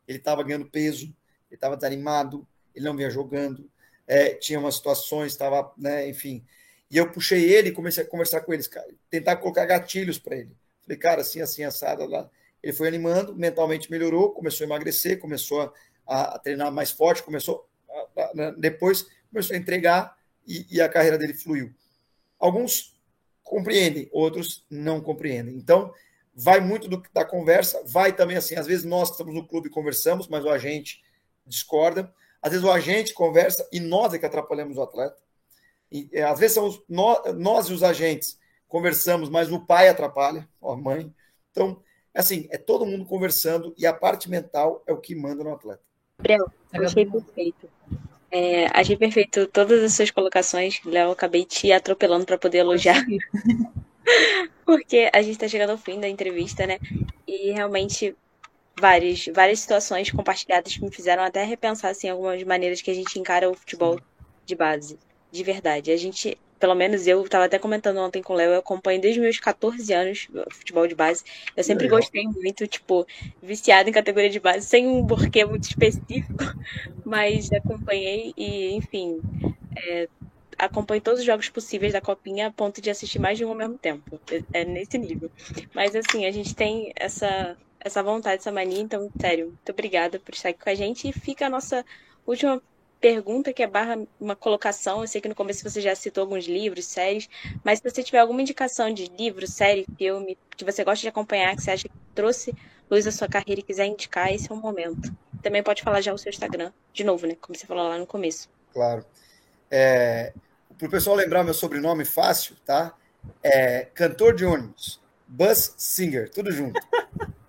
ele 0.07 0.19
estava 0.19 0.43
ganhando 0.43 0.67
peso, 0.67 1.07
ele 1.07 1.15
estava 1.53 1.77
desanimado, 1.77 2.47
ele 2.75 2.85
não 2.85 2.95
vinha 2.95 3.09
jogando, 3.09 3.71
é, 4.11 4.35
tinha 4.35 4.59
umas 4.59 4.75
situações, 4.75 5.31
estava, 5.31 5.73
né, 5.79 6.09
enfim. 6.09 6.45
E 6.91 6.97
eu 6.97 7.13
puxei 7.13 7.45
ele 7.45 7.69
e 7.69 7.73
comecei 7.73 8.03
a 8.03 8.07
conversar 8.07 8.41
com 8.41 8.53
eles, 8.53 8.67
cara, 8.67 8.89
tentar 9.09 9.37
colocar 9.37 9.65
gatilhos 9.65 10.19
para 10.19 10.37
ele. 10.37 10.51
Falei, 10.83 10.99
cara, 10.99 11.21
assim, 11.21 11.41
assim, 11.41 11.63
assada 11.63 12.05
lá. 12.05 12.29
Ele 12.61 12.73
foi 12.73 12.89
animando, 12.89 13.37
mentalmente 13.37 13.89
melhorou, 13.89 14.33
começou 14.33 14.65
a 14.65 14.67
emagrecer, 14.67 15.21
começou 15.21 15.73
a, 16.05 16.35
a 16.35 16.39
treinar 16.41 16.73
mais 16.73 16.91
forte, 16.91 17.23
começou 17.23 17.69
a, 17.89 18.21
a, 18.21 18.35
né, 18.35 18.55
depois 18.59 19.07
começou 19.31 19.55
a 19.55 19.59
entregar 19.61 20.19
e, 20.45 20.67
e, 20.69 20.81
a 20.81 20.89
carreira 20.89 21.17
dele 21.17 21.33
fluiu. 21.33 21.73
Alguns 22.37 22.99
compreendem, 23.45 24.09
outros 24.11 24.67
não 24.69 25.01
compreendem. 25.01 25.55
Então, 25.55 25.95
vai 26.35 26.59
muito 26.59 26.89
do, 26.89 27.01
da 27.15 27.25
conversa, 27.25 27.81
vai 27.87 28.13
também 28.13 28.37
assim, 28.37 28.57
às 28.57 28.67
vezes 28.67 28.85
nós 28.85 29.13
estamos 29.13 29.33
no 29.33 29.47
clube 29.47 29.71
conversamos, 29.71 30.27
mas 30.27 30.45
o 30.45 30.51
agente 30.51 31.01
discorda. 31.47 32.13
Às 32.43 32.53
vezes 32.53 32.65
o 32.65 32.71
agente 32.71 33.13
conversa 33.13 33.69
e 33.73 33.81
nós 33.81 34.15
é 34.15 34.19
que 34.19 34.27
atrapalhamos 34.27 34.77
o 34.77 34.83
atleta. 34.83 35.17
E, 35.91 36.09
é, 36.13 36.23
às 36.23 36.39
vezes 36.39 36.55
são 36.55 36.71
nós, 36.89 37.35
nós 37.35 37.67
e 37.67 37.73
os 37.73 37.83
agentes 37.83 38.39
conversamos, 38.69 39.29
mas 39.29 39.51
o 39.51 39.61
pai 39.61 39.89
atrapalha, 39.89 40.49
a 40.63 40.77
mãe. 40.77 41.13
Então, 41.51 41.83
assim, 42.15 42.47
é 42.51 42.57
todo 42.57 42.87
mundo 42.87 43.05
conversando 43.05 43.75
e 43.77 43.87
a 43.87 43.93
parte 43.93 44.31
mental 44.31 44.83
é 44.87 44.93
o 44.93 45.01
que 45.01 45.15
manda 45.15 45.43
no 45.43 45.53
atleta. 45.53 45.83
Gabriel, 46.19 46.47
achei 46.73 47.07
perfeito. 47.07 47.69
É, 48.31 48.67
achei 48.79 48.97
perfeito 48.97 49.47
todas 49.49 49.83
as 49.83 49.95
suas 49.95 50.11
colocações, 50.11 50.81
Léo. 50.85 51.11
Acabei 51.11 51.45
te 51.45 51.73
atropelando 51.73 52.25
para 52.25 52.39
poder 52.39 52.59
elogiar. 52.59 53.05
Porque 54.65 55.11
a 55.13 55.21
gente 55.21 55.33
está 55.33 55.49
chegando 55.49 55.71
ao 55.71 55.79
fim 55.79 55.99
da 55.99 56.09
entrevista, 56.09 56.67
né? 56.67 56.79
E 57.27 57.51
realmente 57.51 58.17
várias, 58.81 59.27
várias 59.27 59.61
situações 59.61 60.11
compartilhadas 60.11 60.75
que 60.75 60.83
me 60.83 60.91
fizeram 60.91 61.23
até 61.23 61.45
repensar 61.45 61.91
assim, 61.91 62.09
algumas 62.09 62.43
maneiras 62.43 62.81
que 62.81 62.91
a 62.91 62.95
gente 62.95 63.19
encara 63.19 63.49
o 63.49 63.55
futebol 63.55 64.01
de 64.45 64.57
base. 64.57 64.99
De 65.31 65.45
verdade. 65.45 65.93
A 65.93 65.97
gente 65.97 66.37
pelo 66.61 66.75
menos 66.75 67.07
eu 67.07 67.25
estava 67.25 67.47
até 67.47 67.59
comentando 67.59 67.97
ontem 67.97 68.23
com 68.23 68.35
o 68.35 68.37
Léo, 68.37 68.53
eu 68.53 68.59
acompanho 68.59 69.01
desde 69.01 69.19
meus 69.19 69.41
14 69.41 69.93
anos 69.95 70.29
futebol 70.51 70.87
de 70.87 70.95
base. 70.95 71.25
Eu 71.57 71.65
sempre 71.65 71.85
Legal. 71.85 71.99
gostei 71.99 72.23
muito, 72.25 72.67
tipo, 72.67 73.07
viciado 73.43 73.89
em 73.89 73.93
categoria 73.93 74.29
de 74.29 74.39
base, 74.39 74.67
sem 74.67 74.87
um 74.87 75.07
porquê 75.07 75.43
muito 75.47 75.65
específico, 75.65 76.45
mas 77.03 77.51
acompanhei 77.51 78.35
e, 78.37 78.75
enfim, 78.75 79.23
é, 79.75 80.07
acompanho 80.59 81.01
todos 81.01 81.21
os 81.21 81.27
jogos 81.27 81.49
possíveis 81.49 81.95
da 81.95 82.01
Copinha 82.01 82.49
a 82.49 82.53
ponto 82.53 82.83
de 82.83 82.91
assistir 82.91 83.19
mais 83.19 83.39
de 83.39 83.45
um 83.45 83.49
ao 83.49 83.55
mesmo 83.55 83.79
tempo. 83.79 84.21
É, 84.31 84.61
é 84.61 84.65
nesse 84.67 84.99
nível. 84.99 85.31
Mas, 85.75 85.97
assim, 85.97 86.27
a 86.27 86.31
gente 86.31 86.55
tem 86.55 86.93
essa, 86.95 87.57
essa 87.81 88.03
vontade, 88.03 88.41
essa 88.41 88.53
mania, 88.53 88.81
então, 88.81 89.11
sério, 89.21 89.47
muito 89.47 89.73
obrigada 89.73 90.19
por 90.21 90.35
estar 90.35 90.51
aqui 90.51 90.63
com 90.63 90.71
a 90.71 90.75
gente 90.75 91.09
e 91.09 91.13
fica 91.13 91.47
a 91.47 91.51
nossa 91.51 91.85
última 92.27 92.63
pergunta 93.01 93.53
que 93.53 93.63
é 93.63 93.67
barra 93.67 93.99
uma 94.21 94.37
colocação. 94.37 95.01
Eu 95.01 95.09
sei 95.09 95.21
que 95.21 95.29
no 95.29 95.35
começo 95.35 95.69
você 95.69 95.81
já 95.81 95.95
citou 95.95 96.23
alguns 96.23 96.47
livros, 96.47 96.85
séries, 96.85 97.29
mas 97.65 97.79
se 97.79 97.91
você 97.91 98.03
tiver 98.03 98.19
alguma 98.19 98.43
indicação 98.43 98.93
de 98.93 99.07
livro, 99.19 99.47
série, 99.47 99.87
filme, 99.97 100.37
que 100.57 100.65
você 100.65 100.85
gosta 100.85 101.01
de 101.01 101.09
acompanhar, 101.09 101.57
que 101.57 101.63
você 101.63 101.71
acha 101.71 101.89
que 101.89 101.95
trouxe 102.15 102.55
luz 102.91 103.07
à 103.07 103.13
sua 103.13 103.29
carreira 103.29 103.61
e 103.61 103.65
quiser 103.65 103.87
indicar, 103.87 104.33
esse 104.33 104.51
é 104.51 104.55
o 104.55 104.59
momento. 104.59 105.11
Também 105.43 105.63
pode 105.63 105.83
falar 105.83 106.03
já 106.03 106.13
o 106.13 106.19
seu 106.19 106.29
Instagram, 106.29 106.71
de 106.93 107.03
novo, 107.03 107.27
né? 107.27 107.37
Como 107.41 107.57
você 107.57 107.67
falou 107.67 107.89
lá 107.89 107.97
no 107.97 108.07
começo. 108.07 108.51
Claro. 108.73 109.05
É, 109.71 110.35
Para 110.77 110.89
o 110.89 110.91
pessoal 110.91 111.17
lembrar 111.17 111.43
meu 111.43 111.55
sobrenome 111.55 112.05
fácil, 112.05 112.57
tá? 112.65 112.95
É 113.43 113.87
cantor 113.95 114.35
de 114.35 114.45
ônibus, 114.45 115.01
Bus 115.27 115.75
Singer, 115.79 116.31
tudo 116.31 116.51
junto. 116.53 116.79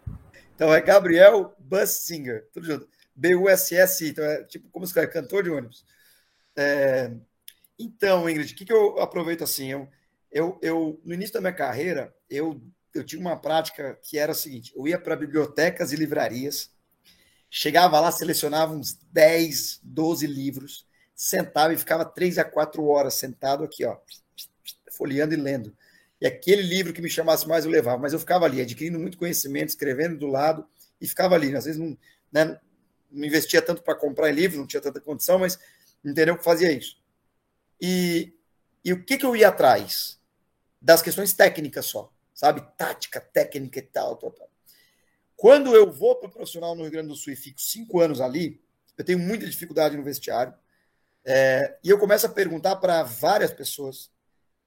Então 0.62 0.72
é 0.72 0.80
Gabriel 0.80 1.56
Bus 1.58 1.90
Singer, 1.90 2.48
tudo 2.54 2.68
junto. 2.68 2.88
B-U-S-S-I, 3.16 4.10
então 4.10 4.24
é 4.24 4.44
tipo 4.44 4.70
como 4.70 4.86
se 4.86 4.92
escreve, 4.92 5.12
cantor 5.12 5.42
de 5.42 5.50
ônibus. 5.50 5.84
É, 6.56 7.12
então, 7.80 8.30
Ingrid, 8.30 8.54
o 8.54 8.56
que, 8.56 8.66
que 8.66 8.72
eu 8.72 9.00
aproveito 9.00 9.44
assim? 9.44 9.72
Eu, 9.72 9.90
eu, 10.32 10.60
eu, 10.62 11.02
no 11.04 11.16
início 11.16 11.34
da 11.34 11.42
minha 11.42 11.52
carreira, 11.52 12.16
eu, 12.30 12.62
eu 12.94 13.04
tinha 13.04 13.20
uma 13.20 13.36
prática 13.36 14.00
que 14.04 14.20
era 14.20 14.34
a 14.34 14.36
seguinte: 14.36 14.72
eu 14.76 14.88
ia 14.88 15.00
para 15.00 15.16
bibliotecas 15.16 15.92
e 15.92 15.96
livrarias, 15.96 16.70
chegava 17.50 18.00
lá, 18.00 18.12
selecionava 18.12 18.72
uns 18.72 18.94
10, 19.12 19.80
12 19.82 20.28
livros, 20.28 20.86
sentava 21.16 21.74
e 21.74 21.78
ficava 21.78 22.06
três 22.06 22.38
a 22.38 22.46
quatro 22.46 22.86
horas 22.86 23.16
sentado 23.16 23.64
aqui, 23.64 23.84
ó, 23.84 23.98
folheando 24.92 25.34
e 25.34 25.38
lendo. 25.38 25.76
E 26.22 26.28
aquele 26.28 26.62
livro 26.62 26.94
que 26.94 27.02
me 27.02 27.10
chamasse 27.10 27.48
mais 27.48 27.66
eu 27.66 27.72
levava, 27.72 28.00
mas 28.00 28.14
eu 28.14 28.20
ficava 28.20 28.46
ali, 28.46 28.62
adquirindo 28.62 29.00
muito 29.00 29.18
conhecimento, 29.18 29.70
escrevendo 29.70 30.20
do 30.20 30.28
lado, 30.28 30.66
e 31.02 31.08
ficava 31.08 31.34
ali. 31.34 31.56
Às 31.56 31.66
vezes 31.66 31.82
não, 31.82 31.98
né, 32.32 32.60
não 33.12 33.26
investia 33.26 33.62
tanto 33.62 33.82
para 33.82 33.96
comprar 33.96 34.30
livros, 34.30 34.60
não 34.60 34.68
tinha 34.68 34.82
tanta 34.82 35.02
condição, 35.02 35.40
mas 35.40 35.60
entendeu 36.06 36.38
que 36.38 36.44
fazia 36.44 36.72
isso. 36.72 37.02
E, 37.82 38.34
e 38.86 38.94
o 38.94 39.04
que, 39.04 39.18
que 39.18 39.26
eu 39.26 39.36
ia 39.36 39.48
atrás? 39.48 40.20
Das 40.80 41.02
questões 41.02 41.34
técnicas 41.34 41.88
só, 41.88 42.14
sabe? 42.34 42.62
Tática, 42.78 43.20
técnica 43.20 43.80
e 43.80 43.84
tal, 43.84 44.16
tal, 44.16 44.32
tal. 44.32 44.52
Quando 45.36 45.76
eu 45.76 45.92
vou 45.92 46.16
para 46.16 46.30
o 46.30 46.32
profissional 46.32 46.76
no 46.76 46.84
Rio 46.84 46.92
Grande 46.92 47.08
do 47.08 47.16
Sul 47.16 47.34
e 47.34 47.36
fico 47.36 47.60
cinco 47.60 48.00
anos 48.00 48.22
ali, 48.22 48.62
eu 48.96 49.04
tenho 49.04 49.18
muita 49.18 49.48
dificuldade 49.48 49.98
no 49.98 50.04
vestiário. 50.04 50.54
É, 51.26 51.78
e 51.84 51.90
eu 51.90 51.98
começo 51.98 52.28
a 52.28 52.30
perguntar 52.30 52.76
para 52.76 53.02
várias 53.02 53.52
pessoas, 53.52 54.12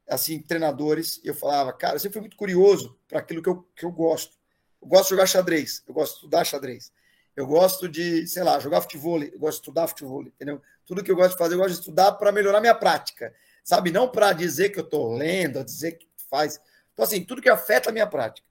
assim, 0.09 0.41
treinadores, 0.41 1.21
e 1.25 1.29
eu 1.29 1.35
falava, 1.35 1.73
cara, 1.73 1.97
eu 1.97 2.01
sempre 2.01 2.15
fui 2.15 2.21
muito 2.23 2.37
curioso 2.37 2.99
para 3.09 3.21
aquilo 3.21 3.43
que 3.43 3.49
eu, 3.49 3.63
que 3.75 3.85
eu 3.85 3.93
gosto. 3.93 4.37
Eu 4.81 4.89
gosto 4.89 5.05
de 5.05 5.11
jogar 5.11 5.27
xadrez, 5.27 5.83
eu 5.87 5.95
gosto 5.95 6.13
de 6.13 6.17
estudar 6.19 6.45
xadrez. 6.45 6.93
Eu 7.37 7.47
gosto 7.47 7.89
de, 7.89 8.27
sei 8.29 8.45
lá, 8.45 8.61
jogar 8.61 8.81
futebol, 8.81 9.21
eu 9.23 9.39
gosto 9.39 9.59
de 9.59 9.63
estudar 9.63 9.89
futebol, 9.89 10.23
entendeu? 10.23 10.63
Tudo 10.87 11.03
que 11.03 11.11
eu 11.11 11.17
gosto 11.17 11.33
de 11.33 11.39
fazer, 11.39 11.55
eu 11.55 11.59
gosto 11.59 11.73
de 11.73 11.81
estudar 11.81 12.13
para 12.13 12.31
melhorar 12.31 12.61
minha 12.61 12.75
prática, 12.75 13.35
sabe? 13.65 13.91
Não 13.91 14.09
para 14.09 14.33
dizer 14.33 14.69
que 14.71 14.79
eu 14.79 14.85
estou 14.85 15.17
lendo, 15.17 15.65
dizer 15.65 15.93
que 15.93 16.07
faz. 16.31 16.61
Então, 16.93 17.05
assim, 17.05 17.25
tudo 17.25 17.43
que 17.43 17.49
afeta 17.49 17.91
a 17.91 17.93
minha 17.93 18.07
prática. 18.07 18.47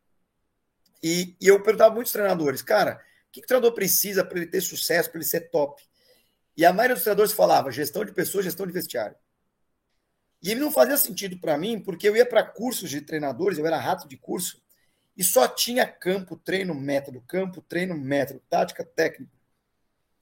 E, 1.01 1.35
e 1.39 1.47
eu 1.47 1.61
perguntava 1.61 1.93
muitos 1.93 2.11
treinadores, 2.11 2.61
cara, 2.61 3.01
o 3.27 3.31
que, 3.31 3.41
que 3.41 3.45
o 3.45 3.47
treinador 3.47 3.73
precisa 3.73 4.23
para 4.23 4.37
ele 4.37 4.47
ter 4.47 4.61
sucesso, 4.61 5.09
para 5.09 5.19
ele 5.19 5.27
ser 5.27 5.49
top? 5.49 5.81
E 6.55 6.65
a 6.65 6.73
maioria 6.73 6.95
dos 6.95 7.03
treinadores 7.03 7.31
falava 7.31 7.71
gestão 7.71 8.03
de 8.03 8.11
pessoas, 8.11 8.45
gestão 8.45 8.67
de 8.67 8.73
vestiário. 8.73 9.15
E 10.43 10.51
ele 10.51 10.59
não 10.59 10.71
fazia 10.71 10.97
sentido 10.97 11.37
para 11.39 11.57
mim, 11.57 11.79
porque 11.79 12.07
eu 12.07 12.17
ia 12.17 12.25
para 12.25 12.43
cursos 12.43 12.89
de 12.89 12.99
treinadores, 12.99 13.57
eu 13.57 13.65
era 13.65 13.77
rato 13.77 14.07
de 14.07 14.17
curso, 14.17 14.61
e 15.15 15.23
só 15.23 15.47
tinha 15.47 15.87
campo, 15.87 16.35
treino, 16.35 16.75
método, 16.75 17.21
campo, 17.21 17.61
treino, 17.61 17.97
método, 17.97 18.41
tática, 18.49 18.83
técnica. 18.83 19.31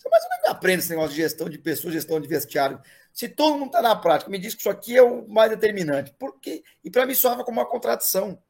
Mas 0.10 0.23
como 0.23 0.34
é 0.34 0.41
que 0.41 0.48
aprende 0.48 0.80
esse 0.80 0.89
negócio 0.89 1.11
de 1.11 1.22
gestão 1.22 1.49
de 1.49 1.57
pessoas, 1.57 1.93
gestão 1.93 2.19
de 2.19 2.27
vestiário? 2.27 2.80
Se 3.11 3.27
todo 3.27 3.57
mundo 3.57 3.68
está 3.68 3.81
na 3.81 3.95
prática, 3.95 4.30
me 4.30 4.38
diz 4.38 4.53
que 4.53 4.61
isso 4.61 4.69
aqui 4.69 4.95
é 4.95 5.02
o 5.02 5.27
mais 5.27 5.49
determinante. 5.49 6.14
Por 6.18 6.39
quê? 6.39 6.64
E 6.84 6.89
para 6.89 7.06
mim 7.06 7.14
soava 7.14 7.43
como 7.43 7.60
uma 7.60 7.69
contradição. 7.69 8.41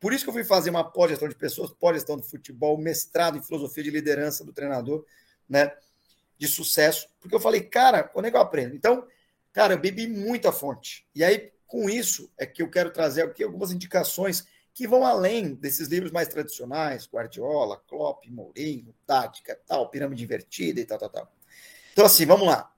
Por 0.00 0.12
isso 0.12 0.24
que 0.24 0.30
eu 0.30 0.34
fui 0.34 0.44
fazer 0.44 0.70
uma 0.70 0.84
pós-gestão 0.84 1.28
de 1.28 1.34
pessoas, 1.34 1.70
pós-gestão 1.70 2.16
do 2.16 2.22
futebol, 2.22 2.76
mestrado 2.76 3.38
em 3.38 3.42
filosofia 3.42 3.82
de 3.82 3.90
liderança 3.90 4.44
do 4.44 4.52
treinador, 4.52 5.04
né, 5.48 5.72
de 6.38 6.48
sucesso, 6.48 7.08
porque 7.20 7.34
eu 7.34 7.40
falei, 7.40 7.62
cara, 7.62 8.02
quando 8.02 8.26
é 8.26 8.30
que 8.30 8.36
eu 8.36 8.40
aprendo? 8.40 8.74
Então, 8.74 9.06
cara, 9.54 9.72
eu 9.72 9.78
bebi 9.78 10.06
muita 10.06 10.52
fonte. 10.52 11.06
E 11.14 11.24
aí, 11.24 11.50
com 11.66 11.88
isso, 11.88 12.30
é 12.36 12.44
que 12.44 12.60
eu 12.60 12.68
quero 12.68 12.90
trazer 12.90 13.22
aqui 13.22 13.42
algumas 13.42 13.72
indicações 13.72 14.46
que 14.74 14.86
vão 14.88 15.06
além 15.06 15.54
desses 15.54 15.86
livros 15.86 16.10
mais 16.10 16.26
tradicionais, 16.26 17.08
Guardiola, 17.10 17.80
Klopp, 17.88 18.26
Mourinho, 18.28 18.92
Tática, 19.06 19.58
tal, 19.66 19.88
Pirâmide 19.88 20.24
Invertida 20.24 20.80
e 20.80 20.84
tal, 20.84 20.98
tal, 20.98 21.08
tal. 21.08 21.32
Então, 21.92 22.04
assim, 22.04 22.26
vamos 22.26 22.48
lá. 22.48 22.74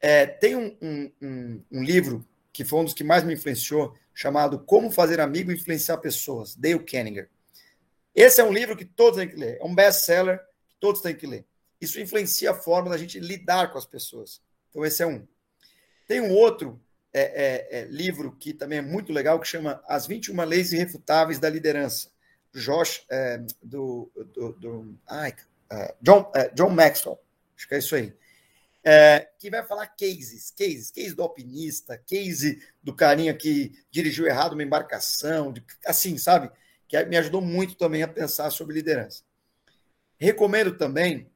É, 0.00 0.26
tem 0.26 0.56
um, 0.56 0.76
um, 0.80 1.12
um, 1.20 1.64
um, 1.70 1.84
livro 1.84 2.26
que 2.50 2.64
foi 2.64 2.80
um 2.80 2.84
dos 2.84 2.94
que 2.94 3.04
mais 3.04 3.22
me 3.24 3.34
influenciou, 3.34 3.94
chamado 4.14 4.58
Como 4.60 4.90
Fazer 4.90 5.20
Amigo 5.20 5.52
e 5.52 5.54
Influenciar 5.54 5.98
Pessoas, 5.98 6.56
Dale 6.56 6.82
Kenninger. 6.82 7.28
Esse 8.14 8.40
é 8.40 8.44
um 8.44 8.52
livro 8.52 8.74
que 8.74 8.86
todos 8.86 9.18
têm 9.18 9.28
que 9.28 9.36
ler, 9.36 9.58
é 9.60 9.64
um 9.64 9.74
best-seller 9.74 10.38
que 10.68 10.76
todos 10.80 11.02
têm 11.02 11.14
que 11.14 11.26
ler. 11.26 11.44
Isso 11.78 12.00
influencia 12.00 12.52
a 12.52 12.54
forma 12.54 12.88
da 12.88 12.96
gente 12.96 13.20
lidar 13.20 13.70
com 13.70 13.78
as 13.78 13.86
pessoas. 13.86 14.40
Então, 14.70 14.84
esse 14.84 15.02
é 15.02 15.06
um. 15.06 15.26
Tem 16.08 16.22
um 16.22 16.32
outro 16.32 16.80
é, 17.12 17.20
é, 17.20 17.80
é, 17.80 17.84
livro 17.84 18.32
que 18.32 18.54
também 18.54 18.78
é 18.78 18.82
muito 18.82 19.12
legal, 19.12 19.38
que 19.38 19.46
chama 19.46 19.82
As 19.86 20.06
21 20.06 20.42
Leis 20.44 20.72
Irrefutáveis 20.72 21.38
da 21.38 21.50
Liderança, 21.50 22.08
Josh, 22.54 23.04
é, 23.10 23.38
do, 23.62 24.10
do, 24.34 24.52
do 24.54 24.98
ai, 25.06 25.34
é, 25.70 25.94
John, 26.00 26.32
é, 26.34 26.48
John 26.54 26.70
Maxwell, 26.70 27.20
acho 27.54 27.68
que 27.68 27.74
é 27.74 27.78
isso 27.78 27.94
aí. 27.94 28.14
que 29.38 29.50
vai 29.50 29.62
falar 29.62 29.86
cases, 29.88 30.50
cases, 30.50 30.90
case 30.90 31.14
do 31.14 31.22
alpinista, 31.22 31.98
case 32.06 32.62
do 32.82 32.94
carinha 32.94 33.34
que 33.34 33.72
dirigiu 33.90 34.26
errado 34.26 34.54
uma 34.54 34.62
embarcação, 34.62 35.52
de, 35.52 35.62
assim, 35.84 36.16
sabe? 36.16 36.50
Que 36.88 37.04
me 37.04 37.18
ajudou 37.18 37.42
muito 37.42 37.74
também 37.74 38.02
a 38.02 38.08
pensar 38.08 38.48
sobre 38.50 38.74
liderança. 38.74 39.22
Recomendo 40.16 40.76
também, 40.76 41.30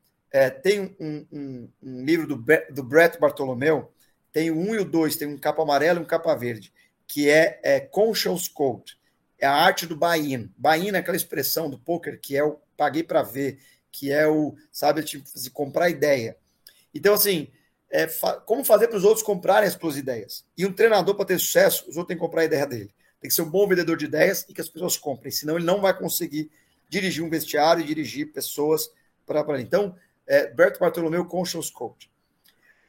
tem 0.63 0.97
um, 0.99 1.27
um, 1.31 1.69
um 1.83 2.05
livro 2.05 2.27
do, 2.27 2.45
do 2.71 2.83
Brett 2.83 3.21
Bartolomeu, 3.21 3.93
tem 4.33 4.51
o 4.51 4.59
1 4.59 4.75
e 4.75 4.79
o 4.79 4.85
2, 4.85 5.17
tem 5.17 5.29
um 5.29 5.39
capa 5.39 5.63
amarelo 5.63 6.01
e 6.01 6.03
um 6.03 6.07
capa 6.07 6.35
verde, 6.35 6.73
que 7.07 7.29
é, 7.29 7.61
é 7.63 7.81
Conscious. 7.81 8.51
É 9.39 9.47
a 9.47 9.53
arte 9.53 9.87
do 9.87 9.97
buy-in. 9.97 10.51
Buy-in 10.57 10.95
é 10.95 10.99
aquela 10.99 11.17
expressão 11.17 11.69
do 11.69 11.79
poker 11.79 12.19
que 12.21 12.37
é 12.37 12.45
o 12.45 12.59
paguei 12.77 13.03
para 13.03 13.23
ver, 13.23 13.59
que 13.91 14.11
é 14.11 14.27
o, 14.27 14.55
sabe, 14.71 15.03
tipo, 15.03 15.29
assim, 15.35 15.51
comprar 15.51 15.91
ideia. 15.91 16.37
Então, 16.95 17.15
assim, 17.15 17.49
é, 17.91 18.09
fa 18.09 18.35
como 18.41 18.65
fazer 18.65 18.89
para 18.89 18.97
os 18.97 19.05
outros 19.05 19.23
comprarem 19.23 19.69
as 19.69 19.75
suas 19.75 19.97
ideias? 19.97 20.45
E 20.57 20.65
um 20.65 20.73
treinador, 20.73 21.15
para 21.15 21.27
ter 21.27 21.39
sucesso, 21.39 21.83
os 21.83 21.97
outros 21.97 22.09
têm 22.09 22.17
que 22.17 22.23
comprar 22.23 22.43
a 22.43 22.45
ideia 22.47 22.67
dele. 22.67 22.95
Tem 23.21 23.29
que 23.29 23.35
ser 23.35 23.43
um 23.43 23.51
bom 23.51 23.69
vendedor 23.69 23.97
de 23.97 24.07
ideias 24.07 24.47
e 24.49 24.55
que 24.55 24.61
as 24.61 24.69
pessoas 24.69 24.97
comprem, 24.97 25.31
senão 25.31 25.57
ele 25.57 25.65
não 25.65 25.81
vai 25.81 25.97
conseguir 25.97 26.51
dirigir 26.89 27.23
um 27.25 27.31
vestiário 27.31 27.83
e 27.83 27.87
dirigir 27.87 28.33
pessoas 28.33 28.91
para 29.27 29.45
ele. 29.55 29.63
Então, 29.63 29.97
é, 30.27 30.47
Bert 30.47 30.79
Bartolomeu, 30.79 31.25
Conscious 31.25 31.71
Code. 31.71 32.12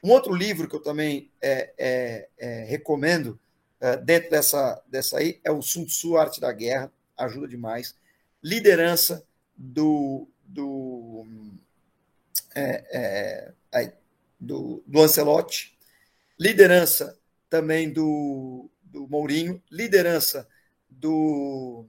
Um 0.04 0.12
outro 0.12 0.36
livro 0.36 0.68
que 0.68 0.76
eu 0.76 0.82
também 0.82 1.32
é, 1.42 1.74
é, 1.78 2.30
é, 2.38 2.64
recomendo 2.66 3.40
é, 3.80 3.96
dentro 3.96 4.30
dessa, 4.30 4.84
dessa 4.88 5.18
aí 5.18 5.40
é 5.46 5.52
o 5.52 5.62
Sun 5.62 5.86
Tzu, 5.86 6.18
Arte 6.18 6.42
da 6.42 6.52
Guerra, 6.52 6.92
ajuda 7.18 7.48
demais. 7.48 7.96
Liderança 8.44 9.26
do, 9.56 10.28
do, 10.44 11.26
é, 12.54 13.54
do, 14.38 14.84
do 14.86 15.02
Ancelotti, 15.02 15.78
liderança 16.38 17.18
também 17.50 17.92
do, 17.92 18.70
do 18.84 19.08
Mourinho, 19.08 19.64
liderança 19.72 20.46
do. 20.90 21.86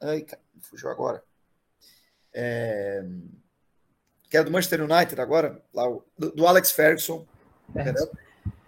Ai, 0.00 0.24
fugiu 0.62 0.88
agora. 0.88 1.22
É, 2.32 3.04
que 4.28 4.36
é 4.36 4.42
do 4.42 4.50
Manchester 4.50 4.82
United 4.82 5.20
agora, 5.20 5.62
lá, 5.72 5.84
do, 6.18 6.30
do 6.32 6.46
Alex 6.46 6.72
Ferguson. 6.72 7.26
É. 7.74 7.94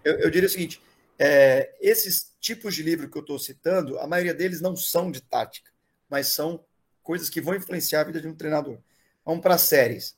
Eu, 0.03 0.19
eu, 0.19 0.29
diria 0.31 0.47
o 0.47 0.51
seguinte: 0.51 0.81
é, 1.17 1.73
esses 1.79 2.33
tipos 2.39 2.75
de 2.75 2.83
livro 2.83 3.09
que 3.09 3.17
eu 3.17 3.21
estou 3.21 3.37
citando, 3.37 3.99
a 3.99 4.07
maioria 4.07 4.33
deles 4.33 4.61
não 4.61 4.75
são 4.75 5.11
de 5.11 5.21
tática, 5.21 5.69
mas 6.09 6.27
são 6.27 6.63
coisas 7.03 7.29
que 7.29 7.41
vão 7.41 7.55
influenciar 7.55 8.01
a 8.01 8.05
vida 8.05 8.21
de 8.21 8.27
um 8.27 8.35
treinador. 8.35 8.77
Vamos 9.25 9.41
para 9.41 9.57
séries. 9.57 10.15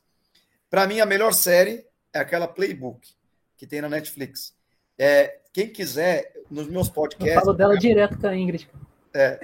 Para 0.70 0.86
mim, 0.86 1.00
a 1.00 1.06
melhor 1.06 1.32
série 1.32 1.86
é 2.12 2.18
aquela 2.18 2.48
Playbook 2.48 3.14
que 3.56 3.66
tem 3.66 3.80
na 3.80 3.88
Netflix. 3.88 4.54
É, 4.98 5.38
quem 5.52 5.68
quiser, 5.68 6.32
nos 6.50 6.66
meus 6.68 6.88
podcasts. 6.88 7.34
Eu 7.34 7.40
falo 7.40 7.54
dela 7.54 7.74
eu... 7.74 7.78
direto 7.78 8.18
com 8.18 8.26
a 8.26 8.36
Ingrid. 8.36 8.68
É. 9.12 9.40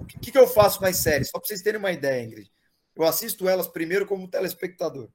O 0.00 0.06
que, 0.24 0.30
que 0.30 0.38
eu 0.38 0.46
faço 0.46 0.80
mais 0.80 0.96
séries? 0.98 1.28
Só 1.28 1.38
para 1.38 1.46
vocês 1.46 1.62
terem 1.62 1.78
uma 1.78 1.92
ideia, 1.92 2.24
Ingrid. 2.24 2.50
Eu 2.94 3.04
assisto 3.04 3.48
elas 3.48 3.66
primeiro 3.66 4.06
como 4.06 4.28
telespectador. 4.28 5.08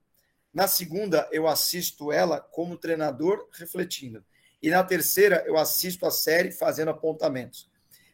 Na 0.54 0.68
segunda, 0.68 1.28
eu 1.32 1.48
assisto 1.48 2.12
ela 2.12 2.40
como 2.40 2.78
treinador 2.78 3.48
refletindo. 3.52 4.24
E 4.62 4.70
na 4.70 4.84
terceira, 4.84 5.44
eu 5.46 5.58
assisto 5.58 6.06
a 6.06 6.12
série 6.12 6.52
fazendo 6.52 6.90
apontamentos. 6.90 7.70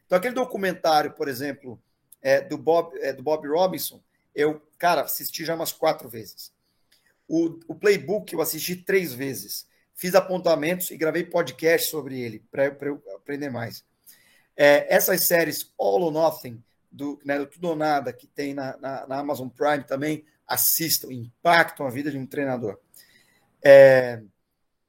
Então, 0.06 0.18
aquele 0.18 0.36
documentário, 0.36 1.14
por 1.14 1.28
exemplo, 1.28 1.82
é, 2.22 2.42
do, 2.42 2.58
Bob, 2.58 2.96
é, 3.00 3.12
do 3.14 3.24
Bob 3.24 3.48
Robinson, 3.48 4.02
eu, 4.34 4.62
cara, 4.78 5.02
assisti 5.02 5.44
já 5.44 5.56
umas 5.56 5.72
quatro 5.72 6.08
vezes. 6.08 6.54
O, 7.28 7.60
o 7.68 7.76
playbook 7.76 8.34
eu 8.34 8.42
assisti 8.42 8.76
três 8.76 9.14
vezes. 9.14 9.66
Fiz 9.96 10.14
apontamentos 10.14 10.92
e 10.92 10.98
gravei 10.98 11.24
podcast 11.24 11.90
sobre 11.90 12.20
ele, 12.20 12.44
para 12.52 12.66
eu, 12.66 13.02
aprender 13.16 13.50
mais. 13.50 13.84
É, 14.56 14.94
essas 14.94 15.24
séries 15.24 15.74
All 15.78 16.04
or 16.04 16.12
Nothing, 16.12 16.62
do, 16.96 17.20
né, 17.26 17.38
do 17.38 17.46
Tudo 17.46 17.70
ou 17.70 17.76
Nada, 17.76 18.14
que 18.14 18.26
tem 18.26 18.54
na, 18.54 18.78
na, 18.78 19.08
na, 19.08 19.20
Amazon 19.20 19.50
Prime 19.50 19.84
também, 19.84 20.26
assistam, 20.48 21.12
impactam 21.12 21.86
a 21.86 21.90
vida 21.90 22.10
de 22.10 22.18
um 22.18 22.26
treinador. 22.26 22.80
É, 23.64 24.22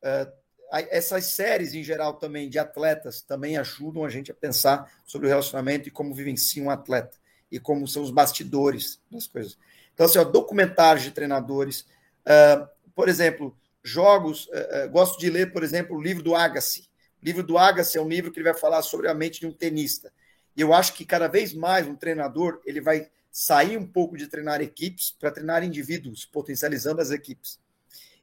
é, 0.03 0.33
essas 0.71 1.27
séries, 1.27 1.75
em 1.75 1.83
geral, 1.83 2.15
também 2.15 2.49
de 2.49 2.59
atletas, 2.59 3.21
também 3.21 3.57
ajudam 3.57 4.05
a 4.05 4.09
gente 4.09 4.31
a 4.31 4.35
pensar 4.35 4.91
sobre 5.05 5.27
o 5.27 5.31
relacionamento 5.31 5.89
e 5.89 5.91
como 5.91 6.15
vivencia 6.15 6.63
um 6.63 6.71
atleta 6.71 7.17
e 7.51 7.59
como 7.59 7.89
são 7.89 8.03
os 8.03 8.11
bastidores 8.11 9.01
das 9.11 9.27
coisas. 9.27 9.59
Então, 9.93 10.07
assim, 10.07 10.19
ó, 10.19 10.25
documentários 10.25 11.05
de 11.05 11.11
treinadores, 11.11 11.81
uh, 11.81 12.69
por 12.95 13.09
exemplo, 13.09 13.57
jogos, 13.83 14.47
uh, 14.47 14.87
uh, 14.87 14.91
gosto 14.91 15.19
de 15.19 15.31
ler, 15.31 15.53
por 15.53 15.65
exemplo, 15.65 15.97
o 15.97 16.03
livro 16.03 16.23
do 16.23 16.35
Agassi. 16.35 16.89
O 17.23 17.25
livro 17.25 17.43
do 17.43 17.57
Agassi 17.57 17.99
é 17.99 18.03
um 18.03 18.09
livro 18.09 18.31
que 18.31 18.39
ele 18.39 18.51
vai 18.51 18.59
falar 18.59 18.83
sobre 18.83 19.09
a 19.09 19.15
mente 19.15 19.41
de 19.41 19.47
um 19.47 19.53
tenista. 19.53 20.13
E 20.57 20.61
eu 20.61 20.73
acho 20.73 20.95
que 20.95 21.05
cada 21.05 21.29
vez 21.29 21.53
mais 21.53 21.87
um 21.87 21.95
treinador 21.95 22.61
ele 22.65 22.81
vai 22.81 23.09
sair 23.31 23.77
um 23.77 23.87
pouco 23.87 24.17
de 24.17 24.27
treinar 24.27 24.63
equipes 24.63 25.11
para 25.11 25.31
treinar 25.31 25.63
indivíduos, 25.63 26.25
potencializando 26.25 27.03
as 27.03 27.11
equipes. 27.11 27.61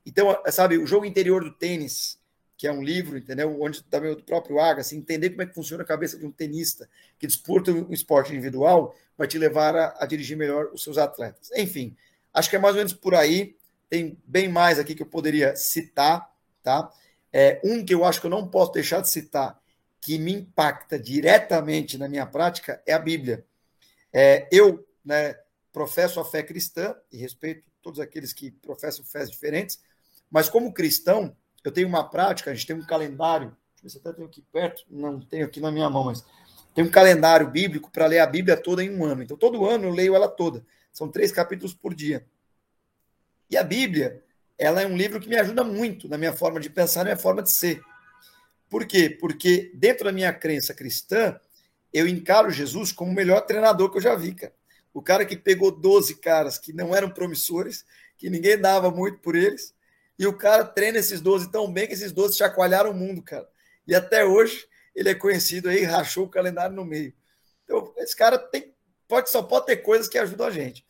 Então, 0.06 0.36
sabe, 0.52 0.78
o 0.78 0.88
jogo 0.88 1.06
interior 1.06 1.44
do 1.44 1.52
tênis, 1.52 2.20
que 2.58 2.68
é 2.68 2.72
um 2.72 2.82
livro, 2.82 3.18
entendeu? 3.18 3.62
Onde 3.62 3.84
também 3.84 4.12
o 4.12 4.22
próprio 4.22 4.60
Agassi, 4.60 4.96
entender 4.96 5.30
como 5.30 5.44
é 5.44 5.46
que 5.46 5.54
funciona 5.54 5.84
a 5.84 5.86
cabeça 5.86 6.18
de 6.18 6.26
um 6.26 6.32
tenista 6.32 6.90
que 7.20 7.28
disputa 7.28 7.72
um 7.72 7.94
esporte 7.94 8.32
individual, 8.32 8.96
vai 9.18 9.28
te 9.28 9.38
levar 9.38 9.76
a, 9.76 9.96
a 10.00 10.06
dirigir 10.08 10.36
melhor 10.36 10.72
os 10.74 10.84
seus 10.84 10.98
atletas. 10.98 11.52
Enfim, 11.56 11.96
acho 12.34 12.50
que 12.50 12.56
é 12.56 12.60
mais 12.60 12.74
ou 12.74 12.80
menos 12.80 12.94
por 12.94 13.14
aí. 13.14 13.56
Tem 13.90 14.18
bem 14.26 14.50
mais 14.50 14.80
aqui 14.80 14.96
que 14.96 15.04
eu 15.04 15.08
poderia 15.08 15.56
citar, 15.56 16.28
tá? 16.64 16.92
É, 17.32 17.62
um 17.64 17.86
que 17.86 17.94
eu 17.94 18.04
acho 18.04 18.20
que 18.20 18.26
eu 18.26 18.32
não 18.32 18.48
posso 18.48 18.72
deixar 18.72 19.02
de 19.02 19.10
citar, 19.10 19.62
que 20.04 20.20
me 20.20 20.34
impacta 20.34 21.00
diretamente 21.00 21.98
na 21.98 22.10
minha 22.10 22.26
prática 22.26 22.84
é 22.86 22.92
a 22.92 23.00
Bíblia. 23.00 23.46
É, 24.12 24.50
eu 24.52 24.86
né, 25.04 25.34
professo 25.72 26.20
a 26.20 26.26
fé 26.26 26.44
cristã 26.44 26.94
e 27.10 27.18
respeito 27.18 27.64
todos 27.82 28.02
aqueles 28.02 28.34
que 28.34 28.52
professam 28.52 29.06
fés 29.06 29.32
diferentes, 29.32 29.82
mas 30.30 30.50
como 30.50 30.74
cristão, 30.74 31.34
eu 31.64 31.72
tenho 31.72 31.88
uma 31.88 32.04
prática, 32.04 32.52
a 32.52 32.54
gente 32.54 32.68
tem 32.68 32.76
um 32.76 32.86
calendário, 32.86 33.56
deixa 33.80 33.80
eu 33.80 33.84
ver 33.84 33.90
se 33.90 33.98
até 33.98 34.12
tenho 34.12 34.28
aqui 34.28 34.42
perto, 34.52 34.84
não 34.90 35.22
tenho 35.22 35.46
aqui 35.46 35.62
na 35.62 35.72
minha 35.72 35.90
mão, 35.90 36.04
mas 36.04 36.26
tem 36.76 36.84
um 36.84 36.92
calendário 36.92 37.50
bíblico 37.50 37.90
para 37.90 38.06
ler 38.06 38.20
a 38.20 38.28
Bíblia 38.28 38.58
toda 38.58 38.84
em 38.84 38.94
um 38.94 39.06
ano. 39.06 39.24
Então, 39.24 39.38
todo 39.38 39.66
ano 39.66 39.86
eu 39.86 39.92
leio 39.92 40.16
ela 40.16 40.28
toda. 40.28 40.66
São 40.92 41.08
três 41.08 41.32
capítulos 41.32 41.74
por 41.74 41.96
dia. 41.96 42.26
E 43.50 43.56
a 43.56 43.64
Bíblia, 43.64 44.22
ela 44.58 44.82
é 44.82 44.86
um 44.86 44.98
livro 44.98 45.20
que 45.22 45.30
me 45.30 45.38
ajuda 45.38 45.64
muito 45.64 46.10
na 46.10 46.18
minha 46.18 46.34
forma 46.34 46.60
de 46.60 46.70
pensar, 46.70 47.02
na 47.02 47.06
minha 47.06 47.18
forma 47.18 47.42
de 47.42 47.52
ser. 47.52 47.82
Por 48.74 48.88
quê? 48.88 49.08
Porque 49.08 49.72
dentro 49.76 50.06
da 50.06 50.12
minha 50.12 50.34
crença 50.34 50.74
cristã, 50.74 51.40
eu 51.94 52.08
encaro 52.08 52.50
Jesus 52.50 52.92
como 52.92 53.12
o 53.12 53.14
melhor 53.14 53.42
treinador 53.42 53.92
que 53.92 54.00
eu 54.00 54.02
já 54.02 54.16
vi, 54.16 54.34
cara. 54.34 54.52
O 54.92 55.00
cara 55.00 55.24
que 55.28 55.38
pegou 55.38 55.70
12 55.70 56.16
caras 56.16 56.58
que 56.58 56.74
não 56.74 56.96
eram 56.96 57.12
promissores, 57.12 57.86
que 58.18 58.32
ninguém 58.32 58.58
dava 58.58 58.90
muito 58.90 59.20
por 59.20 59.36
eles, 59.36 59.76
e 60.18 60.26
o 60.26 60.36
cara 60.36 60.66
treina 60.66 60.98
esses 60.98 61.22
12 61.22 61.52
tão 61.52 61.72
bem 61.72 61.86
que 61.86 61.94
esses 61.94 62.12
12 62.12 62.36
chacoalharam 62.36 62.90
o 62.90 62.96
mundo, 62.96 63.22
cara. 63.22 63.48
E 63.86 63.94
até 63.94 64.26
hoje 64.26 64.66
ele 64.96 65.10
é 65.10 65.14
conhecido 65.14 65.70
aí, 65.70 65.84
rachou 65.86 66.26
o 66.26 66.30
calendário 66.30 66.76
no 66.76 66.84
meio. 66.84 67.14
Então, 67.66 67.94
esse 67.98 68.16
cara 68.16 68.40
tem, 68.40 68.74
pode, 69.08 69.30
só 69.30 69.44
pode 69.44 69.68
ter 69.68 69.78
coisas 69.78 70.08
que 70.08 70.18
ajudam 70.18 70.48
a 70.48 70.52
gente. 70.52 70.84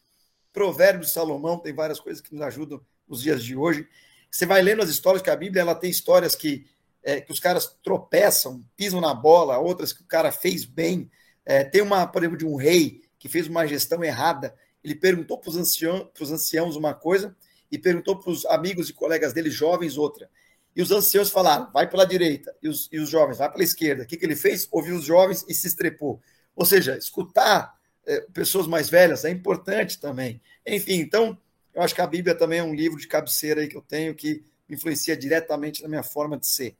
Provérbios 0.53 1.07
de 1.07 1.13
Salomão 1.15 1.59
tem 1.59 1.73
várias 1.73 1.99
coisas 1.99 2.21
que 2.21 2.33
nos 2.33 2.43
ajudam 2.43 2.79
nos 3.05 3.21
dias 3.21 3.43
de 3.43 3.57
hoje. 3.57 3.85
Você 4.31 4.45
vai 4.45 4.61
lendo 4.61 4.81
as 4.81 4.89
histórias, 4.89 5.21
que 5.21 5.29
a 5.29 5.35
Bíblia 5.35 5.63
ela 5.63 5.75
tem 5.75 5.89
histórias 5.89 6.33
que 6.33 6.65
é, 7.03 7.19
que 7.21 7.31
os 7.31 7.39
caras 7.39 7.77
tropeçam, 7.83 8.63
pisam 8.75 9.01
na 9.01 9.13
bola, 9.13 9.57
outras 9.57 9.91
que 9.91 10.01
o 10.01 10.07
cara 10.07 10.31
fez 10.31 10.65
bem. 10.65 11.09
É, 11.45 11.63
tem 11.63 11.81
uma, 11.81 12.07
por 12.07 12.21
exemplo, 12.21 12.37
de 12.37 12.45
um 12.45 12.55
rei 12.55 13.01
que 13.19 13.27
fez 13.27 13.47
uma 13.47 13.67
gestão 13.67 14.03
errada. 14.03 14.55
Ele 14.83 14.95
perguntou 14.95 15.37
para 15.37 15.49
os 15.49 15.57
anciãos, 15.57 16.09
anciãos 16.21 16.75
uma 16.75 16.93
coisa 16.93 17.35
e 17.71 17.77
perguntou 17.77 18.17
para 18.17 18.31
os 18.31 18.45
amigos 18.45 18.89
e 18.89 18.93
colegas 18.93 19.33
dele, 19.33 19.49
jovens, 19.49 19.97
outra. 19.97 20.29
E 20.75 20.81
os 20.81 20.91
anciãos 20.91 21.29
falaram, 21.29 21.71
vai 21.71 21.87
pela 21.89 22.05
direita, 22.05 22.55
e 22.61 22.67
os, 22.67 22.89
e 22.91 22.99
os 22.99 23.09
jovens, 23.09 23.37
vai 23.37 23.51
pela 23.51 23.63
esquerda. 23.63 24.03
O 24.03 24.07
que, 24.07 24.17
que 24.17 24.25
ele 24.25 24.35
fez? 24.35 24.67
Ouviu 24.71 24.95
os 24.95 25.05
jovens 25.05 25.45
e 25.47 25.53
se 25.53 25.67
estrepou. 25.67 26.19
Ou 26.55 26.65
seja, 26.65 26.97
escutar 26.97 27.77
é, 28.05 28.21
pessoas 28.33 28.67
mais 28.67 28.89
velhas 28.89 29.23
é 29.25 29.29
importante 29.29 29.99
também. 29.99 30.41
Enfim, 30.65 30.95
então, 30.95 31.37
eu 31.73 31.81
acho 31.81 31.93
que 31.93 32.01
a 32.01 32.07
Bíblia 32.07 32.35
também 32.35 32.59
é 32.59 32.63
um 32.63 32.73
livro 32.73 32.99
de 32.99 33.07
cabeceira 33.07 33.61
aí 33.61 33.67
que 33.67 33.77
eu 33.77 33.81
tenho 33.81 34.15
que 34.15 34.43
influencia 34.69 35.15
diretamente 35.15 35.81
na 35.81 35.89
minha 35.89 36.03
forma 36.03 36.37
de 36.37 36.47
ser. 36.47 36.75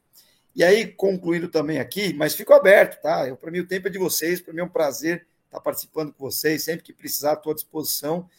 E 0.55 0.63
aí, 0.63 0.87
concluindo 0.87 1.47
também 1.47 1.79
aqui, 1.79 2.13
mas 2.13 2.35
fico 2.35 2.53
aberto, 2.53 3.01
tá? 3.01 3.35
Para 3.35 3.51
mim, 3.51 3.59
o 3.59 3.67
tempo 3.67 3.87
é 3.87 3.91
de 3.91 3.97
vocês, 3.97 4.39
para 4.39 4.53
mim 4.53 4.61
é 4.61 4.63
um 4.63 4.69
prazer 4.69 5.25
estar 5.45 5.59
participando 5.59 6.13
com 6.13 6.25
vocês, 6.25 6.63
sempre 6.63 6.83
que 6.83 6.93
precisar, 6.93 7.33
estou 7.33 7.51
à 7.51 7.55
disposição. 7.55 8.29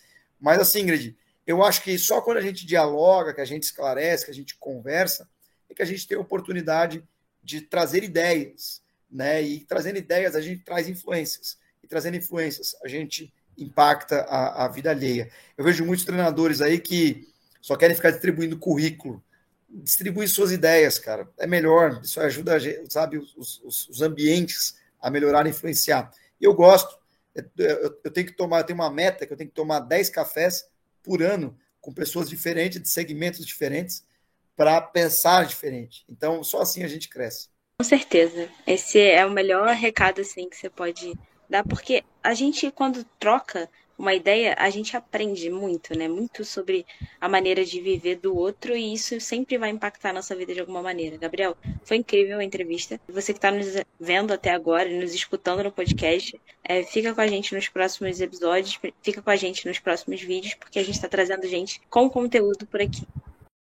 Mas 0.41 0.61
assim, 0.61 0.81
Ingrid, 0.81 1.17
eu 1.47 1.63
acho 1.63 1.83
que 1.83 1.99
só 1.99 2.21
quando 2.21 2.39
a 2.39 2.41
gente 2.41 2.65
dialoga, 2.67 3.35
que 3.35 3.41
a 3.41 3.45
gente 3.45 3.65
esclarece, 3.65 4.25
que 4.25 4.31
a 4.31 4.35
gente 4.35 4.57
conversa, 4.57 5.29
é 5.69 5.75
que 5.75 5.83
a 5.83 5.87
gente 5.87 6.07
tem 6.07 6.17
a 6.17 6.21
oportunidade 6.21 7.03
de 7.43 7.61
trazer 7.61 8.03
ideias, 8.03 8.83
né? 9.11 9.43
E 9.43 9.61
trazendo 9.61 9.99
ideias, 9.99 10.35
a 10.35 10.41
gente 10.41 10.65
traz 10.65 10.89
influências. 10.89 11.59
E 11.83 11.87
trazendo 11.87 12.17
influências, 12.17 12.75
a 12.83 12.89
gente 12.89 13.33
impacta 13.59 14.23
a, 14.23 14.65
a 14.65 14.69
vida 14.69 14.91
alheia. 14.91 15.31
Eu 15.57 15.65
vejo 15.65 15.85
muitos 15.85 16.05
treinadores 16.05 16.61
aí 16.61 16.79
que 16.79 17.29
só 17.61 17.77
querem 17.77 17.95
ficar 17.95 18.11
distribuindo 18.11 18.59
currículo. 18.59 19.23
Distribui 19.83 20.29
suas 20.29 20.53
ideias, 20.53 20.99
cara. 20.99 21.29
É 21.37 21.47
melhor, 21.47 22.01
isso 22.03 22.21
ajuda, 22.21 22.59
sabe, 22.89 23.19
os, 23.19 23.61
os, 23.63 23.89
os 23.89 24.03
ambientes 24.03 24.77
a 25.01 25.11
melhorar 25.11 25.47
e 25.47 25.51
influenciar. 25.51 26.11
Eu 26.41 26.55
gosto. 26.55 26.99
Eu, 27.35 27.99
eu, 28.05 28.11
tenho 28.11 28.29
que 28.29 28.33
tomar, 28.33 28.61
eu 28.61 28.65
tenho 28.65 28.79
uma 28.79 28.91
meta 28.91 29.27
que 29.27 29.33
eu 29.33 29.37
tenho 29.37 29.51
que 29.51 29.57
tomar 29.57 29.81
10 29.81 30.09
cafés 30.11 30.69
por 31.03 31.23
ano 31.23 31.59
com 31.81 31.93
pessoas 31.93 32.31
diferentes, 32.31 32.81
de 32.81 32.89
segmentos 32.89 33.45
diferentes, 33.45 34.07
para 34.57 34.81
pensar 34.81 35.45
diferente. 35.45 36.05
Então, 36.09 36.43
só 36.45 36.63
assim 36.63 36.83
a 36.85 36.89
gente 36.89 37.09
cresce. 37.09 37.49
Com 37.79 37.85
certeza. 37.85 38.49
Esse 38.67 39.01
é 39.01 39.27
o 39.27 39.31
melhor 39.31 39.69
recado 39.75 40.21
assim 40.21 40.49
que 40.49 40.57
você 40.57 40.71
pode 40.71 41.13
dar, 41.51 41.65
porque 41.65 42.05
a 42.23 42.33
gente 42.33 42.71
quando 42.71 43.05
troca 43.19 43.69
uma 43.97 44.15
ideia, 44.15 44.55
a 44.59 44.69
gente 44.71 44.97
aprende 44.97 45.49
muito, 45.51 45.97
né? 45.97 46.09
Muito 46.09 46.45
sobre 46.45 46.85
a 47.21 47.29
maneira 47.29 47.65
de 47.65 47.81
viver 47.81 48.17
do 48.17 48.37
outro 48.37 48.77
e 48.77 48.93
isso 48.93 49.21
sempre 49.21 49.57
vai 49.57 49.71
impactar 49.71 50.11
a 50.11 50.13
nossa 50.13 50.35
vida 50.35 50.53
de 50.53 50.61
alguma 50.61 50.83
maneira. 50.83 51.17
Gabriel, 51.17 51.57
foi 51.85 51.99
incrível 51.99 52.39
a 52.39 52.45
entrevista. 52.45 53.01
Você 53.09 53.33
que 53.33 53.39
está 53.39 53.51
nos 53.51 53.67
vendo 53.99 54.33
até 54.33 54.51
agora 54.51 54.89
nos 54.89 55.15
escutando 55.15 55.63
no 55.63 55.73
podcast, 55.73 56.39
é, 56.63 56.83
fica 56.83 57.15
com 57.15 57.21
a 57.21 57.27
gente 57.27 57.55
nos 57.55 57.69
próximos 57.69 58.21
episódios, 58.21 58.79
fica 59.03 59.23
com 59.23 59.31
a 59.31 59.37
gente 59.37 59.67
nos 59.67 59.79
próximos 59.79 60.21
vídeos, 60.21 60.55
porque 60.55 60.79
a 60.79 60.85
gente 60.85 60.97
está 60.97 61.09
trazendo 61.09 61.47
gente 61.47 61.81
com 61.89 62.11
conteúdo 62.11 62.67
por 62.67 62.81
aqui. 62.81 63.07